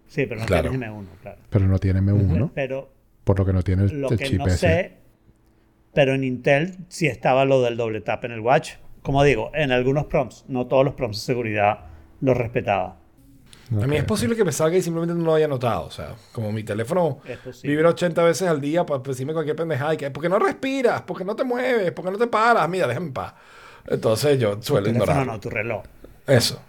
sí, 0.07 0.25
pero 0.27 0.41
no 0.41 0.47
Claro. 0.47 0.71
tienes 0.71 0.89
M1, 0.89 1.05
claro. 1.23 1.39
pero 1.51 1.67
no 1.67 1.79
tiene 1.79 2.01
M1, 2.01 2.51
Pero 2.55 2.93
por 3.25 3.39
lo 3.39 3.45
que 3.45 3.53
no 3.53 3.63
tiene 3.63 3.85
el, 3.85 4.01
lo 4.01 4.11
el 4.11 4.17
que 4.19 4.25
chip 4.25 4.39
no 4.39 4.47
ese. 4.47 4.57
sé, 4.59 4.93
pero 5.93 6.15
en 6.15 6.25
Intel 6.25 6.77
sí 6.89 7.07
estaba 7.09 7.45
lo 7.45 7.63
del 7.63 7.77
doble 7.77 8.01
tap 8.01 8.25
en 8.25 8.33
el 8.33 8.41
watch. 8.41 8.73
Como 9.05 9.23
digo, 9.23 9.51
en 9.55 9.71
algunos 9.71 10.07
prompts, 10.07 10.47
no 10.49 10.67
todos 10.67 10.85
los 10.85 10.95
prompts 10.95 11.19
de 11.21 11.25
seguridad 11.27 11.79
los 12.21 12.37
respetaba. 12.37 12.97
A 13.81 13.87
mí 13.87 13.97
es 13.97 14.05
posible 14.05 14.35
que 14.35 14.45
me 14.45 14.53
salga 14.53 14.77
y 14.79 14.83
simplemente 14.83 15.15
no 15.15 15.25
lo 15.25 15.35
haya 15.35 15.47
notado. 15.47 15.85
O 15.85 15.91
sea, 15.91 16.15
como 16.33 16.51
mi 16.53 16.63
teléfono 16.65 17.19
Es 17.27 17.37
posible. 17.39 17.75
vibra 17.77 17.91
80 17.91 18.23
veces 18.25 18.49
al 18.49 18.61
día 18.63 18.85
para 18.87 19.01
decirme 19.03 19.35
cualquier 19.35 19.57
pendejada. 19.57 19.93
Y 19.95 19.97
que, 19.99 20.11
¿Por 20.11 20.23
qué 20.23 20.29
no 20.31 20.39
respiras? 20.39 21.03
¿Por 21.03 21.19
qué 21.19 21.25
no 21.25 21.37
te 21.37 21.45
mueves? 21.45 21.93
¿Por 21.93 22.05
qué 22.05 22.11
no 22.11 22.19
te 22.19 22.27
paras? 22.27 22.67
Mira, 22.69 22.87
déjame 22.87 23.07
en 23.09 23.13
paz. 23.13 23.35
Entonces 23.87 24.39
yo 24.39 24.61
suelo 24.63 24.89
ignorar. 24.89 25.27
no, 25.27 25.39
tu 25.39 25.51
reloj. 25.51 25.83
Eso. 26.27 26.61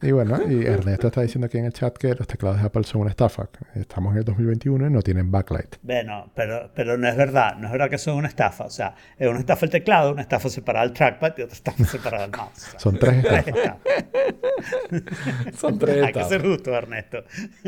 Y 0.00 0.12
bueno, 0.12 0.38
y 0.48 0.64
Ernesto 0.64 1.08
está 1.08 1.22
diciendo 1.22 1.46
aquí 1.46 1.58
en 1.58 1.64
el 1.64 1.72
chat 1.72 1.96
que 1.96 2.14
los 2.14 2.26
teclados 2.28 2.60
de 2.60 2.66
Apple 2.66 2.84
son 2.84 3.00
una 3.00 3.10
estafa. 3.10 3.48
Estamos 3.74 4.12
en 4.12 4.18
el 4.18 4.24
2021 4.24 4.86
y 4.86 4.90
no 4.90 5.02
tienen 5.02 5.28
backlight. 5.32 5.74
Bueno, 5.82 6.30
pero, 6.36 6.70
pero 6.72 6.96
no 6.96 7.08
es 7.08 7.16
verdad. 7.16 7.56
No 7.56 7.66
es 7.66 7.72
verdad 7.72 7.90
que 7.90 7.98
son 7.98 8.16
una 8.16 8.28
estafa. 8.28 8.64
O 8.64 8.70
sea, 8.70 8.94
es 9.18 9.28
una 9.28 9.40
estafa 9.40 9.66
el 9.66 9.72
teclado, 9.72 10.12
una 10.12 10.22
estafa 10.22 10.48
separada 10.50 10.84
el 10.84 10.92
trackpad 10.92 11.32
y 11.38 11.42
otra 11.42 11.54
estafa 11.54 11.84
separada 11.84 12.24
el 12.26 12.30
mouse. 12.30 12.52
O 12.52 12.70
sea, 12.70 12.80
Son 12.80 12.98
tres 12.98 13.22
tres 13.24 13.46
estafas. 13.48 13.56
estafas. 13.56 15.58
Son 15.58 15.78
tres 15.78 16.04
Hay 16.04 16.12
que 16.12 16.24
ser 16.24 16.42
justo, 16.42 16.72
Ernesto. 16.74 17.24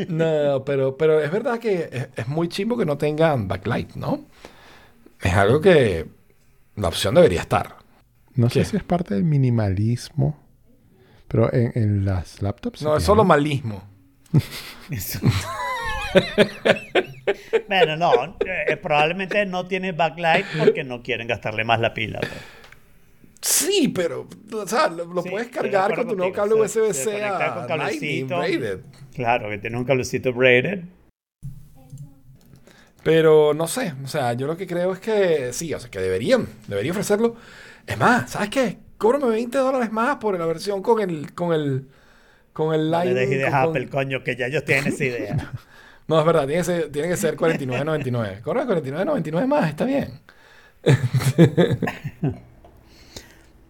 No, 0.08 0.64
pero, 0.64 0.96
pero 0.96 1.20
es 1.20 1.30
verdad 1.32 1.58
que 1.58 1.88
es, 1.92 2.08
es 2.14 2.28
muy 2.28 2.48
chimbo 2.48 2.76
que 2.76 2.86
no 2.86 2.96
tengan 2.96 3.48
backlight, 3.48 3.94
¿no? 3.96 4.26
Es 5.20 5.34
algo 5.34 5.60
que 5.60 6.06
la 6.76 6.88
opción 6.88 7.16
debería 7.16 7.40
estar. 7.40 7.74
No 8.34 8.48
sé 8.48 8.64
si 8.64 8.76
es 8.76 8.84
parte 8.84 9.14
del 9.14 9.24
minimalismo, 9.24 10.38
pero 11.30 11.52
en, 11.54 11.70
en 11.76 12.04
las 12.04 12.42
laptops. 12.42 12.82
No, 12.82 12.96
es 12.96 13.04
solo 13.04 13.24
malismo. 13.24 13.82
Eso. 14.90 15.20
bueno, 17.68 17.96
no. 17.96 18.36
eh, 18.44 18.76
probablemente 18.76 19.46
no 19.46 19.66
tiene 19.66 19.92
backlight 19.92 20.46
porque 20.58 20.84
no 20.84 21.02
quieren 21.02 21.28
gastarle 21.28 21.64
más 21.64 21.80
la 21.80 21.94
pila. 21.94 22.18
pues. 22.20 22.32
Sí, 23.42 23.88
pero, 23.88 24.28
o 24.52 24.66
sea, 24.66 24.88
lo, 24.88 25.06
lo 25.06 25.22
Sí, 25.22 25.30
puedes 25.30 25.48
cargar 25.48 25.94
con 25.94 26.08
tu 26.08 26.16
nuevo 26.16 26.32
cable 26.32 26.54
USB-C 26.54 27.24
a 27.24 27.38
Lightning 27.76 28.26
cablecito. 28.28 28.36
braided. 28.38 28.80
Claro, 29.14 29.48
que 29.48 29.58
tiene 29.58 29.78
un 29.78 29.84
cablecito 29.84 30.32
braided. 30.32 30.82
Pero 33.02 33.54
no 33.54 33.66
sé, 33.66 33.94
o 34.04 34.08
sea, 34.08 34.34
yo 34.34 34.46
lo 34.46 34.56
que 34.58 34.66
creo 34.66 34.92
es 34.92 34.98
que 35.00 35.52
sí, 35.54 35.72
o 35.72 35.80
sea, 35.80 35.90
que 35.90 36.00
deberían, 36.00 36.46
deberían 36.68 36.92
ofrecerlo. 36.92 37.34
Es 37.86 37.96
más, 37.96 38.30
¿sabes 38.30 38.50
qué? 38.50 38.76
Cóbrame 39.00 39.26
20 39.28 39.58
dólares 39.58 39.90
más 39.92 40.16
por 40.18 40.38
la 40.38 40.46
versión 40.46 40.82
con 40.82 41.00
el, 41.00 41.32
con 41.34 41.52
el, 41.52 41.88
con 42.52 42.74
el 42.74 42.90
No 42.90 43.02
le 43.04 43.12
Lightning. 43.14 43.14
des 43.16 43.30
ideas 43.32 43.50
con- 43.50 43.70
Apple, 43.70 43.88
coño, 43.88 44.22
que 44.24 44.36
ya 44.36 44.46
ellos 44.46 44.64
tienen 44.64 44.86
esa 44.88 45.04
idea. 45.04 45.52
No, 46.08 46.18
es 46.18 46.26
verdad, 46.26 46.44
tiene 46.44 46.58
que 46.62 46.64
ser, 46.64 46.90
tiene 46.90 47.08
que 47.08 47.16
ser 47.16 47.36
49.99. 47.36 48.40
Cóbrame 48.42 48.74
49.99 48.82 49.46
más, 49.46 49.68
está 49.68 49.84
bien. 49.84 50.20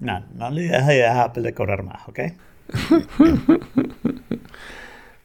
No, 0.00 0.24
no 0.34 0.50
le 0.50 0.62
des 0.62 0.82
ideas 0.84 1.14
a 1.16 1.24
Apple 1.24 1.42
de 1.42 1.52
cobrar 1.52 1.82
más, 1.82 2.08
¿ok? 2.08 2.20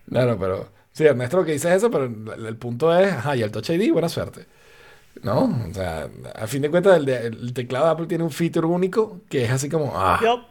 Claro, 0.09 0.37
pero 0.39 0.69
sí, 0.91 1.05
Ernesto 1.05 1.37
lo 1.37 1.45
que 1.45 1.53
dice 1.53 1.69
es 1.69 1.75
eso, 1.77 1.89
pero 1.89 2.05
el, 2.05 2.45
el 2.45 2.57
punto 2.57 2.95
es, 2.97 3.11
ajá, 3.11 3.35
y 3.35 3.41
el 3.41 3.51
Touch 3.51 3.69
ID, 3.71 3.91
buena 3.91 4.09
suerte. 4.09 4.45
¿No? 5.23 5.45
O 5.69 5.73
sea, 5.73 6.07
a 6.35 6.47
fin 6.47 6.61
de 6.61 6.69
cuentas, 6.69 6.97
el, 6.97 7.05
de- 7.05 7.27
el 7.27 7.53
teclado 7.53 7.85
de 7.85 7.91
Apple 7.91 8.07
tiene 8.07 8.23
un 8.23 8.31
feature 8.31 8.67
único 8.67 9.21
que 9.29 9.43
es 9.45 9.51
así 9.51 9.69
como, 9.69 9.91
ah, 9.95 10.19
Yo, 10.21 10.45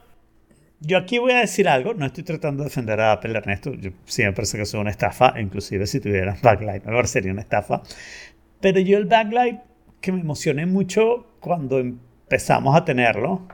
yo 0.81 0.97
aquí 0.97 1.17
voy 1.19 1.31
a 1.31 1.39
decir 1.39 1.67
algo. 1.69 1.93
No 1.93 2.05
estoy 2.05 2.23
tratando 2.23 2.63
de 2.63 2.69
defender 2.69 2.99
a 2.99 3.13
Apple, 3.13 3.37
Ernesto. 3.37 3.73
Yo 3.73 3.91
sí 4.05 4.23
me 4.23 4.33
parece 4.33 4.57
que 4.57 4.63
es 4.63 4.73
una 4.73 4.89
estafa. 4.89 5.39
Inclusive 5.39 5.87
si 5.87 5.99
tuviera 5.99 6.35
backlight, 6.41 6.83
me 6.85 6.91
parecería 6.93 7.31
una 7.31 7.41
estafa. 7.41 7.81
Pero 8.59 8.79
yo 8.79 8.97
el 8.97 9.05
backlight, 9.05 9.59
que 10.01 10.11
me 10.11 10.19
emocioné 10.21 10.65
mucho 10.65 11.25
cuando 11.39 11.79
empezamos 11.79 12.75
a 12.75 12.83
tenerlo, 12.83 13.47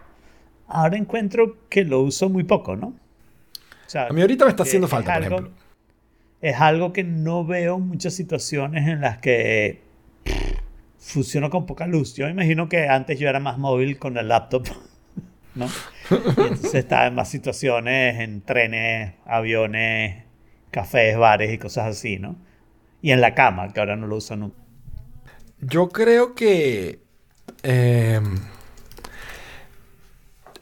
ahora 0.67 0.97
encuentro 0.97 1.57
que 1.69 1.83
lo 1.83 2.01
uso 2.01 2.29
muy 2.29 2.43
poco, 2.45 2.75
¿no? 2.75 2.87
O 2.87 2.95
sea, 3.91 4.07
a 4.07 4.13
mí 4.13 4.21
ahorita 4.21 4.45
me 4.45 4.51
está 4.51 4.63
haciendo 4.63 4.87
falta, 4.87 5.13
por 5.13 5.23
algo- 5.23 5.35
ejemplo. 5.37 5.61
Es 6.41 6.55
algo 6.59 6.91
que 6.93 7.03
no 7.03 7.45
veo 7.45 7.77
muchas 7.77 8.13
situaciones 8.15 8.87
en 8.87 9.01
las 9.01 9.19
que 9.19 9.81
funciona 11.01 11.49
con 11.49 11.65
poca 11.65 11.87
luz. 11.87 12.15
Yo 12.15 12.25
me 12.25 12.31
imagino 12.31 12.69
que 12.69 12.87
antes 12.87 13.19
yo 13.19 13.27
era 13.29 13.39
más 13.41 13.57
móvil 13.57 13.99
con 13.99 14.17
el 14.17 14.29
laptop, 14.29 14.67
¿no? 15.55 15.75
Entonces 16.47 16.75
estaba 16.75 17.07
en 17.07 17.15
más 17.15 17.29
situaciones, 17.29 18.19
en 18.21 18.41
trenes, 18.43 19.15
aviones, 19.25 20.25
cafés, 20.71 21.17
bares 21.17 21.53
y 21.53 21.57
cosas 21.57 21.87
así, 21.87 22.19
¿no? 22.19 22.37
Y 23.01 23.11
en 23.11 23.21
la 23.21 23.35
cama, 23.35 23.73
que 23.73 23.79
ahora 23.79 23.95
no 23.95 24.07
lo 24.07 24.17
uso 24.17 24.35
nunca. 24.37 24.57
Yo 25.59 25.89
creo 25.89 26.33
que. 26.35 27.03
eh, 27.63 28.21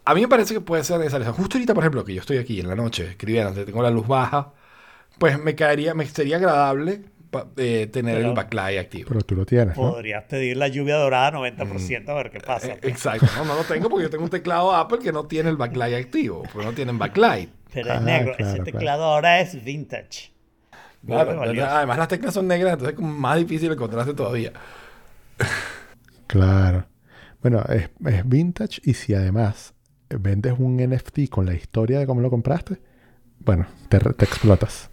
a 0.05 0.13
mí 0.15 0.21
me 0.21 0.27
parece 0.27 0.53
que 0.55 0.61
puede 0.61 0.83
ser 0.83 0.97
necesario. 0.99 1.23
O 1.29 1.33
sea, 1.33 1.33
justo 1.33 1.57
ahorita, 1.57 1.73
por 1.73 1.83
ejemplo, 1.83 2.03
que 2.03 2.13
yo 2.13 2.21
estoy 2.21 2.37
aquí 2.37 2.59
en 2.59 2.67
la 2.67 2.75
noche 2.75 3.11
escribiendo, 3.11 3.63
tengo 3.65 3.83
la 3.83 3.91
luz 3.91 4.07
baja, 4.07 4.53
pues 5.19 5.39
me 5.39 5.55
caería, 5.55 5.93
me 5.93 6.05
sería 6.07 6.37
agradable 6.37 7.03
eh, 7.57 7.87
tener 7.91 8.15
Pero- 8.17 8.29
el 8.29 8.35
backlight 8.35 8.79
activo. 8.79 9.07
Pero 9.09 9.21
tú 9.21 9.35
lo 9.35 9.45
tienes, 9.45 9.77
¿no? 9.77 9.91
Podrías 9.91 10.23
pedir 10.25 10.57
la 10.57 10.67
lluvia 10.67 10.95
dorada 10.95 11.31
90% 11.31 12.09
a 12.09 12.13
ver 12.15 12.31
qué 12.31 12.39
pasa. 12.39 12.67
Eh, 12.73 12.79
Exacto, 12.83 13.27
no, 13.37 13.45
no 13.45 13.55
lo 13.55 13.63
tengo 13.63 13.89
porque 13.89 14.03
yo 14.03 14.09
tengo 14.09 14.23
un 14.23 14.29
teclado 14.29 14.73
Apple 14.75 14.99
que 14.99 15.11
no 15.11 15.25
tiene 15.25 15.49
el 15.49 15.57
backlight 15.57 15.95
activo, 16.05 16.43
porque 16.51 16.65
no 16.67 16.73
tienen 16.73 16.97
backlight. 16.97 17.49
Pero 17.73 17.93
es 17.93 17.97
Ah, 17.97 18.01
negro. 18.01 18.33
claro, 18.35 18.51
Ese 18.53 18.61
claro. 18.63 18.63
teclado 18.63 19.03
ahora 19.03 19.39
es 19.41 19.63
vintage. 19.63 20.31
Claro, 21.05 21.41
además 21.41 21.97
las 21.97 22.07
teclas 22.09 22.33
son 22.33 22.47
negras, 22.47 22.73
entonces 22.73 22.95
es 22.97 23.05
más 23.05 23.37
difícil 23.37 23.71
encontrarse 23.71 24.13
todavía. 24.13 24.51
Claro. 26.27 26.85
Bueno, 27.41 27.63
es, 27.69 27.89
es 28.05 28.27
vintage 28.27 28.81
y 28.83 28.93
si 28.93 29.13
además 29.13 29.73
vendes 30.09 30.55
un 30.57 30.77
NFT 30.77 31.29
con 31.29 31.45
la 31.45 31.53
historia 31.53 31.99
de 31.99 32.05
cómo 32.07 32.21
lo 32.21 32.29
compraste, 32.29 32.81
bueno, 33.39 33.65
te, 33.87 33.99
te 33.99 34.25
explotas. 34.25 34.89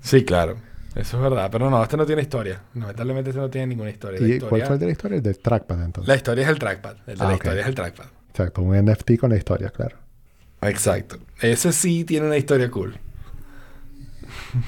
Sí, 0.00 0.24
claro. 0.24 0.56
Eso 0.94 1.16
es 1.16 1.22
verdad. 1.22 1.48
Pero 1.50 1.70
no, 1.70 1.82
este 1.82 1.96
no 1.96 2.04
tiene 2.06 2.22
historia. 2.22 2.62
Lamentablemente 2.74 3.30
este 3.30 3.40
no 3.40 3.48
tiene 3.50 3.68
ninguna 3.68 3.90
historia. 3.90 4.20
La 4.20 4.26
¿Y 4.26 4.32
historia, 4.32 4.48
cuál 4.50 4.62
fue 4.66 4.74
el 4.74 4.80
de 4.80 4.86
la 4.86 4.92
historia? 4.92 5.16
El 5.16 5.22
del 5.22 5.38
trackpad, 5.38 5.82
entonces. 5.84 6.08
la 6.08 6.16
historia 6.16 6.44
es 6.44 6.50
el 6.50 6.58
trackpad. 6.58 6.96
El 7.06 7.18
de 7.18 7.24
Ah, 7.24 7.28
la 7.28 7.34
ok. 7.34 7.42
historia 7.42 7.60
es 7.62 7.66
el 7.68 7.74
trackpad. 7.74 8.04
Exacto, 8.30 8.62
un 8.62 8.76
NFT 8.76 9.16
con 9.18 9.30
la 9.30 9.36
historia, 9.36 9.70
claro. 9.70 9.96
Exacto. 10.62 11.18
Ese 11.40 11.72
sí 11.72 12.04
tiene 12.04 12.26
una 12.26 12.36
historia 12.36 12.70
cool. 12.70 12.98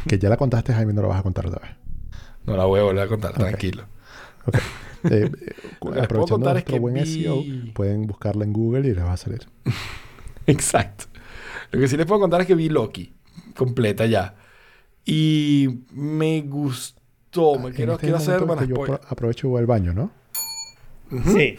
Que 0.07 0.19
ya 0.19 0.29
la 0.29 0.37
contaste, 0.37 0.73
Jaime, 0.73 0.93
no 0.93 1.03
lo 1.03 1.09
vas 1.09 1.21
a 1.21 1.23
contar 1.23 1.47
otra 1.47 1.61
vez. 1.61 1.77
No 2.47 2.57
la 2.57 2.65
voy 2.65 2.81
a 2.81 2.85
volver 2.85 3.03
a 3.05 3.09
contar, 3.09 3.33
tranquilo. 3.35 3.85
Eh, 5.11 5.31
eh, 5.31 6.01
aprovechando 6.01 6.51
nuestro 6.51 6.81
buen 6.81 6.95
vi- 6.95 7.05
SEO, 7.25 7.43
pueden 7.75 8.07
buscarla 8.07 8.43
en 8.45 8.55
Google 8.55 8.89
y 8.89 8.95
les 8.95 9.05
va 9.05 9.13
a 9.13 9.17
salir. 9.19 9.47
Exacto. 10.47 11.05
Lo 11.73 11.79
que 11.81 11.89
sí 11.89 11.99
les 11.99 12.07
puedo 12.07 12.23
contar 12.23 12.41
es 12.41 12.47
que 12.47 12.55
vi 12.55 12.71
Loki 12.71 13.13
completa 13.55 14.07
ya. 14.07 14.35
Y 15.05 15.81
me 15.93 16.41
gustó. 16.43 17.59
Me 17.59 17.69
En 17.69 17.75
quiero, 17.75 17.93
este 17.95 18.07
quiero 18.07 18.17
hacer. 18.19 18.39
que 18.41 18.67
yo 18.69 18.75
spoiler. 18.77 18.99
pro- 19.01 19.09
aprovecho 19.09 19.47
y 19.47 19.51
voy 19.51 19.61
al 19.61 19.67
baño, 19.67 19.93
¿no? 19.93 20.11
Sí. 21.33 21.57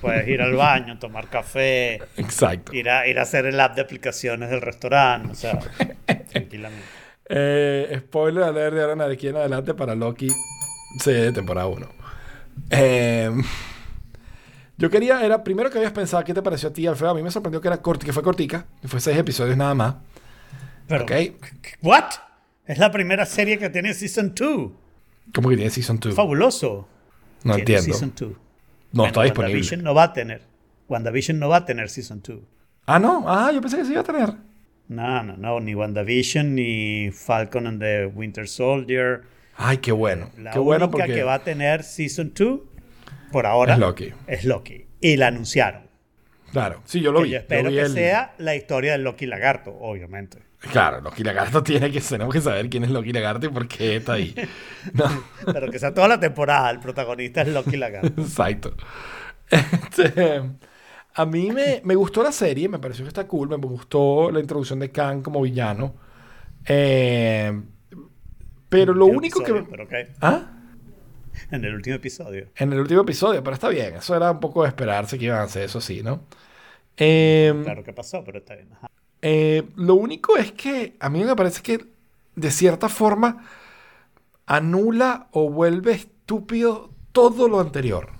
Puedes 0.00 0.26
ir 0.28 0.42
al 0.42 0.54
baño, 0.54 0.98
tomar 0.98 1.28
café, 1.28 1.94
Exacto. 2.16 2.74
ir 2.74 2.90
a, 2.90 3.06
ir 3.06 3.18
a 3.20 3.22
hacer 3.22 3.46
el 3.46 3.58
app 3.60 3.76
de 3.76 3.82
aplicaciones 3.82 4.50
del 4.50 4.60
restaurante, 4.60 5.30
o 5.30 5.34
sea, 5.36 5.58
tranquilamente. 6.32 6.84
Eh, 7.28 7.98
spoiler 8.00 8.42
alert 8.42 8.74
de 8.74 8.80
ahora 8.80 8.92
en 8.94 8.98
de 8.98 9.12
aquí 9.14 9.28
en 9.28 9.36
adelante 9.36 9.74
para 9.74 9.94
Loki 9.94 10.26
C 10.98 11.12
de 11.12 11.32
temporada 11.32 11.68
1. 11.68 11.88
Eh, 12.70 13.30
yo 14.76 14.90
quería, 14.90 15.24
era 15.24 15.44
primero 15.44 15.70
que 15.70 15.78
habías 15.78 15.92
pensado, 15.92 16.24
¿qué 16.24 16.34
te 16.34 16.42
pareció 16.42 16.70
a 16.70 16.72
ti, 16.72 16.84
Alfredo? 16.86 17.12
A 17.12 17.14
mí 17.14 17.22
me 17.22 17.30
sorprendió 17.30 17.60
que 17.60 17.68
era 17.68 17.80
corta, 17.80 18.04
que 18.04 18.12
fue 18.12 18.24
cortica, 18.24 18.66
que 18.80 18.88
fue 18.88 18.98
seis 19.00 19.16
episodios 19.16 19.56
nada 19.56 19.74
más. 19.74 19.94
Pero, 20.88 21.04
Ok. 21.04 21.12
¿what? 21.80 22.04
Es 22.72 22.78
la 22.78 22.90
primera 22.90 23.26
serie 23.26 23.58
que 23.58 23.68
tiene 23.68 23.92
Season 23.92 24.32
2. 24.34 24.70
¿Cómo 25.34 25.50
que 25.50 25.56
tiene 25.56 25.70
Season 25.70 25.98
2? 26.00 26.14
Fabuloso. 26.14 26.88
No 27.44 27.54
Tiene 27.56 27.58
entiendo. 27.60 27.84
Season 27.84 28.12
2. 28.18 28.32
No 28.92 29.06
está 29.06 29.22
disponible. 29.24 29.52
WandaVision 29.54 29.82
no 29.82 29.94
va 29.94 30.02
a 30.04 30.12
tener. 30.14 30.40
WandaVision 30.88 31.38
no 31.38 31.48
va 31.50 31.56
a 31.58 31.64
tener 31.66 31.90
Season 31.90 32.22
2. 32.26 32.38
Ah, 32.86 32.98
no. 32.98 33.24
Ah, 33.26 33.52
yo 33.52 33.60
pensé 33.60 33.76
que 33.76 33.84
se 33.84 33.92
iba 33.92 34.00
a 34.00 34.04
tener. 34.04 34.30
No, 34.88 35.22
no, 35.22 35.36
no. 35.36 35.60
Ni 35.60 35.74
WandaVision, 35.74 36.54
ni 36.54 37.10
Falcon 37.12 37.66
and 37.66 37.80
the 37.80 38.06
Winter 38.06 38.48
Soldier. 38.48 39.22
Ay, 39.56 39.76
qué 39.78 39.92
bueno. 39.92 40.30
La 40.38 40.52
qué 40.52 40.58
bueno 40.58 40.86
única 40.86 40.98
porque 41.04 41.14
que 41.14 41.22
va 41.24 41.34
a 41.34 41.44
tener 41.44 41.82
Season 41.82 42.32
2, 42.34 42.60
por 43.32 43.44
ahora, 43.44 43.74
es 43.74 43.78
Loki. 43.80 44.12
es 44.26 44.44
Loki. 44.46 44.86
Y 45.00 45.16
la 45.16 45.26
anunciaron. 45.26 45.82
Claro. 46.52 46.80
Sí, 46.86 47.00
yo 47.02 47.12
lo 47.12 47.18
Que 47.20 47.24
vi. 47.24 47.30
yo 47.32 47.36
Yo 47.36 47.40
espero 47.42 47.68
vi 47.70 47.76
que 47.76 47.82
el- 47.82 47.92
sea 47.92 48.34
la 48.38 48.54
historia 48.56 48.92
del 48.92 49.04
Loki 49.04 49.26
Lagarto, 49.26 49.76
obviamente. 49.78 50.38
Claro, 50.70 51.00
Loki 51.00 51.24
Lagarto 51.24 51.62
tiene 51.64 51.90
que, 51.90 52.00
tenemos 52.00 52.32
que 52.32 52.40
saber 52.40 52.70
quién 52.70 52.84
es 52.84 52.90
Loki 52.90 53.12
Lagarto 53.12 53.46
y 53.46 53.48
por 53.50 53.66
qué 53.66 53.96
está 53.96 54.14
ahí. 54.14 54.34
No, 54.92 55.04
Pero 55.52 55.70
que 55.70 55.78
sea 55.78 55.92
toda 55.92 56.08
la 56.08 56.20
temporada, 56.20 56.70
el 56.70 56.78
protagonista 56.80 57.42
es 57.42 57.48
Loki 57.48 57.76
Lagarto. 57.76 58.08
exacto. 58.20 58.74
Este, 59.50 60.42
a 61.14 61.26
mí 61.26 61.50
me, 61.50 61.82
me 61.84 61.94
gustó 61.94 62.22
la 62.22 62.32
serie, 62.32 62.68
me 62.68 62.78
pareció 62.78 63.04
que 63.04 63.08
está 63.08 63.26
cool, 63.26 63.48
me 63.48 63.56
gustó 63.56 64.30
la 64.30 64.40
introducción 64.40 64.78
de 64.78 64.90
Kang 64.90 65.22
como 65.22 65.42
villano. 65.42 65.94
Eh, 66.66 67.60
pero 68.68 68.94
lo 68.94 69.06
único 69.06 69.40
episodio, 69.40 69.64
que... 69.64 69.70
Pero 69.70 69.84
ok, 69.84 69.92
¿Ah? 70.22 70.48
en 71.50 71.64
el 71.64 71.74
último 71.74 71.96
episodio. 71.96 72.48
En 72.56 72.72
el 72.72 72.80
último 72.80 73.02
episodio, 73.02 73.42
pero 73.42 73.54
está 73.54 73.68
bien. 73.68 73.96
Eso 73.96 74.16
era 74.16 74.30
un 74.30 74.40
poco 74.40 74.62
de 74.62 74.68
esperarse 74.68 75.18
que 75.18 75.26
iban 75.26 75.40
a 75.40 75.42
hacer 75.42 75.64
eso 75.64 75.80
sí, 75.80 76.02
¿no? 76.02 76.24
Eh, 76.96 77.52
Claro 77.64 77.82
que 77.84 77.92
pasó, 77.92 78.22
pero 78.24 78.38
está 78.38 78.54
bien. 78.54 78.72
Ajá. 78.72 78.88
Eh, 79.22 79.62
lo 79.76 79.94
único 79.94 80.36
es 80.36 80.52
que 80.52 80.96
a 80.98 81.08
mí 81.08 81.22
me 81.22 81.36
parece 81.36 81.62
que 81.62 81.86
de 82.34 82.50
cierta 82.50 82.88
forma 82.88 83.44
anula 84.46 85.28
o 85.30 85.48
vuelve 85.48 85.92
estúpido 85.92 86.90
todo 87.12 87.48
lo 87.48 87.60
anterior. 87.60 88.10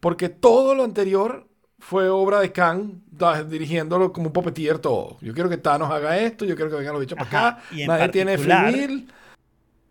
Porque 0.00 0.28
todo 0.28 0.74
lo 0.74 0.84
anterior 0.84 1.46
fue 1.78 2.08
obra 2.08 2.40
de 2.40 2.50
Khan 2.50 3.02
dirigiéndolo 3.48 4.12
como 4.12 4.28
un 4.28 4.32
puppeteer 4.32 4.78
todo. 4.78 5.18
Yo 5.20 5.34
quiero 5.34 5.50
que 5.50 5.58
Thanos 5.58 5.90
haga 5.90 6.18
esto, 6.18 6.44
yo 6.44 6.56
quiero 6.56 6.70
que 6.70 6.76
vengan 6.76 6.94
los 6.94 7.02
bichos 7.02 7.18
para 7.18 7.48
acá. 7.48 7.62
y 7.72 7.82
en 7.82 7.88
Nadie 7.88 8.08
tiene 8.08 8.38
free. 8.38 9.06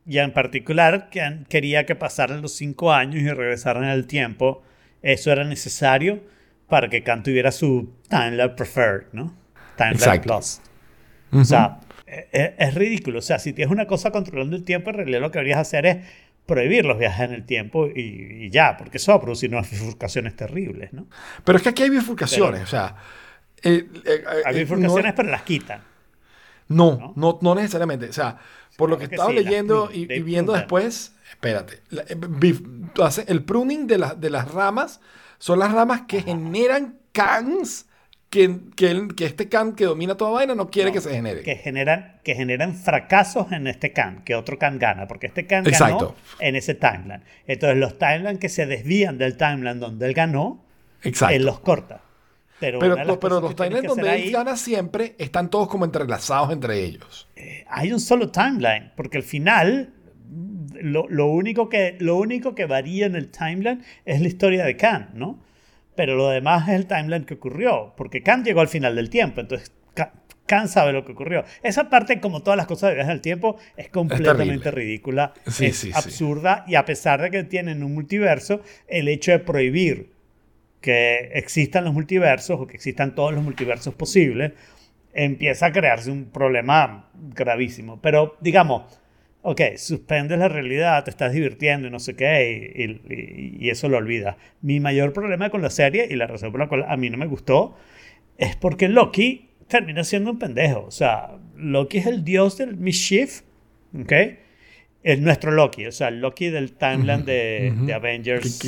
Y 0.05 0.17
en 0.17 0.33
particular, 0.33 1.09
que 1.09 1.43
quería 1.47 1.85
que 1.85 1.95
pasaran 1.95 2.41
los 2.41 2.53
cinco 2.53 2.91
años 2.91 3.21
y 3.21 3.29
regresaran 3.29 3.83
el 3.83 4.07
tiempo. 4.07 4.63
Eso 5.01 5.31
era 5.31 5.43
necesario 5.43 6.21
para 6.67 6.89
que 6.89 7.03
Khan 7.03 7.23
tuviera 7.23 7.51
su 7.51 7.93
Timeline 8.09 8.55
Preferred, 8.55 9.07
¿no? 9.13 9.40
Timeline 9.77 9.95
Exacto. 9.99 10.33
Plus. 10.35 10.61
O 11.33 11.45
sea, 11.45 11.79
e- 12.05 12.27
e- 12.31 12.55
es, 12.57 12.73
ridículo. 12.75 13.19
O 13.19 13.21
sea, 13.21 13.39
si 13.39 13.53
tienes 13.53 13.71
una 13.71 13.87
cosa 13.87 14.11
controlando 14.11 14.55
el 14.55 14.63
tiempo, 14.63 14.89
en 14.89 14.97
realidad 14.97 15.21
lo 15.21 15.31
que 15.31 15.39
deberías 15.39 15.59
hacer 15.59 15.85
es 15.85 15.97
prohibir 16.45 16.85
los 16.85 16.97
viajes 16.97 17.29
en 17.29 17.33
el 17.35 17.45
tiempo 17.45 17.87
y, 17.87 17.99
y 18.45 18.49
ya, 18.49 18.75
porque 18.77 18.97
eso 18.97 19.11
va 19.11 19.17
a 19.17 19.21
producir 19.21 19.49
unas 19.51 19.69
bifurcaciones 19.71 20.35
terribles, 20.35 20.91
¿no? 20.91 21.07
Pero 21.45 21.57
es 21.57 21.63
que 21.63 21.69
aquí 21.69 21.83
hay 21.83 21.89
bifurcaciones, 21.89 22.61
Pero- 22.61 22.63
o 22.63 22.67
sea. 22.67 22.95
eh, 23.63 23.87
eh, 24.05 24.23
Hay 24.45 24.55
eh, 24.55 24.59
bifurcaciones, 24.59 25.05
no- 25.11 25.15
pero 25.15 25.29
las 25.29 25.43
quitan. 25.43 25.81
No, 26.67 26.97
¿no? 26.97 27.13
no, 27.15 27.39
no 27.41 27.55
necesariamente. 27.55 28.07
O 28.09 28.13
sea, 28.13 28.37
por 28.77 28.89
lo 28.89 28.97
que 28.97 29.05
estaba 29.05 29.29
sí, 29.29 29.35
leyendo 29.35 29.89
y, 29.93 30.05
viendo 30.21 30.53
después, 30.53 31.13
espérate, 31.29 31.81
la- 31.89 32.05
bif- 32.05 33.23
el 33.27 33.43
pruning 33.43 33.87
de, 33.87 33.97
la- 33.97 34.15
de 34.15 34.29
las 34.29 34.51
ramas 34.51 34.99
son 35.37 35.59
las 35.59 35.71
ramas 35.71 36.01
que 36.07 36.21
generan 36.23 36.97
cans 37.11 37.85
que, 38.31 38.59
que, 38.77 39.09
que 39.15 39.25
este 39.25 39.49
can 39.49 39.73
que 39.75 39.83
domina 39.85 40.15
toda 40.15 40.31
vaina 40.31 40.55
no 40.55 40.71
quiere 40.71 40.89
No, 40.89 40.93
que 40.95 41.01
se 41.01 41.11
genere. 41.11 41.43
que 41.43 41.57
generan, 41.57 42.15
que 42.23 42.33
generan 42.33 42.75
fracasos 42.75 43.51
en 43.51 43.67
este 43.67 43.91
can, 43.91 44.23
que 44.23 44.35
otro 44.35 44.57
can 44.57 44.79
gana, 44.79 45.05
porque 45.07 45.27
este 45.27 45.45
can 45.45 45.67
Exacto. 45.67 45.97
ganó 45.97 46.15
en 46.39 46.55
ese 46.55 46.73
timeline. 46.73 47.21
Entonces 47.45 47.77
los 47.77 47.99
timelines 47.99 48.39
que 48.39 48.47
se 48.49 48.65
desvían 48.65 49.17
del 49.17 49.35
timeline 49.37 49.79
donde 49.79 50.07
él 50.07 50.13
ganó, 50.13 50.63
Exacto. 51.03 51.35
él 51.35 51.43
los 51.45 51.59
corta. 51.59 52.01
Pero, 52.61 52.79
pero 52.79 52.95
pero 52.95 53.19
cosas 53.19 53.41
los 53.41 53.55
timelines 53.55 53.83
donde 53.89 54.03
él 54.03 54.09
ahí, 54.23 54.31
gana 54.31 54.55
siempre 54.55 55.15
están 55.17 55.49
todos 55.49 55.67
como 55.67 55.83
entrelazados 55.83 56.53
entre 56.53 56.79
ellos. 56.85 57.27
hay 57.67 57.91
un 57.91 57.99
solo 57.99 58.31
timeline, 58.31 58.93
porque 58.95 59.17
al 59.17 59.23
final 59.23 59.93
lo, 60.81 61.05
lo 61.09 61.27
único 61.27 61.67
que, 61.67 61.97
lo 61.99 62.15
único 62.17 62.55
que 62.55 62.65
varía 62.65 63.07
en 63.07 63.15
el 63.17 63.29
timeline 63.29 63.83
es 64.05 64.21
la 64.21 64.27
historia 64.27 64.63
de 64.63 64.77
Khan, 64.77 65.09
¿no? 65.15 65.39
Pero 65.95 66.15
lo 66.15 66.29
demás 66.29 66.69
es 66.69 66.75
el 66.75 66.87
timeline 66.87 67.25
que 67.25 67.33
ocurrió, 67.35 67.93
porque 67.97 68.23
Khan 68.23 68.43
llegó 68.43 68.61
al 68.61 68.67
final 68.69 68.95
del 68.95 69.09
tiempo, 69.09 69.41
entonces 69.41 69.71
Ka- 69.93 70.13
Khan 70.45 70.67
sabe 70.69 70.93
lo 70.93 71.05
que 71.05 71.11
ocurrió. 71.11 71.43
Esa 71.63 71.89
parte, 71.89 72.19
como 72.19 72.41
todas 72.43 72.57
las 72.57 72.65
cosas 72.65 72.89
de 72.89 72.95
viajes 72.95 73.13
del 73.13 73.21
tiempo, 73.21 73.57
es 73.77 73.89
completamente 73.89 74.71
ridícula, 74.71 75.33
Sí, 75.47 75.65
es 75.67 75.77
sí, 75.77 75.87
sí. 75.87 75.93
absurda, 75.95 76.63
y 76.67 76.75
a 76.75 76.85
pesar 76.85 77.21
de 77.21 77.29
que 77.31 77.43
tienen 77.43 77.83
un 77.83 77.93
multiverso, 77.93 78.61
el 78.87 79.07
hecho 79.07 79.31
de 79.31 79.39
prohibir 79.39 80.11
que 80.79 81.29
existan 81.33 81.83
los 81.83 81.93
multiversos 81.93 82.59
o 82.59 82.67
que 82.67 82.75
existan 82.75 83.13
todos 83.13 83.33
los 83.33 83.43
multiversos 83.43 83.93
posibles, 83.93 84.53
empieza 85.13 85.67
a 85.67 85.71
crearse 85.71 86.09
un 86.09 86.25
problema 86.31 87.09
gravísimo. 87.13 88.01
Pero 88.01 88.37
digamos, 88.41 88.83
ok, 89.43 89.61
suspendes 89.77 90.37
la 90.37 90.47
realidad, 90.49 91.03
te 91.03 91.09
estás 91.09 91.33
divirtiendo 91.33 91.87
y 91.87 91.91
no 91.91 91.99
sé 91.99 92.15
qué, 92.15 92.73
y, 92.75 93.13
y- 93.13 93.57
y 93.65 93.69
eso 93.69 93.89
lo 93.89 93.97
olvidas. 93.97 94.35
Mi 94.61 94.79
mayor 94.79 95.13
problema 95.13 95.49
con 95.49 95.61
la 95.61 95.69
serie 95.69 96.07
y 96.09 96.15
la 96.15 96.27
razón 96.27 96.51
por 96.51 96.59
la 96.59 96.67
cual 96.67 96.85
a 96.87 96.95
mí 96.97 97.09
no 97.09 97.17
me 97.17 97.25
gustó 97.27 97.75
es 98.37 98.55
porque 98.55 98.87
Loki 98.89 99.49
termina 99.67 100.03
siendo 100.03 100.31
un 100.31 100.39
pendejo. 100.39 100.83
O 100.85 100.91
sea, 100.91 101.37
Loki 101.55 101.99
es 101.99 102.05
el 102.07 102.23
dios 102.23 102.57
del 102.57 102.75
mischief, 102.77 103.41
¿ok? 103.99 104.11
Es 105.03 105.19
nuestro 105.19 105.51
Loki, 105.51 105.85
o 105.87 105.91
sea, 105.91 106.09
el 106.09 106.19
Loki 106.21 106.49
del 106.49 106.73
timeline 106.73 107.25
de, 107.25 107.73
de 107.87 107.93
Avengers, 107.93 108.59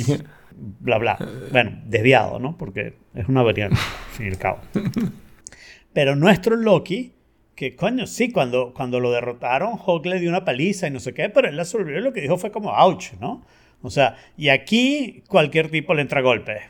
bla, 0.80 0.98
bla. 0.98 1.16
Bueno, 1.52 1.80
desviado, 1.86 2.38
¿no? 2.40 2.56
Porque 2.58 2.94
es 3.14 3.28
una 3.28 3.42
variante, 3.42 3.76
al 3.76 4.12
fin 4.16 4.26
y 4.26 4.30
al 4.30 4.38
cabo. 4.38 4.58
Pero 5.92 6.16
nuestro 6.16 6.56
Loki, 6.56 7.12
que 7.54 7.76
coño, 7.76 8.06
sí, 8.06 8.32
cuando, 8.32 8.72
cuando 8.74 8.98
lo 9.00 9.12
derrotaron, 9.12 9.78
Hulk 9.84 10.06
le 10.06 10.20
dio 10.20 10.28
una 10.28 10.44
paliza 10.44 10.88
y 10.88 10.90
no 10.90 11.00
sé 11.00 11.14
qué, 11.14 11.28
pero 11.28 11.48
él 11.48 11.56
la 11.56 11.64
sobrevivió 11.64 12.00
y 12.00 12.02
lo 12.04 12.12
que 12.12 12.20
dijo 12.20 12.36
fue 12.38 12.50
como, 12.50 12.70
ouch, 12.70 13.12
¿no? 13.20 13.44
O 13.82 13.90
sea, 13.90 14.16
y 14.36 14.48
aquí 14.48 15.22
cualquier 15.28 15.70
tipo 15.70 15.94
le 15.94 16.02
entra 16.02 16.20
golpes. 16.22 16.62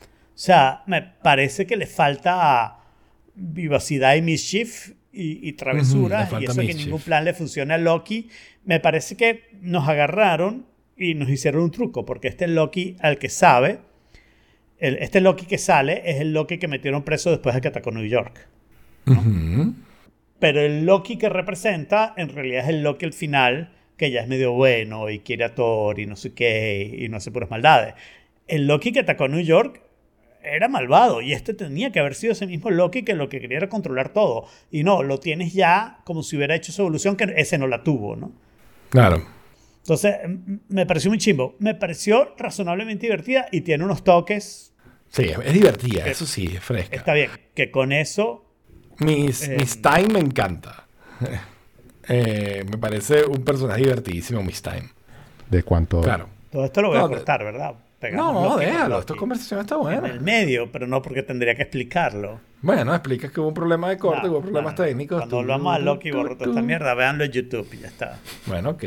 O 0.00 0.42
sea, 0.42 0.82
me 0.86 1.02
parece 1.02 1.66
que 1.66 1.76
le 1.76 1.86
falta 1.86 2.78
vivacidad 3.34 4.14
y 4.14 4.22
mischief 4.22 4.92
y, 5.12 5.48
y 5.48 5.52
y 6.40 6.44
eso 6.44 6.60
que 6.66 6.74
ningún 6.86 7.00
plan 7.00 7.24
le 7.24 7.34
funciona 7.34 7.74
a 7.74 7.78
Loki. 7.78 8.28
Me 8.64 8.80
parece 8.80 9.16
que 9.16 9.50
nos 9.60 9.88
agarraron 9.88 10.66
y 10.96 11.14
nos 11.14 11.28
hicieron 11.28 11.62
un 11.62 11.70
truco, 11.72 12.04
porque 12.06 12.28
este 12.28 12.46
Loki 12.48 12.96
al 13.00 13.18
que 13.18 13.28
sabe, 13.28 13.80
el- 14.78 14.96
este 14.98 15.20
Loki 15.20 15.46
que 15.46 15.58
sale 15.58 16.02
es 16.08 16.20
el 16.20 16.32
Loki 16.32 16.58
que 16.58 16.68
metieron 16.68 17.02
preso 17.02 17.30
después 17.30 17.54
de 17.54 17.60
que 17.60 17.68
atacó 17.68 17.90
New 17.90 18.06
York. 18.06 18.46
Ujú. 19.06 19.74
Pero 20.40 20.62
el 20.62 20.86
Loki 20.86 21.16
que 21.18 21.28
representa 21.28 22.14
en 22.16 22.30
realidad 22.30 22.64
es 22.64 22.70
el 22.70 22.82
Loki 22.82 23.04
al 23.04 23.12
final, 23.12 23.72
que 23.96 24.10
ya 24.10 24.22
es 24.22 24.28
medio 24.28 24.52
bueno 24.52 25.10
y 25.10 25.20
quiere 25.20 25.44
a 25.44 25.54
Thor 25.54 26.00
y 26.00 26.06
no 26.06 26.16
sé 26.16 26.32
qué, 26.32 26.96
y 26.98 27.08
no 27.08 27.18
hace 27.18 27.30
puras 27.30 27.50
maldades. 27.50 27.94
El 28.48 28.66
Loki 28.66 28.90
que 28.90 29.00
atacó 29.00 29.24
a 29.24 29.28
New 29.28 29.42
York 29.42 29.82
era 30.42 30.68
malvado 30.68 31.20
y 31.20 31.34
este 31.34 31.52
tenía 31.52 31.92
que 31.92 32.00
haber 32.00 32.14
sido 32.14 32.32
ese 32.32 32.46
mismo 32.46 32.70
Loki 32.70 33.02
que 33.02 33.14
lo 33.14 33.28
que 33.28 33.40
quería 33.40 33.58
era 33.58 33.68
controlar 33.68 34.14
todo. 34.14 34.46
Y 34.70 34.82
no, 34.82 35.02
lo 35.02 35.20
tienes 35.20 35.52
ya 35.52 36.00
como 36.04 36.22
si 36.22 36.36
hubiera 36.36 36.54
hecho 36.54 36.72
su 36.72 36.82
evolución, 36.82 37.16
que 37.16 37.32
ese 37.36 37.58
no 37.58 37.66
la 37.66 37.84
tuvo, 37.84 38.16
¿no? 38.16 38.32
Claro. 38.88 39.22
Entonces, 39.82 40.16
me 40.68 40.86
pareció 40.86 41.10
muy 41.10 41.18
chimbo. 41.18 41.56
Me 41.58 41.74
pareció 41.74 42.34
razonablemente 42.38 43.06
divertida 43.06 43.46
y 43.52 43.60
tiene 43.60 43.84
unos 43.84 44.02
toques. 44.02 44.72
Sí, 45.08 45.24
es 45.24 45.52
divertida, 45.52 46.06
eso 46.06 46.24
sí, 46.24 46.50
es 46.54 46.62
fresca. 46.62 46.96
Está 46.96 47.12
bien, 47.14 47.30
que 47.54 47.70
con 47.70 47.92
eso 47.92 48.49
Miss, 49.00 49.48
Eh, 49.48 49.56
Miss 49.58 49.80
Time 49.82 50.08
me 50.12 50.20
encanta. 50.20 50.84
Eh, 52.12 52.64
me 52.68 52.76
parece 52.78 53.24
un 53.24 53.44
personaje 53.44 53.82
divertidísimo, 53.82 54.42
Miss 54.42 54.60
Time. 54.62 54.88
De 55.48 55.62
cuánto. 55.62 56.00
Claro. 56.00 56.28
todo 56.50 56.64
esto 56.64 56.82
lo 56.82 56.88
voy 56.88 56.98
No, 56.98 57.04
a 57.04 57.08
cortar, 57.08 57.44
¿verdad? 57.44 57.74
Pegamos 58.00 58.42
No, 58.42 58.48
con 58.52 58.60
déjalo, 58.60 58.98
esta 58.98 59.14
conversación 59.14 59.60
está 59.60 59.74
En 59.76 59.80
buena. 59.82 60.08
el 60.08 60.20
medio, 60.20 60.72
pero 60.72 60.88
no 60.88 61.00
porque 61.02 61.22
tendría 61.22 61.54
que 61.54 61.62
explicarlo. 61.62 62.40
Bueno, 62.62 62.94
explicas 62.94 63.30
que 63.32 63.40
hubo 63.40 63.48
un 63.48 63.54
problema 63.54 63.88
de 63.88 63.96
corte, 63.96 64.26
No, 64.26 64.32
hubo 64.32 64.42
problemas 64.42 64.74
no, 64.78 64.84
técnicos. 64.84 65.18
Cuando 65.18 65.36
tú- 65.36 65.40
hablamos 65.40 65.74
a 65.74 65.78
Loki 65.78 66.10
tú- 66.10 66.18
borro 66.18 66.36
toda 66.36 66.50
esta 66.50 66.60
mierda, 66.62 66.92
véanlo 66.94 67.24
en 67.24 67.30
YouTube 67.32 67.66
y 67.72 67.78
ya 67.78 67.86
está. 67.88 68.18
Bueno, 68.46 68.70
ok. 68.70 68.84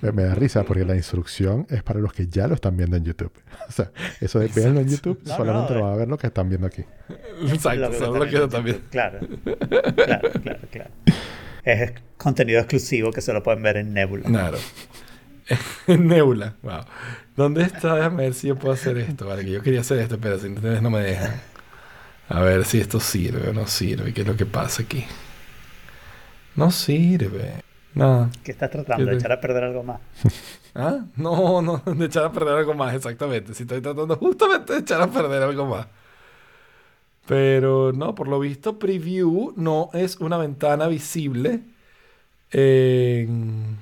Me, 0.00 0.12
me 0.12 0.22
da 0.24 0.34
risa 0.34 0.62
porque 0.64 0.84
la 0.86 0.96
instrucción 0.96 1.66
es 1.68 1.82
para 1.82 2.00
los 2.00 2.12
que 2.14 2.26
ya 2.28 2.46
lo 2.46 2.54
están 2.54 2.76
viendo 2.76 2.96
en 2.96 3.04
YouTube. 3.04 3.32
O 3.68 3.72
sea, 3.72 3.90
eso 4.20 4.38
de 4.38 4.48
verlo 4.48 4.80
en 4.80 4.88
YouTube 4.88 5.20
No, 5.24 5.36
solamente 5.36 5.72
no, 5.74 5.78
lo 5.78 5.84
van 5.86 5.94
a 5.94 5.96
ver 5.96 6.08
los 6.08 6.18
que 6.18 6.26
están 6.26 6.48
viendo 6.48 6.66
aquí. 6.66 6.84
Exacto, 7.48 7.88
Lo 7.90 7.92
solo 7.92 8.18
lo 8.18 8.24
están 8.24 8.28
que 8.28 8.30
viendo 8.30 8.48
también. 8.48 8.76
en 8.76 8.82
Claro, 8.90 9.18
claro, 9.94 10.30
claro, 10.42 10.58
claro. 10.70 10.90
Es 11.64 11.92
contenido 12.16 12.58
exclusivo 12.60 13.12
que 13.12 13.20
se 13.20 13.32
lo 13.32 13.42
pueden 13.42 13.62
ver 13.62 13.76
en 13.76 13.92
Nebula. 13.94 14.24
Claro. 14.28 14.58
Nebula, 15.86 16.54
wow. 16.62 16.80
¿Dónde 17.36 17.62
está? 17.62 17.94
Déjame 17.96 18.24
ver 18.24 18.34
si 18.34 18.48
yo 18.48 18.56
puedo 18.56 18.74
hacer 18.74 18.96
esto. 18.98 19.26
Vale, 19.26 19.44
que 19.44 19.50
yo 19.52 19.62
quería 19.62 19.80
hacer 19.80 19.98
esto, 19.98 20.18
pero 20.20 20.38
si 20.38 20.48
ustedes 20.48 20.82
no 20.82 20.90
me 20.90 21.00
dejan. 21.00 21.32
A 22.32 22.40
ver 22.40 22.64
si 22.64 22.80
esto 22.80 22.98
sirve 22.98 23.50
o 23.50 23.52
no 23.52 23.66
sirve. 23.66 24.14
¿Qué 24.14 24.22
es 24.22 24.26
lo 24.26 24.34
que 24.34 24.46
pasa 24.46 24.84
aquí? 24.84 25.04
No 26.56 26.70
sirve. 26.70 27.62
No. 27.94 28.30
¿Qué 28.42 28.52
estás 28.52 28.70
tratando? 28.70 29.04
¿Qué 29.04 29.10
¿De 29.10 29.16
echar 29.18 29.32
a 29.32 29.40
perder 29.40 29.64
algo 29.64 29.82
más? 29.82 30.00
¿Ah? 30.74 31.04
No, 31.16 31.60
no, 31.60 31.82
de 31.94 32.06
echar 32.06 32.24
a 32.24 32.32
perder 32.32 32.54
algo 32.54 32.72
más, 32.72 32.94
exactamente. 32.94 33.52
Si 33.52 33.64
estoy 33.64 33.82
tratando 33.82 34.16
justamente 34.16 34.72
de 34.72 34.78
echar 34.78 35.02
a 35.02 35.08
perder 35.08 35.42
algo 35.42 35.66
más. 35.66 35.86
Pero 37.26 37.92
no, 37.92 38.14
por 38.14 38.28
lo 38.28 38.40
visto, 38.40 38.78
preview 38.78 39.52
no 39.56 39.90
es 39.92 40.16
una 40.16 40.38
ventana 40.38 40.86
visible 40.88 41.60
en, 42.50 43.76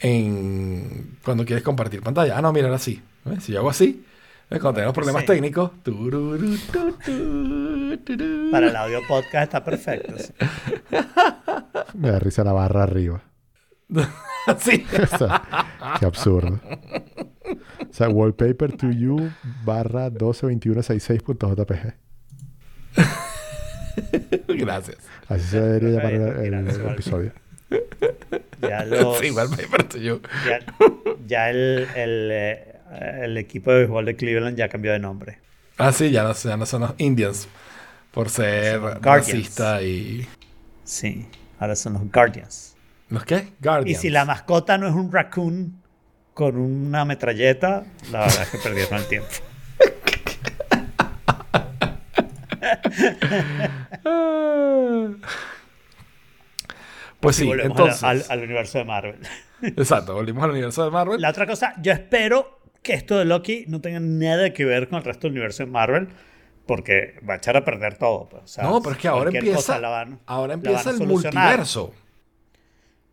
en 0.00 1.18
cuando 1.22 1.44
quieres 1.44 1.62
compartir 1.62 2.00
pantalla. 2.00 2.38
Ah, 2.38 2.40
no, 2.40 2.54
mira, 2.54 2.68
ahora 2.68 2.78
sí. 2.78 3.02
¿Ves? 3.26 3.44
Si 3.44 3.52
yo 3.52 3.58
hago 3.58 3.68
así. 3.68 4.02
Cuando 4.60 4.74
tenemos 4.74 4.94
problemas 4.94 5.22
Sí. 5.22 5.26
técnicos. 5.26 5.70
Para 8.50 8.66
el 8.68 8.76
audio 8.76 9.00
podcast 9.08 9.44
está 9.44 9.64
perfecto. 9.64 10.14
sí. 10.18 10.32
Me 11.94 12.10
da 12.10 12.18
risa 12.18 12.44
la 12.44 12.52
barra 12.52 12.82
arriba. 12.84 13.22
sí. 14.58 14.84
O 15.02 15.18
sea, 15.18 15.42
qué 15.98 16.06
absurdo. 16.06 16.60
O 17.88 17.92
sea, 17.92 18.08
wallpaper 18.08 18.72
to 18.76 18.90
you 18.90 19.30
barra 19.64 20.08
122166.jpg. 20.10 21.94
Gracias. 24.48 24.98
Así 25.28 25.44
se 25.48 25.60
debería 25.60 25.90
llamar 25.98 26.12
el, 26.44 26.68
episodio. 26.92 27.32
Ya, 28.60 28.84
los- 28.84 29.18
Sí, 29.18 29.26
igual 29.26 29.48
me 29.50 29.64
parto 29.66 29.98
yo. 29.98 30.20
ya, 30.46 30.58
ya 31.26 31.50
el, 31.50 31.86
el, 31.94 32.28
eh, 32.32 32.71
el 33.22 33.36
equipo 33.38 33.70
de 33.72 33.78
béisbol 33.80 34.04
de 34.04 34.16
Cleveland 34.16 34.56
ya 34.56 34.68
cambió 34.68 34.92
de 34.92 34.98
nombre. 34.98 35.38
Ah, 35.78 35.92
sí, 35.92 36.10
ya 36.10 36.22
no, 36.22 36.32
ya 36.34 36.56
no 36.56 36.66
son 36.66 36.82
los 36.82 36.94
Indians. 36.98 37.48
Por 38.12 38.28
ser 38.28 38.80
racista 39.00 39.80
y. 39.82 40.28
Sí, 40.84 41.26
ahora 41.58 41.74
son 41.76 41.94
los 41.94 42.10
Guardians. 42.12 42.76
¿Los 43.08 43.24
qué? 43.24 43.36
Y 43.60 43.64
Guardians. 43.64 44.00
si 44.00 44.10
la 44.10 44.24
mascota 44.24 44.76
no 44.78 44.86
es 44.88 44.94
un 44.94 45.10
raccoon 45.10 45.80
con 46.34 46.56
una 46.56 47.04
metralleta, 47.04 47.84
la 48.10 48.20
verdad 48.20 48.42
es 48.42 48.48
que 48.50 48.58
perdieron 48.58 48.98
el 48.98 49.06
tiempo. 49.06 49.28
Pues 57.20 57.38
Y 57.38 57.42
sí, 57.42 57.46
volvemos 57.46 57.78
entonces. 57.78 58.02
al, 58.02 58.18
al- 58.18 58.24
al 58.30 58.44
universo 58.44 58.78
de 58.78 58.84
Marvel. 58.84 59.18
Exacto, 59.62 60.14
volvimos 60.14 60.42
al 60.42 60.50
universo 60.50 60.84
de 60.84 60.90
Marvel. 60.90 61.20
La 61.20 61.30
otra 61.30 61.46
cosa, 61.46 61.74
yo 61.80 61.92
espero 61.92 62.61
que 62.82 62.94
esto 62.94 63.18
de 63.18 63.24
Loki 63.24 63.64
no 63.68 63.80
tenga 63.80 64.00
nada 64.00 64.52
que 64.52 64.64
ver 64.64 64.88
con 64.88 64.98
el 64.98 65.04
resto 65.04 65.26
del 65.28 65.32
universo 65.32 65.64
de 65.64 65.70
Marvel, 65.70 66.08
porque 66.66 67.14
va 67.28 67.34
a 67.34 67.36
echar 67.38 67.56
a 67.56 67.64
perder 67.64 67.96
todo. 67.98 68.28
pues, 68.28 68.42
o 68.42 68.46
sea, 68.46 68.64
no, 68.64 68.80
pero 68.82 68.92
es 68.94 69.00
que 69.00 69.08
ahora 69.08 69.30
empieza. 69.30 69.78
van- 69.78 70.20
ahora 70.26 70.54
empieza 70.54 70.90
el 70.90 70.96
solucionar. 70.98 71.44
multiverso. 71.44 71.94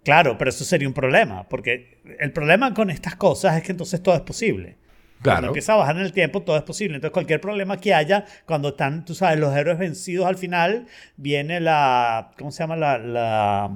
Claro, 0.03 0.37
pero 0.37 0.49
eso 0.49 0.63
sería 0.63 0.87
un 0.87 0.93
problema, 0.93 1.47
porque 1.49 1.99
el 2.19 2.31
problema 2.31 2.73
con 2.73 2.89
estas 2.89 3.15
cosas 3.15 3.57
es 3.57 3.63
que 3.63 3.71
entonces 3.71 4.01
todo 4.01 4.15
es 4.15 4.21
posible. 4.21 4.77
Cuando 5.21 5.21
Claro. 5.41 5.47
empieza 5.47 5.73
a 5.73 5.75
bajar 5.75 5.97
en 5.97 6.03
el 6.03 6.13
tiempo, 6.13 6.41
todo 6.43 6.55
es 6.55 6.63
posible. 6.63 6.95
Entonces, 6.95 7.11
cualquier 7.13 7.41
problema 7.41 7.75
que 7.77 7.93
haya, 7.93 8.23
cuando 8.45 8.69
están, 8.69 9.03
tú 9.03 9.13
sabes, 9.13 9.37
los 9.37 9.53
héroes 9.53 9.77
vencidos 9.77 10.25
al 10.25 10.37
final, 10.37 10.87
viene 11.17 11.59
la. 11.59 12.31
¿Cómo 12.37 12.51
se 12.51 12.63
llama? 12.63 12.77
La. 12.77 12.97
La, 12.97 13.69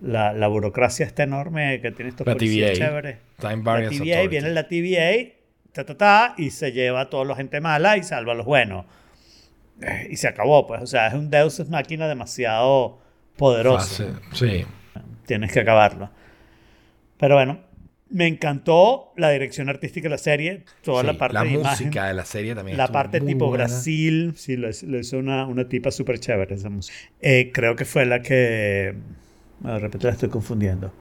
la, 0.00 0.32
la 0.32 0.46
burocracia 0.48 1.04
esta 1.06 1.22
enorme 1.24 1.80
que 1.80 1.90
tiene 1.92 2.10
estos 2.10 2.26
La 2.26 2.34
policías 2.34 2.72
TVA. 2.72 2.86
chéveres. 2.86 3.16
Time 3.40 3.62
La 3.64 3.88
TVA, 3.88 4.28
viene 4.28 4.50
la 4.50 4.68
TVA, 4.68 5.32
ta, 5.72 5.84
ta, 5.84 5.96
ta, 5.96 6.34
y 6.38 6.50
se 6.50 6.72
lleva 6.72 7.02
a 7.02 7.10
toda 7.10 7.24
la 7.24 7.34
gente 7.36 7.60
mala 7.60 7.96
y 7.96 8.02
salva 8.02 8.32
a 8.32 8.36
los 8.36 8.46
buenos. 8.46 8.84
Eh, 9.82 10.08
Y 10.10 10.16
se 10.16 10.28
acabó, 10.28 10.66
pues. 10.66 10.82
O 10.82 10.86
sea, 10.86 11.08
es 11.08 11.14
un 11.14 11.30
Deus 11.30 11.58
Ex 11.60 11.68
Máquina 11.70 12.08
demasiado 12.08 12.98
poderoso 13.36 13.78
Fácil. 14.04 14.16
Sí. 14.32 14.64
tienes 15.26 15.52
que 15.52 15.60
acabarlo. 15.60 16.10
Pero 17.18 17.34
bueno, 17.36 17.60
me 18.10 18.26
encantó 18.26 19.12
la 19.16 19.30
dirección 19.30 19.68
artística 19.68 20.04
de 20.06 20.10
la 20.10 20.18
serie, 20.18 20.64
toda 20.82 21.02
la 21.02 21.14
parte 21.14 21.34
la 21.34 21.42
de 21.44 21.50
música 21.50 21.82
imagen, 21.82 21.90
de 22.08 22.14
la 22.14 22.24
serie 22.24 22.54
también. 22.54 22.76
la 22.78 22.88
parte 22.88 23.20
tipo 23.20 23.48
buena. 23.48 23.64
Brasil, 23.64 24.32
sí, 24.36 24.56
lo, 24.56 24.68
lo 24.86 24.98
hizo 24.98 25.18
una, 25.18 25.46
una 25.46 25.68
tipa 25.68 25.90
súper 25.90 26.18
chévere 26.18 26.54
esa 26.54 26.70
música. 26.70 26.96
Eh, 27.20 27.50
creo 27.52 27.76
que 27.76 27.84
fue 27.84 28.06
la 28.06 28.22
que, 28.22 28.94
bueno, 29.60 29.74
de 29.76 29.80
repente 29.80 30.06
la 30.06 30.12
estoy 30.12 30.28
confundiendo, 30.28 30.92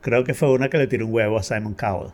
creo 0.00 0.24
que 0.24 0.34
fue 0.34 0.50
una 0.52 0.68
que 0.68 0.78
le 0.78 0.86
tiró 0.86 1.06
un 1.06 1.14
huevo 1.14 1.38
a 1.38 1.42
Simon 1.42 1.74
Cowell, 1.74 2.12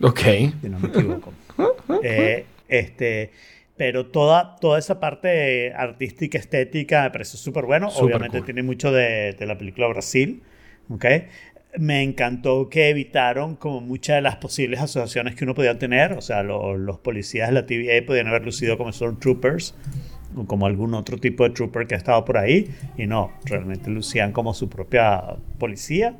Ok. 0.00 0.20
si 0.60 0.68
no 0.68 0.78
me 0.78 0.88
equivoco. 0.88 1.32
Eh, 2.02 2.44
este, 2.68 3.30
pero 3.76 4.06
toda, 4.06 4.56
toda 4.56 4.78
esa 4.78 4.98
parte 5.00 5.72
artística, 5.72 6.36
estética, 6.38 7.04
me 7.04 7.10
pareció 7.10 7.38
súper 7.38 7.64
bueno. 7.64 7.90
Súper 7.90 8.04
Obviamente 8.16 8.38
cool. 8.38 8.44
tiene 8.44 8.62
mucho 8.62 8.90
de, 8.92 9.34
de 9.38 9.46
la 9.46 9.56
película 9.56 9.86
Brasil. 9.86 10.42
¿ok? 10.90 11.04
Me 11.78 12.02
encantó 12.02 12.68
que 12.68 12.88
evitaron 12.90 13.54
como 13.56 13.80
muchas 13.80 14.16
de 14.16 14.22
las 14.22 14.36
posibles 14.36 14.80
asociaciones 14.80 15.34
que 15.36 15.44
uno 15.44 15.54
podía 15.54 15.78
tener. 15.78 16.12
O 16.14 16.20
sea, 16.22 16.42
lo- 16.42 16.76
los 16.76 16.98
policías 16.98 17.48
de 17.48 17.54
la 17.54 17.66
TVA 17.66 18.04
podían 18.06 18.26
haber 18.28 18.44
lucido 18.44 18.76
como 18.76 18.92
Stormtroopers 18.92 19.74
o 20.34 20.46
como 20.46 20.66
algún 20.66 20.94
otro 20.94 21.18
tipo 21.18 21.44
de 21.44 21.50
trooper 21.50 21.86
que 21.86 21.94
ha 21.94 21.98
estado 21.98 22.24
por 22.24 22.38
ahí. 22.38 22.70
Y 22.96 23.06
no, 23.06 23.32
realmente 23.44 23.90
lucían 23.90 24.32
como 24.32 24.54
su 24.54 24.68
propia 24.68 25.22
policía. 25.58 26.16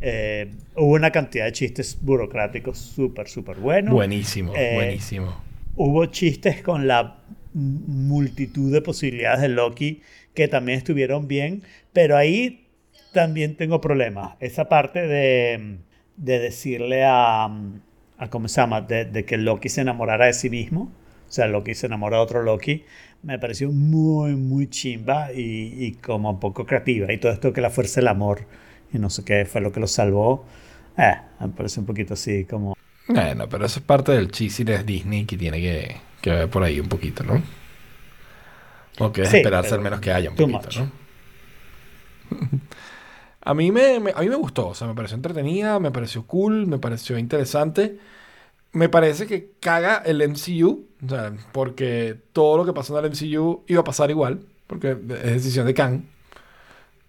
Eh, 0.00 0.50
hubo 0.76 0.94
una 0.94 1.10
cantidad 1.10 1.46
de 1.46 1.52
chistes 1.52 1.98
burocráticos 2.00 2.78
súper, 2.78 3.28
súper 3.28 3.56
buenos. 3.58 3.94
Buenísimo, 3.94 4.52
Eh, 4.54 4.74
buenísimo. 4.74 5.34
Hubo 5.76 6.06
chistes 6.06 6.62
con 6.62 6.86
la 6.86 7.18
multitud 7.52 8.72
de 8.72 8.80
posibilidades 8.82 9.40
de 9.42 9.48
Loki 9.48 10.02
que 10.34 10.48
también 10.48 10.78
estuvieron 10.78 11.28
bien, 11.28 11.62
pero 11.92 12.16
ahí 12.16 12.66
también 13.12 13.56
tengo 13.56 13.80
problemas. 13.80 14.34
Esa 14.40 14.68
parte 14.68 15.06
de, 15.06 15.78
de 16.16 16.38
decirle 16.40 17.04
a, 17.04 17.44
a 17.44 18.30
¿cómo 18.30 18.48
se 18.48 18.60
llama? 18.60 18.80
De, 18.80 19.04
de 19.04 19.24
que 19.24 19.36
Loki 19.36 19.68
se 19.68 19.82
enamorara 19.82 20.26
de 20.26 20.32
sí 20.32 20.50
mismo, 20.50 20.92
o 21.28 21.32
sea, 21.32 21.46
Loki 21.46 21.74
se 21.74 21.86
enamora 21.86 22.16
de 22.18 22.22
otro 22.24 22.42
Loki, 22.42 22.84
me 23.24 23.38
pareció 23.38 23.70
muy, 23.72 24.36
muy 24.36 24.68
chimba 24.68 25.32
y, 25.32 25.84
y 25.86 25.92
como 25.94 26.38
poco 26.40 26.66
creativa. 26.66 27.12
Y 27.12 27.18
todo 27.18 27.32
esto 27.32 27.52
que 27.52 27.60
la 27.60 27.70
fuerza 27.70 28.00
del 28.00 28.08
amor 28.08 28.46
y 28.92 28.98
no 28.98 29.10
sé 29.10 29.24
qué 29.24 29.44
fue 29.46 29.60
lo 29.60 29.72
que 29.72 29.80
lo 29.80 29.86
salvó, 29.88 30.44
eh, 30.98 31.14
me 31.40 31.48
parece 31.48 31.80
un 31.80 31.86
poquito 31.86 32.14
así 32.14 32.44
como... 32.44 32.74
Bueno, 33.08 33.48
pero 33.48 33.64
eso 33.66 33.80
es 33.80 33.84
parte 33.86 34.12
del 34.12 34.30
cheesiness 34.30 34.84
Disney 34.86 35.24
que 35.26 35.36
tiene 35.38 35.58
que, 35.60 35.96
que 36.20 36.30
ver 36.30 36.50
por 36.50 36.62
ahí 36.62 36.80
un 36.80 36.88
poquito, 36.88 37.22
¿no? 37.24 37.42
O 39.04 39.12
que 39.12 39.22
es 39.24 39.30
Sí, 39.30 39.38
esperarse 39.38 39.74
al 39.74 39.80
menos 39.80 40.00
que 40.00 40.12
haya 40.12 40.30
un 40.30 40.36
poquito, 40.36 40.68
much. 40.68 40.72
¿no? 40.72 40.90
a, 43.40 43.54
mí 43.54 43.72
me, 43.72 44.00
me- 44.00 44.12
a 44.14 44.20
mí 44.20 44.28
me 44.28 44.36
gustó, 44.36 44.68
o 44.68 44.74
sea, 44.74 44.86
me 44.88 44.94
pareció 44.94 45.16
entretenida, 45.16 45.78
me 45.80 45.90
pareció 45.90 46.26
cool, 46.26 46.66
me 46.66 46.78
pareció 46.78 47.18
interesante. 47.18 47.98
Me 48.72 48.88
parece 48.90 49.26
que 49.26 49.52
caga 49.60 50.02
el 50.06 50.22
MCU, 50.22 50.86
o 51.04 51.08
sea, 51.08 51.32
porque 51.52 52.18
todo 52.32 52.56
lo 52.56 52.64
que 52.64 52.72
pasó 52.72 52.98
en 52.98 53.04
el 53.04 53.10
MCU 53.10 53.64
iba 53.66 53.80
a 53.80 53.84
pasar 53.84 54.10
igual, 54.10 54.40
porque 54.66 54.90
es 54.92 54.98
decisión 54.98 55.66
de 55.66 55.74
Kang. 55.74 56.02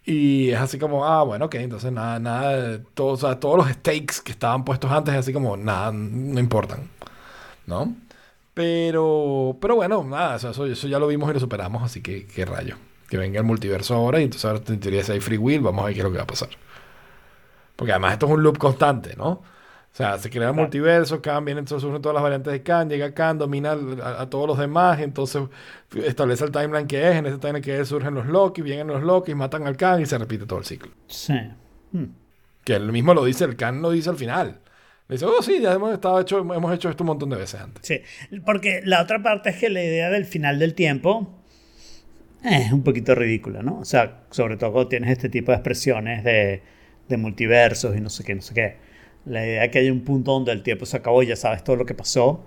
Y 0.05 0.51
es 0.51 0.59
así 0.59 0.77
como, 0.77 1.05
ah, 1.05 1.23
bueno, 1.23 1.45
ok, 1.45 1.55
entonces 1.55 1.91
nada, 1.91 2.19
nada, 2.19 2.79
todo, 2.93 3.13
o 3.13 3.17
sea, 3.17 3.39
todos 3.39 3.57
los 3.57 3.67
stakes 3.69 4.21
que 4.23 4.31
estaban 4.31 4.63
puestos 4.63 4.91
antes, 4.91 5.13
es 5.13 5.21
así 5.21 5.33
como, 5.33 5.57
nada, 5.57 5.91
no 5.91 6.39
importan, 6.39 6.89
¿no? 7.65 7.95
Pero, 8.53 9.57
pero 9.59 9.75
bueno, 9.75 10.03
nada, 10.03 10.35
eso, 10.37 10.65
eso 10.65 10.87
ya 10.87 10.99
lo 10.99 11.07
vimos 11.07 11.29
y 11.29 11.33
lo 11.33 11.39
superamos, 11.39 11.83
así 11.83 12.01
que, 12.01 12.25
qué 12.27 12.45
rayo. 12.45 12.77
Que 13.09 13.17
venga 13.17 13.39
el 13.39 13.45
multiverso 13.45 13.95
ahora 13.95 14.19
y 14.21 14.23
entonces 14.23 14.45
ahora 14.45 14.61
en 14.67 14.79
teoría 14.79 15.03
si 15.03 15.11
hay 15.11 15.19
free 15.19 15.37
will, 15.37 15.61
vamos 15.61 15.83
a 15.83 15.85
ver 15.87 15.93
qué 15.93 15.99
es 15.99 16.03
lo 16.03 16.11
que 16.11 16.17
va 16.17 16.23
a 16.23 16.27
pasar. 16.27 16.49
Porque 17.75 17.91
además 17.91 18.13
esto 18.13 18.27
es 18.27 18.31
un 18.31 18.43
loop 18.43 18.57
constante, 18.57 19.15
¿no? 19.17 19.41
O 19.95 19.97
sea, 19.97 20.17
se 20.17 20.29
crea 20.29 20.49
el 20.49 20.53
multiverso, 20.53 21.21
Khan 21.21 21.45
viene, 21.45 21.59
entonces 21.59 21.81
surgen 21.81 22.01
todas 22.01 22.15
las 22.15 22.21
variantes 22.21 22.51
de 22.51 22.61
Khan, 22.61 22.89
llega 22.89 23.13
Khan, 23.13 23.37
domina 23.37 23.77
a, 24.03 24.23
a 24.23 24.29
todos 24.29 24.45
los 24.45 24.57
demás, 24.57 24.99
entonces 24.99 25.43
establece 26.03 26.43
el 26.43 26.51
timeline 26.51 26.85
que 26.85 27.09
es, 27.09 27.15
en 27.15 27.27
ese 27.27 27.37
timeline 27.37 27.63
que 27.63 27.79
es 27.79 27.87
surgen 27.87 28.13
los 28.13 28.25
Loki, 28.25 28.61
vienen 28.61 28.87
los 28.87 29.01
Loki, 29.01 29.33
matan 29.35 29.65
al 29.65 29.77
Khan 29.77 30.01
y 30.01 30.05
se 30.05 30.17
repite 30.17 30.45
todo 30.45 30.59
el 30.59 30.65
ciclo. 30.65 30.91
Sí. 31.07 31.39
Hmm. 31.93 32.07
Que 32.65 32.73
él 32.73 32.91
mismo 32.91 33.13
lo 33.13 33.23
dice, 33.23 33.45
el 33.45 33.55
Khan 33.55 33.81
lo 33.81 33.89
dice 33.89 34.09
al 34.09 34.17
final. 34.17 34.59
Le 35.07 35.15
dice, 35.15 35.27
oh 35.27 35.41
sí, 35.41 35.61
ya 35.61 35.71
hemos, 35.71 35.93
estado 35.93 36.19
hecho, 36.19 36.39
hemos 36.39 36.73
hecho 36.73 36.89
esto 36.89 37.03
un 37.05 37.07
montón 37.07 37.29
de 37.29 37.37
veces 37.37 37.61
antes. 37.61 37.87
Sí, 37.87 38.01
porque 38.45 38.81
la 38.83 39.01
otra 39.01 39.23
parte 39.23 39.51
es 39.51 39.55
que 39.55 39.69
la 39.69 39.81
idea 39.81 40.09
del 40.09 40.25
final 40.25 40.59
del 40.59 40.73
tiempo 40.73 41.41
es 42.43 42.69
un 42.73 42.83
poquito 42.83 43.15
ridícula, 43.15 43.61
¿no? 43.61 43.79
O 43.79 43.85
sea, 43.85 44.25
sobre 44.29 44.57
todo 44.57 44.73
cuando 44.73 44.89
tienes 44.89 45.11
este 45.11 45.29
tipo 45.29 45.53
de 45.53 45.55
expresiones 45.55 46.25
de, 46.25 46.61
de 47.07 47.15
multiversos 47.15 47.95
y 47.95 48.01
no 48.01 48.09
sé 48.09 48.25
qué, 48.25 48.35
no 48.35 48.41
sé 48.41 48.53
qué. 48.53 48.84
La 49.25 49.45
idea 49.45 49.61
de 49.63 49.71
que 49.71 49.79
hay 49.79 49.89
un 49.89 50.01
punto 50.01 50.31
donde 50.31 50.51
el 50.51 50.61
tiempo 50.63 50.85
se 50.85 50.97
acabó 50.97 51.23
y 51.23 51.27
ya 51.27 51.35
sabes 51.35 51.63
todo 51.63 51.75
lo 51.75 51.85
que 51.85 51.93
pasó 51.93 52.43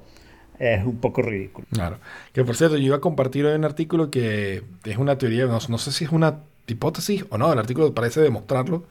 es 0.59 0.85
un 0.85 0.99
poco 0.99 1.23
ridículo. 1.23 1.67
Claro. 1.73 1.99
Que 2.33 2.45
por 2.45 2.57
cierto, 2.57 2.77
yo 2.77 2.85
iba 2.85 2.97
a 2.97 3.01
compartir 3.01 3.47
hoy 3.47 3.55
un 3.55 3.65
artículo 3.65 4.11
que 4.11 4.63
es 4.85 4.97
una 4.99 5.19
teoría, 5.19 5.47
no, 5.47 5.59
no 5.69 5.79
sé 5.79 5.93
si 5.93 6.05
es 6.05 6.11
una 6.13 6.41
hipótesis 6.67 7.25
o 7.31 7.39
no, 7.39 7.53
el 7.53 7.59
artículo 7.59 7.95
parece 7.95 8.21
demostrarlo, 8.21 8.85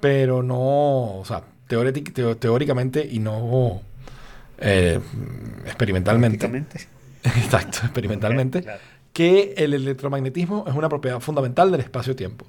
pero 0.00 0.42
no, 0.42 1.18
o 1.18 1.24
sea, 1.24 1.42
teo- 1.68 2.36
teóricamente 2.36 3.06
y 3.10 3.18
no 3.18 3.80
eh, 4.58 5.00
experimentalmente. 5.66 6.46
Exacto, 7.24 7.78
experimentalmente. 7.82 8.62
Claro. 8.62 8.80
Que 9.12 9.54
el 9.58 9.74
electromagnetismo 9.74 10.64
es 10.66 10.74
una 10.74 10.88
propiedad 10.88 11.20
fundamental 11.20 11.70
del 11.70 11.80
espacio-tiempo. 11.80 12.46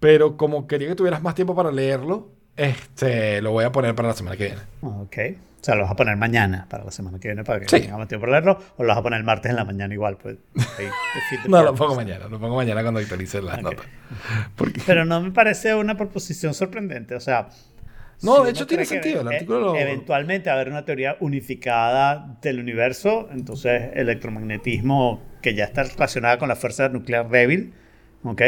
Pero 0.00 0.36
como 0.36 0.66
quería 0.66 0.88
que 0.88 0.94
tuvieras 0.96 1.22
más 1.22 1.34
tiempo 1.34 1.54
para 1.54 1.70
leerlo, 1.70 2.28
este, 2.60 3.40
lo 3.42 3.52
voy 3.52 3.64
a 3.64 3.72
poner 3.72 3.94
para 3.94 4.08
la 4.08 4.14
semana 4.14 4.36
que 4.36 4.44
viene. 4.46 4.60
Ok. 4.82 5.16
O 5.60 5.62
sea, 5.64 5.74
lo 5.74 5.82
vas 5.82 5.90
a 5.92 5.96
poner 5.96 6.16
mañana 6.16 6.66
para 6.70 6.84
la 6.84 6.90
semana 6.90 7.18
que 7.18 7.28
viene 7.28 7.44
para 7.44 7.60
que 7.60 7.68
Sí. 7.68 7.80
tengamos 7.82 8.08
tiempo 8.08 8.22
para 8.26 8.40
leerlo 8.40 8.58
o 8.78 8.82
lo 8.82 8.88
vas 8.88 8.96
a 8.98 9.02
poner 9.02 9.18
el 9.18 9.24
martes 9.24 9.50
en 9.50 9.56
la 9.56 9.64
mañana 9.66 9.92
igual. 9.92 10.16
Pues, 10.16 10.36
ahí, 10.78 10.86
No, 11.48 11.62
lo 11.62 11.74
pongo 11.74 11.94
mañana, 11.94 12.28
lo 12.28 12.40
pongo 12.40 12.56
mañana 12.56 12.80
cuando 12.82 13.00
actualice 13.00 13.42
las 13.42 13.58
Ok. 13.58 13.62
notas. 13.62 13.86
Porque- 14.56 14.80
Pero 14.86 15.04
no 15.04 15.20
me 15.20 15.30
parece 15.32 15.74
una 15.74 15.96
proposición 15.96 16.54
sorprendente. 16.54 17.14
O 17.14 17.20
sea. 17.20 17.48
No, 18.22 18.36
si 18.38 18.44
de 18.44 18.50
hecho 18.50 18.66
tiene 18.66 18.84
sentido, 18.84 19.22
el 19.22 19.28
e- 19.28 19.34
artículo 19.34 19.60
lo- 19.60 19.76
Eventualmente 19.76 20.48
va 20.50 20.56
a 20.56 20.60
haber 20.60 20.70
una 20.72 20.84
teoría 20.84 21.16
unificada 21.20 22.36
del 22.42 22.58
universo, 22.60 23.28
entonces 23.32 23.90
electromagnetismo 23.94 25.22
que 25.42 25.54
ya 25.54 25.64
está 25.64 25.82
relacionada 25.84 26.38
con 26.38 26.48
la 26.48 26.56
fuerza 26.56 26.88
nuclear 26.90 27.28
débil, 27.30 27.72
¿ok? 28.24 28.42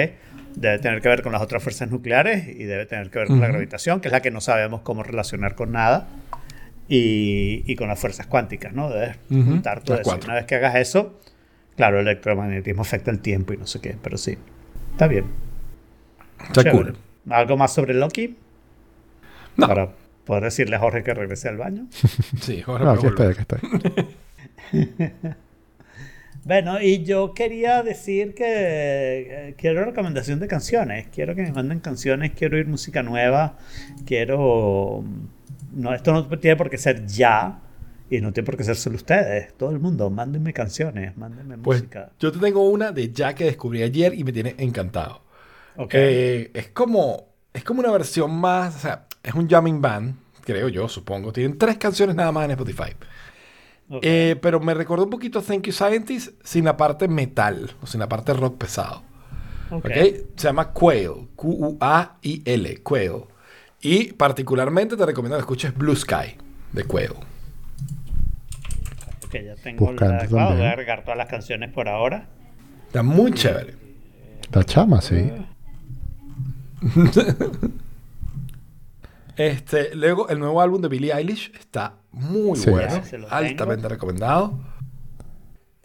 Debe 0.56 0.78
tener 0.78 1.00
que 1.00 1.08
ver 1.08 1.22
con 1.22 1.32
las 1.32 1.42
otras 1.42 1.62
fuerzas 1.62 1.90
nucleares 1.90 2.46
y 2.48 2.64
debe 2.64 2.86
tener 2.86 3.10
que 3.10 3.18
ver 3.18 3.28
con 3.28 3.40
la 3.40 3.48
gravitación, 3.48 4.00
que 4.00 4.08
es 4.08 4.12
la 4.12 4.20
que 4.22 4.30
no 4.30 4.40
sabemos 4.40 4.82
cómo 4.82 5.02
relacionar 5.02 5.54
con 5.54 5.72
nada, 5.72 6.08
y, 6.88 7.62
y 7.66 7.76
con 7.76 7.88
las 7.88 7.98
fuerzas 7.98 8.26
cuánticas, 8.26 8.72
¿no? 8.72 8.90
Debes 8.90 9.16
Ujú, 9.30 9.44
juntar 9.44 9.82
todo 9.82 9.92
las 9.96 10.00
eso. 10.02 10.10
cuatro. 10.10 10.26
Una 10.26 10.34
vez 10.34 10.46
que 10.46 10.54
hagas 10.56 10.74
eso, 10.76 11.18
claro, 11.76 12.00
el 12.00 12.06
electromagnetismo 12.06 12.82
afecta 12.82 13.10
el 13.10 13.20
tiempo 13.20 13.52
y 13.52 13.56
no 13.56 13.66
sé 13.66 13.80
qué, 13.80 13.96
pero 14.02 14.18
sí, 14.18 14.36
está 14.92 15.06
bien. 15.06 15.24
Está 16.48 16.70
cool. 16.70 16.96
¿Algo 17.30 17.56
más 17.56 17.72
sobre 17.72 17.94
Loki? 17.94 18.36
No. 19.56 19.66
Para 19.68 19.90
poder 20.26 20.44
decirle 20.44 20.76
a 20.76 20.78
Jorge 20.80 21.02
que 21.02 21.14
regrese 21.14 21.48
al 21.48 21.56
baño. 21.56 21.86
Sí, 22.40 22.60
Jorge 22.62 22.84
No, 22.84 22.90
aquí 22.92 23.06
estoy, 23.06 23.26
aquí 23.28 23.40
estoy. 23.40 23.60
Bueno, 26.44 26.80
y 26.80 27.04
yo 27.04 27.34
quería 27.34 27.82
decir 27.82 28.34
que 28.34 28.44
eh, 28.46 29.54
quiero 29.56 29.84
recomendación 29.84 30.40
de 30.40 30.48
canciones. 30.48 31.08
Quiero 31.12 31.34
que 31.34 31.42
me 31.42 31.52
manden 31.52 31.80
canciones, 31.80 32.32
quiero 32.32 32.56
oír 32.56 32.66
música 32.66 33.02
nueva, 33.02 33.58
quiero... 34.06 35.04
No, 35.72 35.94
esto 35.94 36.12
no 36.12 36.38
tiene 36.38 36.56
por 36.56 36.68
qué 36.68 36.78
ser 36.78 37.06
ya 37.06 37.60
y 38.10 38.20
no 38.20 38.32
tiene 38.32 38.44
por 38.44 38.56
qué 38.56 38.64
ser 38.64 38.76
solo 38.76 38.96
ustedes. 38.96 39.54
Todo 39.56 39.70
el 39.70 39.78
mundo, 39.78 40.10
mándenme 40.10 40.52
canciones, 40.52 41.16
mándenme 41.16 41.58
Pues 41.58 41.80
música. 41.80 42.10
yo 42.18 42.30
te 42.32 42.38
tengo 42.38 42.68
una 42.68 42.92
de 42.92 43.10
ya 43.10 43.34
que 43.34 43.44
descubrí 43.44 43.82
ayer 43.82 44.12
y 44.14 44.24
me 44.24 44.32
tiene 44.32 44.54
encantado. 44.58 45.22
Ok. 45.76 45.94
Eh, 45.94 46.50
es 46.52 46.68
como 46.68 47.32
es 47.52 47.64
como 47.64 47.80
una 47.80 47.90
versión 47.90 48.34
más, 48.34 48.76
o 48.76 48.78
sea, 48.78 49.06
es 49.22 49.34
un 49.34 49.48
jamming 49.48 49.80
band, 49.80 50.16
creo 50.44 50.68
yo, 50.68 50.88
supongo. 50.88 51.32
Tienen 51.32 51.58
tres 51.58 51.76
canciones 51.76 52.16
nada 52.16 52.32
más 52.32 52.46
en 52.46 52.52
Spotify. 52.52 52.94
Eh, 54.00 54.36
pero 54.40 54.60
me 54.60 54.74
recordó 54.74 55.04
un 55.04 55.10
poquito 55.10 55.42
Thank 55.42 55.66
You 55.66 55.72
Scientist 55.72 56.32
sin 56.42 56.64
la 56.64 56.76
parte 56.76 57.08
metal 57.08 57.70
o 57.82 57.86
sin 57.86 58.00
la 58.00 58.08
parte 58.08 58.32
rock 58.32 58.56
pesado. 58.56 59.02
Ok. 59.70 59.84
¿ok? 59.84 59.92
Se 60.36 60.48
llama 60.48 60.72
Quail, 60.72 61.28
Q-U-A-I-L, 61.36 62.82
Quail. 62.82 63.24
Y 63.80 64.12
particularmente 64.12 64.96
te 64.96 65.04
recomiendo 65.04 65.36
que 65.36 65.40
escuches 65.40 65.76
Blue 65.76 65.96
Sky 65.96 66.36
de 66.72 66.84
Quail. 66.84 67.12
Ok, 69.26 69.34
ya 69.44 69.54
tengo 69.56 69.86
Buscando 69.86 70.14
la... 70.14 70.26
claro, 70.26 70.56
voy 70.56 70.64
a 70.64 70.70
agregar 70.70 71.02
todas 71.02 71.18
las 71.18 71.28
canciones 71.28 71.72
por 71.72 71.88
ahora. 71.88 72.28
Está 72.86 73.02
muy 73.02 73.32
chévere. 73.32 73.74
La 74.52 74.64
chama, 74.64 75.00
sí. 75.00 75.32
Este, 79.36 79.94
luego, 79.94 80.28
el 80.28 80.38
nuevo 80.38 80.60
álbum 80.60 80.80
de 80.82 80.88
Billie 80.88 81.12
Eilish 81.14 81.52
está 81.58 81.96
muy 82.12 82.58
Sí. 82.58 82.70
bueno, 82.70 83.02
altamente 83.30 83.82
tengo. 83.82 83.88
recomendado. 83.88 84.60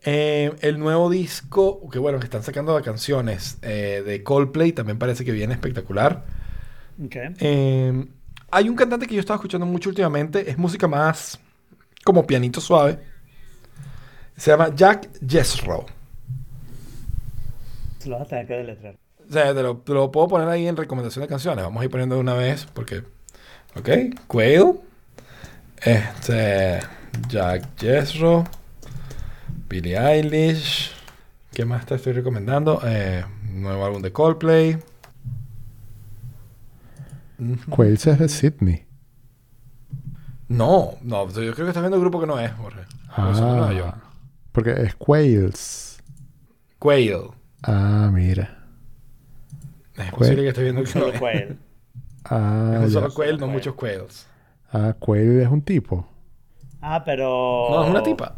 Eh, 0.01 0.55
el 0.61 0.79
nuevo 0.79 1.09
disco, 1.09 1.89
que 1.89 1.99
bueno, 1.99 2.19
que 2.19 2.25
están 2.25 2.43
sacando 2.43 2.75
de 2.75 2.83
canciones 2.83 3.57
eh, 3.61 4.03
de 4.05 4.23
Coldplay, 4.23 4.71
también 4.71 4.97
parece 4.99 5.25
que 5.25 5.31
viene 5.31 5.53
espectacular. 5.53 6.25
Eh, 7.39 8.05
hay 8.51 8.69
un 8.69 8.75
cantante 8.75 9.07
que 9.07 9.15
yo 9.15 9.19
estaba 9.19 9.35
escuchando 9.35 9.65
mucho 9.65 9.89
últimamente, 9.89 10.49
es 10.49 10.57
música 10.57 10.87
más 10.87 11.39
como 12.05 12.25
pianito 12.25 12.61
suave. 12.61 12.99
Se 14.35 14.51
llama 14.51 14.73
Jack 14.75 15.09
Jessrow. 15.27 15.85
Se 17.99 18.09
lo 18.09 18.19
vas 18.19 18.27
a 18.27 18.29
tener 18.29 18.47
que 18.47 18.53
deletrear. 18.53 18.95
O 19.29 19.33
sea, 19.33 19.53
te 19.53 19.61
lo, 19.63 19.77
te 19.77 19.93
lo 19.93 20.11
puedo 20.11 20.27
poner 20.27 20.47
ahí 20.47 20.67
en 20.67 20.77
recomendación 20.77 21.23
de 21.23 21.27
canciones. 21.27 21.63
Vamos 21.65 21.81
a 21.81 21.85
ir 21.85 21.91
poniendo 21.91 22.15
de 22.15 22.21
una 22.21 22.33
vez 22.33 22.65
porque... 22.73 23.03
Ok, 23.77 23.89
Quail. 24.27 24.79
Este... 25.77 26.79
Jack 27.27 27.77
Jessrow. 27.77 28.45
Billie 29.67 29.97
Eilish. 29.97 30.91
¿Qué 31.51 31.65
más 31.65 31.85
te 31.85 31.95
estoy 31.95 32.13
recomendando? 32.13 32.81
Eh, 32.85 33.25
nuevo 33.43 33.85
álbum 33.85 34.01
de 34.01 34.11
Coldplay. 34.11 34.77
Quails 37.69 38.07
es 38.07 38.19
de 38.19 38.29
Sydney. 38.29 38.85
No, 40.47 40.93
no, 41.01 41.27
yo 41.27 41.53
creo 41.53 41.65
que 41.65 41.67
estás 41.67 41.83
viendo 41.83 41.97
el 41.97 42.01
grupo 42.01 42.19
que 42.19 42.27
no 42.27 42.39
es, 42.39 42.51
Jorge. 42.53 42.81
Nueva 43.17 43.73
York. 43.73 43.95
Ah, 43.97 44.11
porque 44.51 44.71
es 44.71 44.95
Quails. 44.95 46.01
Quail. 46.79 47.31
Ah, 47.63 48.09
mira. 48.13 48.65
Es 49.95 50.11
posible 50.11 50.43
que 50.43 50.49
estés 50.49 50.63
viendo 50.63 50.83
que 50.83 50.99
no 50.99 51.07
es. 51.07 51.19
Quail. 51.19 51.57
Ah, 52.29 52.73
Es 52.79 52.85
un 52.85 52.91
solo 52.91 53.13
Quail, 53.13 53.37
no 53.39 53.47
muchos 53.47 53.75
Quails. 53.75 54.27
Ah, 54.71 54.93
Quail 54.99 55.41
es 55.41 55.47
un 55.47 55.61
tipo. 55.61 56.07
Ah, 56.81 57.03
pero... 57.03 57.67
No, 57.69 57.83
es 57.83 57.89
una 57.89 58.03
tipa. 58.03 58.35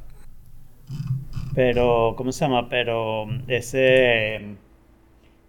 Pero, 1.55 2.13
¿cómo 2.17 2.31
se 2.31 2.45
llama? 2.45 2.69
Pero 2.69 3.25
ese... 3.47 4.55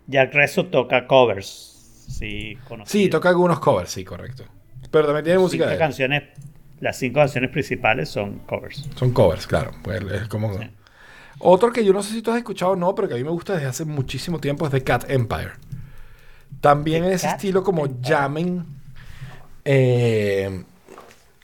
Jack 0.06 0.34
Rezo 0.34 0.66
toca 0.66 1.06
covers. 1.06 2.06
Sí, 2.08 2.58
conocido. 2.66 2.90
Sí, 2.90 3.08
toca 3.08 3.28
algunos 3.28 3.60
covers, 3.60 3.90
sí, 3.90 4.04
correcto. 4.04 4.44
Pero 4.90 5.06
también 5.06 5.24
tiene 5.24 5.38
música 5.38 5.66
de 5.66 5.74
él. 5.74 5.78
canciones, 5.78 6.24
las 6.80 6.96
cinco 6.98 7.20
canciones 7.20 7.50
principales 7.50 8.08
son 8.08 8.40
covers. 8.40 8.88
Son 8.96 9.12
covers, 9.12 9.46
claro. 9.46 9.70
Pues 9.82 10.02
es 10.02 10.28
como... 10.28 10.52
Sí. 10.58 10.68
Otro 11.38 11.72
que 11.72 11.84
yo 11.84 11.92
no 11.92 12.02
sé 12.02 12.12
si 12.12 12.22
tú 12.22 12.30
has 12.32 12.38
escuchado 12.38 12.72
o 12.72 12.76
no, 12.76 12.94
pero 12.94 13.08
que 13.08 13.14
a 13.14 13.16
mí 13.16 13.24
me 13.24 13.30
gusta 13.30 13.54
desde 13.54 13.66
hace 13.68 13.84
muchísimo 13.84 14.40
tiempo 14.40 14.66
es 14.66 14.72
The 14.72 14.82
Cat 14.82 15.08
Empire. 15.08 15.52
También 16.60 17.04
en 17.04 17.12
ese 17.12 17.28
estilo 17.28 17.62
como 17.64 17.86
jamming 18.02 18.64
eh, 19.64 20.64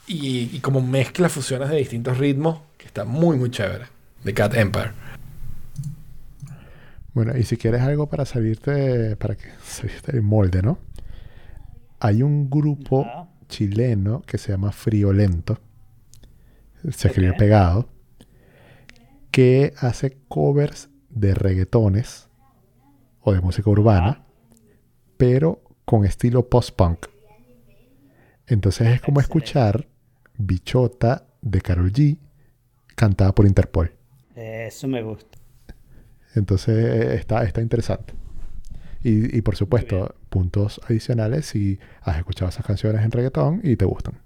y, 0.07 0.57
y 0.57 0.61
como 0.61 0.81
mezcla 0.83 1.29
fusiones 1.29 1.69
de 1.71 1.77
distintos 1.77 2.19
ritmos 2.19 2.61
que 2.77 2.87
está 2.87 3.05
muy, 3.05 3.37
muy 3.39 3.51
chévere. 3.51 3.87
The 4.25 4.35
Cat 4.35 4.55
Empire. 4.55 4.91
Bueno, 7.15 7.37
y 7.37 7.45
si 7.45 7.57
quieres 7.57 7.81
algo 7.83 8.09
para 8.09 8.27
salirte, 8.27 9.17
para 9.17 9.37
que 9.37 9.49
salirte 9.65 10.13
del 10.13 10.23
molde, 10.23 10.63
¿no? 10.63 10.79
Hay 11.99 12.23
un 12.23 12.51
grupo 12.51 13.07
chileno 13.49 14.23
que 14.27 14.37
se 14.37 14.53
llama 14.53 14.71
Friolento. 14.73 15.59
Se 16.91 17.09
escribe 17.09 17.31
Ok. 17.31 17.39
pegado. 17.39 17.89
Que 19.31 19.73
hace 19.79 20.19
covers 20.29 20.91
de 21.09 21.35
reggaetones 21.35 22.29
o 23.23 23.33
de 23.33 23.41
música 23.41 23.71
urbana, 23.71 24.09
Ajá. 24.09 24.26
Pero 25.17 25.63
con 25.85 26.05
estilo 26.05 26.49
post-punk. 26.49 27.07
Entonces 28.47 28.89
es 28.89 29.01
como 29.01 29.21
Excelente. 29.21 29.21
escuchar 29.21 29.89
Bichota 30.39 31.27
de 31.43 31.61
Karol 31.61 31.93
G 31.93 32.19
cantada 32.95 33.35
por 33.35 33.47
Interpol. 33.47 33.93
Eso 34.35 34.89
me 34.89 35.03
gusta. 35.03 35.39
Entonces 36.35 36.77
eh, 36.77 37.15
está, 37.15 37.45
está 37.45 37.61
interesante. 37.61 38.15
Y, 39.03 39.37
y 39.37 39.43
por 39.43 39.57
supuesto, 39.57 40.15
puntos 40.29 40.81
adicionales 40.89 41.47
si 41.47 41.79
has 42.03 42.19
escuchado 42.19 42.49
esas 42.49 42.67
canciones 42.67 43.05
en 43.05 43.11
reggaetón 43.11 43.61
y 43.63 43.77
te 43.77 43.85
gustan. 43.85 44.21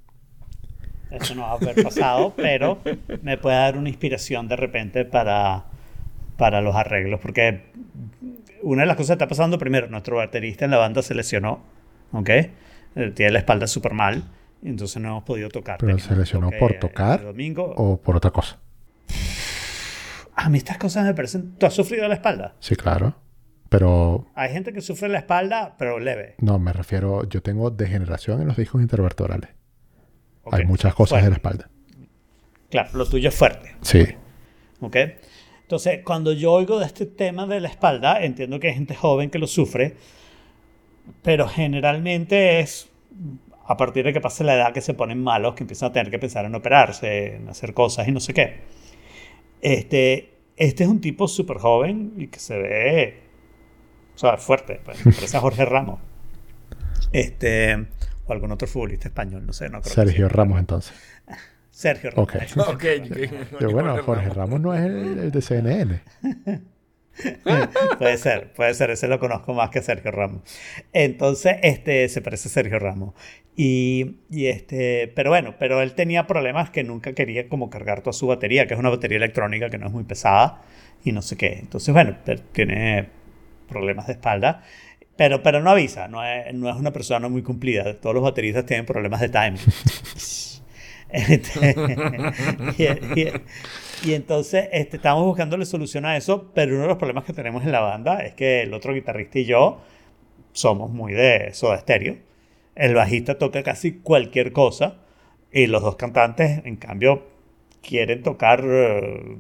Eso 1.11 1.35
no 1.35 1.43
va 1.43 1.53
a 1.53 1.55
haber 1.55 1.83
pasado, 1.83 2.35
pero 2.37 2.79
me 3.23 3.37
puede 3.37 3.57
dar 3.57 3.77
una 3.77 3.89
inspiración 3.89 4.49
de 4.49 4.57
repente 4.57 5.05
para, 5.05 5.67
para 6.41 6.61
los 6.63 6.75
arreglos. 6.75 7.21
Porque 7.21 7.71
una 8.63 8.83
de 8.83 8.87
las 8.87 8.97
cosas 8.97 9.11
que 9.11 9.25
está 9.25 9.29
pasando, 9.29 9.59
primero, 9.59 9.87
nuestro 9.89 10.17
baterista 10.17 10.65
en 10.65 10.71
la 10.73 10.79
banda 10.79 11.03
se 11.03 11.15
lesionó, 11.15 11.63
¿ok? 12.13 12.29
Eh, 12.31 12.51
Tiene 13.15 13.31
la 13.33 13.39
espalda 13.39 13.67
súper 13.67 13.93
mal, 13.93 14.25
entonces 14.65 15.01
no 15.01 15.09
hemos 15.11 15.25
podido 15.25 15.49
tocar. 15.51 15.79
Pero 15.79 15.99
se 15.99 16.17
lesionó 16.17 16.47
toque 16.49 16.59
por 16.59 16.75
tocar 16.75 17.23
domingo. 17.23 17.73
o 17.77 18.01
por 18.01 18.17
otra 18.17 18.31
cosa. 18.31 18.59
A 20.35 20.49
mí 20.49 20.59
estas 20.59 20.79
cosas 20.79 21.05
me 21.05 21.13
parecen... 21.15 21.53
¿Tú 21.59 21.67
has 21.67 21.75
sufrido 21.75 22.09
la 22.09 22.15
espalda? 22.15 22.55
Sí, 22.61 22.75
claro. 22.75 23.15
Pero 23.69 24.27
Hay 24.35 24.51
gente 24.51 24.73
que 24.73 24.81
sufre 24.81 25.09
la 25.09 25.19
espalda, 25.19 25.77
pero 25.79 26.01
leve. 26.01 26.35
no, 26.39 26.59
me 26.59 26.73
refiero, 26.73 27.29
yo 27.29 27.43
tengo 27.43 27.71
degeneración 27.71 28.41
en 28.41 28.49
los 28.49 28.57
discos 28.57 28.81
intervertebrales. 28.81 29.51
Hay 30.51 30.65
muchas 30.65 30.95
cosas 30.95 31.23
en 31.23 31.31
la 31.31 31.37
espalda. 31.37 31.69
Claro, 32.71 32.91
lo 32.95 33.07
tuyo 33.07 33.29
es 33.29 33.35
fuerte. 33.35 33.77
Sí. 33.83 34.07
¿Ok? 34.81 34.97
Entonces, 35.71 36.01
cuando 36.05 36.33
yo 36.33 36.51
oigo 36.51 36.81
de 36.81 36.87
este 36.87 37.07
tema 37.07 37.47
de 37.47 37.61
la 37.61 37.69
espalda, 37.69 38.25
entiendo 38.25 38.59
que 38.59 38.67
hay 38.67 38.75
gente 38.75 38.97
joven 38.97 39.31
que 39.31 39.39
lo 39.39 39.47
sufre, 39.47 39.95
pero 41.23 41.47
generalmente 41.47 42.59
es 42.59 42.89
a 43.69 43.77
partir 43.77 44.05
de 44.05 44.13
que 44.13 44.21
pase 44.21 44.43
la 44.43 44.57
edad 44.57 44.73
que 44.73 44.81
se 44.81 44.95
ponen 44.95 45.23
malos, 45.23 45.55
que 45.55 45.63
empiezan 45.63 45.91
a 45.91 45.93
tener 45.93 46.11
que 46.11 46.19
pensar 46.19 46.45
en 46.45 46.57
operarse, 46.57 47.37
en 47.37 47.49
hacer 47.49 47.73
cosas 47.73 48.09
y 48.09 48.11
no 48.11 48.19
sé 48.19 48.35
qué. 48.35 48.63
Este, 49.61 50.31
este 50.57 50.83
es 50.83 50.91
un 50.91 51.01
tipo 51.01 51.29
súper 51.29 51.59
joven 51.59 52.15
y 52.17 52.27
que 52.27 52.41
se 52.41 52.59
ve, 52.59 53.21
o 54.17 54.19
sea, 54.19 54.39
fuerte, 54.39 54.81
pues, 54.85 54.99
parece 55.05 55.37
a 55.37 55.41
Jorge 55.41 55.65
Ramos. 55.67 56.01
Este, 57.13 57.87
o 58.27 58.33
algún 58.33 58.51
otro 58.51 58.67
futbolista 58.67 59.07
español, 59.07 59.47
no 59.47 59.53
sé, 59.53 59.67
no 59.67 59.81
creo 59.83 59.83
que 59.83 59.91
Sergio 59.91 60.27
sea. 60.27 60.37
Ramos 60.37 60.59
entonces. 60.59 60.97
Sergio 61.81 62.11
Ramos. 62.11 62.29
Ok. 62.57 62.69
Ok. 62.69 62.85
Pero 63.59 63.71
bueno, 63.71 63.97
Jorge 64.03 64.29
Ramos 64.29 64.61
no 64.61 64.75
es 64.75 64.83
el, 64.83 65.19
el 65.19 65.31
de 65.31 65.41
CNN. 65.41 66.01
Puede 67.99 68.17
ser, 68.19 68.53
puede 68.53 68.75
ser, 68.75 68.91
ese 68.91 69.09
lo 69.09 69.19
conozco 69.19 69.55
más 69.55 69.71
que 69.71 69.81
Sergio 69.81 70.11
Ramos. 70.11 70.43
Entonces, 70.93 71.57
este 71.63 72.09
se 72.11 72.21
parece 72.21 72.49
a 72.49 72.53
Sergio 72.53 72.79
Ramos. 72.79 73.15
Y, 73.57 74.17
y 74.31 74.47
este, 74.47 75.11
pero 75.15 75.31
bueno, 75.31 75.55
pero 75.59 75.81
él 75.81 75.95
tenía 75.95 76.27
problemas 76.27 76.69
que 76.69 76.85
nunca 76.85 77.15
quería 77.15 77.49
como 77.49 77.71
cargar 77.71 78.03
toda 78.03 78.13
su 78.13 78.27
batería, 78.27 78.67
que 78.67 78.75
es 78.75 78.81
una 78.81 78.91
batería 78.91 79.17
electrónica 79.17 79.71
que 79.71 79.79
no 79.79 79.87
es 79.87 79.93
muy 79.93 80.05
pesada 80.05 80.63
y 81.03 81.13
no 81.13 81.23
sé 81.23 81.39
qué. 81.39 81.59
Entonces, 81.61 81.95
bueno, 81.95 82.17
tiene 82.53 83.09
problemas 83.69 84.07
de 84.07 84.13
espalda. 84.13 84.63
Pero, 85.17 85.43
pero 85.43 85.61
no 85.61 85.71
avisa, 85.71 86.09
no 86.09 86.25
es, 86.25 86.55
no 86.55 86.69
es 86.71 86.77
una 86.77 86.93
persona 86.93 87.29
muy 87.29 87.43
cumplida. 87.43 87.99
Todos 88.01 88.15
los 88.15 88.23
bateristas 88.23 88.67
tienen 88.67 88.85
problemas 88.87 89.21
de 89.21 89.31
timing. 89.31 89.61
Y 94.03 94.15
entonces 94.15 94.69
este, 94.73 94.97
estamos 94.97 95.25
buscándole 95.25 95.67
solución 95.67 96.07
a 96.07 96.17
eso, 96.17 96.51
pero 96.55 96.73
uno 96.73 96.83
de 96.83 96.89
los 96.89 96.97
problemas 96.97 97.25
que 97.25 97.35
tenemos 97.35 97.65
en 97.65 97.73
la 97.73 97.81
banda 97.81 98.21
es 98.21 98.35
que 98.35 98.63
el 98.63 98.73
otro 98.73 98.95
guitarrista 98.95 99.39
y 99.39 99.45
yo 99.45 99.83
somos 100.53 100.91
muy 100.91 101.13
de 101.13 101.53
soda 101.53 101.77
estéreo. 101.77 102.17
El 102.75 102.95
bajista 102.95 103.37
toca 103.37 103.63
casi 103.63 103.99
cualquier 103.99 104.53
cosa 104.53 104.97
y 105.53 105.67
los 105.67 105.83
dos 105.83 105.97
cantantes, 105.97 106.63
en 106.65 106.77
cambio, 106.77 107.27
quieren 107.83 108.23
tocar 108.23 108.63
eh, 108.65 109.37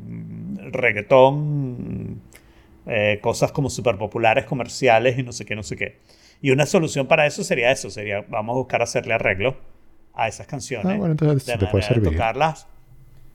reggaetón, 0.72 2.20
eh, 2.86 3.18
cosas 3.22 3.52
como 3.52 3.70
súper 3.70 3.96
populares, 3.96 4.44
comerciales 4.44 5.18
y 5.18 5.22
no 5.22 5.32
sé 5.32 5.46
qué, 5.46 5.56
no 5.56 5.62
sé 5.62 5.76
qué. 5.76 5.98
Y 6.42 6.50
una 6.50 6.66
solución 6.66 7.06
para 7.06 7.26
eso 7.26 7.44
sería 7.44 7.70
eso, 7.70 7.88
sería 7.88 8.22
vamos 8.28 8.54
a 8.54 8.58
buscar 8.58 8.82
hacerle 8.82 9.14
arreglo 9.14 9.56
a 10.20 10.28
esas 10.28 10.46
canciones. 10.46 10.86
Ah, 10.86 10.96
bueno, 10.96 11.12
entonces 11.12 11.46
de 11.46 11.56
te 11.56 11.66
puede 11.66 11.82
de 11.82 11.94
servir. 11.94 12.12
tocarlas 12.12 12.66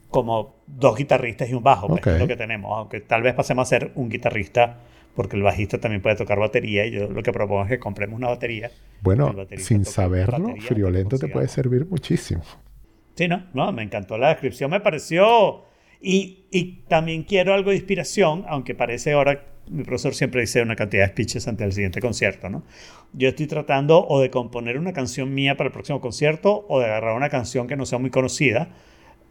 como 0.09 0.55
dos 0.67 0.97
guitarristas 0.97 1.49
y 1.49 1.53
un 1.53 1.63
bajo, 1.63 1.87
pues, 1.87 2.05
es 2.05 2.19
lo 2.19 2.27
que 2.27 2.35
tenemos. 2.35 2.71
Aunque 2.77 3.01
tal 3.01 3.21
vez 3.21 3.33
pasemos 3.33 3.67
a 3.67 3.69
ser 3.69 3.91
un 3.95 4.09
guitarrista, 4.09 4.77
porque 5.15 5.35
el 5.35 5.41
bajista 5.41 5.79
también 5.79 6.01
puede 6.01 6.15
tocar 6.15 6.39
batería. 6.39 6.85
Y 6.85 6.91
yo 6.91 7.09
lo 7.09 7.23
que 7.23 7.31
propongo 7.33 7.63
es 7.63 7.69
que 7.69 7.79
compremos 7.79 8.17
una 8.17 8.29
batería. 8.29 8.71
Bueno, 9.01 9.33
sin 9.57 9.83
saberlo, 9.83 10.39
batería, 10.39 10.61
Friolento 10.61 11.17
te 11.17 11.27
puede 11.27 11.47
servir 11.47 11.85
muchísimo. 11.87 12.43
Sí, 13.15 13.27
¿no? 13.27 13.45
No, 13.53 13.71
me 13.71 13.83
encantó 13.83 14.17
la 14.17 14.29
descripción, 14.29 14.71
me 14.71 14.79
pareció... 14.79 15.63
Y, 16.01 16.45
y 16.51 16.83
también 16.87 17.23
quiero 17.23 17.53
algo 17.53 17.71
de 17.71 17.77
inspiración, 17.77 18.45
aunque 18.47 18.75
parece 18.75 19.13
ahora, 19.13 19.43
mi 19.69 19.83
profesor 19.83 20.13
siempre 20.13 20.41
dice 20.41 20.61
una 20.61 20.75
cantidad 20.75 21.03
de 21.03 21.09
speeches 21.09 21.47
ante 21.47 21.63
el 21.63 21.73
siguiente 21.73 21.99
concierto, 21.99 22.47
¿no? 22.47 22.63
Yo 23.17 23.29
estoy 23.29 23.47
tratando 23.47 24.05
o 24.05 24.21
de 24.21 24.29
componer 24.29 24.77
una 24.77 24.93
canción 24.93 25.33
mía 25.33 25.55
para 25.57 25.67
el 25.67 25.73
próximo 25.73 26.01
concierto 26.01 26.65
o 26.67 26.79
de 26.79 26.85
agarrar 26.85 27.15
una 27.15 27.29
canción 27.29 27.67
que 27.67 27.75
no 27.75 27.85
sea 27.85 27.97
muy 27.97 28.09
conocida 28.09 28.69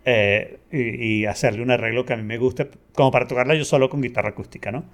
eh, 0.05 0.59
y, 0.71 1.05
y 1.05 1.27
hacerle 1.27 1.63
un 1.63 1.71
arreglo 1.71 2.05
que 2.05 2.13
a 2.13 2.17
mí 2.17 2.23
me 2.23 2.39
guste, 2.39 2.71
como 2.95 3.11
para 3.11 3.27
tocarla 3.27 3.55
yo 3.55 3.65
solo 3.65 3.89
con 3.89 4.01
guitarra 4.01 4.31
acústica, 4.31 4.71
¿no? 4.73 4.85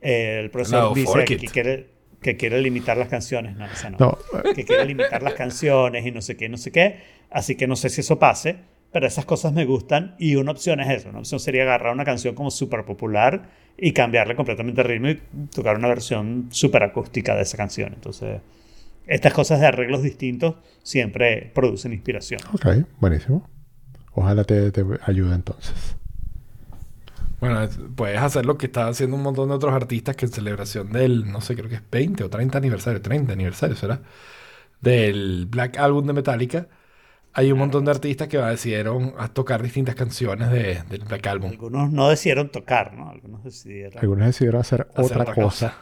Eh, 0.00 0.40
el 0.40 0.50
profesor 0.50 0.84
No, 0.84 0.94
dice 0.94 1.24
que 1.24 1.36
quiere, 1.38 1.86
que 2.22 2.36
quiere 2.36 2.60
limitar 2.60 2.96
las 2.96 3.08
canciones, 3.08 3.56
no, 3.56 3.66
esa 3.66 3.90
no 3.90 3.98
No, 3.98 4.18
que 4.54 4.64
quiere 4.64 4.84
limitar 4.84 5.22
las 5.22 5.34
canciones 5.34 6.06
y 6.06 6.12
no 6.12 6.22
sé 6.22 6.36
qué, 6.36 6.48
no 6.48 6.56
sé 6.56 6.70
qué. 6.70 7.00
Así 7.30 7.56
que 7.56 7.66
no 7.66 7.76
sé 7.76 7.90
si 7.90 8.00
eso 8.00 8.18
pase, 8.18 8.56
pero 8.92 9.06
esas 9.06 9.24
cosas 9.24 9.52
me 9.52 9.64
gustan 9.64 10.14
y 10.18 10.36
una 10.36 10.52
opción 10.52 10.80
es 10.80 10.88
eso. 10.90 11.10
Una 11.10 11.20
opción 11.20 11.40
sería 11.40 11.62
agarrar 11.62 11.92
una 11.94 12.04
canción 12.04 12.34
como 12.34 12.50
súper 12.50 12.84
popular 12.84 13.50
y 13.76 13.92
cambiarle 13.92 14.34
completamente 14.36 14.80
el 14.82 14.88
ritmo 14.88 15.08
y 15.10 15.20
tocar 15.54 15.76
una 15.76 15.88
versión 15.88 16.48
súper 16.50 16.82
acústica 16.82 17.34
de 17.36 17.42
esa 17.42 17.56
canción. 17.56 17.92
Entonces, 17.94 18.40
estas 19.06 19.32
cosas 19.34 19.60
de 19.60 19.66
arreglos 19.66 20.02
distintos 20.02 20.56
siempre 20.82 21.50
producen 21.54 21.92
inspiración. 21.92 22.42
ok, 22.52 22.66
buenísimo. 23.00 23.48
Ojalá 24.14 24.44
te, 24.44 24.72
te 24.72 24.84
ayude 25.06 25.34
entonces. 25.34 25.96
Bueno, 27.40 27.62
es- 27.62 27.78
puedes 27.94 28.18
hacer 28.20 28.46
lo 28.46 28.58
que 28.58 28.66
están 28.66 28.88
haciendo 28.88 29.16
un 29.16 29.22
montón 29.22 29.48
de 29.48 29.54
otros 29.54 29.72
artistas 29.72 30.16
que 30.16 30.26
en 30.26 30.32
celebración 30.32 30.92
del, 30.92 31.30
no 31.30 31.40
sé, 31.40 31.54
creo 31.54 31.68
que 31.68 31.76
es 31.76 31.82
20 31.90 32.24
o 32.24 32.30
30 32.30 32.58
aniversario, 32.58 33.00
30 33.00 33.32
aniversario 33.32 33.76
será, 33.76 34.02
del 34.80 35.46
Black 35.46 35.78
Album 35.78 36.06
de 36.06 36.14
Metallica. 36.14 36.68
Hay 37.38 37.52
un 37.52 37.58
montón 37.58 37.84
de 37.84 37.92
artistas 37.92 38.26
que 38.28 38.36
decidieron 38.38 39.14
a 39.16 39.28
tocar 39.28 39.62
distintas 39.62 39.94
canciones 39.94 40.50
de- 40.50 40.82
del 40.90 41.04
Black 41.04 41.26
Album. 41.28 41.50
Algunos 41.50 41.92
no 41.92 42.08
decidieron 42.08 42.50
tocar, 42.50 42.94
¿no? 42.94 43.10
Algunos 43.10 43.44
decidieron 43.44 43.98
Algunos 44.00 44.26
decidieron 44.26 44.60
hacer, 44.60 44.88
Hacer 44.94 45.04
otra 45.04 45.22
otra 45.22 45.34
cosa, 45.34 45.74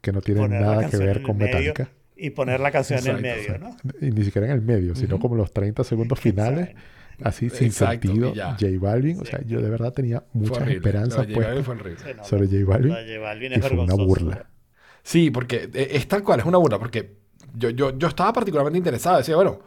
que 0.00 0.12
no 0.12 0.20
tiene 0.20 0.46
nada 0.48 0.88
que 0.88 0.96
ver 0.98 1.22
con 1.22 1.36
medio 1.38 1.56
Metallica. 1.58 1.88
y 2.16 2.30
poner 2.30 2.60
la 2.60 2.70
canción 2.70 3.00
en 3.00 3.16
el 3.16 3.24
Exacto, 3.24 3.64
medio, 3.64 3.76
¿no? 4.00 4.06
Y 4.06 4.10
ni 4.12 4.24
siquiera 4.24 4.46
en 4.46 4.52
el 4.52 4.62
medio, 4.62 4.94
sino 4.94 5.18
como 5.18 5.34
los 5.34 5.52
30 5.52 5.82
segundos 5.82 6.20
finales, 6.20 6.70
así 7.22 7.50
sin 7.50 7.66
Exacto, 7.66 8.06
sentido. 8.06 8.30
y 8.32 8.36
ya. 8.36 8.50
J 8.52 8.66
Balvin, 8.80 9.20
o 9.20 9.24
sea, 9.24 9.40
yo 9.44 9.60
de 9.60 9.70
verdad 9.70 9.92
tenía 9.92 10.22
muchas 10.32 10.68
esperanzas 10.68 11.26
puestas. 11.26 11.64
Sí, 11.66 12.10
sobre 12.22 12.46
J 12.46 12.64
Balvin 12.64 12.92
J 12.92 13.18
Balvin 13.20 13.52
y 13.52 13.54
es 13.56 13.66
fue 13.66 13.76
una 13.78 13.94
burla. 13.94 14.46
Sí, 15.02 15.30
porque 15.32 15.68
eh, 15.74 15.88
es 15.94 16.06
tal 16.06 16.22
cual, 16.22 16.38
es 16.40 16.46
una 16.46 16.58
burla, 16.58 16.78
porque 16.78 17.16
yo, 17.54 17.70
yo, 17.70 17.98
yo 17.98 18.06
estaba 18.06 18.32
particularmente 18.32 18.78
interesado, 18.78 19.18
decía, 19.18 19.34
bueno, 19.34 19.60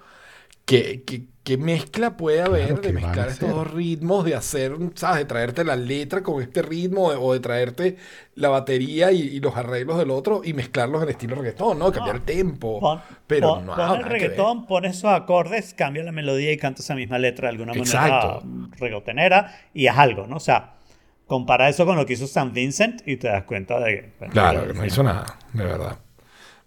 ¿qué, 0.66 1.04
qué, 1.06 1.28
qué 1.44 1.58
mezcla 1.58 2.18
puede 2.18 2.42
haber 2.42 2.66
Claro, 2.68 2.82
de 2.82 2.88
¿qué 2.88 2.94
van 2.94 3.04
a 3.04 3.08
mezclar 3.08 3.30
estos 3.30 3.50
dos 3.50 3.72
ritmos, 3.72 4.26
de 4.26 4.36
hacer, 4.36 4.76
¿sabes? 4.96 5.20
De 5.20 5.26
traerte 5.26 5.64
la 5.64 5.76
letra 5.76 6.24
con 6.24 6.42
este 6.42 6.62
ritmo, 6.64 7.06
o 7.08 7.34
de 7.34 7.40
traerte 7.40 7.98
la 8.36 8.50
batería 8.50 9.12
y, 9.12 9.22
y 9.22 9.40
los 9.40 9.56
arreglos 9.56 9.98
del 10.00 10.10
otro 10.12 10.42
y 10.44 10.54
mezclarlos 10.54 11.04
en 11.04 11.10
estilo 11.10 11.36
reggaetón, 11.36 11.78
¿no? 11.80 11.92
Cambiar 11.92 12.16
el 12.18 12.22
tempo. 12.24 12.80
Pon, 12.80 13.00
pero 13.28 13.56
pon- 13.56 13.66
no, 13.68 13.76
pon 13.76 13.98
el 14.00 14.04
reggaetón, 14.06 14.66
pon 14.66 14.86
esos 14.86 15.12
acordes, 15.12 15.74
cambia 15.76 16.04
la 16.04 16.12
melodía 16.12 16.52
y 16.52 16.58
canta 16.58 16.82
esa 16.82 16.96
misma 16.96 17.20
letra 17.20 17.48
de 17.48 17.52
alguna 17.52 17.74
manera 17.74 18.06
Exacto. 18.08 18.44
reggaetonera 18.80 19.56
y 19.74 19.88
haz 19.88 19.98
algo, 20.00 20.26
¿no? 20.28 20.38
O 20.38 20.40
sea, 20.40 20.74
compara 21.28 21.70
eso 21.70 21.86
con 21.86 21.96
lo 21.96 22.06
que 22.06 22.14
hizo 22.14 22.28
San 22.28 22.54
Vincent 22.54 23.02
y 23.08 23.18
te 23.18 23.28
das 23.28 23.44
cuenta 23.44 23.80
de 23.80 23.96
que... 24.02 24.14
bueno, 24.20 24.32
Claro, 24.34 24.68
que- 24.68 24.74
no 24.74 24.86
hizo 24.86 25.04
nada, 25.04 25.26
de 25.54 25.64
verdad. 25.64 26.00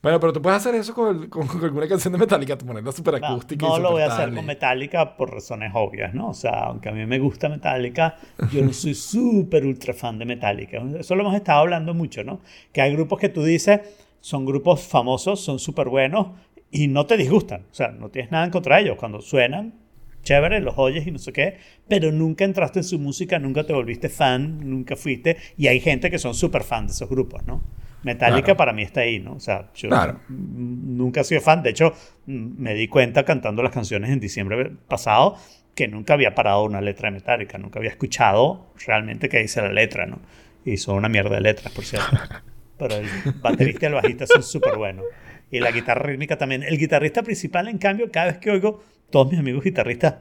Bueno, 0.01 0.21
pero 0.21 0.33
tú 0.33 0.41
puedes 0.41 0.59
hacer 0.59 0.77
eso 0.77 0.95
con, 0.95 1.23
el- 1.25 1.29
con- 1.29 1.47
con 1.49 1.65
alguna 1.65 1.89
canción 1.89 2.13
de 2.13 2.19
Metallica, 2.21 2.57
tú 2.57 2.65
ponerla 2.67 2.93
súper 2.93 3.21
No, 3.21 3.27
acústica 3.27 3.67
y 3.67 3.69
no 3.69 3.79
lo 3.81 3.91
voy 3.93 4.03
a 4.03 4.07
hacer 4.07 4.33
con 4.33 4.47
Metallica 4.47 5.17
por 5.17 5.33
razones 5.33 5.73
obvias, 5.75 6.15
¿no? 6.15 6.29
O 6.29 6.35
sea, 6.35 6.67
aunque 6.67 6.89
a 6.89 6.93
mí 6.93 7.05
me 7.05 7.19
gusta 7.19 7.49
Metallica, 7.49 8.17
yo 8.53 8.63
no 8.65 8.73
soy 8.73 8.95
súper 8.95 9.67
ultra 9.67 9.93
fan 9.95 10.19
de 10.19 10.25
Metallica. 10.25 10.81
Eso 10.99 11.17
lo 11.17 11.23
hemos 11.23 11.35
estado 11.35 11.61
hablando 11.61 11.95
mucho, 11.95 12.23
¿no? 12.23 12.41
Que 12.73 12.81
hay 12.81 12.93
grupos 12.93 13.19
que 13.19 13.29
tú 13.29 13.43
dices 13.43 13.81
son 14.21 14.45
grupos 14.47 14.83
famosos, 14.87 15.41
son 15.41 15.59
súper 15.59 15.89
buenos 15.89 16.29
y 16.71 16.87
no 16.89 17.07
te 17.07 17.17
disgustan. 17.17 17.63
O 17.71 17.75
sea, 17.75 17.89
no 17.89 18.09
tienes 18.09 18.31
nada 18.31 18.45
en 18.45 18.51
contra 18.51 18.77
de 18.77 18.83
ellos. 18.83 18.97
Cuando 18.99 19.21
suenan, 19.21 19.75
chévere, 20.23 20.61
los 20.61 20.75
oyes 20.77 21.07
y 21.07 21.11
no 21.11 21.19
sé 21.19 21.33
qué, 21.33 21.57
pero 21.89 22.13
nunca 22.13 22.45
entraste 22.45 22.81
en 22.81 22.85
su 22.85 22.99
música, 23.01 23.39
nunca 23.41 23.65
te 23.65 23.73
volviste 23.73 24.09
fan, 24.09 24.59
nunca 24.69 24.95
fuiste. 24.97 25.37
Y 25.57 25.67
hay 25.69 25.81
gente 25.81 26.11
que 26.11 26.19
son 26.19 26.35
súper 26.35 26.63
fan 26.63 26.87
de 26.87 26.93
esos 26.93 27.09
grupos, 27.09 27.45
¿no? 27.47 27.63
Metallica 28.03 28.43
Claro. 28.43 28.57
para 28.57 28.73
mí 28.73 28.83
está 28.83 29.01
ahí, 29.01 29.19
¿no? 29.21 29.35
O 29.35 29.41
sea, 29.41 29.71
yo 29.75 29.89
Claro. 29.89 30.21
nunca 30.29 31.21
he 31.23 31.25
sido 31.25 31.41
fan. 31.41 31.63
De 31.63 31.71
hecho, 31.71 31.93
me 32.27 32.75
di 32.75 32.89
cuenta 32.89 33.25
cantando 33.25 33.63
las 33.63 33.73
canciones 33.73 34.11
en 34.11 34.21
diciembre 34.21 34.71
pasado 34.89 35.37
que 35.75 35.89
nunca 35.89 36.15
había 36.15 36.35
parado 36.35 36.65
una 36.65 36.81
letra 36.81 37.09
de 37.09 37.17
Metallica, 37.17 37.57
nunca 37.59 37.79
había 37.79 37.91
escuchado 37.91 38.73
realmente 38.87 39.29
qué 39.29 39.39
dice 39.41 39.63
la 39.63 39.73
letra, 39.73 40.07
¿no? 40.07 40.21
Y 40.65 40.77
son 40.77 40.97
una 40.97 41.09
mierda 41.09 41.37
de 41.37 41.41
letras, 41.41 41.73
por 41.73 41.85
cierto. 41.85 42.09
Pero 42.79 42.97
el 42.97 43.07
baterista 43.43 43.87
y 43.87 43.89
el 43.89 43.95
bajista 43.95 44.27
son 44.27 44.43
súper 44.43 44.77
buenos. 44.77 45.05
Y 45.51 45.61
la 45.61 45.71
guitarra 45.71 46.03
rítmica 46.03 46.37
también. 46.37 46.63
El 46.63 46.79
guitarrista 46.79 47.23
principal, 47.23 47.69
en 47.69 47.79
cambio, 47.79 48.11
cada 48.13 48.27
vez 48.27 48.39
que 48.39 48.51
oigo 48.51 48.85
todos 49.11 49.31
mis 49.31 49.41
amigos 49.41 49.65
guitarristas 49.65 50.17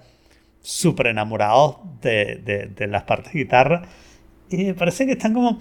súper 0.62 1.08
enamorados 1.08 1.78
de, 2.02 2.36
de, 2.44 2.68
de 2.68 2.88
las 2.88 3.04
partes 3.04 3.34
de 3.34 3.40
guitarra, 3.40 3.82
y 4.50 4.66
me 4.66 4.74
parece 4.74 5.06
que 5.06 5.12
están 5.14 5.34
como, 5.34 5.60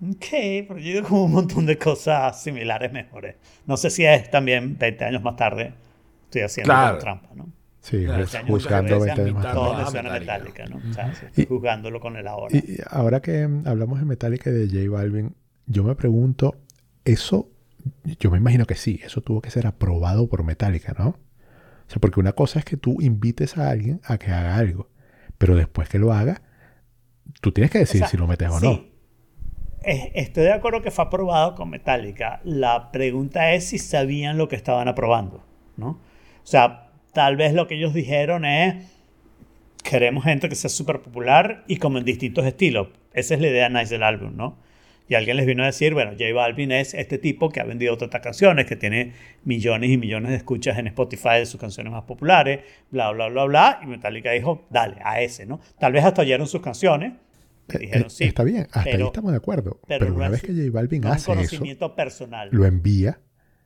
ok, 0.00 0.26
pero 0.68 0.78
yo 0.78 0.84
digo 0.94 1.08
como 1.08 1.24
un 1.24 1.32
montón 1.32 1.66
de 1.66 1.76
cosas 1.78 2.40
similares 2.42 2.92
mejores. 2.92 3.36
No 3.66 3.76
sé 3.76 3.90
si 3.90 4.04
es 4.04 4.30
también 4.30 4.76
20 4.78 5.04
años 5.04 5.22
más 5.22 5.36
tarde, 5.36 5.72
estoy 6.24 6.42
haciendo 6.42 6.72
Claro. 6.72 6.98
trampa, 6.98 7.28
¿no? 7.34 7.48
Sí, 7.80 8.04
Claro, 8.04 8.24
año 8.24 8.46
juzgando 8.46 8.94
de 8.98 9.04
20 9.06 9.22
años 9.22 9.34
más 9.34 9.52
Todo 9.54 9.70
tarde. 9.70 9.84
Me 9.84 9.90
suena 9.90 10.12
Metallica. 10.18 10.64
¿no? 10.66 10.76
O 10.90 10.92
sea, 10.92 11.08
estoy 11.08 11.44
Y- 11.44 11.46
jugándolo 11.46 12.00
con 12.00 12.16
el 12.16 12.26
ahora. 12.28 12.54
Y 12.56 12.78
ahora 12.90 13.20
que 13.20 13.46
mm, 13.48 13.66
hablamos 13.66 13.98
de 13.98 14.04
Metallica 14.04 14.50
y 14.50 14.52
de 14.52 14.66
J 14.66 14.90
Balvin, 14.90 15.34
yo 15.66 15.84
me 15.84 15.94
pregunto, 15.94 16.56
eso, 17.04 17.48
yo 18.20 18.30
me 18.30 18.38
imagino 18.38 18.66
que 18.66 18.74
sí, 18.74 19.00
eso 19.04 19.22
tuvo 19.22 19.40
que 19.40 19.50
ser 19.50 19.66
aprobado 19.66 20.28
por 20.28 20.44
Metallica, 20.44 20.94
¿no? 20.98 21.08
O 21.08 21.90
sea, 21.90 21.98
porque 22.00 22.20
una 22.20 22.32
cosa 22.32 22.58
es 22.58 22.66
que 22.66 22.76
tú 22.76 23.00
invites 23.00 23.56
a 23.56 23.70
alguien 23.70 24.00
a 24.04 24.18
que 24.18 24.32
haga 24.32 24.56
algo, 24.56 24.90
pero 25.38 25.56
después 25.56 25.88
que 25.88 25.98
lo 25.98 26.12
haga, 26.12 26.42
tú 27.40 27.52
tienes 27.52 27.70
que 27.70 27.78
decir 27.78 28.02
O 28.02 28.04
sea, 28.04 28.08
si 28.08 28.16
lo 28.18 28.26
metes 28.26 28.50
o 28.50 28.60
sí. 28.60 28.66
no. 28.66 28.97
Es- 29.88 30.10
Estoy 30.14 30.44
de 30.44 30.52
acuerdo 30.52 30.82
que 30.82 30.90
fue 30.90 31.04
aprobado 31.04 31.54
con 31.54 31.70
Metallica. 31.70 32.40
La 32.44 32.90
pregunta 32.92 33.52
es 33.54 33.68
si 33.68 33.78
sabían 33.78 34.36
lo 34.36 34.48
que 34.48 34.56
estaban 34.56 34.86
aprobando, 34.88 35.44
¿no? 35.76 35.88
O 35.90 36.46
sea, 36.46 36.90
tal 37.12 37.36
vez 37.36 37.54
lo 37.54 37.66
que 37.66 37.76
ellos 37.76 37.94
dijeron 37.94 38.44
es 38.44 38.84
queremos 39.82 40.24
gente 40.24 40.48
que 40.48 40.54
sea 40.54 40.68
súper 40.70 41.00
popular 41.00 41.64
y 41.66 41.76
como 41.76 41.98
en 41.98 42.04
distintos 42.04 42.44
estilos. 42.44 42.88
Esa 43.14 43.34
es 43.34 43.40
la 43.40 43.48
idea 43.48 43.68
nice 43.70 43.94
del 43.94 44.02
álbum, 44.02 44.36
¿no? 44.36 44.58
Y 45.08 45.14
alguien 45.14 45.38
les 45.38 45.46
vino 45.46 45.62
a 45.62 45.66
decir, 45.66 45.94
bueno, 45.94 46.10
J 46.10 46.34
Balvin 46.34 46.70
es 46.70 46.92
este 46.92 47.16
tipo 47.16 47.48
que 47.48 47.60
ha 47.60 47.64
vendido 47.64 47.96
tantas 47.96 48.20
canciones, 48.20 48.66
que 48.66 48.76
tiene 48.76 49.14
millones 49.44 49.88
y 49.88 49.96
millones 49.96 50.30
de 50.32 50.36
escuchas 50.36 50.76
en 50.76 50.86
Spotify 50.88 51.38
de 51.38 51.46
sus 51.46 51.58
canciones 51.58 51.90
más 51.94 52.02
populares, 52.02 52.60
bla, 52.90 53.10
bla, 53.12 53.28
bla, 53.28 53.44
bla. 53.44 53.80
Y 53.82 53.86
Metallica 53.86 54.32
dijo, 54.32 54.66
dale, 54.68 54.96
a 55.02 55.22
ese, 55.22 55.46
¿no? 55.46 55.60
Tal 55.78 55.92
vez 55.92 56.04
hasta 56.04 56.20
oyeron 56.20 56.46
sus 56.46 56.60
canciones 56.60 57.14
Eh, 57.76 57.78
dijeron, 57.80 58.06
eh, 58.06 58.10
sí. 58.10 58.24
Está 58.24 58.44
bien, 58.44 58.62
hasta 58.72 58.80
ahí 58.80 58.86
pero- 58.92 59.06
estamos 59.06 59.30
de 59.32 59.36
acuerdo. 59.36 59.80
pero 59.86 60.06
Pero, 60.06 60.14
una 60.16 60.28
vez 60.28 60.42
que 60.42 60.52
J 60.52 60.70
Balvin 60.70 61.02
no 61.02 61.12
hace 61.12 61.32
eso, 61.32 61.94
personal. 61.94 62.48
lo 62.52 62.64
envía 62.64 63.20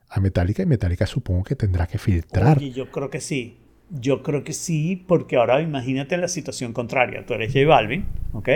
a 0.08 0.20
Metallica 0.20 0.62
y 0.62 0.66
Metallica 0.66 1.06
supongo 1.06 1.44
que 1.44 1.56
tendrá 1.56 1.86
que 1.86 1.98
filtrar. 1.98 2.58
Oye, 2.58 2.70
yo 2.70 2.90
creo 2.90 3.10
que 3.10 3.20
sí. 3.20 3.58
Yo 3.90 4.22
creo 4.22 4.42
que 4.42 4.52
sí, 4.54 5.04
porque 5.06 5.36
ahora 5.36 5.60
imagínate 5.60 6.16
la 6.16 6.28
situación 6.28 6.72
contraria. 6.72 7.26
Tú 7.26 7.34
eres 7.34 7.52
J 7.52 7.66
Balvin, 7.66 8.06
¿ok? 8.32 8.48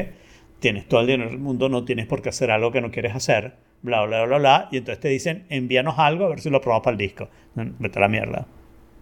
Tienes 0.61 0.89
todo 0.89 1.01
el 1.03 1.07
dinero 1.07 1.29
del 1.31 1.39
mundo, 1.39 1.69
no 1.69 1.85
tienes 1.85 2.07
por 2.07 2.23
qué 2.23 2.31
hacer 2.31 2.51
algo 2.51 2.73
que 2.73 2.81
no 2.81 2.91
quieres 2.91 3.15
hacer, 3.15 3.55
bla, 3.83 4.05
bla, 4.07 4.25
bla, 4.25 4.39
bla, 4.39 4.69
y 4.73 4.79
entonces 4.79 5.01
te 5.01 5.09
dicen, 5.09 5.45
envíanos 5.51 5.99
algo 5.99 6.25
a 6.25 6.29
ver 6.31 6.41
si 6.41 6.49
lo 6.49 6.61
probamos 6.63 6.85
para 6.85 6.93
el 6.95 6.99
disco. 6.99 7.29
Vete 7.55 7.99
a 7.99 8.03
la 8.03 8.09
mierda. 8.09 8.47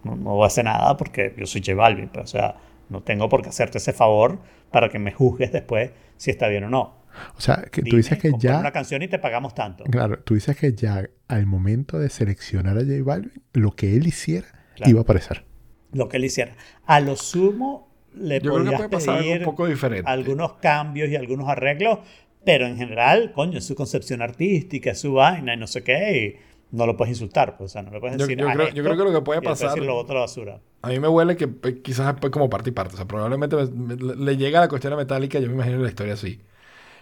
No, 0.03 0.15
no 0.17 0.35
voy 0.35 0.43
a 0.43 0.47
hacer 0.47 0.65
nada 0.65 0.97
porque 0.97 1.33
yo 1.37 1.45
soy 1.45 1.61
J 1.61 1.73
Balvin, 1.75 2.09
pues, 2.09 2.25
o 2.25 2.27
sea, 2.27 2.55
no 2.89 3.01
tengo 3.01 3.29
por 3.29 3.41
qué 3.41 3.49
hacerte 3.49 3.77
ese 3.77 3.93
favor 3.93 4.39
para 4.71 4.89
que 4.89 4.99
me 4.99 5.11
juzgues 5.11 5.51
después 5.51 5.91
si 6.17 6.31
está 6.31 6.47
bien 6.47 6.63
o 6.65 6.69
no. 6.69 7.03
O 7.37 7.41
sea, 7.41 7.63
que 7.71 7.81
tú 7.81 7.85
Dime, 7.85 7.97
dices 7.97 8.17
que 8.19 8.31
ya... 8.37 8.59
una 8.59 8.71
canción 8.71 9.01
y 9.01 9.07
te 9.07 9.19
pagamos 9.19 9.55
tanto. 9.55 9.85
Claro, 9.85 10.19
tú 10.19 10.33
dices 10.33 10.57
que 10.57 10.73
ya 10.73 11.07
al 11.29 11.45
momento 11.45 11.97
de 11.97 12.09
seleccionar 12.09 12.77
a 12.77 12.81
J 12.81 12.91
Balvin, 13.03 13.41
lo 13.53 13.71
que 13.71 13.95
él 13.95 14.07
hiciera 14.07 14.47
Claro. 14.75 14.89
iba 14.91 14.99
a 14.99 15.03
aparecer. 15.03 15.45
Lo 15.93 16.09
que 16.09 16.17
él 16.17 16.25
hiciera. 16.25 16.55
A 16.85 16.99
lo 16.99 17.15
sumo 17.15 17.89
le 18.13 18.41
Yo 18.41 18.51
creo 18.53 18.57
que 18.57 18.59
podrías 18.63 18.77
puede 18.79 18.89
pasar 18.89 19.15
algo 19.15 19.23
pedir 19.29 19.39
un 19.39 19.45
poco 19.45 19.67
diferente. 19.67 20.09
algunos 20.11 20.53
cambios 20.55 21.09
y 21.09 21.15
algunos 21.15 21.47
arreglos, 21.47 21.99
pero 22.43 22.67
en 22.67 22.77
general, 22.77 23.31
coño, 23.33 23.57
es 23.59 23.65
su 23.65 23.75
concepción 23.75 24.21
artística, 24.21 24.91
es 24.91 24.99
su 24.99 25.13
vaina 25.13 25.53
y 25.53 25.57
no 25.57 25.67
sé 25.67 25.83
qué, 25.83 26.17
y 26.17 26.54
no 26.71 26.85
lo 26.85 26.97
puedes 26.97 27.11
insultar, 27.13 27.57
pues, 27.57 27.71
o 27.71 27.73
sea, 27.73 27.81
no 27.83 27.91
le 27.91 27.99
puedes 27.99 28.17
decir 28.17 28.37
yo 28.37 28.47
"Haz 28.47 28.55
creo- 28.55 28.65
yo 28.67 28.69
esto", 28.81 28.83
creo 28.83 28.97
que 28.97 29.11
lo 29.11 29.19
que 29.19 29.23
puede 29.23 29.41
pasar- 29.41 29.77
lo 29.79 29.95
otro 29.97 30.19
basura. 30.19 30.59
A 30.81 30.89
mí 30.89 30.99
me 30.99 31.07
huele 31.07 31.35
que 31.37 31.45
eh, 31.63 31.81
quizás 31.81 32.15
es 32.21 32.29
como 32.29 32.49
parte 32.49 32.69
y 32.69 32.73
parte. 32.73 32.93
O 32.93 32.97
sea, 32.97 33.07
probablemente 33.07 33.55
me- 33.55 33.95
me- 33.95 34.15
le 34.15 34.37
llega 34.37 34.59
la 34.59 34.67
cuestión 34.67 34.93
a 34.93 34.95
Metallica, 34.97 35.39
yo 35.39 35.47
me 35.47 35.53
imagino 35.53 35.77
la 35.79 35.89
historia 35.89 36.13
así. 36.13 36.41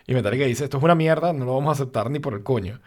Y 0.08 0.14
Metallica 0.14 0.46
dice, 0.46 0.66
esto 0.66 0.78
es 0.78 0.84
una 0.84 0.96
mierda, 0.96 1.34
no 1.34 1.46
lo 1.46 1.54
vamos 1.56 1.70
a 1.70 1.82
aceptar 1.82 2.10
ni 2.12 2.20
por 2.20 2.34
el 2.34 2.44
coño. 2.44 2.82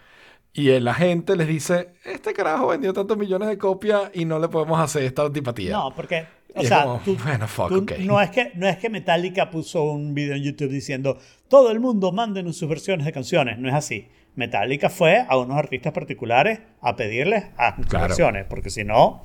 Y 0.53 0.71
el 0.71 0.89
agente 0.89 1.37
les 1.37 1.49
dice, 1.49 1.91
este 2.05 2.33
carajo 2.33 2.69
vendió 2.69 2.93
tantos 2.95 3.19
millones 3.19 3.49
de 3.49 3.59
copias 3.59 4.11
y 4.15 4.25
no 4.25 4.39
le 4.39 4.49
podemos 4.49 4.79
hacer 4.81 5.03
esta 5.03 5.23
antipatía. 5.23 5.73
No, 5.73 5.93
porque, 5.95 6.27
o 6.55 6.63
sea, 6.63 6.85
como, 6.85 7.01
tú- 7.05 7.17
bueno, 7.23 7.47
fuck, 7.47 7.69
tú- 7.69 7.87
no, 8.05 8.21
es 8.23 8.31
que, 8.31 8.53
no 8.55 8.67
es 8.67 8.79
que 8.79 8.89
Metallica 8.89 9.51
puso 9.51 9.83
un 9.85 10.15
video 10.15 10.35
en 10.35 10.43
YouTube 10.43 10.71
diciendo 10.71 11.19
todo 11.49 11.71
el 11.71 11.81
mundo 11.81 12.11
manden 12.13 12.51
sus 12.55 12.69
versiones 12.71 13.05
de 13.05 13.13
canciones. 13.13 13.59
No 13.59 13.69
es 13.69 13.75
así. 13.75 14.09
Metallica 14.37 14.89
fue 14.91 15.25
a 15.29 15.37
unos 15.39 15.57
artistas 15.59 15.93
particulares 15.93 16.61
a 16.81 16.95
pedirles 16.97 17.45
a 17.57 17.77
sus 17.77 17.87
Claro. 17.87 18.09
versiones, 18.09 18.45
porque 18.49 18.71
si 18.71 18.85
no, 18.85 19.25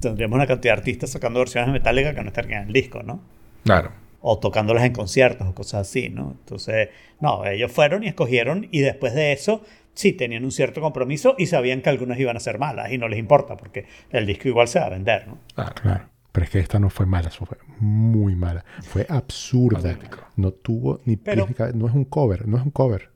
tendríamos 0.00 0.36
una 0.36 0.46
cantidad 0.46 0.74
de 0.74 0.78
artistas 0.80 1.10
sacando 1.10 1.38
versiones 1.40 1.68
de 1.68 1.72
Metallica 1.72 2.14
que 2.14 2.20
no 2.20 2.28
estarían 2.28 2.62
en 2.62 2.66
el 2.68 2.72
disco, 2.74 3.02
¿no? 3.02 3.20
Claro. 3.64 3.92
o 4.20 4.36
tocándolas 4.40 4.82
en 4.84 4.92
conciertos 4.92 5.46
o 5.46 5.54
cosas 5.54 5.82
así, 5.88 6.08
¿no? 6.08 6.32
Entonces, 6.40 6.88
no, 7.20 7.46
ellos 7.46 7.70
fueron 7.70 8.02
y 8.02 8.08
escogieron 8.08 8.66
y 8.72 8.80
después 8.80 9.14
de 9.14 9.32
eso 9.32 9.62
sí 9.94 10.12
tenían 10.12 10.44
un 10.44 10.50
cierto 10.50 10.80
compromiso 10.80 11.36
y 11.38 11.46
sabían 11.46 11.82
que 11.82 11.90
algunas 11.90 12.18
iban 12.18 12.36
a 12.36 12.40
ser 12.40 12.58
malas 12.58 12.90
y 12.90 12.98
no 12.98 13.06
les 13.06 13.18
importa 13.20 13.56
porque 13.56 13.86
el 14.10 14.26
disco 14.26 14.48
igual 14.48 14.66
se 14.66 14.80
va 14.80 14.86
a 14.86 14.90
vender, 14.90 15.28
¿no? 15.28 15.38
claro. 15.54 15.74
Claro. 15.80 16.04
Pero 16.32 16.44
es 16.44 16.50
que 16.50 16.58
esta 16.58 16.78
no 16.80 16.90
fue 16.90 17.06
mala, 17.06 17.30
fue 17.30 17.46
muy 17.78 18.34
mala. 18.36 18.64
Fue 18.82 19.06
absurda. 19.08 19.96
No 20.36 20.50
tuvo 20.52 21.00
ni 21.04 21.16
Pero-. 21.16 21.48
No 21.74 21.86
es 21.88 21.94
un 21.94 22.04
cover, 22.04 22.46
no 22.48 22.58
es 22.58 22.64
un 22.64 22.70
cover. 22.70 23.10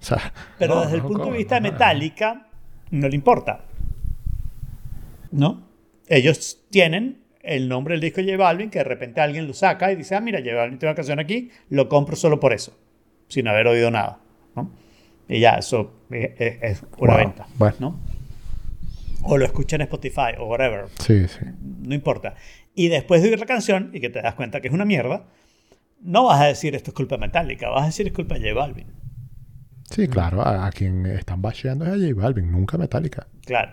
O 0.00 0.04
sea, 0.04 0.32
Pero 0.58 0.74
No, 0.76 0.80
desde 0.82 0.96
el 0.96 1.02
no, 1.02 1.08
punto 1.08 1.24
de 1.26 1.38
vista 1.38 1.56
de. 1.56 1.60
Metallica, 1.62 2.46
no 2.90 3.08
le 3.08 3.14
importa. 3.14 3.64
¿No? 5.30 5.66
Ellos 6.08 6.60
tienen 6.70 7.18
el 7.42 7.68
nombre 7.68 7.94
del 7.94 8.00
disco 8.00 8.20
de 8.22 8.32
J 8.32 8.42
Balvin, 8.42 8.70
que 8.70 8.78
de 8.78 8.84
repente 8.84 9.20
alguien 9.20 9.46
lo 9.46 9.54
saca 9.54 9.90
y 9.92 9.96
dice, 9.96 10.14
ah, 10.14 10.20
mira, 10.20 10.38
J 10.40 10.54
Balvin 10.54 10.78
tiene 10.78 10.90
una 10.90 10.96
canción 10.96 11.18
aquí, 11.18 11.50
lo 11.70 11.88
compro 11.88 12.16
solo 12.16 12.40
por 12.40 12.52
eso, 12.52 12.76
sin 13.28 13.48
haber 13.48 13.66
oído 13.66 13.90
nada. 13.90 14.18
¿no? 14.56 14.70
Y 15.28 15.40
ya, 15.40 15.52
eso 15.54 15.92
es, 16.10 16.30
es- 16.38 16.62
es 16.62 16.82
una 16.98 17.14
Wow. 17.14 17.24
venta. 17.24 17.46
Bueno. 17.56 17.76
¿no? 17.80 18.00
O 19.22 19.36
lo 19.36 19.44
escucha 19.44 19.76
en 19.76 19.82
Spotify 19.82 20.32
o 20.38 20.46
whatever, 20.46 20.86
sí, 21.00 21.26
sí. 21.28 21.40
no 21.82 21.94
importa. 21.94 22.34
Y 22.74 22.88
después 22.88 23.20
de 23.22 23.30
oír 23.30 23.38
la 23.40 23.46
canción 23.46 23.90
y 23.92 24.00
que 24.00 24.10
te 24.10 24.22
das 24.22 24.34
cuenta 24.34 24.60
que 24.60 24.68
es 24.68 24.74
una 24.74 24.84
mierda, 24.84 25.24
no 26.00 26.24
vas 26.24 26.40
a 26.40 26.46
decir 26.46 26.74
esto 26.76 26.90
es 26.92 26.94
culpa 26.94 27.16
de 27.16 27.22
Metallica, 27.22 27.68
vas 27.68 27.82
a 27.82 27.86
decir 27.86 28.06
es 28.06 28.12
culpa 28.12 28.36
de 28.38 28.48
J 28.48 28.54
Balvin. 28.58 28.86
Sí, 29.90 30.06
claro. 30.08 30.42
A, 30.42 30.66
a 30.66 30.70
quien 30.70 31.06
están 31.06 31.40
basheando 31.42 31.84
es 31.86 31.90
a 31.92 31.94
J 31.94 32.20
Balvin, 32.20 32.50
nunca 32.52 32.76
Metallica. 32.78 33.26
Claro. 33.46 33.72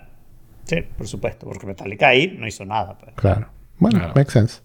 Sí, 0.63 0.77
por 0.97 1.07
supuesto, 1.07 1.45
porque 1.45 1.67
Metallica 1.67 2.07
ahí 2.09 2.35
no 2.39 2.47
hizo 2.47 2.65
nada. 2.65 2.97
pues. 2.97 3.13
Claro. 3.15 3.49
Bueno, 3.77 3.99
Claro. 3.99 4.13
makes 4.15 4.31
sense. 4.31 4.61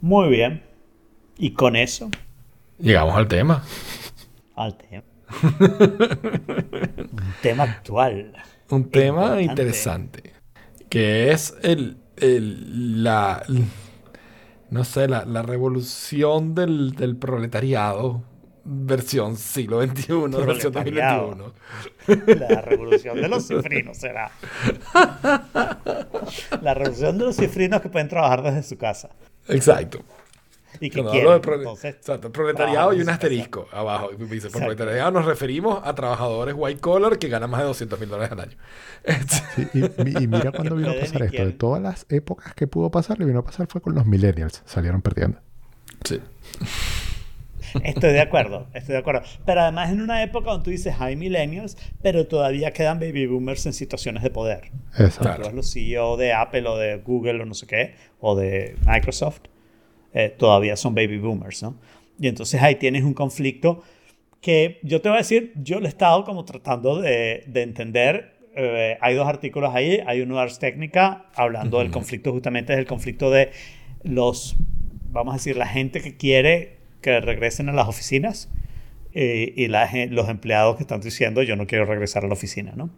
Muy 0.00 0.28
bien. 0.30 0.62
Y 1.38 1.50
con 1.52 1.76
eso, 1.76 2.08
Llegamos 2.78 3.14
al 3.16 3.28
tema. 3.28 3.62
al 4.54 4.76
tema. 4.76 5.02
Un 7.12 7.34
tema 7.42 7.62
actual. 7.64 8.32
Un 8.70 8.90
tema 8.90 9.22
Importante. 9.40 9.42
interesante. 9.44 10.32
Que 10.88 11.30
es 11.32 11.54
el, 11.62 11.98
el- 12.16 13.02
la, 13.02 13.42
no 14.70 14.84
sé, 14.84 15.08
la, 15.08 15.24
la 15.24 15.42
revolución 15.42 16.54
del, 16.54 16.92
del 16.92 17.16
proletariado 17.16 18.22
versión 18.68 19.36
siglo 19.36 19.80
XXI, 19.82 19.94
versión 20.44 20.72
Proletariado. 20.72 21.52
2021. 22.06 22.46
La 22.48 22.60
revolución 22.62 23.20
de 23.20 23.28
los 23.28 23.46
cifrinos 23.46 23.96
será. 23.96 24.30
La 26.60 26.74
revolución 26.74 27.18
de 27.18 27.24
los 27.26 27.36
cifrinos 27.36 27.80
que 27.80 27.88
pueden 27.88 28.08
trabajar 28.08 28.42
desde 28.42 28.62
su 28.62 28.76
casa. 28.76 29.10
Exacto. 29.48 30.00
Y 30.78 30.90
que 30.90 30.96
Cuando 31.02 31.12
quieren. 31.12 31.40
prole- 31.40 31.58
entonces, 31.62 31.94
exacto, 31.94 32.30
proletariado 32.30 32.92
y 32.92 32.96
un 32.96 33.04
casa. 33.06 33.12
asterisco 33.14 33.66
abajo. 33.72 34.10
Y 34.12 34.16
dice, 34.16 34.26
por 34.26 34.34
Exacto. 34.36 34.58
proletariado 34.58 35.10
nos 35.10 35.24
referimos 35.24 35.80
a 35.82 35.94
trabajadores 35.94 36.54
white 36.58 36.80
collar 36.80 37.18
que 37.18 37.28
ganan 37.28 37.48
más 37.48 37.60
de 37.60 37.66
200 37.68 37.98
mil 37.98 38.08
dólares 38.10 38.32
al 38.32 38.40
año. 38.40 38.56
Sí, 39.54 39.66
y, 39.72 39.78
mi- 40.04 40.22
y 40.24 40.26
mira 40.26 40.52
cuándo 40.52 40.74
vino 40.76 40.90
a 40.90 40.94
pasar 41.00 41.22
esto. 41.22 41.44
De 41.46 41.52
todas 41.52 41.80
las 41.82 42.04
épocas 42.10 42.52
que 42.54 42.66
pudo 42.66 42.90
pasar, 42.90 43.18
le 43.18 43.24
vino 43.24 43.38
a 43.38 43.44
pasar 43.44 43.68
fue 43.68 43.80
con 43.80 43.94
los 43.94 44.04
millennials. 44.04 44.62
Salieron 44.66 45.00
perdiendo. 45.00 45.38
sí. 46.04 46.20
Estoy 47.84 48.12
de 48.12 48.20
acuerdo, 48.20 48.66
estoy 48.74 48.94
de 48.94 48.98
acuerdo. 48.98 49.22
Pero 49.44 49.62
además 49.62 49.90
en 49.90 50.00
una 50.00 50.22
época 50.22 50.50
donde 50.50 50.64
tú 50.64 50.70
dices 50.70 50.94
hay 50.98 51.16
millennials, 51.16 51.76
pero 52.02 52.26
todavía 52.26 52.72
quedan 52.72 52.98
baby 52.98 53.26
boomers 53.26 53.66
en 53.66 53.72
situaciones 53.72 54.22
de 54.22 54.30
poder. 54.30 54.70
Exacto. 54.98 55.50
Los 55.52 55.72
CEO 55.72 56.16
de 56.16 56.32
Apple 56.32 56.66
o 56.68 56.76
de 56.76 56.96
Google 56.98 57.42
o 57.42 57.46
no 57.46 57.54
sé 57.54 57.66
qué, 57.66 57.94
o 58.20 58.36
de 58.36 58.76
Microsoft, 58.86 59.40
eh, 60.14 60.34
todavía 60.36 60.76
son 60.76 60.94
baby 60.94 61.18
boomers, 61.18 61.62
¿no? 61.62 61.76
Y 62.18 62.28
entonces 62.28 62.62
ahí 62.62 62.76
tienes 62.76 63.04
un 63.04 63.14
conflicto 63.14 63.82
que 64.40 64.78
yo 64.82 65.00
te 65.00 65.08
voy 65.08 65.16
a 65.16 65.18
decir, 65.18 65.52
yo 65.56 65.80
lo 65.80 65.86
he 65.86 65.88
estado 65.88 66.24
como 66.24 66.44
tratando 66.44 67.00
de, 67.00 67.44
de 67.46 67.62
entender. 67.62 68.36
Eh, 68.54 68.96
hay 69.00 69.14
dos 69.14 69.26
artículos 69.26 69.74
ahí, 69.74 70.00
hay 70.06 70.22
uno 70.22 70.36
de 70.36 70.42
Ars 70.42 70.58
Technica 70.58 71.26
hablando 71.34 71.80
del 71.80 71.90
conflicto, 71.90 72.32
justamente 72.32 72.72
es 72.72 72.78
el 72.78 72.86
conflicto 72.86 73.30
de 73.30 73.50
los, 74.02 74.56
vamos 75.10 75.34
a 75.34 75.36
decir, 75.36 75.56
la 75.56 75.66
gente 75.66 76.00
que 76.00 76.16
quiere 76.16 76.75
que 77.06 77.20
regresen 77.20 77.68
a 77.68 77.72
las 77.72 77.86
oficinas 77.86 78.50
eh, 79.14 79.52
y 79.56 79.68
la 79.68 79.88
los 80.10 80.28
empleados 80.28 80.74
que 80.76 80.82
están 80.82 81.00
diciendo 81.00 81.40
yo 81.42 81.54
no 81.54 81.66
quiero 81.68 81.84
regresar 81.84 82.24
a 82.24 82.26
la 82.26 82.34
oficina, 82.34 82.72
¿no? 82.74 82.90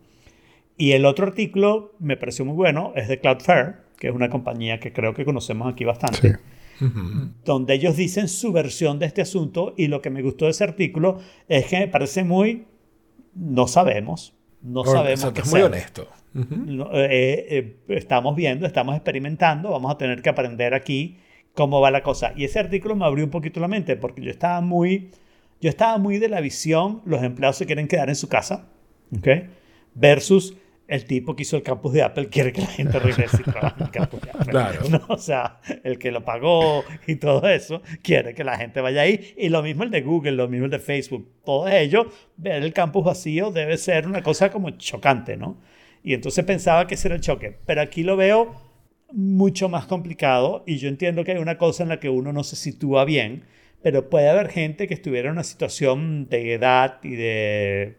Y 0.79 0.93
el 0.93 1.05
otro 1.05 1.27
artículo 1.27 1.93
me 1.99 2.17
pareció 2.17 2.45
muy 2.47 2.55
bueno, 2.55 2.93
es 2.97 3.07
de 3.09 3.21
Cloudflare, 3.21 3.75
que 3.99 4.09
es 4.09 4.15
una 4.15 4.31
compañía 4.31 4.81
que 4.81 4.93
creo 4.95 5.13
que 5.13 5.25
conocemos 5.27 5.71
aquí 5.71 5.85
bastante, 5.85 6.39
Sí. 6.79 6.85
donde 7.45 7.75
ellos 7.75 7.97
dicen 7.97 8.29
su 8.29 8.53
versión 8.53 8.99
de 8.99 9.07
este 9.07 9.21
asunto 9.21 9.75
y 9.77 9.89
lo 9.89 10.01
que 10.01 10.09
me 10.11 10.23
gustó 10.23 10.47
de 10.47 10.53
ese 10.53 10.65
artículo 10.65 11.19
es 11.49 11.67
que 11.67 11.81
me 11.81 11.89
parece 11.89 12.25
muy, 12.25 12.65
no 13.35 13.67
sabemos, 13.69 14.35
no 14.63 14.85
sabemos 14.85 15.33
qué 15.33 15.41
es 15.43 15.51
muy 15.51 15.61
hacer. 15.61 15.73
honesto. 15.73 16.09
No, 16.33 16.91
eh, 16.95 17.47
eh, 17.51 17.77
estamos 17.89 18.37
viendo, 18.37 18.65
estamos 18.67 18.95
experimentando, 18.95 19.71
vamos 19.71 19.93
a 19.93 19.99
tener 19.99 20.23
que 20.23 20.29
aprender 20.31 20.73
aquí 20.73 21.17
cómo 21.59 21.81
va 21.81 21.91
la 21.91 22.05
cosa. 22.05 22.33
Y 22.37 22.45
ese 22.45 22.61
artículo 22.61 22.95
me 22.95 23.05
abrió 23.05 23.25
un 23.25 23.33
poquito 23.33 23.59
la 23.59 23.67
mente 23.67 23.97
porque 23.97 24.23
yo 24.23 24.31
estaba 24.31 24.61
muy, 24.61 25.11
yo 25.61 25.69
estaba 25.69 25.99
muy 25.99 26.19
de 26.19 26.29
la 26.29 26.41
visión, 26.41 27.03
los 27.05 27.21
empleados 27.25 27.57
se 27.57 27.67
quieren 27.67 27.89
quedar 27.89 28.09
en 28.09 28.15
su 28.15 28.29
casa, 28.29 28.69
¿ok? 29.13 29.27
Versus 29.93 30.57
el 30.87 31.05
tipo 31.05 31.35
que 31.35 31.43
hizo 31.43 31.57
el 31.57 31.65
campus 31.65 31.95
de 31.95 32.03
Apple 32.03 32.29
quiere 32.29 32.53
que 32.53 32.61
la 32.61 32.69
gente 32.69 33.01
regrese 33.01 33.39
y 33.41 33.51
trabaje 33.51 33.75
en 33.77 33.87
el 33.87 33.91
campus 33.91 34.21
de 34.21 34.31
Apple. 34.31 34.47
Claro. 34.47 34.81
¿no? 34.89 35.05
O 35.09 35.19
sea, 35.19 35.59
el 35.83 35.99
que 35.99 36.13
lo 36.13 36.25
pagó 36.25 36.85
y 37.09 37.17
todo 37.17 37.49
eso 37.49 37.83
quiere 38.03 38.35
que 38.35 38.45
la 38.45 38.57
gente 38.57 38.81
vaya 38.81 39.01
ahí. 39.01 39.35
Y 39.37 39.49
lo 39.49 39.61
mismo 39.61 39.83
el 39.83 39.91
de 39.91 40.03
Google, 40.03 40.33
lo 40.33 40.47
mismo 40.47 40.67
el 40.67 40.71
de 40.71 40.79
Facebook. 40.79 41.29
Todo 41.45 41.67
ello, 41.67 42.07
ver 42.37 42.63
el 42.63 42.73
campus 42.73 43.05
vacío 43.05 43.51
debe 43.51 43.79
ser 43.79 44.07
una 44.07 44.23
cosa 44.23 44.53
como 44.53 44.71
chocante, 44.71 45.37
¿no? 45.37 45.59
Y 46.05 46.15
entonces 46.15 46.45
pensaba 46.45 46.87
que 46.87 46.95
ese 46.95 47.09
era 47.09 47.17
el 47.17 47.21
choque. 47.21 47.59
Pero 47.67 47.81
aquí 47.81 48.05
lo 48.05 48.17
veo 48.17 48.68
mucho 49.13 49.69
más 49.69 49.87
complicado 49.87 50.65
y 50.67 50.79
yo 50.79 50.89
entiendo 50.89 51.25
que 51.25 51.33
hay 51.33 51.39
una 51.39 51.59
cosa 51.59 51.83
en 51.83 51.89
la 51.89 52.01
que 52.01 52.11
uno 52.11 52.33
no 52.33 52.45
se 52.45 52.57
sitúa 52.57 53.05
bien, 53.05 53.45
pero 53.83 54.11
puede 54.11 54.29
haber 54.29 54.49
gente 54.51 54.87
que 54.87 54.95
estuviera 54.95 55.29
en 55.29 55.35
una 55.35 55.45
situación 55.45 56.29
de 56.29 56.55
edad 56.55 56.99
y 57.03 57.17
de 57.17 57.97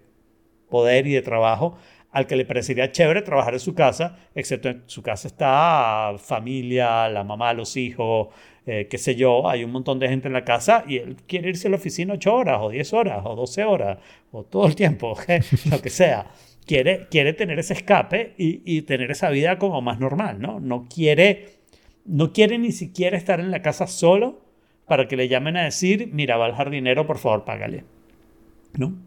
poder 0.69 1.07
y 1.07 1.13
de 1.13 1.21
trabajo 1.21 1.77
al 2.11 2.25
que 2.25 2.35
le 2.35 2.45
parecería 2.45 2.91
chévere 2.91 3.21
trabajar 3.21 3.53
en 3.53 3.59
su 3.59 3.75
casa, 3.75 4.17
excepto 4.33 4.69
en 4.69 4.83
su 4.87 5.03
casa 5.03 5.27
está 5.27 6.15
familia, 6.17 7.07
la 7.07 7.23
mamá, 7.23 7.53
los 7.53 7.77
hijos, 7.77 8.29
eh, 8.65 8.87
qué 8.89 8.97
sé 8.97 9.15
yo, 9.15 9.47
hay 9.47 9.63
un 9.63 9.71
montón 9.71 9.99
de 9.99 10.07
gente 10.09 10.27
en 10.27 10.33
la 10.33 10.43
casa 10.43 10.83
y 10.87 10.97
él 10.97 11.17
quiere 11.27 11.49
irse 11.49 11.67
a 11.67 11.71
la 11.71 11.77
oficina 11.77 12.13
8 12.15 12.33
horas 12.33 12.57
o 12.61 12.69
10 12.69 12.93
horas 12.93 13.21
o 13.25 13.35
12 13.35 13.63
horas 13.63 13.99
o 14.31 14.43
todo 14.43 14.65
el 14.67 14.75
tiempo, 14.75 15.17
lo 15.71 15.81
que 15.81 15.89
sea. 15.89 16.27
Quiere, 16.69 17.07
quiere 17.09 17.33
tener 17.33 17.57
ese 17.57 17.73
escape 17.73 18.35
y, 18.37 18.61
y 18.63 18.83
tener 18.83 19.09
esa 19.09 19.31
vida 19.31 19.57
como 19.57 19.81
más 19.81 19.99
normal, 19.99 20.39
¿no? 20.39 20.59
No 20.59 20.87
quiere, 20.87 21.47
no 22.05 22.31
quiere 22.31 22.59
ni 22.59 22.71
siquiera 22.71 23.17
estar 23.17 23.39
en 23.39 23.49
la 23.49 23.63
casa 23.63 23.87
solo 23.87 24.45
para 24.87 25.07
que 25.07 25.17
le 25.17 25.27
llamen 25.27 25.57
a 25.57 25.63
decir, 25.63 26.09
mira, 26.13 26.37
va 26.37 26.45
al 26.45 26.53
jardinero, 26.53 27.07
por 27.07 27.17
favor, 27.17 27.43
págale. 27.43 27.85
¿no? 28.77 28.97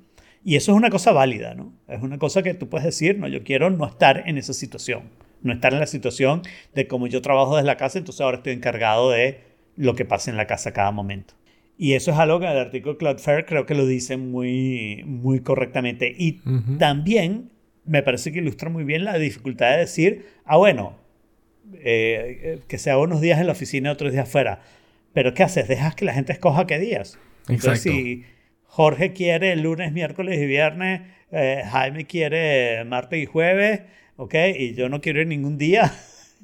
Y 0.44 0.56
eso 0.56 0.72
es 0.72 0.76
una 0.76 0.90
cosa 0.90 1.12
válida, 1.12 1.54
¿no? 1.54 1.72
Es 1.86 2.02
una 2.02 2.18
cosa 2.18 2.42
que 2.42 2.54
tú 2.54 2.68
puedes 2.68 2.84
decir, 2.84 3.18
no, 3.18 3.28
yo 3.28 3.44
quiero 3.44 3.70
no 3.70 3.86
estar 3.86 4.24
en 4.26 4.38
esa 4.38 4.52
situación, 4.52 5.10
no 5.42 5.52
estar 5.52 5.72
en 5.72 5.78
la 5.78 5.86
situación 5.86 6.42
de 6.74 6.88
como 6.88 7.06
yo 7.06 7.22
trabajo 7.22 7.54
desde 7.54 7.66
la 7.66 7.76
casa, 7.76 7.98
entonces 7.98 8.20
ahora 8.20 8.38
estoy 8.38 8.54
encargado 8.54 9.10
de 9.10 9.40
lo 9.76 9.94
que 9.94 10.04
pasa 10.04 10.30
en 10.30 10.36
la 10.36 10.46
casa 10.48 10.72
cada 10.72 10.90
momento. 10.90 11.34
Y 11.76 11.94
eso 11.94 12.12
es 12.12 12.18
algo 12.18 12.38
que 12.38 12.46
el 12.46 12.58
artículo 12.58 12.98
Cloudflare 12.98 13.44
creo 13.44 13.66
que 13.66 13.74
lo 13.74 13.86
dice 13.86 14.16
muy, 14.16 15.02
muy 15.06 15.40
correctamente. 15.40 16.14
Y 16.16 16.40
también 16.78 17.50
me 17.84 18.02
parece 18.02 18.32
que 18.32 18.38
ilustra 18.38 18.70
muy 18.70 18.84
bien 18.84 19.04
la 19.04 19.18
dificultad 19.18 19.72
de 19.72 19.78
decir, 19.78 20.26
ah, 20.44 20.56
bueno, 20.56 20.98
eh, 21.74 22.60
que 22.68 22.78
sea 22.78 22.98
unos 22.98 23.20
días 23.20 23.40
en 23.40 23.46
la 23.46 23.52
oficina 23.52 23.88
y 23.88 23.92
otros 23.92 24.12
días 24.12 24.28
afuera. 24.28 24.60
Pero 25.12 25.34
¿qué 25.34 25.42
haces? 25.42 25.68
Dejas 25.68 25.94
que 25.94 26.04
la 26.04 26.14
gente 26.14 26.32
escoja 26.32 26.66
qué 26.66 26.78
días. 26.78 27.18
Entonces, 27.48 27.82
si 27.82 28.24
Jorge 28.64 29.12
quiere 29.12 29.54
lunes, 29.56 29.92
miércoles 29.92 30.40
y 30.40 30.46
viernes, 30.46 31.02
eh, 31.32 31.62
Jaime 31.70 32.06
quiere 32.06 32.84
martes 32.84 33.22
y 33.22 33.26
jueves, 33.26 33.82
¿ok? 34.16 34.34
Y 34.56 34.74
yo 34.74 34.88
no 34.88 35.00
quiero 35.00 35.20
ir 35.20 35.26
ningún 35.26 35.58
día. 35.58 35.92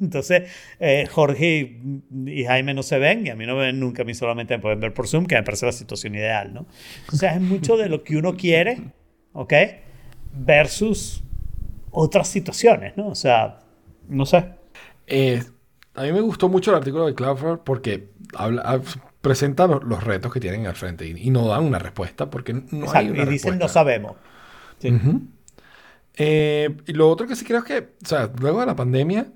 Entonces, 0.00 0.50
eh, 0.78 1.06
Jorge 1.10 1.80
y, 2.26 2.44
Jaime 2.44 2.74
no 2.74 2.82
se 2.82 2.98
ven 2.98 3.26
y 3.26 3.30
a 3.30 3.36
mí 3.36 3.46
no 3.46 3.56
me 3.56 3.66
ven 3.66 3.80
nunca, 3.80 4.02
a 4.02 4.04
mí 4.04 4.14
solamente 4.14 4.56
me 4.56 4.62
pueden 4.62 4.80
ver 4.80 4.94
por 4.94 5.08
Zoom, 5.08 5.26
que 5.26 5.34
me 5.34 5.42
parece 5.42 5.66
la 5.66 5.72
situación 5.72 6.14
ideal, 6.14 6.54
¿no? 6.54 6.66
O 7.12 7.16
sea, 7.16 7.34
es 7.34 7.40
mucho 7.40 7.76
de 7.76 7.88
lo 7.88 8.04
que 8.04 8.16
uno 8.16 8.36
quiere, 8.36 8.92
¿ok? 9.32 9.52
Versus 10.32 11.22
otras 11.90 12.28
situaciones, 12.28 12.96
¿no? 12.96 13.08
O 13.08 13.14
sea, 13.14 13.60
no 14.08 14.24
sé. 14.26 14.44
Eh, 15.06 15.42
a 15.94 16.02
mí 16.02 16.12
me 16.12 16.20
gustó 16.20 16.48
mucho 16.48 16.70
el 16.70 16.76
artículo 16.76 17.06
de 17.06 17.14
Cloudflare 17.14 17.58
porque 17.64 18.10
habla, 18.34 18.80
presenta 19.20 19.66
los, 19.66 20.04
retos 20.04 20.32
que 20.32 20.40
tienen 20.40 20.66
al 20.66 20.74
frente 20.74 21.06
y, 21.06 21.30
no 21.30 21.48
dan 21.48 21.64
una 21.64 21.78
respuesta 21.78 22.30
porque 22.30 22.52
no 22.52 22.90
hay 22.92 23.10
una 23.10 23.24
y 23.24 23.26
dicen 23.26 23.58
no 23.58 23.68
sabemos. 23.68 24.16
Eh, 26.20 26.76
y 26.86 26.92
lo 26.92 27.08
otro 27.08 27.26
que 27.26 27.36
sí 27.36 27.44
creo 27.44 27.58
es 27.58 27.64
que, 27.64 27.78
o 28.02 28.06
sea, 28.06 28.30
luego 28.40 28.60
de 28.60 28.66
la 28.66 28.76
pandemia 28.76 29.26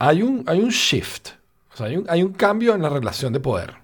hay 0.00 0.22
un, 0.22 0.42
hay 0.46 0.60
un 0.60 0.70
shift, 0.70 1.28
o 1.74 1.76
sea, 1.76 1.86
hay 1.86 1.96
un, 1.98 2.06
hay 2.08 2.22
un 2.22 2.32
cambio 2.32 2.74
en 2.74 2.80
la 2.80 2.88
relación 2.88 3.34
de 3.34 3.38
poder, 3.38 3.74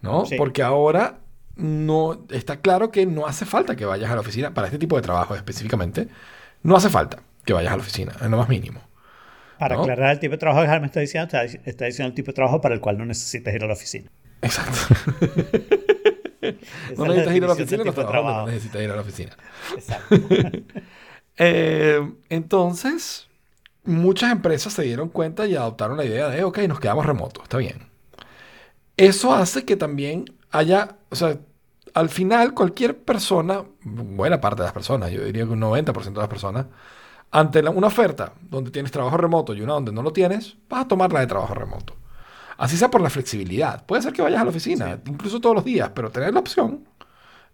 ¿no? 0.00 0.24
Porque 0.38 0.62
ahora 0.62 1.18
no 1.56 2.24
está 2.30 2.60
claro 2.60 2.92
que 2.92 3.04
no 3.04 3.26
hace 3.26 3.44
falta 3.44 3.74
que 3.74 3.84
vayas 3.84 4.10
a 4.10 4.14
la 4.14 4.20
oficina 4.20 4.54
para 4.54 4.68
este 4.68 4.78
tipo 4.78 4.94
de 4.94 5.02
trabajo 5.02 5.34
específicamente. 5.34 6.06
No 6.62 6.76
hace 6.76 6.88
falta 6.88 7.20
que 7.44 7.52
vayas 7.52 7.72
a 7.72 7.76
la 7.76 7.82
oficina, 7.82 8.12
en 8.20 8.30
lo 8.30 8.36
más 8.36 8.48
mínimo. 8.48 8.80
Para 9.58 9.74
aclarar 9.74 10.12
el 10.12 10.20
tipo 10.20 10.32
de 10.32 10.38
trabajo 10.38 10.62
que 10.62 10.68
Jaime 10.68 10.86
está 10.86 11.00
diciendo, 11.00 11.36
está, 11.64 11.84
diciendo 11.84 12.08
el 12.08 12.14
tipo 12.14 12.28
de 12.28 12.34
trabajo 12.34 12.60
para 12.60 12.76
el 12.76 12.80
cual 12.80 12.96
no 12.96 13.04
necesitas 13.04 13.52
ir 13.52 13.64
a 13.64 13.66
la 13.66 13.72
oficina. 13.72 14.08
Exacto. 14.40 14.94
no 16.96 17.06
necesitas 17.06 17.34
ir 17.34 17.44
a 17.44 17.46
la 17.48 17.52
oficina, 17.54 17.84
no, 17.84 17.92
no 17.92 18.46
necesitas 18.46 18.82
ir 18.82 18.90
a 18.90 18.94
la 18.94 19.02
oficina. 19.02 19.36
Exacto. 19.74 20.16
eh, 21.38 22.12
entonces, 22.28 23.28
muchas 23.84 24.32
empresas 24.32 24.72
se 24.72 24.82
dieron 24.82 25.08
cuenta 25.08 25.46
y 25.46 25.56
adoptaron 25.56 25.96
la 25.96 26.04
idea 26.04 26.28
de, 26.28 26.44
ok, 26.44 26.58
nos 26.68 26.80
quedamos 26.80 27.06
remotos, 27.06 27.44
está 27.44 27.58
bien. 27.58 27.90
Eso 28.96 29.34
hace 29.34 29.64
que 29.64 29.76
también 29.76 30.24
haya, 30.50 30.96
o 31.10 31.16
sea, 31.16 31.38
al 31.94 32.08
final 32.08 32.54
cualquier 32.54 32.98
persona, 32.98 33.64
buena 33.82 34.40
parte 34.40 34.62
de 34.62 34.66
las 34.66 34.72
personas, 34.72 35.10
yo 35.10 35.24
diría 35.24 35.44
que 35.44 35.50
un 35.50 35.60
90% 35.60 36.12
de 36.12 36.20
las 36.20 36.28
personas, 36.28 36.66
ante 37.30 37.60
una 37.60 37.86
oferta 37.86 38.34
donde 38.42 38.70
tienes 38.70 38.92
trabajo 38.92 39.16
remoto 39.16 39.54
y 39.54 39.62
una 39.62 39.74
donde 39.74 39.92
no 39.92 40.02
lo 40.02 40.12
tienes, 40.12 40.56
vas 40.68 40.84
a 40.84 40.88
tomar 40.88 41.12
la 41.12 41.20
de 41.20 41.26
trabajo 41.26 41.54
remoto. 41.54 41.96
Así 42.58 42.76
sea 42.76 42.90
por 42.90 43.00
la 43.00 43.10
flexibilidad. 43.10 43.84
Puede 43.86 44.02
ser 44.02 44.12
que 44.12 44.22
vayas 44.22 44.40
a 44.40 44.44
la 44.44 44.50
oficina, 44.50 45.00
incluso 45.06 45.40
todos 45.40 45.54
los 45.56 45.64
días, 45.64 45.90
pero 45.94 46.10
tener 46.10 46.32
la 46.34 46.40
opción 46.40 46.86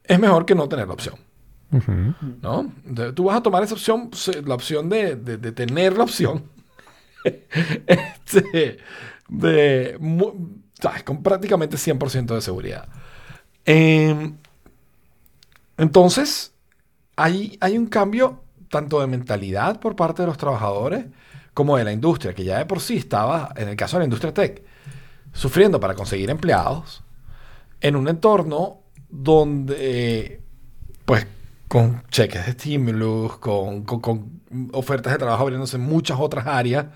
es 0.04 0.18
mejor 0.18 0.44
que 0.46 0.54
no 0.54 0.68
tener 0.68 0.88
la 0.88 0.94
opción. 0.94 1.27
¿No? 1.70 2.72
tú 3.14 3.24
vas 3.24 3.36
a 3.36 3.42
tomar 3.42 3.62
esa 3.62 3.74
opción, 3.74 4.10
la 4.44 4.54
opción 4.54 4.88
de, 4.88 5.16
tener 5.52 5.96
la 5.96 6.04
opción. 6.04 6.44
este, 7.24 8.78
de, 9.28 9.98
Con 11.04 11.22
prácticamente 11.22 11.76
100% 11.76 12.34
de 12.34 12.40
seguridad. 12.40 12.88
Em, 13.64 14.36
entonces, 15.76 16.54
hay, 17.16 17.58
hay 17.60 17.76
un 17.76 17.86
cambio 17.86 18.42
tanto 18.70 19.00
de 19.00 19.06
mentalidad 19.06 19.80
por 19.80 19.96
parte 19.96 20.22
de 20.22 20.28
los 20.28 20.38
trabajadores 20.38 21.06
como 21.54 21.76
de 21.76 21.84
la 21.84 21.92
industria, 21.92 22.34
que 22.34 22.44
ya 22.44 22.58
de 22.58 22.66
por 22.66 22.80
sí 22.80 22.96
estaba, 22.96 23.52
en 23.56 23.68
el 23.68 23.76
caso 23.76 23.96
de 23.96 24.00
la 24.00 24.04
industria 24.04 24.32
tech, 24.32 24.62
sufriendo 25.32 25.80
para 25.80 25.94
conseguir 25.94 26.30
empleados 26.30 27.02
en 27.80 27.96
un 27.96 28.08
entorno 28.08 28.80
donde, 29.08 30.40
pues, 31.04 31.26
con 31.68 32.02
cheques 32.08 32.44
de 32.44 32.50
estímulos, 32.52 33.38
con, 33.38 33.84
con, 33.84 34.42
ofertas 34.72 35.12
de 35.12 35.18
trabajo 35.18 35.42
abriéndose 35.42 35.76
en 35.76 35.82
muchas 35.82 36.18
otras 36.18 36.46
áreas, 36.46 36.86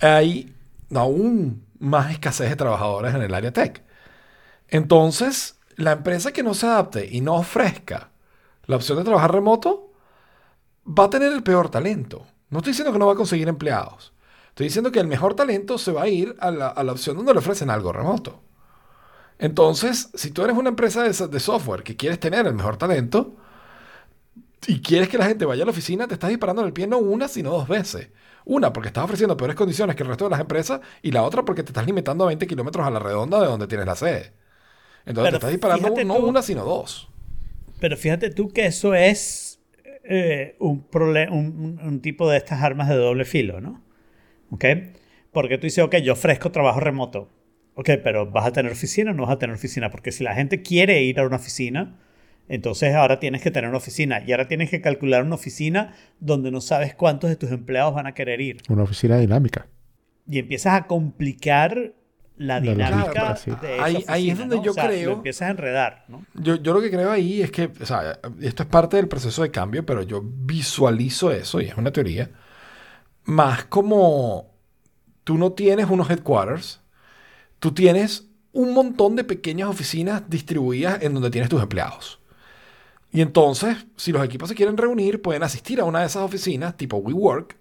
hay 0.00 0.54
aún 0.94 1.66
más 1.78 2.10
escasez 2.12 2.50
de 2.50 2.56
trabajadores 2.56 3.14
en 3.14 3.22
el 3.22 3.34
área 3.34 3.52
tech. 3.52 3.82
Entonces, 4.68 5.58
la 5.76 5.92
empresa 5.92 6.32
que 6.32 6.42
no 6.42 6.54
se 6.54 6.66
adapte 6.66 7.08
y 7.10 7.20
no 7.20 7.36
ofrezca 7.36 8.10
la 8.66 8.76
opción 8.76 8.98
de 8.98 9.04
trabajar 9.04 9.32
remoto, 9.32 9.92
va 10.86 11.04
a 11.04 11.10
tener 11.10 11.32
el 11.32 11.42
peor 11.42 11.70
talento. 11.70 12.26
No 12.50 12.58
estoy 12.58 12.72
diciendo 12.72 12.92
que 12.92 12.98
no 12.98 13.06
va 13.06 13.14
a 13.14 13.16
conseguir 13.16 13.48
empleados. 13.48 14.12
Estoy 14.50 14.66
diciendo 14.66 14.92
que 14.92 15.00
el 15.00 15.06
mejor 15.06 15.34
talento 15.34 15.78
se 15.78 15.92
va 15.92 16.02
a 16.02 16.08
ir 16.08 16.36
a 16.40 16.50
la, 16.50 16.92
opción 16.92 17.16
donde 17.16 17.32
le 17.32 17.38
ofrecen 17.38 17.70
algo 17.70 17.92
remoto. 17.92 18.42
Entonces, 19.38 20.10
si 20.14 20.32
tú 20.32 20.42
eres 20.42 20.56
una 20.56 20.70
empresa 20.70 21.02
de, 21.04 21.40
software 21.40 21.82
que 21.82 21.96
quieres 21.96 22.18
tener 22.18 22.46
el 22.46 22.54
mejor 22.54 22.76
talento 22.76 23.36
y 24.66 24.80
quieres 24.80 25.08
que 25.08 25.18
la 25.18 25.26
gente 25.26 25.44
vaya 25.44 25.62
a 25.62 25.66
la 25.66 25.70
oficina, 25.70 26.08
te 26.08 26.14
estás 26.14 26.30
disparando 26.30 26.62
en 26.62 26.68
el 26.68 26.72
pie 26.72 26.86
no 26.86 26.98
una, 26.98 27.28
sino 27.28 27.50
dos 27.50 27.68
veces. 27.68 28.08
Una, 28.44 28.72
porque 28.72 28.88
estás 28.88 29.04
ofreciendo 29.04 29.36
peores 29.36 29.56
condiciones 29.56 29.94
que 29.94 30.02
el 30.02 30.08
resto 30.08 30.24
de 30.24 30.30
las 30.30 30.40
empresas, 30.40 30.80
y 31.02 31.12
la 31.12 31.22
otra, 31.22 31.44
porque 31.44 31.62
te 31.62 31.68
estás 31.68 31.86
limitando 31.86 32.24
a 32.24 32.28
20 32.28 32.46
kilómetros 32.46 32.86
a 32.86 32.90
la 32.90 32.98
redonda 32.98 33.40
de 33.40 33.46
donde 33.46 33.66
tienes 33.66 33.86
la 33.86 33.94
sede. 33.94 34.32
Entonces, 35.06 35.32
te 35.32 35.36
estás 35.36 35.50
disparando 35.50 36.04
no 36.04 36.14
una, 36.16 36.42
sino 36.42 36.64
dos. 36.64 37.08
Pero 37.80 37.96
fíjate 37.96 38.30
tú 38.30 38.48
que 38.48 38.66
eso 38.66 38.94
es 38.94 39.60
eh, 40.04 40.56
un, 40.58 40.86
un, 40.92 41.80
un, 41.82 42.00
tipo 42.00 42.28
de 42.28 42.38
estas 42.38 42.62
armas 42.62 42.88
de 42.88 42.96
doble 42.96 43.24
filo, 43.24 43.60
¿no? 43.60 43.84
¿Ok? 44.50 44.64
Porque 45.32 45.58
tú 45.58 45.66
dices, 45.66 45.84
ok, 45.84 45.96
yo 45.96 46.14
ofrezco 46.14 46.50
trabajo 46.50 46.80
remoto. 46.80 47.30
Ok, 47.74 47.90
pero 48.02 48.30
¿vas 48.30 48.46
a 48.46 48.52
tener 48.52 48.72
oficina 48.72 49.12
o 49.12 49.14
no 49.14 49.22
vas 49.24 49.32
a 49.32 49.38
tener 49.38 49.54
oficina? 49.54 49.90
Porque 49.90 50.10
si 50.10 50.24
la 50.24 50.34
gente 50.34 50.62
quiere 50.62 51.02
ir 51.02 51.20
a 51.20 51.26
una 51.26 51.36
oficina, 51.36 51.98
entonces 52.48 52.94
ahora 52.94 53.20
tienes 53.20 53.42
que 53.42 53.50
tener 53.50 53.68
una 53.68 53.78
oficina 53.78 54.22
y 54.26 54.32
ahora 54.32 54.48
tienes 54.48 54.70
que 54.70 54.80
calcular 54.80 55.22
una 55.22 55.34
oficina 55.34 55.94
donde 56.20 56.50
no 56.50 56.60
sabes 56.60 56.94
cuántos 56.94 57.30
de 57.30 57.36
tus 57.36 57.50
empleados 57.50 57.94
van 57.94 58.06
a 58.06 58.14
querer 58.14 58.40
ir. 58.40 58.62
Una 58.68 58.82
oficina 58.82 59.18
dinámica. 59.18 59.66
Y 60.26 60.38
empiezas 60.38 60.74
a 60.74 60.86
complicar 60.86 61.94
la 62.38 62.60
dinámica 62.60 63.36
de 63.60 63.80
ahí, 63.80 64.04
ahí, 64.06 64.30
es 64.30 64.38
donde 64.38 64.60
yo 64.62 64.72
creo. 64.72 65.12
empiezas 65.12 65.48
a 65.48 65.50
enredar, 65.50 66.04
¿no? 66.08 66.24
Yo, 66.34 66.54
yo, 66.56 66.72
lo 66.72 66.80
que 66.80 66.90
creo 66.90 67.10
ahí 67.10 67.42
es 67.42 67.50
que, 67.50 67.70
o 67.80 67.86
sea, 67.86 68.18
esto 68.40 68.62
es 68.62 68.68
parte 68.68 68.96
del 68.96 69.08
proceso 69.08 69.42
de 69.42 69.50
cambio, 69.50 69.84
pero 69.84 70.02
yo 70.02 70.22
visualizo 70.22 71.32
eso, 71.32 71.60
y 71.60 71.66
es 71.66 71.76
una 71.76 71.92
teoría, 71.92 72.30
más 73.24 73.64
como 73.64 74.54
tú 75.24 75.36
no 75.36 75.52
tienes 75.52 75.90
unos 75.90 76.08
headquarters, 76.08 76.80
tú 77.58 77.72
tienes 77.72 78.28
un 78.52 78.72
montón 78.72 79.16
de 79.16 79.24
pequeñas 79.24 79.68
oficinas 79.68 80.22
distribuidas 80.28 81.02
en 81.02 81.14
donde 81.14 81.30
tienes 81.30 81.50
tus 81.50 81.60
empleados. 81.60 82.20
Y 83.10 83.22
entonces, 83.22 83.86
si 83.96 84.12
los 84.12 84.24
equipos 84.24 84.48
se 84.48 84.54
quieren 84.54 84.76
reunir, 84.76 85.22
pueden 85.22 85.42
asistir 85.42 85.80
a 85.80 85.84
una 85.84 86.00
de 86.00 86.06
esas 86.06 86.22
oficinas, 86.22 86.76
tipo 86.76 86.98
WeWork, 86.98 87.56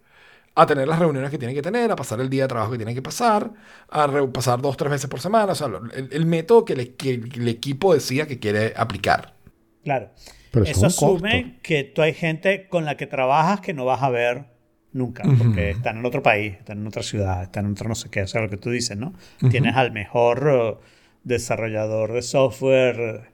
a 0.56 0.66
tener 0.66 0.88
las 0.88 1.00
reuniones 1.00 1.30
que 1.30 1.38
tienen 1.38 1.56
que 1.56 1.62
tener, 1.62 1.92
a 1.92 1.96
pasar 1.96 2.20
el 2.20 2.30
día 2.30 2.44
de 2.44 2.48
trabajo 2.48 2.72
que 2.72 2.78
tienen 2.78 2.96
que 2.96 3.02
pasar, 3.02 3.52
a 3.90 4.08
pasar 4.34 4.60
dos, 4.60 4.76
tres 4.76 4.92
veces 4.92 5.10
por 5.10 5.22
semana, 5.22 5.52
o 5.52 5.56
sea, 5.56 5.70
el, 5.94 6.26
método 6.26 6.66
que, 6.66 6.74
el 6.74 7.48
equipo 7.48 7.94
decía 7.94 8.26
que 8.26 8.40
quiere 8.40 8.74
aplicar. 8.76 9.36
Claro. 9.84 10.10
Pero 10.52 10.66
eso, 10.66 10.88
asume 10.88 11.60
que 11.62 11.84
tú 11.84 12.02
hay 12.02 12.14
gente 12.14 12.68
con 12.70 12.86
la 12.86 12.98
que 12.98 13.06
trabajas 13.06 13.62
que 13.62 13.74
no 13.74 13.86
vas 13.86 14.02
a 14.02 14.10
ver 14.10 14.46
nunca, 14.94 15.24
porque 15.38 15.70
están 15.70 15.98
en 15.98 16.06
otro 16.06 16.24
país, 16.24 16.56
están 16.58 16.80
en 16.80 16.88
otra 16.88 17.04
ciudad, 17.04 17.44
están 17.44 17.66
en 17.66 17.74
otro 17.74 17.88
no 17.88 17.96
sé 17.96 18.10
qué, 18.10 18.24
o 18.24 18.28
sea, 18.28 18.42
lo 18.42 18.50
que 18.50 18.58
tú 18.58 18.72
dices, 18.72 18.98
¿no? 18.98 19.14
Tienes 19.52 19.76
al 19.76 19.92
mejor 19.92 20.48
uh, 20.48 20.78
desarrollador 21.24 22.14
de 22.14 22.24
software 22.24 23.30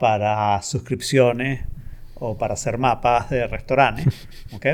para 0.00 0.60
suscripciones 0.62 1.60
o 2.16 2.36
para 2.36 2.54
hacer 2.54 2.76
mapas 2.78 3.30
de 3.30 3.46
restaurantes, 3.46 4.28
¿ok? 4.52 4.66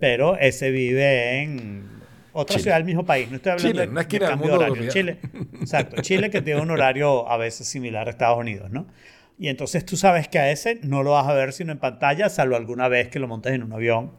pero 0.00 0.36
ese 0.38 0.70
vive 0.70 1.42
en 1.42 2.00
otra 2.32 2.58
ciudad 2.58 2.76
del 2.76 2.86
mismo 2.86 3.04
país. 3.04 3.28
No 3.28 3.36
estoy 3.36 3.52
hablando 3.52 3.70
Chile, 3.70 3.86
de, 3.86 4.18
de 4.18 4.26
cambio 4.26 4.48
de 4.48 4.54
horario. 4.54 4.90
Chile, 4.90 5.18
exacto. 5.60 6.00
Chile 6.02 6.30
que 6.30 6.40
tiene 6.40 6.60
un 6.60 6.70
horario 6.70 7.28
a 7.28 7.36
veces 7.36 7.68
similar 7.68 8.08
a 8.08 8.10
Estados 8.10 8.38
Unidos, 8.38 8.70
¿no? 8.70 8.86
Y 9.38 9.48
entonces 9.48 9.84
tú 9.84 9.96
sabes 9.96 10.28
que 10.28 10.38
a 10.38 10.50
ese 10.50 10.80
no 10.82 11.02
lo 11.02 11.12
vas 11.12 11.28
a 11.28 11.34
ver 11.34 11.52
sino 11.52 11.72
en 11.72 11.78
pantalla, 11.78 12.28
salvo 12.28 12.56
alguna 12.56 12.88
vez 12.88 13.08
que 13.08 13.18
lo 13.18 13.28
montes 13.28 13.52
en 13.52 13.62
un 13.62 13.72
avión 13.72 14.12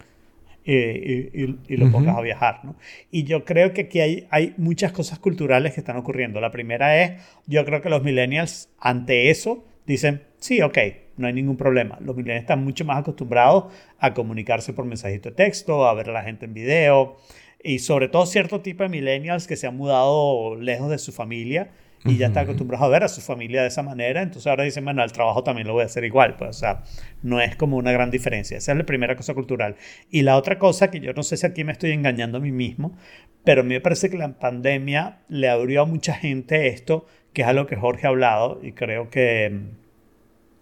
y, 0.63 0.73
y, 0.73 1.77
lo 1.77 1.91
pongas 1.91 2.15
a 2.15 2.21
viajar, 2.21 2.63
¿no? 2.63 2.75
Y 3.09 3.23
yo 3.23 3.45
creo 3.45 3.73
que 3.73 3.81
aquí 3.81 3.99
hay, 3.99 4.27
hay 4.29 4.53
muchas 4.57 4.91
cosas 4.91 5.17
culturales 5.17 5.73
que 5.73 5.79
están 5.79 5.97
ocurriendo. 5.97 6.39
La 6.39 6.51
primera 6.51 7.01
es, 7.01 7.21
yo 7.47 7.65
creo 7.65 7.81
que 7.81 7.89
los 7.89 8.03
millennials 8.03 8.69
ante 8.79 9.31
eso 9.31 9.65
dicen, 9.87 10.21
sí, 10.41 10.61
ok, 10.61 10.77
no 11.15 11.27
hay 11.27 11.33
ningún 11.33 11.55
problema. 11.55 11.97
Los 12.01 12.17
millennials 12.17 12.41
están 12.41 12.63
mucho 12.63 12.83
más 12.83 12.97
acostumbrados 12.97 13.73
a 13.99 14.13
comunicarse 14.13 14.73
por 14.73 14.83
mensajito 14.83 15.29
de 15.29 15.35
texto, 15.35 15.87
a 15.87 15.93
ver 15.93 16.09
a 16.09 16.13
la 16.13 16.23
gente 16.23 16.45
en 16.45 16.53
video 16.53 17.15
y 17.63 17.79
sobre 17.79 18.09
todo 18.09 18.25
cierto 18.25 18.61
tipo 18.61 18.83
de 18.83 18.89
millennials 18.89 19.47
que 19.47 19.55
se 19.55 19.67
han 19.67 19.77
mudado 19.77 20.55
lejos 20.55 20.89
de 20.89 20.97
su 20.97 21.11
familia 21.11 21.69
y 22.03 22.17
ya 22.17 22.27
están 22.27 22.45
acostumbrados 22.45 22.83
a 22.83 22.89
ver 22.89 23.03
a 23.03 23.07
su 23.07 23.21
familia 23.21 23.61
de 23.61 23.67
esa 23.67 23.83
manera, 23.83 24.23
entonces 24.23 24.47
ahora 24.47 24.63
dicen, 24.63 24.83
bueno, 24.83 25.03
el 25.03 25.11
trabajo 25.11 25.43
también 25.43 25.67
lo 25.67 25.73
voy 25.73 25.83
a 25.83 25.85
hacer 25.85 26.03
igual, 26.03 26.35
pues, 26.35 26.49
o 26.49 26.53
sea, 26.53 26.83
no 27.21 27.39
es 27.39 27.55
como 27.55 27.77
una 27.77 27.91
gran 27.91 28.09
diferencia. 28.09 28.57
Esa 28.57 28.71
es 28.71 28.77
la 28.79 28.87
primera 28.87 29.15
cosa 29.15 29.35
cultural. 29.35 29.75
Y 30.09 30.23
la 30.23 30.35
otra 30.35 30.57
cosa, 30.57 30.89
que 30.89 30.99
yo 30.99 31.13
no 31.13 31.21
sé 31.21 31.37
si 31.37 31.45
aquí 31.45 31.63
me 31.63 31.71
estoy 31.71 31.91
engañando 31.91 32.39
a 32.39 32.41
mí 32.41 32.51
mismo, 32.51 32.97
pero 33.43 33.61
a 33.61 33.63
mí 33.63 33.75
me 33.75 33.81
parece 33.81 34.09
que 34.09 34.17
la 34.17 34.39
pandemia 34.39 35.19
le 35.29 35.47
abrió 35.47 35.83
a 35.83 35.85
mucha 35.85 36.15
gente 36.15 36.69
esto, 36.69 37.05
que 37.33 37.43
es 37.43 37.47
algo 37.47 37.67
que 37.67 37.75
Jorge 37.75 38.07
ha 38.07 38.09
hablado, 38.09 38.59
y 38.63 38.71
creo 38.71 39.11
que 39.11 39.80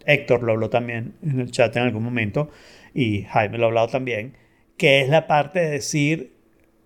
Héctor 0.05 0.43
lo 0.43 0.53
habló 0.53 0.69
también 0.69 1.13
en 1.23 1.39
el 1.39 1.51
chat 1.51 1.75
en 1.75 1.83
algún 1.83 2.03
momento, 2.03 2.49
y 2.93 3.23
Jaime 3.23 3.57
lo 3.57 3.65
ha 3.65 3.67
hablado 3.67 3.87
también, 3.87 4.35
que 4.77 5.01
es 5.01 5.09
la 5.09 5.27
parte 5.27 5.59
de 5.59 5.69
decir, 5.69 6.33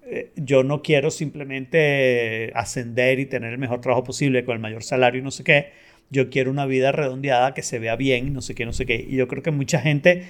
eh, 0.05 0.31
yo 0.35 0.63
no 0.63 0.81
quiero 0.81 1.11
simplemente 1.11 2.51
ascender 2.55 3.19
y 3.19 3.25
tener 3.25 3.53
el 3.53 3.59
mejor 3.59 3.81
trabajo 3.81 4.03
posible 4.03 4.43
con 4.43 4.55
el 4.55 4.61
mayor 4.61 4.83
salario 4.83 5.21
y 5.21 5.23
no 5.23 5.31
sé 5.31 5.43
qué. 5.43 5.71
Yo 6.09 6.29
quiero 6.29 6.51
una 6.51 6.65
vida 6.65 6.91
redondeada 6.91 7.53
que 7.53 7.61
se 7.61 7.79
vea 7.79 7.95
bien, 7.95 8.33
no 8.33 8.41
sé 8.41 8.53
qué, 8.55 8.65
no 8.65 8.73
sé 8.73 8.85
qué. 8.85 8.95
Y 8.95 9.15
yo 9.15 9.27
creo 9.27 9.41
que 9.41 9.51
mucha 9.51 9.79
gente 9.79 10.25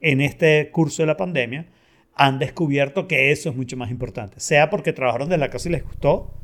en 0.00 0.20
este 0.20 0.70
curso 0.70 1.02
de 1.02 1.06
la 1.06 1.16
pandemia 1.16 1.66
han 2.14 2.38
descubierto 2.38 3.06
que 3.06 3.30
eso 3.30 3.50
es 3.50 3.56
mucho 3.56 3.76
más 3.76 3.90
importante. 3.90 4.40
Sea 4.40 4.70
porque 4.70 4.92
trabajaron 4.92 5.28
de 5.28 5.38
la 5.38 5.50
casa 5.50 5.68
y 5.68 5.72
les 5.72 5.84
gustó, 5.84 6.34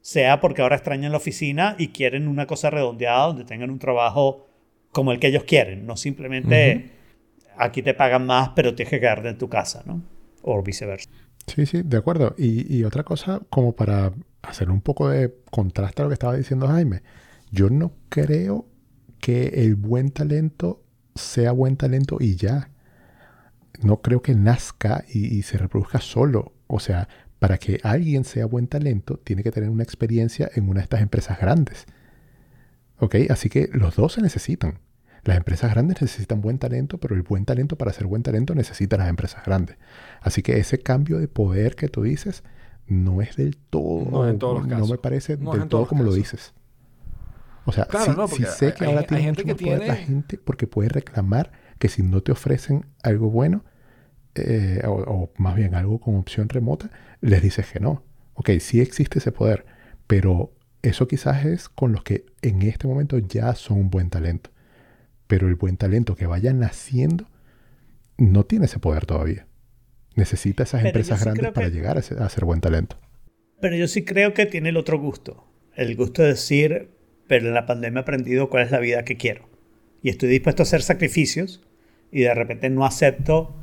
sea 0.00 0.40
porque 0.40 0.62
ahora 0.62 0.76
extrañan 0.76 1.12
la 1.12 1.18
oficina 1.18 1.74
y 1.78 1.88
quieren 1.88 2.28
una 2.28 2.46
cosa 2.46 2.70
redondeada 2.70 3.26
donde 3.26 3.44
tengan 3.44 3.70
un 3.70 3.78
trabajo 3.78 4.45
como 4.96 5.12
el 5.12 5.20
que 5.20 5.26
ellos 5.26 5.44
quieren, 5.44 5.84
no 5.84 5.94
simplemente 5.94 6.90
aquí 7.58 7.82
te 7.82 7.92
pagan 7.92 8.24
más 8.24 8.52
pero 8.56 8.74
tienes 8.74 8.88
que 8.88 8.98
quedarte 8.98 9.28
en 9.28 9.36
tu 9.36 9.46
casa, 9.46 9.82
¿no? 9.84 10.02
O 10.40 10.62
viceversa. 10.62 11.10
Sí, 11.46 11.66
sí, 11.66 11.82
de 11.84 11.98
acuerdo. 11.98 12.34
Y, 12.38 12.82
otra 12.82 13.02
cosa, 13.02 13.42
como 13.50 13.76
para 13.76 14.14
hacer 14.40 14.70
un 14.70 14.80
poco 14.80 15.10
de 15.10 15.34
contraste 15.50 16.00
a 16.00 16.04
lo 16.06 16.08
que 16.08 16.14
estaba 16.14 16.34
diciendo 16.34 16.66
Jaime, 16.66 17.02
yo 17.50 17.68
no 17.68 17.92
creo 18.08 18.64
que 19.20 19.48
el 19.48 19.74
buen 19.74 20.12
talento 20.12 20.82
sea 21.14 21.52
buen 21.52 21.76
talento 21.76 22.16
y 22.18 22.36
ya. 22.36 22.70
No 23.82 24.00
creo 24.00 24.22
que 24.22 24.34
nazca 24.34 25.04
y, 25.12 25.42
se 25.42 25.58
reproduzca 25.58 26.00
solo. 26.00 26.54
O 26.68 26.80
sea, 26.80 27.06
para 27.38 27.58
que 27.58 27.80
alguien 27.82 28.24
sea 28.24 28.46
buen 28.46 28.66
talento, 28.66 29.18
tiene 29.18 29.42
que 29.42 29.52
tener 29.52 29.68
una 29.68 29.82
experiencia 29.82 30.50
en 30.54 30.70
una 30.70 30.80
de 30.80 30.84
estas 30.84 31.02
empresas 31.02 31.38
grandes. 31.38 31.84
¿Ok? 32.98 33.16
Así 33.28 33.50
que 33.50 33.68
los 33.74 33.94
dos 33.96 34.14
se 34.14 34.22
necesitan. 34.22 34.85
Las 35.26 35.36
empresas 35.38 35.72
grandes 35.72 36.00
necesitan 36.00 36.40
buen 36.40 36.58
talento, 36.58 36.98
pero 36.98 37.16
el 37.16 37.22
buen 37.22 37.44
talento 37.44 37.76
para 37.76 37.92
ser 37.92 38.06
buen 38.06 38.22
talento 38.22 38.54
necesita 38.54 38.96
las 38.96 39.08
empresas 39.08 39.44
grandes. 39.44 39.76
Así 40.20 40.40
que 40.40 40.58
ese 40.58 40.78
cambio 40.78 41.18
de 41.18 41.26
poder 41.26 41.74
que 41.74 41.88
tú 41.88 42.04
dices 42.04 42.44
no 42.86 43.20
es 43.20 43.34
del 43.34 43.56
todo, 43.56 44.08
no, 44.08 44.28
en 44.28 44.38
todos 44.38 44.60
los 44.60 44.68
casos. 44.68 44.88
no 44.88 44.94
me 44.94 44.98
parece 44.98 45.36
del 45.36 45.66
todo 45.66 45.88
como 45.88 46.04
lo 46.04 46.14
dices. 46.14 46.54
O 47.64 47.72
sea, 47.72 47.88
sí, 48.28 48.44
sé 48.56 48.72
que 48.74 48.84
ahora 48.84 49.02
tiene 49.02 49.24
gente 49.24 49.44
que 49.44 49.56
poder 49.56 49.88
la 49.88 49.96
gente 49.96 50.38
porque 50.38 50.68
puede 50.68 50.90
reclamar 50.90 51.50
que 51.80 51.88
si 51.88 52.04
no 52.04 52.22
te 52.22 52.30
ofrecen 52.30 52.86
algo 53.02 53.28
bueno, 53.28 53.64
eh, 54.36 54.80
o, 54.86 54.92
o, 54.92 55.32
más 55.38 55.56
bien 55.56 55.74
algo 55.74 55.98
con 55.98 56.14
opción 56.14 56.48
remota, 56.48 56.88
les 57.20 57.42
dices 57.42 57.66
que 57.72 57.80
no. 57.80 58.04
Ok, 58.34 58.50
sí 58.60 58.80
existe 58.80 59.18
ese 59.18 59.32
poder, 59.32 59.66
pero 60.06 60.52
eso 60.82 61.08
quizás 61.08 61.44
es 61.44 61.68
con 61.68 61.90
los 61.90 62.04
que 62.04 62.26
en 62.42 62.62
este 62.62 62.86
momento 62.86 63.18
ya 63.18 63.56
son 63.56 63.78
un 63.78 63.90
buen 63.90 64.08
talento 64.08 64.50
pero 65.26 65.48
el 65.48 65.54
buen 65.54 65.76
talento 65.76 66.14
que 66.14 66.26
vaya 66.26 66.52
naciendo 66.52 67.28
no 68.18 68.44
tiene 68.44 68.66
ese 68.66 68.78
poder 68.78 69.06
todavía. 69.06 69.46
Necesita 70.14 70.62
esas 70.62 70.84
empresas 70.84 71.22
grandes 71.22 71.52
para 71.52 71.68
llegar 71.68 71.98
a 71.98 72.02
ser, 72.02 72.44
buen 72.44 72.60
talento. 72.60 72.98
Pero 73.60 73.76
yo 73.76 73.86
sí 73.88 74.04
creo 74.04 74.32
que 74.32 74.46
tiene 74.46 74.70
el 74.70 74.76
otro 74.76 74.98
gusto. 74.98 75.46
El 75.74 75.94
gusto 75.94 76.22
de 76.22 76.28
decir, 76.28 76.90
pero 77.26 77.48
en 77.48 77.54
la 77.54 77.66
pandemia 77.66 78.00
he 78.00 78.02
aprendido 78.02 78.48
cuál 78.48 78.64
es 78.64 78.70
la 78.70 78.78
vida 78.78 79.04
que 79.04 79.16
quiero. 79.16 79.48
Y 80.02 80.08
estoy 80.08 80.30
dispuesto 80.30 80.62
a 80.62 80.64
hacer 80.64 80.82
sacrificios 80.82 81.62
y 82.10 82.22
de 82.22 82.34
repente 82.34 82.70
no 82.70 82.86
acepto 82.86 83.54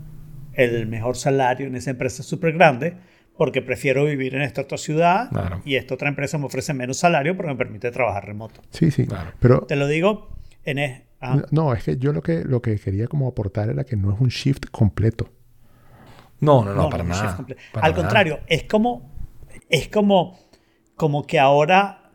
el 0.54 0.86
mejor 0.88 1.18
salario 1.18 1.66
en 1.66 1.76
esa 1.76 1.92
empresa 1.92 2.22
súper 2.22 2.54
grande 2.54 2.94
porque 3.36 3.64
prefiero 3.64 4.06
vivir 4.06 4.36
en 4.36 4.44
esta 4.44 4.62
otra 4.62 4.78
ciudad 4.78 5.30
y 5.66 5.76
esta 5.76 5.96
otra 5.96 6.10
empresa 6.10 6.38
me 6.38 6.46
ofrece 6.46 6.74
menos 6.76 6.98
salario 6.98 7.36
pero 7.36 7.50
me 7.50 7.56
permite 7.56 7.90
trabajar 7.90 8.28
remoto. 8.28 8.62
Sí, 8.70 8.92
sí. 8.92 9.08
Claro. 9.08 9.32
Pero, 9.40 9.62
Te 9.62 9.76
lo 9.76 9.88
digo 9.88 10.30
en, 10.66 11.04
Ah. 11.26 11.42
No, 11.52 11.74
es 11.74 11.86
que 11.86 11.98
yo 11.98 12.12
lo 12.12 12.22
que, 12.22 12.44
lo 12.44 12.62
que 12.62 12.78
quería 12.78 13.08
como 13.08 13.30
aportar 13.30 13.70
era 13.70 13.86
que 13.86 13.96
no 13.96 14.14
es 14.14 14.20
un 14.20 14.28
shift 14.28 14.66
completo. 14.72 15.30
No, 16.42 16.66
no, 16.66 16.74
no, 16.74 16.90
para 16.90 17.06
nada. 17.06 17.46
Al 17.76 17.96
contrario, 17.96 18.42
es 18.48 18.66
como, 18.66 19.10
es 19.70 19.88
como, 19.88 20.38
como 20.98 21.26
que 21.26 21.40
ahora 21.40 22.12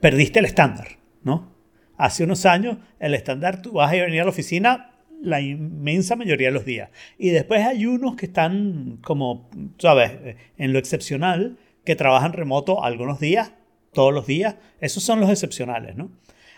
perdiste 0.00 0.38
el 0.38 0.44
estándar, 0.44 0.86
¿no? 1.24 1.52
Hace 1.96 2.22
unos 2.22 2.46
años 2.46 2.78
el 3.00 3.14
estándar 3.14 3.60
tú 3.60 3.72
vas 3.72 3.92
a 3.92 3.96
venir 3.96 4.20
a 4.20 4.24
la 4.24 4.30
oficina 4.30 4.92
la 5.20 5.40
inmensa 5.40 6.14
mayoría 6.14 6.48
de 6.48 6.54
los 6.54 6.64
días. 6.64 6.90
Y 7.18 7.30
después 7.30 7.66
hay 7.66 7.86
unos 7.86 8.14
que 8.14 8.26
están 8.26 8.98
como, 9.02 9.50
¿sabes? 9.78 10.36
En 10.58 10.72
lo 10.72 10.78
excepcional, 10.78 11.58
que 11.84 11.96
trabajan 11.96 12.34
remoto 12.34 12.84
algunos 12.84 13.18
días, 13.18 13.52
todos 13.92 14.14
los 14.14 14.28
días. 14.28 14.54
Esos 14.80 15.02
son 15.02 15.18
los 15.18 15.30
excepcionales, 15.30 15.96
¿no? 15.96 16.12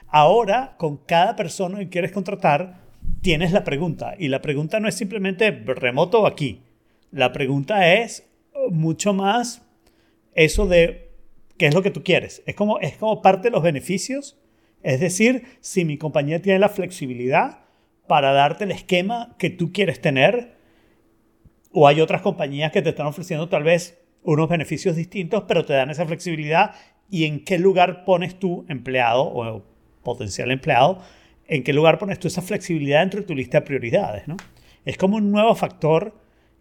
Ahora, 0.09 0.75
con 0.79 0.97
cada 0.97 1.37
persona 1.37 1.79
que 1.79 1.89
quieres 1.89 2.13
contratar, 2.13 2.81
tienes 3.21 3.53
la 3.53 3.65
pregunta. 3.65 4.15
Y 4.19 4.29
la 4.29 4.41
pregunta 4.41 4.81
no 4.81 4.89
es 4.89 4.95
simplemente 4.95 5.51
remoto 5.51 6.27
aquí. 6.27 6.63
La 7.11 7.33
pregunta 7.33 7.95
es 7.95 8.29
mucho 8.71 9.13
más 9.13 9.63
eso 10.35 10.67
de 10.67 11.11
qué 11.59 11.67
es 11.67 11.75
lo 11.75 11.83
que 11.83 11.91
tú 11.91 12.03
quieres. 12.03 12.43
Es 12.47 12.55
como, 12.55 12.79
es 12.81 12.97
como 12.97 13.23
parte 13.23 13.49
de 13.49 13.53
los 13.53 13.63
beneficios. 13.63 14.39
Es 14.83 15.01
decir, 15.01 15.45
si 15.61 15.85
mi 15.85 15.99
compañía 15.99 16.41
tiene 16.41 16.59
la 16.59 16.69
flexibilidad 16.69 17.61
para 18.07 18.33
darte 18.33 18.65
el 18.65 18.71
esquema 18.71 19.35
que 19.39 19.51
tú 19.51 19.73
quieres 19.73 20.01
tener, 20.01 20.57
o 21.73 21.87
hay 21.87 22.01
otras 22.01 22.23
compañías 22.23 22.73
que 22.73 22.81
te 22.81 22.91
están 22.91 23.07
ofreciendo 23.07 23.49
tal 23.49 23.63
vez 23.63 23.99
unos 24.23 24.49
beneficios 24.49 24.97
distintos, 24.97 25.45
pero 25.47 25.65
te 25.65 25.75
dan 25.75 25.91
esa 25.91 26.07
flexibilidad 26.07 26.75
y 27.11 27.25
en 27.25 27.45
qué 27.45 27.59
lugar 27.59 28.05
pones 28.05 28.39
tu 28.39 28.65
empleado 28.69 29.23
o 29.23 29.65
potencial 30.03 30.51
empleado, 30.51 31.01
¿en 31.47 31.63
qué 31.63 31.73
lugar 31.73 31.99
pones 31.99 32.19
tú 32.19 32.29
esa 32.29 32.43
flexibilidad 32.43 33.01
dentro 33.01 33.21
de 33.21 33.27
tu 33.27 33.35
lista 33.35 33.61
de 33.61 33.67
prioridades? 33.67 34.29
¿no? 34.29 34.37
Es 34.85 34.97
como 34.97 35.17
un 35.17 35.31
nuevo 35.31 35.55
factor 35.55 36.15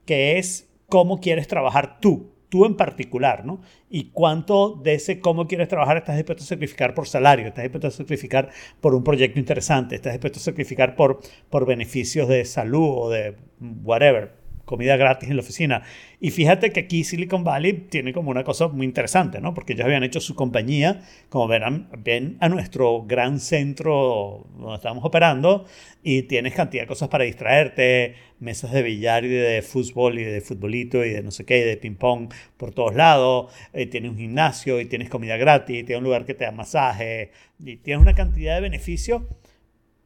que 0.06 0.38
es 0.38 0.70
cómo 0.88 1.20
quieres 1.20 1.48
trabajar 1.48 2.00
tú, 2.00 2.32
tú 2.50 2.66
en 2.66 2.76
particular, 2.76 3.46
¿no? 3.46 3.60
Y 3.90 4.12
cuánto 4.12 4.80
de 4.82 4.94
ese 4.96 5.20
cómo 5.20 5.48
quieres 5.48 5.68
trabajar 5.68 5.98
estás 5.98 6.16
dispuesto 6.16 6.44
a 6.44 6.48
sacrificar 6.48 6.94
por 6.94 7.08
salario, 7.08 7.48
estás 7.48 7.64
dispuesto 7.64 7.88
a 7.88 7.92
sacrificar 7.92 8.50
por 8.80 8.96
un 8.96 9.04
proyecto 9.04 9.38
interesante, 9.38 9.96
estás 9.96 10.14
dispuesto 10.14 10.40
a 10.40 10.44
sacrificar 10.44 10.96
por, 10.96 11.20
por 11.50 11.66
beneficios 11.66 12.30
de 12.30 12.46
salud 12.46 12.90
o 12.90 13.10
de 13.10 13.36
whatever 13.84 14.47
comida 14.68 14.98
gratis 14.98 15.30
en 15.30 15.38
la 15.38 15.42
oficina. 15.42 15.82
Y 16.20 16.30
fíjate 16.30 16.72
que 16.72 16.82
aquí 16.82 17.04
Silicon 17.04 17.44
Valley 17.44 17.74
tiene 17.90 18.12
como 18.14 18.30
una 18.30 18.44
cosa 18.44 18.68
muy 18.68 18.86
interesante, 18.86 19.40
¿no? 19.40 19.54
Porque 19.54 19.74
ellos 19.74 19.86
habían 19.86 20.04
hecho 20.04 20.20
su 20.20 20.36
compañía, 20.36 21.02
como 21.30 21.48
verán, 21.48 21.90
ven 21.98 22.38
a 22.42 22.50
nuestro 22.50 23.04
gran 23.04 23.40
centro 23.40 24.46
donde 24.60 24.76
estamos 24.76 25.06
operando 25.06 25.66
y 26.04 26.24
tienes 26.24 26.54
cantidad 26.54 26.84
de 26.84 26.88
cosas 26.88 27.08
para 27.08 27.24
distraerte, 27.24 28.16
mesas 28.40 28.72
de 28.72 28.84
billar 28.84 29.24
y 29.24 29.30
de 29.30 29.62
fútbol 29.62 30.20
y 30.20 30.24
de 30.24 30.42
futbolito 30.42 31.04
y 31.06 31.12
de 31.12 31.24
no 31.24 31.32
sé 31.32 31.46
qué, 31.46 31.60
y 31.60 31.64
de 31.64 31.78
ping 31.78 31.96
pong 31.96 32.30
por 32.58 32.74
todos 32.74 32.94
lados, 32.94 33.54
tienes 33.90 34.12
un 34.12 34.18
gimnasio 34.18 34.82
y 34.82 34.86
tienes 34.86 35.10
comida 35.10 35.38
gratis, 35.38 35.86
tienes 35.86 36.00
un 36.00 36.04
lugar 36.04 36.26
que 36.26 36.34
te 36.34 36.44
da 36.44 36.52
masaje, 36.52 37.32
y 37.64 37.78
tienes 37.78 38.02
una 38.02 38.14
cantidad 38.14 38.56
de 38.56 38.62
beneficios, 38.62 39.24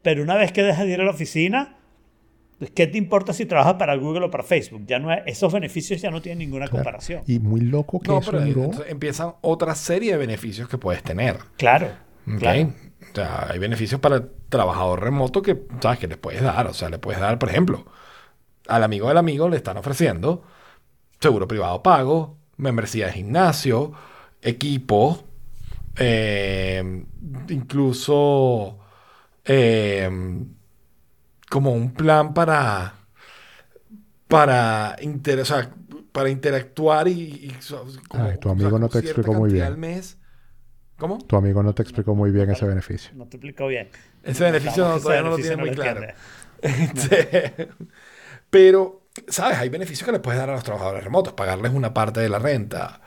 pero 0.01 0.21
una 0.23 0.35
vez 0.35 0.51
que 0.51 0.63
dejas 0.63 0.85
de 0.85 0.93
ir 0.93 1.01
a 1.01 1.03
la 1.03 1.11
oficina, 1.11 1.77
¿Qué 2.69 2.87
te 2.87 2.97
importa 2.97 3.33
si 3.33 3.45
trabajas 3.45 3.75
para 3.75 3.95
Google 3.95 4.25
o 4.25 4.31
para 4.31 4.43
Facebook? 4.43 4.83
Ya 4.85 4.99
no 4.99 5.11
esos 5.25 5.51
beneficios 5.51 6.01
ya 6.01 6.11
no 6.11 6.21
tienen 6.21 6.39
ninguna 6.39 6.67
comparación. 6.67 7.23
Y 7.25 7.39
muy 7.39 7.61
loco 7.61 7.99
que 7.99 8.09
no, 8.09 8.21
pero 8.21 8.41
empiezan 8.87 9.33
otra 9.41 9.73
serie 9.73 10.11
de 10.11 10.17
beneficios 10.17 10.69
que 10.69 10.77
puedes 10.77 11.01
tener. 11.01 11.37
Claro. 11.57 11.89
claro. 12.37 12.73
O 13.11 13.15
sea, 13.15 13.47
hay 13.49 13.59
beneficios 13.59 13.99
para 13.99 14.17
el 14.17 14.29
trabajador 14.49 15.01
remoto 15.01 15.41
que, 15.41 15.63
¿sabes? 15.81 15.99
Que 15.99 16.07
les 16.07 16.17
puedes 16.17 16.41
dar. 16.41 16.67
O 16.67 16.73
sea, 16.73 16.89
le 16.89 16.99
puedes 16.99 17.19
dar, 17.19 17.39
por 17.39 17.49
ejemplo, 17.49 17.85
al 18.67 18.83
amigo 18.83 19.07
del 19.07 19.17
amigo 19.17 19.49
le 19.49 19.57
están 19.57 19.77
ofreciendo 19.77 20.43
seguro 21.19 21.47
privado 21.47 21.81
pago, 21.81 22.37
membresía 22.57 23.07
de 23.07 23.13
gimnasio, 23.13 23.91
equipo, 24.41 25.23
eh, 25.97 27.03
incluso... 27.49 28.77
Eh, 29.43 30.09
como 31.51 31.73
un 31.73 31.91
plan 31.91 32.33
para, 32.33 32.93
para, 34.29 34.95
para 36.13 36.29
interactuar 36.29 37.09
y... 37.09 37.53
tu 38.39 38.49
amigo 38.49 38.79
no 38.79 38.87
te 38.87 38.99
explicó 38.99 39.33
muy 39.33 39.51
bien. 39.51 39.77
mes 39.77 40.17
¿Cómo? 40.97 41.17
Tu 41.17 41.35
amigo 41.35 41.61
no 41.61 41.73
te 41.73 41.81
explicó 41.81 42.15
muy 42.15 42.31
bien 42.31 42.49
ese 42.51 42.65
beneficio. 42.65 43.11
No 43.15 43.25
te 43.27 43.35
explico 43.35 43.67
bien. 43.67 43.89
Ese 44.23 44.45
beneficio 44.45 44.87
no, 44.87 44.97
todavía 44.99 45.23
no 45.23 45.29
lo 45.31 45.35
tiene 45.35 45.57
muy 45.57 45.71
lo 45.71 45.75
claro. 45.75 46.01
Este, 46.61 47.67
pero, 48.49 49.07
¿sabes? 49.27 49.57
Hay 49.57 49.67
beneficios 49.67 50.05
que 50.05 50.13
les 50.13 50.21
puedes 50.21 50.39
dar 50.39 50.51
a 50.51 50.53
los 50.53 50.63
trabajadores 50.63 51.03
remotos, 51.03 51.33
pagarles 51.33 51.73
una 51.73 51.93
parte 51.93 52.21
de 52.21 52.29
la 52.29 52.39
renta. 52.39 53.01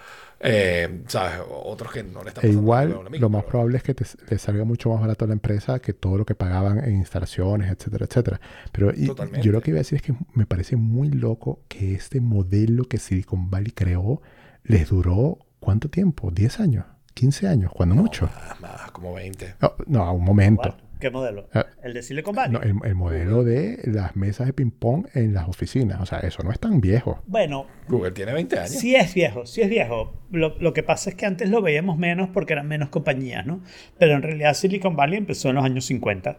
Eh, 0.44 1.02
¿Sabes? 1.08 1.40
Otros 1.48 1.92
que 1.92 2.02
no 2.04 2.22
le 2.22 2.28
están 2.28 2.44
E 2.44 2.48
pasando 2.48 2.60
igual, 2.62 2.90
lo 2.90 3.10
mismo, 3.10 3.16
lo 3.24 3.28
más 3.30 3.42
pero- 3.42 3.50
probable 3.50 3.76
es 3.78 3.82
que 3.82 3.94
te, 3.94 4.04
le 4.30 4.38
salga 4.38 4.64
mucho 4.64 4.90
más 4.90 5.00
barato 5.00 5.24
a 5.24 5.28
la 5.28 5.34
empresa 5.34 5.78
que 5.80 5.92
todo 5.94 6.18
lo 6.18 6.26
que 6.26 6.34
pagaban 6.34 6.78
en 6.84 6.96
instalaciones, 6.96 7.70
etcétera, 7.72 8.06
etcétera. 8.06 8.40
Pero 8.72 8.92
y- 8.94 9.10
yo 9.42 9.52
lo 9.52 9.60
que 9.60 9.70
iba 9.70 9.78
a 9.78 9.82
decir 9.82 9.96
es 9.96 10.02
que 10.02 10.14
me 10.34 10.46
parece 10.46 10.76
muy 10.76 11.08
loco 11.10 11.62
que 11.68 11.94
este 11.94 12.20
modelo 12.20 12.84
que 12.84 12.98
Silicon 12.98 13.50
Valley 13.50 13.72
creó 13.72 14.20
les 14.62 14.88
duró 14.88 15.38
¿cuánto 15.60 15.88
tiempo? 15.88 16.30
¿10 16.30 16.60
años? 16.60 16.84
¿15 17.14 17.46
años? 17.48 17.72
Cuando 17.72 17.94
mucho. 17.94 18.26
Más, 18.26 18.60
más, 18.60 18.90
como 18.90 19.14
20. 19.14 19.54
No, 19.60 19.72
no, 19.86 20.12
un 20.14 20.24
momento. 20.24 20.76
¿Qué 21.00 21.10
modelo? 21.10 21.48
Ah, 21.52 21.66
El 21.82 21.92
de 21.92 22.02
Silicon 22.02 22.34
Valley. 22.34 22.52
No, 22.52 22.62
el, 22.62 22.74
el 22.88 22.94
modelo 22.94 23.44
de 23.44 23.78
las 23.84 24.16
mesas 24.16 24.46
de 24.46 24.52
ping-pong 24.52 25.06
en 25.14 25.34
las 25.34 25.48
oficinas. 25.48 26.00
O 26.00 26.06
sea, 26.06 26.20
eso 26.20 26.42
no 26.42 26.50
es 26.50 26.58
tan 26.58 26.80
viejo. 26.80 27.22
Bueno, 27.26 27.66
Google 27.88 28.12
tiene 28.12 28.32
20 28.32 28.58
años. 28.58 28.70
Sí 28.70 28.94
es 28.94 29.12
viejo, 29.14 29.44
sí 29.44 29.60
es 29.62 29.68
viejo. 29.68 30.14
Lo, 30.30 30.58
lo 30.58 30.72
que 30.72 30.82
pasa 30.82 31.10
es 31.10 31.16
que 31.16 31.26
antes 31.26 31.50
lo 31.50 31.60
veíamos 31.62 31.98
menos 31.98 32.30
porque 32.32 32.54
eran 32.54 32.68
menos 32.68 32.88
compañías, 32.88 33.44
¿no? 33.44 33.60
Pero 33.98 34.14
en 34.14 34.22
realidad 34.22 34.54
Silicon 34.54 34.96
Valley 34.96 35.18
empezó 35.18 35.50
en 35.50 35.56
los 35.56 35.64
años 35.64 35.84
50 35.84 36.38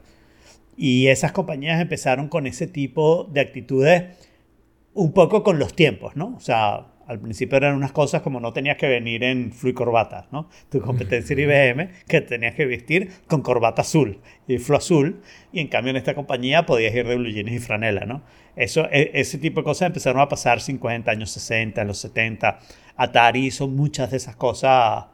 y 0.78 1.08
esas 1.08 1.32
compañías 1.32 1.80
empezaron 1.80 2.28
con 2.28 2.48
ese 2.48 2.68
tipo 2.68 3.26
de 3.26 3.42
actitudes 3.42 4.04
un 4.94 5.14
poco 5.14 5.44
con 5.44 5.60
los 5.60 5.74
tiempos, 5.76 6.16
¿no? 6.16 6.36
O 6.36 6.40
sea, 6.40 6.88
al 7.08 7.20
principio 7.20 7.58
eran 7.58 7.76
unas 7.76 7.92
cosas 7.92 8.22
como 8.22 8.40
no 8.40 8.54
tenías 8.54 8.78
que 8.78 8.88
venir 8.88 9.24
en 9.24 9.52
flu 9.52 9.70
y 9.70 9.74
corbata, 9.74 10.28
¿no? 10.32 10.50
Tu 10.70 10.82
competencia 10.82 11.34
era 11.34 11.68
IBM, 11.74 11.90
que 12.08 12.22
tenías 12.22 12.56
que 12.56 12.66
vestir 12.66 13.12
con 13.28 13.42
corbata 13.42 13.82
azul 13.82 14.20
y 14.48 14.58
flu 14.58 14.76
azul, 14.76 15.22
y 15.52 15.60
en 15.60 15.68
cambio 15.68 15.92
en 15.92 15.98
esta 15.98 16.16
compañía 16.16 16.66
podías 16.66 16.94
ir 16.96 17.08
de 17.08 17.16
blue 17.16 17.30
jeans 17.30 17.52
y 17.52 17.60
franela, 17.60 18.06
¿no? 18.06 18.24
Eso, 18.56 18.88
e- 18.92 19.12
ese 19.14 19.38
tipo 19.38 19.62
de 19.62 19.66
cosas 19.66 19.88
empezaron 19.88 20.22
a 20.22 20.30
pasar 20.30 20.62
50 20.62 21.12
años 21.12 21.32
60, 21.32 21.82
en 21.82 21.88
los 21.88 21.98
70. 22.00 22.60
Atari 22.96 23.46
hizo 23.46 23.68
muchas 23.68 24.12
de 24.12 24.18
esas 24.18 24.36
cosas 24.36 25.06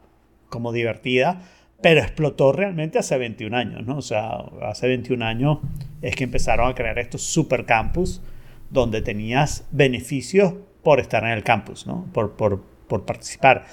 como 0.49 0.71
divertidas, 0.71 1.37
pero 1.81 1.99
explotó 1.99 2.51
realmente 2.51 2.99
hace 2.99 3.17
21 3.17 3.57
años, 3.57 3.85
¿no? 3.85 3.97
O 3.97 4.01
sea, 4.01 4.37
hace 4.61 4.87
21 4.87 5.25
años 5.25 5.59
es 6.01 6.15
que 6.15 6.23
empezaron 6.23 6.69
a 6.69 6.75
crear 6.75 6.99
estos 6.99 7.23
super 7.23 7.65
campus 7.65 8.21
donde 8.69 9.01
tenías 9.01 9.67
beneficios 9.71 10.53
por 10.83 10.99
estar 10.99 11.23
en 11.23 11.31
el 11.31 11.43
campus, 11.43 11.87
¿no? 11.87 12.07
Por, 12.13 12.33
por, 12.35 12.63
por 12.87 13.05
participar. 13.05 13.65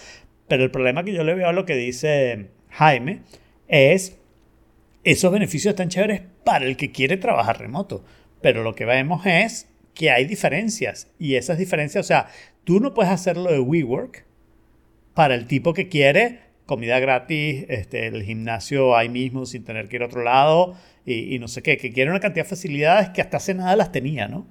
Pero 0.46 0.64
el 0.64 0.70
problema 0.70 1.04
que 1.04 1.12
yo 1.12 1.24
le 1.24 1.34
veo 1.34 1.48
a 1.48 1.52
lo 1.52 1.66
que 1.66 1.76
dice 1.76 2.48
Jaime 2.70 3.22
es 3.68 4.18
esos 5.04 5.32
beneficios 5.32 5.72
están 5.72 5.88
chéveres 5.88 6.22
para 6.44 6.66
el 6.66 6.76
que 6.76 6.90
quiere 6.90 7.16
trabajar 7.16 7.58
remoto. 7.60 8.04
Pero 8.40 8.62
lo 8.62 8.74
que 8.74 8.84
vemos 8.84 9.24
es 9.26 9.68
que 9.94 10.10
hay 10.10 10.24
diferencias. 10.26 11.08
Y 11.18 11.34
esas 11.36 11.58
diferencias, 11.58 12.04
o 12.04 12.08
sea, 12.08 12.28
tú 12.64 12.80
no 12.80 12.94
puedes 12.94 13.12
hacerlo 13.12 13.50
de 13.50 13.60
WeWork 13.60 14.24
para 15.14 15.34
el 15.34 15.46
tipo 15.46 15.74
que 15.74 15.88
quiere 15.88 16.48
comida 16.68 17.00
gratis, 17.00 17.64
este, 17.68 18.06
el 18.08 18.22
gimnasio 18.22 18.94
ahí 18.94 19.08
mismo 19.08 19.46
sin 19.46 19.64
tener 19.64 19.88
que 19.88 19.96
ir 19.96 20.02
a 20.02 20.06
otro 20.06 20.22
lado 20.22 20.74
y, 21.06 21.34
y 21.34 21.38
no 21.38 21.48
sé 21.48 21.62
qué, 21.62 21.78
que 21.78 21.94
quiere 21.94 22.10
una 22.10 22.20
cantidad 22.20 22.44
de 22.44 22.50
facilidades 22.50 23.08
que 23.08 23.22
hasta 23.22 23.38
hace 23.38 23.54
nada 23.54 23.74
las 23.74 23.90
tenía, 23.90 24.28
¿no? 24.28 24.46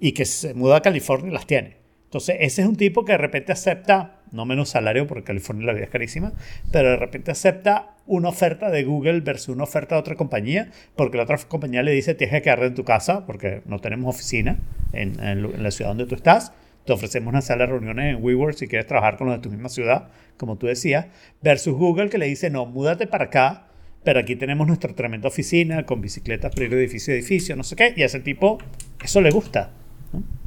Y 0.00 0.12
que 0.12 0.24
se 0.24 0.52
muda 0.54 0.78
a 0.78 0.82
California 0.82 1.30
y 1.30 1.32
las 1.32 1.46
tiene. 1.46 1.76
Entonces, 2.14 2.36
ese 2.38 2.62
es 2.62 2.68
un 2.68 2.76
tipo 2.76 3.04
que 3.04 3.10
de 3.10 3.18
repente 3.18 3.50
acepta, 3.50 4.20
no 4.30 4.46
menos 4.46 4.68
salario, 4.68 5.08
porque 5.08 5.24
California 5.24 5.66
la 5.66 5.72
vida 5.72 5.86
es 5.86 5.90
carísima, 5.90 6.32
pero 6.70 6.90
de 6.90 6.96
repente 6.96 7.32
acepta 7.32 7.96
una 8.06 8.28
oferta 8.28 8.70
de 8.70 8.84
Google 8.84 9.20
versus 9.22 9.48
una 9.48 9.64
oferta 9.64 9.96
de 9.96 10.00
otra 10.00 10.14
compañía, 10.14 10.70
porque 10.94 11.16
la 11.16 11.24
otra 11.24 11.36
compañía 11.48 11.82
le 11.82 11.90
dice 11.90 12.14
tienes 12.14 12.36
que 12.36 12.42
quedarte 12.42 12.66
en 12.66 12.74
tu 12.76 12.84
casa, 12.84 13.26
porque 13.26 13.62
no 13.66 13.80
tenemos 13.80 14.14
oficina 14.14 14.60
en, 14.92 15.18
en 15.18 15.44
en 15.44 15.60
la 15.60 15.72
ciudad 15.72 15.90
donde 15.90 16.06
tú 16.06 16.14
estás. 16.14 16.52
Te 16.86 16.92
ofrecemos 16.92 17.32
una 17.32 17.40
sala 17.40 17.66
de 17.66 17.72
reuniones 17.72 18.14
en 18.14 18.22
WeWork 18.22 18.54
si 18.54 18.68
quieres 18.68 18.86
trabajar 18.86 19.16
con 19.16 19.26
los 19.26 19.36
de 19.36 19.42
tu 19.42 19.50
misma 19.50 19.68
ciudad, 19.68 20.10
como 20.36 20.56
tú 20.56 20.68
decías, 20.68 21.06
versus 21.42 21.74
Google 21.74 22.10
que 22.10 22.18
le 22.18 22.26
dice 22.26 22.48
no, 22.48 22.64
múdate 22.64 23.08
para 23.08 23.24
acá, 23.24 23.66
pero 24.04 24.20
aquí 24.20 24.36
tenemos 24.36 24.68
nuestra 24.68 24.94
tremenda 24.94 25.26
oficina 25.26 25.84
con 25.84 26.00
bicicletas 26.00 26.54
para 26.54 26.66
ir 26.66 26.70
de 26.70 26.76
edificio 26.76 27.12
edificio, 27.12 27.56
no 27.56 27.64
sé 27.64 27.74
qué, 27.74 27.92
y 27.96 28.04
a 28.04 28.06
ese 28.06 28.20
tipo 28.20 28.58
eso 29.02 29.20
le 29.20 29.32
gusta. 29.32 29.72
¿no? 30.12 30.43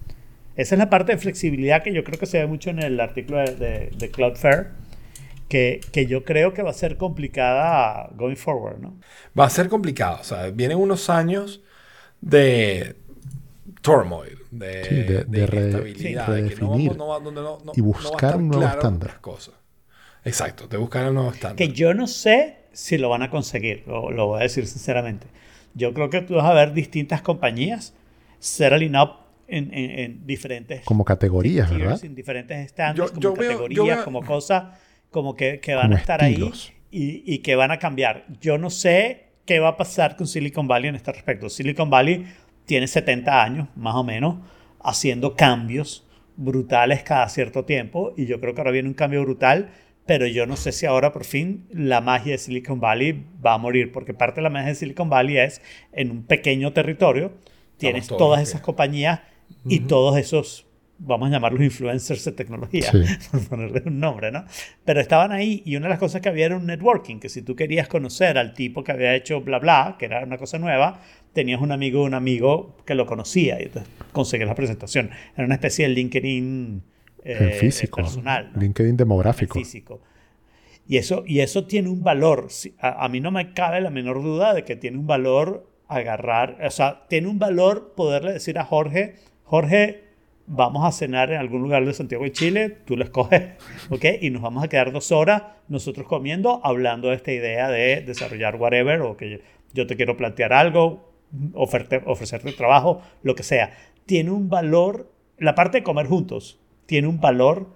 Esa 0.58 0.76
es 0.76 0.80
la 0.80 0.90
parte 0.90 1.14
de 1.14 1.18
flexibilidad 1.20 1.84
que 1.84 1.94
yo 1.94 2.04
creo 2.04 2.20
que 2.20 2.26
se 2.26 2.40
ve 2.40 2.48
mucho 2.48 2.70
en 2.72 2.80
el 2.84 3.00
artículo 3.00 3.38
de, 3.40 3.56
de, 3.56 3.92
de 3.98 4.12
Cloudflare, 4.12 4.68
que, 5.50 5.82
que 5.94 6.08
yo 6.08 6.24
creo 6.26 6.54
que 6.54 6.62
va 6.64 6.72
a 6.72 6.74
ser 6.74 6.98
complicada 6.98 8.10
going 8.16 8.36
forward, 8.36 8.80
¿no? 8.80 8.96
Va 9.40 9.46
a 9.46 9.50
ser 9.50 9.70
complicado. 9.70 10.18
O 10.22 10.24
sea, 10.24 10.50
vienen 10.50 10.78
unos 10.78 11.10
años 11.10 11.62
de 12.22 12.96
turmoil, 13.82 14.38
de, 14.52 14.84
Sí, 14.84 14.96
de- 14.96 15.24
de 15.26 15.46
re- 15.48 15.58
inestabilidad, 15.58 16.26
sí, 16.26 16.32
de 16.32 16.44
que 16.50 16.56
no 16.56 16.70
redefinir 16.72 16.98
vamos- 16.98 17.24
no 17.24 17.32
no- 17.32 17.60
no- 17.64 17.72
y 17.76 17.82
no 17.82 17.88
a 17.88 18.12
buscar 18.12 18.36
un 18.38 18.48
nuevo 18.50 18.62
claro 18.64 18.82
estándar. 18.82 19.10
las 19.12 19.20
cosas. 19.20 19.56
Exacto, 20.26 20.68
de 20.68 20.78
buscar 20.78 21.06
el 21.08 21.14
nuevo 21.14 21.32
estándar. 21.32 21.56
Que 21.56 21.74
yo 21.74 21.94
no 21.94 22.08
sé 22.08 22.58
si 22.74 22.98
lo 22.98 23.10
van 23.10 23.22
a 23.24 23.30
conseguir, 23.30 23.84
lo, 23.88 24.12
lo 24.12 24.28
voy 24.28 24.40
a 24.40 24.44
decir 24.44 24.68
sinceramente. 24.68 25.28
Yo 25.74 25.94
creo 25.94 26.10
que 26.10 26.22
tú 26.22 26.36
vas 26.36 26.46
a 26.46 26.54
ver 26.54 26.74
distintas 26.74 27.22
compañías 27.22 27.94
ser 28.40 28.74
alineadas 28.74 29.12
en, 29.48 29.74
en- 29.74 30.00
en 30.00 30.28
diferentes 30.28 30.82
Como 30.86 31.06
categorías, 31.06 31.70
tiers, 31.70 31.82
¿verdad? 31.82 32.06
en 32.06 32.16
diferentes 32.16 32.58
estándares, 32.66 33.12
Yo- 33.12 33.14
como 33.14 33.22
yo 33.22 33.34
veo- 33.34 33.42
yo 33.44 33.48
categorías, 33.60 33.96
veo- 33.98 34.06
como 34.06 34.24
cosas 34.24 34.64
como 35.12 35.36
que, 35.36 35.60
que 35.60 35.74
van 35.76 35.86
Como 35.88 35.96
a 35.96 36.00
estar 36.00 36.24
estilos. 36.24 36.74
ahí 36.92 37.22
y, 37.26 37.34
y 37.34 37.38
que 37.40 37.56
van 37.56 37.72
a 37.72 37.80
cambiar. 37.80 38.26
Yo 38.42 38.58
no 38.58 38.70
sé 38.70 39.28
qué 39.46 39.60
va 39.60 39.70
a 39.70 39.78
pasar 39.78 40.16
con 40.18 40.28
Silicon 40.28 40.68
Valley 40.68 40.90
en 40.90 40.96
este 40.96 41.12
respecto. 41.14 41.50
Silicon 41.50 41.90
Valley 41.90 42.26
tiene 42.66 42.88
70 42.88 43.42
años, 43.44 43.70
más 43.76 43.96
o 43.96 44.04
menos, 44.04 44.36
haciendo 44.84 45.36
cambios 45.36 46.06
brutales 46.36 47.04
cada 47.04 47.28
cierto 47.30 47.66
tiempo 47.66 48.14
y 48.18 48.26
yo 48.26 48.40
creo 48.40 48.54
que 48.54 48.62
ahora 48.62 48.72
viene 48.72 48.88
un 48.90 48.94
cambio 48.94 49.22
brutal, 49.24 49.70
pero 50.06 50.28
yo 50.28 50.46
no 50.46 50.56
sé 50.56 50.72
si 50.72 50.86
ahora 50.86 51.12
por 51.12 51.24
fin 51.26 51.66
la 51.72 52.00
magia 52.02 52.34
de 52.34 52.38
Silicon 52.38 52.80
Valley 52.80 53.26
va 53.46 53.54
a 53.54 53.58
morir, 53.58 53.92
porque 53.92 54.14
parte 54.14 54.36
de 54.36 54.44
la 54.44 54.50
magia 54.50 54.70
de 54.70 54.76
Silicon 54.76 55.10
Valley 55.10 55.38
es 55.38 55.62
en 55.94 56.12
un 56.12 56.24
pequeño 56.24 56.74
territorio, 56.74 57.32
tienes 57.78 58.08
todas 58.08 58.40
los 58.42 58.50
que- 58.62 58.66
compañías 59.48 59.82
y 59.84 59.88
todos 59.88 60.18
esos, 60.18 60.66
vamos 61.00 61.30
a 61.30 61.32
llamarlos 61.32 61.62
influencers 61.62 62.26
de 62.26 62.32
tecnología, 62.32 62.92
Sí. 62.92 63.00
por 63.32 63.48
ponerle 63.48 63.84
un 63.86 64.00
nombre, 64.00 64.32
¿no? 64.32 64.46
Pero 64.86 65.00
estaban 65.02 65.32
ahí 65.32 65.62
y 65.66 65.76
una 65.76 65.86
de 65.88 65.90
las 65.92 66.00
cosas 66.00 66.22
que 66.22 66.30
había 66.30 66.46
era 66.48 66.58
un 66.58 66.66
networking, 66.66 67.20
que 67.20 67.30
si 67.30 67.42
tú 67.42 67.56
querías 67.56 67.88
conocer 67.88 68.38
al 68.38 68.54
tipo 68.54 68.84
que 68.84 68.92
había 68.92 69.16
hecho 69.16 69.42
bla 69.42 69.60
bla, 69.60 69.96
que 70.00 70.06
era 70.06 70.24
una 70.24 70.38
cosa 70.38 70.58
nueva, 70.60 71.02
tenías 71.34 71.62
un 71.62 71.72
amigo 71.72 72.04
un 72.04 72.14
amigo 72.16 72.76
que 72.86 72.96
lo 72.96 73.06
conocía 73.06 73.60
y 73.62 73.66
entonces 73.66 73.92
conseguías 74.12 74.48
la 74.50 74.56
presentación. 74.56 75.12
Era 75.36 75.46
una 75.46 75.56
especie 75.56 75.88
de 75.88 75.94
LinkedIn 75.94 76.82
eh, 77.24 77.58
físico. 77.60 77.98
personal. 77.98 78.52
¿no? 78.54 78.62
LinkedIn 78.62 78.92
el 78.92 78.98
demográfico. 78.98 79.60
físico. 79.60 80.02
Y 80.88 80.98
eso, 80.98 81.24
y 81.28 81.42
eso 81.42 81.66
tiene 81.66 81.90
un 81.90 82.02
valor. 82.02 82.48
A, 82.80 83.04
a 83.06 83.10
mí 83.10 83.20
no 83.20 83.30
me 83.30 83.54
cabe 83.54 83.82
la 83.82 83.90
menor 83.90 84.24
duda 84.24 84.54
de 84.54 84.64
que 84.64 84.76
tiene 84.78 84.98
un 84.98 85.06
valor 85.06 85.70
agarrar, 85.90 86.58
o 86.66 86.72
sea, 86.72 87.06
tiene 87.08 87.28
un 87.28 87.40
valor 87.40 87.94
poderle 87.96 88.32
decir 88.34 88.58
a 88.58 88.64
Jorge, 88.66 89.16
Jorge, 89.48 90.04
vamos 90.46 90.86
a 90.86 90.92
cenar 90.92 91.32
en 91.32 91.38
algún 91.40 91.62
lugar 91.62 91.86
de 91.86 91.94
Santiago 91.94 92.24
de 92.26 92.32
Chile, 92.34 92.78
tú 92.86 92.98
lo 92.98 93.04
escoges, 93.06 93.44
¿ok? 93.90 94.06
Y 94.22 94.30
nos 94.30 94.42
vamos 94.42 94.64
a 94.64 94.68
quedar 94.68 94.92
dos 94.92 95.12
horas 95.12 95.44
nosotros 95.70 96.06
comiendo, 96.06 96.60
hablando 96.64 97.10
de 97.10 97.16
esta 97.16 97.32
idea 97.32 97.70
de 97.70 98.02
desarrollar 98.02 98.56
whatever, 98.58 99.02
o 99.02 99.16
que 99.18 99.42
yo 99.74 99.88
te 99.88 99.96
quiero 99.96 100.18
plantear 100.18 100.52
algo, 100.54 101.12
oferte- 101.54 102.02
ofrecerte 102.06 102.52
trabajo, 102.54 103.02
lo 103.24 103.36
que 103.36 103.44
sea. 103.44 103.72
Tiene 104.06 104.32
un 104.32 104.50
valor, 104.50 105.12
la 105.38 105.56
parte 105.56 105.78
de 105.80 105.84
comer 105.84 106.08
juntos, 106.08 106.60
tiene 106.86 107.08
un 107.08 107.20
valor 107.20 107.68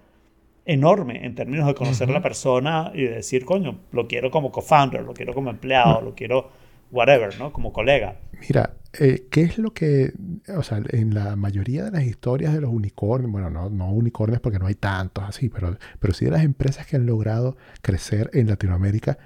enorme 0.65 1.26
en 1.26 1.35
términos 1.35 1.68
de 1.68 1.73
conocer 1.73 2.10
a 2.10 2.14
la 2.14 2.22
persona 2.22 2.91
y 2.93 3.03
de 3.03 3.15
decir, 3.15 3.45
coño, 3.45 3.80
lo 3.91 4.07
quiero 4.07 4.30
como 4.30 4.52
co-founder, 4.52 5.02
lo 5.03 5.14
quiero 5.14 5.34
como 5.34 5.49
empleado, 5.49 6.02
lo 6.02 6.15
quiero 6.15 6.49
whatever, 6.91 7.38
¿no? 7.39 7.51
Como 7.53 7.72
colega. 7.73 8.19
Mira, 8.47 8.76
eh, 8.99 9.27
¿qué 9.31 9.41
es 9.43 9.57
lo 9.57 9.73
que, 9.73 10.13
o 10.55 10.63
sea, 10.63 10.81
en 10.89 11.13
la 11.13 11.35
mayoría 11.35 11.84
de 11.85 11.91
las 11.91 12.03
historias 12.03 12.53
de 12.53 12.61
los 12.61 12.72
unicornios, 12.72 13.31
bueno, 13.31 13.49
no, 13.49 13.69
no 13.69 13.91
unicornios 13.91 14.41
porque 14.41 14.59
no 14.59 14.68
hay 14.68 14.76
tantos 14.76 15.23
así, 15.23 15.49
pero, 15.49 15.77
pero 15.99 16.13
sí 16.13 16.26
de 16.26 16.31
las 16.31 16.43
empresas 16.43 16.85
que 16.88 16.95
han 16.97 17.05
logrado 17.05 17.55
crecer 17.81 18.30
en 18.34 18.47
Latinoamérica, 18.47 19.18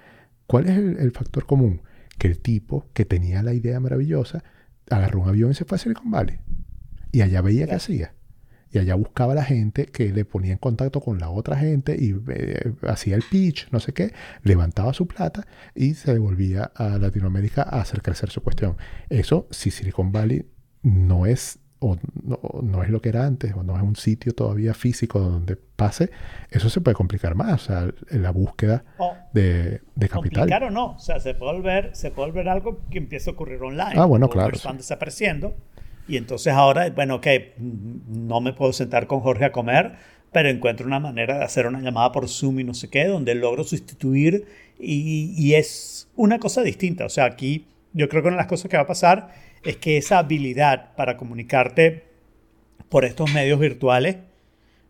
¿cuál 0.47 0.67
es 0.67 0.77
el, 0.77 0.97
el 0.97 1.11
factor 1.11 1.45
común? 1.45 1.81
Que 2.17 2.27
el 2.27 2.39
tipo 2.39 2.87
que 2.93 3.05
tenía 3.05 3.43
la 3.43 3.53
idea 3.53 3.79
maravillosa 3.79 4.43
agarró 4.89 5.21
un 5.21 5.29
avión 5.29 5.51
y 5.51 5.53
se 5.53 5.65
fue 5.65 5.75
a 5.75 5.79
Silicon 5.79 6.11
Valley. 6.11 6.37
Y 7.11 7.21
allá 7.21 7.41
veía 7.41 7.61
qué 7.61 7.65
Claro. 7.67 7.77
hacía. 7.77 8.14
Y 8.75 8.77
allá 8.77 8.95
buscaba 8.95 9.31
a 9.31 9.35
la 9.37 9.45
gente 9.45 9.85
que 9.85 10.11
le 10.11 10.25
ponía 10.25 10.51
en 10.51 10.57
contacto 10.57 10.99
con 10.99 11.17
la 11.17 11.29
otra 11.29 11.55
gente 11.55 11.95
y 11.97 12.13
eh, 12.27 12.73
hacía 12.85 13.15
el 13.15 13.23
pitch, 13.23 13.69
no 13.71 13.79
sé 13.79 13.93
qué, 13.93 14.13
levantaba 14.43 14.91
su 14.91 15.07
plata 15.07 15.47
y 15.73 15.93
se 15.93 16.11
devolvía 16.11 16.73
a 16.75 16.97
Latinoamérica 16.97 17.61
a 17.61 17.79
hacer 17.79 18.01
crecer 18.01 18.31
su 18.31 18.41
cuestión. 18.43 18.75
Eso, 19.07 19.47
si 19.49 19.71
Silicon 19.71 20.11
Valley 20.11 20.45
no 20.83 21.25
es 21.25 21.59
o 21.79 21.95
no, 22.21 22.39
no 22.63 22.83
es 22.83 22.89
lo 22.89 23.01
que 23.01 23.07
era 23.07 23.25
antes, 23.25 23.53
o 23.53 23.63
no 23.63 23.77
es 23.77 23.81
un 23.81 23.95
sitio 23.95 24.33
todavía 24.33 24.73
físico 24.73 25.21
donde 25.21 25.55
pase, 25.55 26.09
eso 26.49 26.69
se 26.69 26.81
puede 26.81 26.95
complicar 26.95 27.35
más, 27.35 27.53
o 27.53 27.65
sea, 27.65 27.89
en 28.09 28.23
la 28.23 28.31
búsqueda 28.31 28.83
O 28.97 29.13
de, 29.33 29.81
de 29.95 30.09
capital. 30.09 30.49
complicar 30.49 30.63
o 30.65 30.71
no, 30.71 30.95
o 30.95 30.99
sea, 30.99 31.21
se 31.21 31.33
puede 31.33 31.53
volver, 31.53 31.95
se 31.95 32.11
puede 32.11 32.29
volver 32.31 32.49
algo 32.49 32.81
que 32.91 32.97
empiece 32.97 33.29
a 33.29 33.33
ocurrir 33.33 33.61
online. 33.61 33.93
Ah, 33.95 34.05
bueno, 34.05 34.27
claro, 34.27 34.47
Ubers 34.49 34.61
sí. 34.61 34.67
Están 34.67 34.77
desapareciendo. 34.77 35.55
Y 36.07 36.17
entonces 36.17 36.53
ahora, 36.53 36.89
bueno, 36.91 37.15
ok, 37.15 37.27
no 37.57 38.41
me 38.41 38.53
puedo 38.53 38.73
sentar 38.73 39.07
con 39.07 39.21
Jorge 39.21 39.45
a 39.45 39.51
comer, 39.51 39.93
pero 40.31 40.49
encuentro 40.49 40.85
una 40.85 40.99
manera 40.99 41.37
de 41.39 41.43
hacer 41.43 41.65
una 41.65 41.81
llamada 41.81 42.11
por 42.11 42.27
Zoom 42.27 42.59
y 42.59 42.63
no 42.63 42.73
sé 42.73 42.89
qué, 42.89 43.05
donde 43.05 43.35
logro 43.35 43.63
sustituir 43.63 44.45
y, 44.79 45.33
y 45.37 45.55
es 45.55 46.09
una 46.15 46.39
cosa 46.39 46.61
distinta. 46.61 47.05
O 47.05 47.09
sea, 47.09 47.25
aquí 47.25 47.65
yo 47.93 48.09
creo 48.09 48.21
que 48.21 48.27
una 48.27 48.37
de 48.37 48.41
las 48.41 48.47
cosas 48.47 48.69
que 48.69 48.77
va 48.77 48.83
a 48.83 48.87
pasar 48.87 49.33
es 49.63 49.77
que 49.77 49.97
esa 49.97 50.19
habilidad 50.19 50.93
para 50.95 51.17
comunicarte 51.17 52.03
por 52.89 53.05
estos 53.05 53.33
medios 53.33 53.59
virtuales 53.59 54.17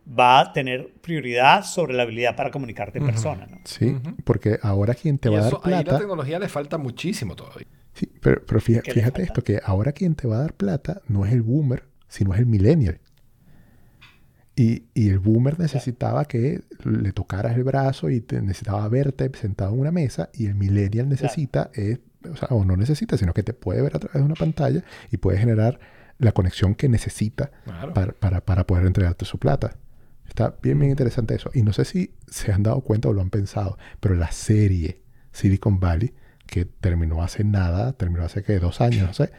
va 0.06 0.40
a 0.40 0.52
tener 0.52 0.92
prioridad 1.00 1.64
sobre 1.64 1.94
la 1.94 2.04
habilidad 2.04 2.36
para 2.36 2.50
comunicarte 2.50 2.98
en 2.98 3.06
persona. 3.06 3.46
¿no? 3.50 3.58
Sí, 3.64 3.96
porque 4.24 4.58
ahora 4.62 4.94
quien 4.94 5.18
te 5.18 5.28
Y 5.28 5.32
va 5.32 5.38
a 5.38 5.42
dar 5.42 5.54
ahí 5.64 5.70
la 5.70 5.82
plata... 5.82 5.98
tecnología 5.98 6.38
le 6.38 6.48
falta 6.48 6.78
muchísimo 6.78 7.34
todavía. 7.34 7.66
Sí, 7.96 8.08
pero, 8.20 8.44
pero 8.46 8.60
fija- 8.60 8.82
¿Qué 8.82 8.90
le 8.92 8.94
fíjate 9.00 9.22
esto, 9.22 9.42
que 9.42 9.60
ahora 9.64 9.90
quien 9.92 10.14
te 10.14 10.28
va 10.28 10.36
a 10.36 10.40
dar 10.42 10.52
plata 10.54 11.00
no 11.08 11.24
es 11.26 11.32
el 11.32 11.42
boomer, 11.42 11.84
sino 12.08 12.32
es 12.34 12.38
el 12.40 12.46
millennial. 12.46 13.00
Y, 14.58 14.84
y 14.94 15.10
el 15.10 15.18
boomer 15.18 15.58
necesitaba 15.58 16.24
que 16.24 16.62
le 16.84 17.12
tocaras 17.12 17.56
el 17.56 17.64
brazo 17.64 18.08
y 18.08 18.20
te 18.22 18.40
necesitaba 18.40 18.88
verte 18.88 19.30
sentado 19.38 19.74
en 19.74 19.80
una 19.80 19.90
mesa 19.92 20.30
y 20.32 20.46
el 20.46 20.54
millennial 20.54 21.08
necesita, 21.10 21.70
es, 21.74 21.98
o, 22.30 22.36
sea, 22.36 22.48
o 22.48 22.64
no 22.64 22.74
necesita, 22.76 23.18
sino 23.18 23.34
que 23.34 23.42
te 23.42 23.52
puede 23.52 23.82
ver 23.82 23.94
a 23.96 23.98
través 23.98 24.14
de 24.14 24.22
una 24.22 24.34
pantalla 24.34 24.82
y 25.10 25.18
puede 25.18 25.36
generar 25.38 25.78
la 26.18 26.32
conexión 26.32 26.74
que 26.74 26.88
necesita 26.88 27.50
Claro. 27.64 27.92
para, 27.92 28.12
para, 28.12 28.40
para 28.46 28.66
poder 28.66 28.86
entregarte 28.86 29.26
su 29.26 29.38
plata. 29.38 29.76
Está 30.26 30.56
bien, 30.62 30.78
bien 30.78 30.90
interesante 30.90 31.34
eso. 31.34 31.50
Y 31.52 31.62
no 31.62 31.74
sé 31.74 31.84
si 31.84 32.14
se 32.26 32.50
han 32.50 32.62
dado 32.62 32.80
cuenta 32.80 33.08
o 33.08 33.12
lo 33.12 33.20
han 33.20 33.30
pensado, 33.30 33.76
pero 34.00 34.14
la 34.14 34.32
serie 34.32 35.02
Silicon 35.32 35.78
Valley, 35.80 36.14
que 36.46 36.64
terminó 36.64 37.22
hace 37.22 37.44
nada, 37.44 37.92
terminó 37.94 38.24
hace 38.24 38.42
que 38.42 38.58
dos 38.58 38.80
años, 38.80 39.06
no 39.06 39.12
sé, 39.14 39.30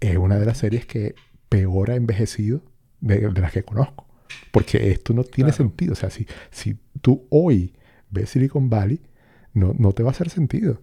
es 0.00 0.16
una 0.16 0.38
de 0.38 0.46
las 0.46 0.58
series 0.58 0.86
que 0.86 1.14
peor 1.48 1.90
ha 1.90 1.96
envejecido 1.96 2.62
de, 3.00 3.28
de 3.30 3.40
las 3.40 3.52
que 3.52 3.62
conozco. 3.62 4.06
Porque 4.50 4.90
esto 4.90 5.12
no 5.12 5.24
tiene 5.24 5.50
Claro. 5.50 5.64
sentido. 5.68 5.92
O 5.92 5.96
sea, 5.96 6.10
si, 6.10 6.26
si 6.50 6.78
tú 7.00 7.26
hoy 7.30 7.74
ves 8.10 8.30
Silicon 8.30 8.70
Valley, 8.70 9.00
no, 9.52 9.74
no 9.78 9.92
te 9.92 10.02
va 10.02 10.08
a 10.10 10.12
hacer 10.12 10.30
sentido. 10.30 10.80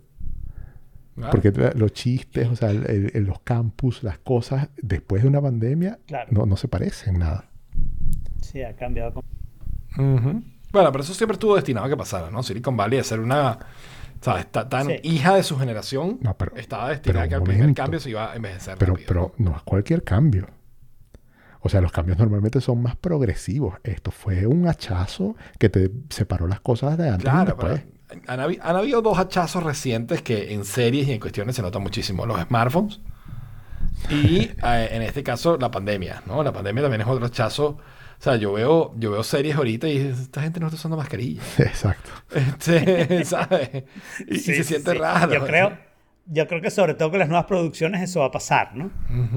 Claro. 1.16 1.32
Porque 1.32 1.52
los 1.76 1.92
chistes, 1.94 2.48
o 2.48 2.56
sea, 2.56 2.70
el- 2.72 2.86
el- 2.90 3.12
el- 3.14 3.24
los 3.26 3.40
campus, 3.42 4.04
las 4.04 4.20
cosas, 4.20 4.70
después 4.82 5.24
de 5.24 5.28
una 5.30 5.42
pandemia, 5.42 6.00
Claro. 6.06 6.30
no, 6.32 6.46
no 6.46 6.56
se 6.56 6.68
parecen 6.68 7.20
nada. 7.20 7.50
Sí, 8.42 8.62
ha 8.62 8.74
cambiado. 8.76 9.24
Bueno, 9.98 10.92
pero 10.92 11.00
eso 11.04 11.14
siempre 11.14 11.34
estuvo 11.34 11.56
destinado 11.56 11.88
a 11.88 11.90
que 11.90 11.98
pasara, 11.98 12.30
¿no? 12.30 12.44
Silicon 12.44 12.78
Valley 12.78 13.00
a 13.00 13.04
ser 13.04 13.20
una, 13.20 13.58
¿sabes? 14.22 14.48
Ta- 14.52 14.68
tan 14.70 14.88
Sí. 14.88 14.94
hija 15.04 15.36
de 15.36 15.44
su 15.44 15.58
generación, 15.58 16.18
No, 16.22 16.38
pero- 16.38 16.56
estaba 16.56 16.90
destinada 16.90 17.02
pero 17.04 17.20
a 17.26 17.28
que 17.28 17.36
un 17.36 17.42
al 17.50 17.56
primer 17.58 17.74
cambio 17.76 18.00
se 18.00 18.10
iba 18.10 18.32
a 18.32 18.36
envejecer 18.36 18.78
Pero, 18.78 18.94
rápido. 18.94 19.08
pero 19.08 19.34
no 19.38 19.56
es 19.56 19.62
cualquier 19.64 20.04
cambio. 20.04 20.48
O 21.62 21.68
sea, 21.70 21.82
los 21.82 21.92
cambios 21.92 22.18
normalmente 22.18 22.62
son 22.62 22.82
más 22.82 22.96
progresivos. 22.96 23.76
Esto 23.84 24.12
fue 24.12 24.46
un 24.48 24.68
hachazo 24.68 25.36
que 25.58 25.68
te 25.70 25.92
separó 26.10 26.48
las 26.48 26.62
cosas 26.62 26.98
de 26.98 27.10
antes 27.10 27.26
y 27.26 27.30
Claro, 27.30 27.58
pero 27.58 27.80
han, 28.28 28.40
habi- 28.40 28.60
han 28.62 28.76
habido 28.78 29.02
dos 29.02 29.20
hachazos 29.20 29.62
recientes 29.64 30.22
que 30.22 30.54
en 30.54 30.64
series 30.64 31.08
y 31.10 31.12
en 31.12 31.20
cuestiones 31.20 31.56
se 31.58 31.62
nota 31.62 31.80
muchísimo. 31.80 32.26
Los 32.26 32.40
smartphones 32.42 33.02
y 34.10 34.40
eh, 34.64 34.90
en 34.92 35.02
este 35.02 35.22
caso 35.22 35.58
la 35.58 35.70
pandemia, 35.70 36.24
¿no? 36.26 36.44
La 36.44 36.54
pandemia 36.54 36.82
también 36.84 37.02
es 37.02 37.08
otro 37.08 37.26
hachazo. 37.26 37.78
O 38.20 38.22
sea, 38.22 38.36
yo 38.36 38.52
veo, 38.52 38.94
yo 38.98 39.12
veo 39.12 39.24
series 39.24 39.56
ahorita 39.56 39.88
y 39.88 39.98
esta 39.98 40.42
gente 40.42 40.60
no 40.60 40.68
está 40.68 40.76
usando 40.76 40.98
mascarilla. 40.98 41.42
Exacto. 41.58 42.10
Este, 42.36 43.24
¿sabes? 43.26 43.70
Y, 44.28 44.36
y 44.36 44.40
Sí, 44.40 44.56
se 44.56 44.64
siente 44.66 44.92
sí. 44.92 44.98
raro. 44.98 45.34
Yo 45.34 45.46
creo, 45.46 45.78
yo 46.26 46.46
creo 46.48 46.62
que 46.62 46.70
sobre 46.70 46.94
todo 46.96 47.10
con 47.12 47.20
las 47.20 47.30
nuevas 47.30 47.46
producciones 47.46 48.04
eso 48.04 48.20
va 48.20 48.26
a 48.28 48.32
pasar, 48.32 48.76
¿no? 48.76 48.92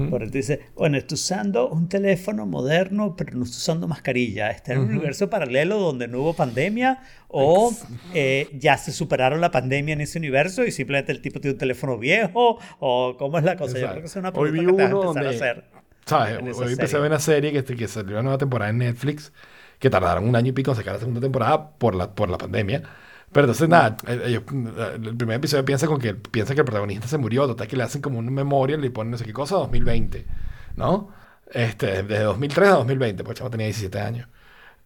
Porque 0.09 0.27
tú 0.27 0.33
dices, 0.33 0.59
bueno, 0.75 0.97
estoy 0.97 1.15
usando 1.15 1.69
un 1.69 1.87
teléfono 1.89 2.45
moderno, 2.45 3.15
pero 3.15 3.35
no 3.37 3.45
estoy 3.45 3.57
usando 3.57 3.87
mascarilla. 3.87 4.51
¿Está 4.51 4.73
en 4.73 4.79
un 4.79 4.89
universo 4.89 5.29
paralelo 5.29 5.79
donde 5.79 6.07
no 6.09 6.19
hubo 6.19 6.33
pandemia? 6.35 7.01
¿O 7.29 7.73
eh, 8.13 8.49
ya 8.59 8.77
se 8.77 8.91
superaron 8.91 9.39
la 9.41 9.49
pandemia 9.49 9.93
en 9.93 10.01
ese 10.01 10.19
universo 10.19 10.65
y 10.65 10.71
simplemente 10.71 11.11
el 11.13 11.21
tipo 11.21 11.39
tiene 11.39 11.53
un 11.53 11.57
teléfono 11.59 11.97
viejo? 11.97 12.59
¿O 12.79 13.15
cómo 13.17 13.37
es 13.39 13.43
la 13.45 13.55
cosa? 13.55 13.73
Yo 13.73 13.77
Exacto. 13.79 13.91
creo 13.93 14.01
que 14.03 14.07
es 14.09 14.15
una 14.17 14.29
Hoy 14.29 14.51
pregunta 14.51 14.83
que 14.83 14.89
te 14.89 14.93
vas 14.93 15.15
a 15.15 15.19
empezar 15.19 15.25
a 15.25 15.29
hacer. 15.29 15.63
¿Sabes? 16.05 16.39
Hoy 16.53 16.73
empecé 16.73 16.97
a 16.97 16.99
serie. 16.99 17.01
ver 17.01 17.11
una 17.11 17.19
serie 17.19 17.51
que, 17.53 17.63
que 17.75 17.87
salió 17.87 18.13
una 18.15 18.23
nueva 18.23 18.37
temporada 18.37 18.69
en 18.71 18.79
Netflix, 18.79 19.31
que 19.79 19.89
tardaron 19.89 20.27
un 20.27 20.35
año 20.35 20.49
y 20.49 20.51
pico 20.53 20.71
en 20.71 20.77
sacar 20.77 20.93
la 20.93 20.99
segunda 20.99 21.21
temporada 21.21 21.71
por 21.77 21.95
la, 21.95 22.13
por 22.13 22.29
la 22.29 22.37
pandemia. 22.37 22.83
Pero 23.31 23.45
entonces, 23.45 23.67
nada, 23.69 23.97
eh, 24.07 24.21
ellos, 24.27 24.43
eh, 24.53 24.99
el 25.03 25.17
primer 25.17 25.37
episodio 25.37 25.65
piensa 25.65 25.87
con 25.87 25.99
que 25.99 26.13
piensa 26.15 26.53
que 26.53 26.61
el 26.61 26.65
protagonista 26.65 27.07
se 27.07 27.17
murió, 27.17 27.47
total 27.47 27.67
que 27.67 27.75
le 27.77 27.83
hacen 27.83 28.01
como 28.01 28.19
un 28.19 28.31
memorial, 28.33 28.81
le 28.81 28.91
ponen 28.91 29.11
no 29.11 29.17
sé 29.17 29.25
qué 29.25 29.33
cosa, 29.33 29.55
2020, 29.55 30.27
¿no? 30.75 31.09
Este, 31.51 32.03
desde 32.03 32.23
2003 32.23 32.69
a 32.69 32.71
2020, 32.77 33.23
pues 33.23 33.35
el 33.35 33.37
chavo 33.39 33.49
tenía 33.51 33.67
17 33.67 33.99
años. 33.99 34.27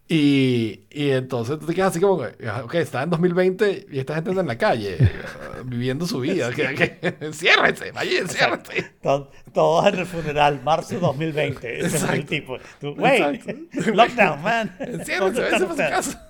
Y, 0.09 0.85
y 0.89 1.09
entonces 1.09 1.59
tú 1.59 1.65
te 1.65 1.73
quedas 1.75 1.89
así 1.89 1.99
como, 1.99 2.19
que, 2.19 2.47
ah, 2.47 2.61
ok, 2.63 2.75
está 2.75 3.03
en 3.03 3.09
2020 3.09 3.87
y 3.91 3.99
esta 3.99 4.15
gente 4.15 4.29
anda 4.29 4.41
en 4.41 4.47
la 4.47 4.57
calle, 4.57 4.97
viviendo 5.65 6.07
su 6.07 6.21
vida. 6.21 6.49
Que, 6.51 6.73
que, 6.75 7.17
enciérrense, 7.25 7.91
vaya, 7.91 8.19
enciérrense. 8.19 8.91
Todo- 9.01 9.31
Todos 9.53 9.87
en 9.93 9.99
el 9.99 10.05
funeral, 10.05 10.61
marzo 10.63 10.97
2020. 10.99 11.79
Ese 11.85 11.97
es 11.97 12.03
el 12.03 12.25
tipo. 12.25 12.57
Tú, 12.79 12.91
Wait, 12.97 13.21
Exacto. 13.47 13.91
lockdown, 13.93 14.41
man. 14.41 14.75
Enciérrense, 14.79 15.41
¿Dónde 15.41 15.41
váyanse 15.41 15.65
para 15.75 16.01
su 16.03 16.11
casa. 16.13 16.29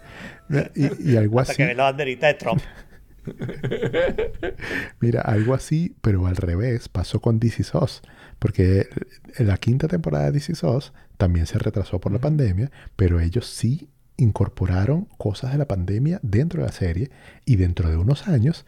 Y, 0.75 1.11
y 1.11 1.17
algo 1.17 1.39
Hasta 1.39 1.51
así, 1.53 1.57
que 1.61 1.65
ve 1.67 1.75
la 1.75 1.83
banderita 1.83 2.27
de 2.27 2.33
Trump. 2.35 2.61
mira, 4.99 5.21
algo 5.21 5.53
así, 5.53 5.95
pero 6.01 6.25
al 6.27 6.35
revés, 6.35 6.89
pasó 6.89 7.19
con 7.19 7.39
DC 7.39 7.63
SOS. 7.63 8.01
Porque 8.39 8.87
la 9.39 9.57
quinta 9.57 9.87
temporada 9.87 10.25
de 10.25 10.31
DC 10.33 10.53
SOS 10.53 10.93
también 11.17 11.45
se 11.47 11.59
retrasó 11.59 11.99
por 11.99 12.11
la 12.11 12.19
pandemia, 12.19 12.71
pero 12.95 13.19
ellos 13.19 13.47
sí 13.47 13.89
incorporaron 14.17 15.07
cosas 15.17 15.51
de 15.51 15.57
la 15.59 15.67
pandemia 15.67 16.19
dentro 16.23 16.61
de 16.61 16.67
la 16.67 16.73
serie 16.73 17.11
y 17.45 17.55
dentro 17.57 17.89
de 17.89 17.97
unos 17.97 18.27
años 18.27 18.65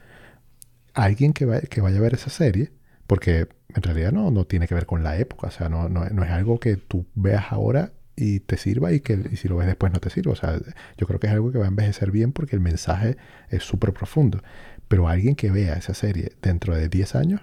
alguien 0.93 1.33
que, 1.33 1.45
va- 1.45 1.61
que 1.61 1.81
vaya 1.81 1.97
a 1.97 2.01
ver 2.01 2.13
esa 2.13 2.29
serie, 2.29 2.71
porque 3.07 3.47
en 3.73 3.81
realidad 3.83 4.11
no, 4.11 4.31
no 4.31 4.45
tiene 4.45 4.67
que 4.67 4.75
ver 4.75 4.85
con 4.85 5.03
la 5.03 5.17
época, 5.17 5.47
o 5.47 5.51
sea, 5.51 5.69
no, 5.69 5.89
no, 5.89 6.05
no 6.09 6.23
es 6.23 6.31
algo 6.31 6.59
que 6.59 6.75
tú 6.77 7.05
veas 7.15 7.51
ahora 7.51 7.93
y 8.15 8.41
te 8.41 8.57
sirva 8.57 8.91
y 8.91 8.99
que 8.99 9.13
y 9.31 9.37
si 9.37 9.47
lo 9.47 9.55
ves 9.57 9.67
después 9.67 9.93
no 9.93 9.99
te 9.99 10.09
sirva. 10.09 10.33
O 10.33 10.35
sea, 10.35 10.59
yo 10.97 11.07
creo 11.07 11.19
que 11.19 11.27
es 11.27 11.33
algo 11.33 11.51
que 11.51 11.57
va 11.59 11.65
a 11.65 11.69
envejecer 11.69 12.11
bien 12.11 12.33
porque 12.33 12.55
el 12.55 12.61
mensaje 12.61 13.15
es 13.49 13.63
súper 13.63 13.93
profundo. 13.93 14.41
Pero 14.89 15.07
alguien 15.07 15.35
que 15.35 15.51
vea 15.51 15.75
esa 15.75 15.93
serie 15.93 16.33
dentro 16.41 16.75
de 16.75 16.89
10 16.89 17.15
años 17.15 17.41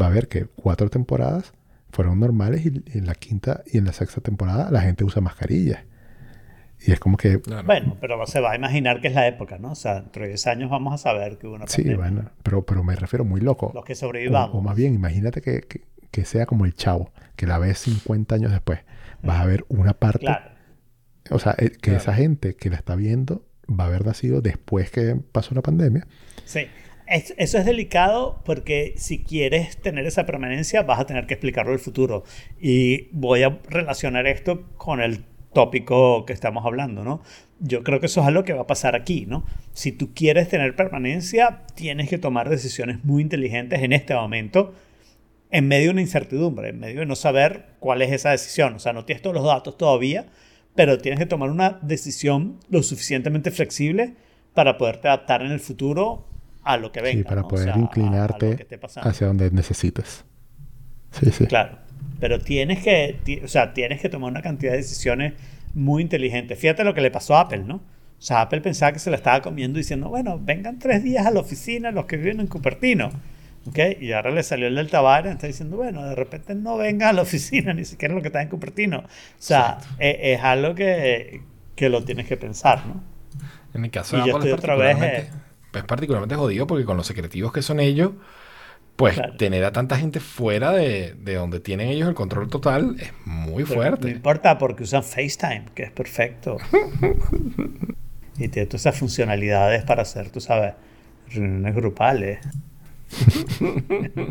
va 0.00 0.08
a 0.08 0.10
ver 0.10 0.28
que 0.28 0.44
cuatro 0.46 0.90
temporadas 0.90 1.52
fueron 1.90 2.20
normales 2.20 2.64
y, 2.66 2.82
y 2.94 2.98
en 2.98 3.06
la 3.06 3.14
quinta 3.14 3.62
y 3.72 3.78
en 3.78 3.84
la 3.86 3.92
sexta 3.92 4.20
temporada 4.20 4.70
la 4.70 4.80
gente 4.82 5.04
usa 5.04 5.20
mascarillas. 5.22 5.80
Y 6.86 6.92
es 6.92 7.00
como 7.00 7.16
que, 7.16 7.40
Claro. 7.40 7.64
Bueno, 7.66 7.96
pero 8.00 8.24
se 8.26 8.40
va 8.40 8.52
a 8.52 8.56
imaginar 8.56 9.00
que 9.00 9.08
es 9.08 9.14
la 9.14 9.26
época, 9.26 9.58
¿no? 9.58 9.72
O 9.72 9.74
sea, 9.74 9.94
dentro 10.00 10.22
de 10.22 10.28
10 10.28 10.46
años 10.46 10.70
vamos 10.70 10.94
a 10.94 10.98
saber 10.98 11.36
que 11.38 11.48
hubo 11.48 11.56
una 11.56 11.66
sí, 11.66 11.82
pandemia. 11.82 11.96
bueno, 11.98 12.30
pero, 12.44 12.64
pero 12.64 12.84
me 12.84 12.94
refiero 12.94 13.24
muy 13.24 13.40
loco. 13.40 13.72
Los 13.74 13.84
que 13.84 13.94
sobrevivamos. 13.96 14.54
o 14.54 14.60
más 14.60 14.76
bien, 14.76 14.94
imagínate 14.94 15.40
que, 15.40 15.62
que- 15.62 15.82
que 16.10 16.24
sea 16.24 16.46
como 16.46 16.64
el 16.64 16.74
chavo, 16.74 17.10
que 17.36 17.46
la 17.46 17.58
ves 17.58 17.78
50 17.80 18.34
años 18.36 18.50
después. 18.52 18.80
Vas 19.22 19.40
a 19.40 19.44
ver 19.46 19.64
una 19.68 19.92
parte, 19.94 20.20
Claro. 20.20 20.50
o 21.30 21.38
sea, 21.38 21.54
eh, 21.58 21.70
que 21.70 21.76
Claro. 21.78 21.98
esa 21.98 22.14
gente 22.14 22.54
que 22.54 22.70
la 22.70 22.76
está 22.76 22.94
viendo 22.94 23.44
va 23.68 23.84
a 23.84 23.86
haber 23.88 24.06
nacido 24.06 24.40
después 24.40 24.90
que 24.90 25.16
pasó 25.32 25.54
la 25.54 25.60
pandemia. 25.62 26.06
Sí. 26.46 26.60
Es- 27.10 27.34
eso 27.38 27.58
es 27.58 27.64
delicado 27.64 28.42
porque 28.44 28.92
si 28.96 29.22
quieres 29.22 29.78
tener 29.78 30.06
esa 30.06 30.26
permanencia 30.26 30.82
vas 30.82 31.00
a 31.00 31.06
tener 31.06 31.26
que 31.26 31.34
explicarlo 31.34 31.72
el 31.72 31.78
futuro. 31.78 32.24
Y 32.60 33.08
voy 33.12 33.42
a 33.44 33.58
relacionar 33.68 34.26
esto 34.26 34.64
con 34.76 35.00
el 35.00 35.24
tópico 35.54 36.26
que 36.26 36.34
estamos 36.34 36.66
hablando, 36.66 37.04
¿no? 37.04 37.22
Yo 37.60 37.82
creo 37.82 37.98
que 37.98 38.06
eso 38.06 38.20
es 38.20 38.26
algo 38.26 38.44
que 38.44 38.52
va 38.52 38.62
a 38.62 38.66
pasar 38.66 38.94
aquí, 38.94 39.24
¿no? 39.26 39.44
Si 39.72 39.90
tú 39.90 40.12
quieres 40.14 40.48
tener 40.48 40.76
permanencia, 40.76 41.62
tienes 41.74 42.08
que 42.10 42.18
tomar 42.18 42.48
decisiones 42.50 43.02
muy 43.04 43.22
inteligentes 43.22 43.82
en 43.82 43.92
este 43.92 44.14
momento, 44.14 44.74
en 45.50 45.66
medio 45.66 45.86
de 45.86 45.90
una 45.92 46.00
incertidumbre, 46.02 46.68
en 46.68 46.78
medio 46.78 47.00
de 47.00 47.06
no 47.06 47.16
saber 47.16 47.64
cuál 47.80 48.02
es 48.02 48.12
esa 48.12 48.30
decisión. 48.32 48.74
O 48.74 48.78
sea, 48.78 48.92
no 48.92 49.06
tienes 49.06 49.22
todos 49.22 49.34
los 49.34 49.46
datos 49.46 49.78
todavía, 49.78 50.26
pero 50.74 50.98
tienes 50.98 51.18
que 51.18 51.26
tomar 51.26 51.50
una 51.50 51.78
decisión 51.82 52.60
lo 52.68 52.82
suficientemente 52.82 53.50
flexible 53.50 54.14
para 54.52 54.76
poderte 54.76 55.08
adaptar 55.08 55.42
en 55.42 55.50
el 55.52 55.60
futuro 55.60 56.26
a 56.68 56.76
lo 56.76 56.92
que 56.92 57.00
venga. 57.00 57.18
Sí, 57.18 57.24
para 57.24 57.40
¿no? 57.40 57.46
O 57.46 57.50
poder 57.50 57.72
sea, 57.72 57.78
inclinarte 57.78 58.66
hacia 59.00 59.26
donde 59.26 59.50
necesites. 59.50 60.26
Sí, 61.12 61.30
sí. 61.30 61.46
Claro. 61.46 61.78
Pero 62.20 62.38
tienes 62.40 62.82
que, 62.84 63.40
o 63.42 63.48
sea, 63.48 63.72
tienes 63.72 64.02
que 64.02 64.10
tomar 64.10 64.30
una 64.30 64.42
cantidad 64.42 64.72
de 64.72 64.78
decisiones 64.78 65.32
muy 65.72 66.02
inteligentes. 66.02 66.58
Fíjate 66.58 66.84
lo 66.84 66.92
que 66.92 67.00
le 67.00 67.10
pasó 67.10 67.36
a 67.36 67.40
Apple, 67.40 67.64
¿no? 67.64 67.76
O 67.76 68.20
sea, 68.22 68.42
Apple 68.42 68.60
pensaba 68.60 68.92
que 68.92 68.98
se 68.98 69.10
la 69.10 69.16
estaba 69.16 69.40
comiendo 69.40 69.78
diciendo, 69.78 70.10
bueno, 70.10 70.38
vengan 70.42 70.78
tres 70.78 71.02
días 71.02 71.24
a 71.24 71.30
la 71.30 71.40
oficina 71.40 71.90
los 71.90 72.04
que 72.04 72.18
viven 72.18 72.40
en 72.40 72.48
Cupertino. 72.48 73.10
¿ok? 73.66 73.78
Y 74.00 74.12
ahora 74.12 74.30
le 74.30 74.42
salió 74.42 74.66
el 74.66 74.74
Delta 74.74 75.00
Variant, 75.00 75.36
está 75.36 75.46
diciendo, 75.46 75.78
bueno, 75.78 76.04
de 76.04 76.14
repente 76.14 76.54
no 76.54 76.76
venga 76.76 77.08
a 77.08 77.12
la 77.14 77.22
oficina, 77.22 77.72
ni 77.74 77.86
siquiera 77.86 78.14
lo 78.14 78.20
que 78.20 78.28
está 78.28 78.42
en 78.42 78.48
Cupertino. 78.48 78.98
O 78.98 79.06
sea, 79.38 79.78
e- 79.98 80.34
es, 80.34 80.40
algo 80.42 80.74
que, 80.74 81.40
que 81.76 81.88
lo 81.88 82.04
tienes 82.04 82.26
que 82.26 82.36
pensar, 82.36 82.84
¿no? 82.84 83.02
En 83.72 83.84
el 83.84 83.90
caso 83.90 84.18
Y 84.18 84.28
yo 84.28 84.36
estoy 84.36 84.50
es 84.50 84.58
otra 84.58 84.74
vez, 84.76 85.28
es 85.72 85.84
particularmente 85.84 86.34
jodido 86.36 86.66
porque 86.66 86.84
con 86.84 86.96
los 86.96 87.06
secretivos 87.06 87.52
que 87.52 87.62
son 87.62 87.80
ellos, 87.80 88.12
pues 88.96 89.14
Claro. 89.14 89.36
tener 89.36 89.64
a 89.64 89.72
tanta 89.72 89.96
gente 89.98 90.20
fuera 90.20 90.72
de, 90.72 91.14
de 91.14 91.34
donde 91.36 91.60
tienen 91.60 91.88
ellos 91.88 92.08
el 92.08 92.14
control 92.14 92.48
total 92.50 92.96
es 93.00 93.12
muy 93.26 93.64
Pero 93.64 93.66
fuerte. 93.66 94.08
No 94.08 94.08
importa 94.08 94.58
porque 94.58 94.84
usan 94.84 95.02
FaceTime, 95.04 95.66
que 95.74 95.84
es 95.84 95.92
perfecto. 95.92 96.56
y 98.38 98.48
tiene 98.48 98.66
todas 98.66 98.82
esas 98.82 98.98
funcionalidades 98.98 99.84
para 99.84 100.02
hacer, 100.02 100.30
tú 100.30 100.40
sabes, 100.40 100.74
reuniones 101.30 101.74
grupales. 101.74 102.40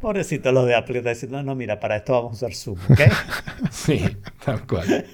Pobrecito 0.00 0.52
los 0.52 0.66
de 0.66 0.74
Apple 0.74 0.94
que 0.94 0.98
está 0.98 1.10
diciendo, 1.10 1.42
no, 1.42 1.54
mira, 1.54 1.80
para 1.80 1.96
esto 1.96 2.12
vamos 2.12 2.32
a 2.32 2.46
usar 2.46 2.54
Zoom, 2.54 2.78
¿ok? 2.88 3.00
Sí, 3.70 4.18
tal 4.44 4.66
cual. 4.66 5.06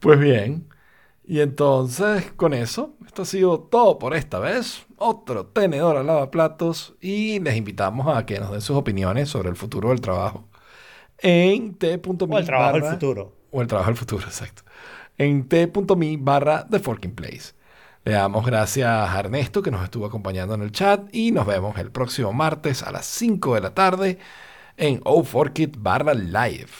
pues 0.00 0.18
bien, 0.18 0.66
y 1.26 1.40
entonces 1.40 2.32
con 2.32 2.54
eso, 2.54 2.94
esto 3.06 3.22
ha 3.22 3.26
sido 3.26 3.60
todo 3.60 3.98
por 3.98 4.14
esta 4.14 4.38
vez. 4.38 4.86
Otro 4.98 5.46
tenedor 5.46 5.96
al 5.96 6.06
lavaplatos 6.06 6.94
y 7.00 7.40
les 7.40 7.56
invitamos 7.56 8.16
a 8.16 8.24
que 8.24 8.40
nos 8.40 8.50
den 8.52 8.60
sus 8.60 8.76
opiniones 8.76 9.28
sobre 9.28 9.50
el 9.50 9.56
futuro 9.56 9.90
del 9.90 10.00
trabajo 10.00 10.48
en 11.18 11.74
t.me 11.74 12.00
O 12.34 12.38
el 12.38 12.46
trabajo 12.46 12.80
del 12.80 12.84
futuro. 12.92 13.32
O 13.50 13.62
el 13.62 13.66
trabajo 13.66 13.90
del 13.90 13.96
futuro, 13.96 14.24
exacto. 14.24 14.62
En 15.18 15.48
t.me 15.48 16.16
barra 16.18 16.66
The 16.68 16.78
Forking 16.78 17.14
Place. 17.14 17.54
Le 18.04 18.12
damos 18.12 18.46
gracias 18.46 18.88
a 18.88 19.18
Ernesto 19.18 19.62
que 19.62 19.70
nos 19.70 19.82
estuvo 19.82 20.06
acompañando 20.06 20.54
en 20.54 20.62
el 20.62 20.70
chat 20.70 21.12
y 21.12 21.32
nos 21.32 21.46
vemos 21.46 21.76
el 21.78 21.90
próximo 21.90 22.32
martes 22.32 22.82
a 22.82 22.92
las 22.92 23.06
5 23.06 23.54
de 23.56 23.60
la 23.60 23.74
tarde 23.74 24.18
en 24.76 25.00
O4Kit 25.00 25.74
barra 25.78 26.14
live. 26.14 26.70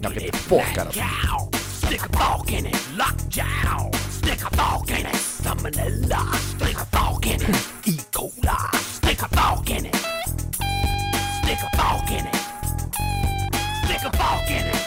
Now 0.00 0.12
get 0.12 1.65
Stick 1.86 2.02
a 2.02 2.18
fork 2.18 2.52
in 2.52 2.66
it, 2.66 2.96
lockjaw. 2.96 3.90
Stick 4.10 4.42
a 4.42 4.50
fork 4.56 4.90
in 4.90 5.06
it, 5.06 5.14
salmonella. 5.14 6.34
Stick 6.34 6.76
a 6.76 6.84
fork 6.86 7.26
in 7.26 7.40
it, 7.40 7.68
E. 7.86 7.92
coli. 8.10 8.74
Stick 8.74 9.22
a 9.22 9.28
fork 9.28 9.70
in 9.70 9.86
it. 9.86 9.94
Stick 9.94 11.60
a 11.62 11.76
fork 11.76 12.10
in 12.10 12.26
it. 12.26 12.36
Stick 13.84 14.02
a 14.02 14.10
fork 14.16 14.50
in 14.50 14.66
it. 14.66 14.82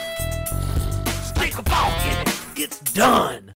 Stick 1.23 1.57
a 1.57 1.63
fork 1.63 2.05
in 2.05 2.27
it. 2.27 2.39
It's 2.57 2.79
done. 2.93 3.48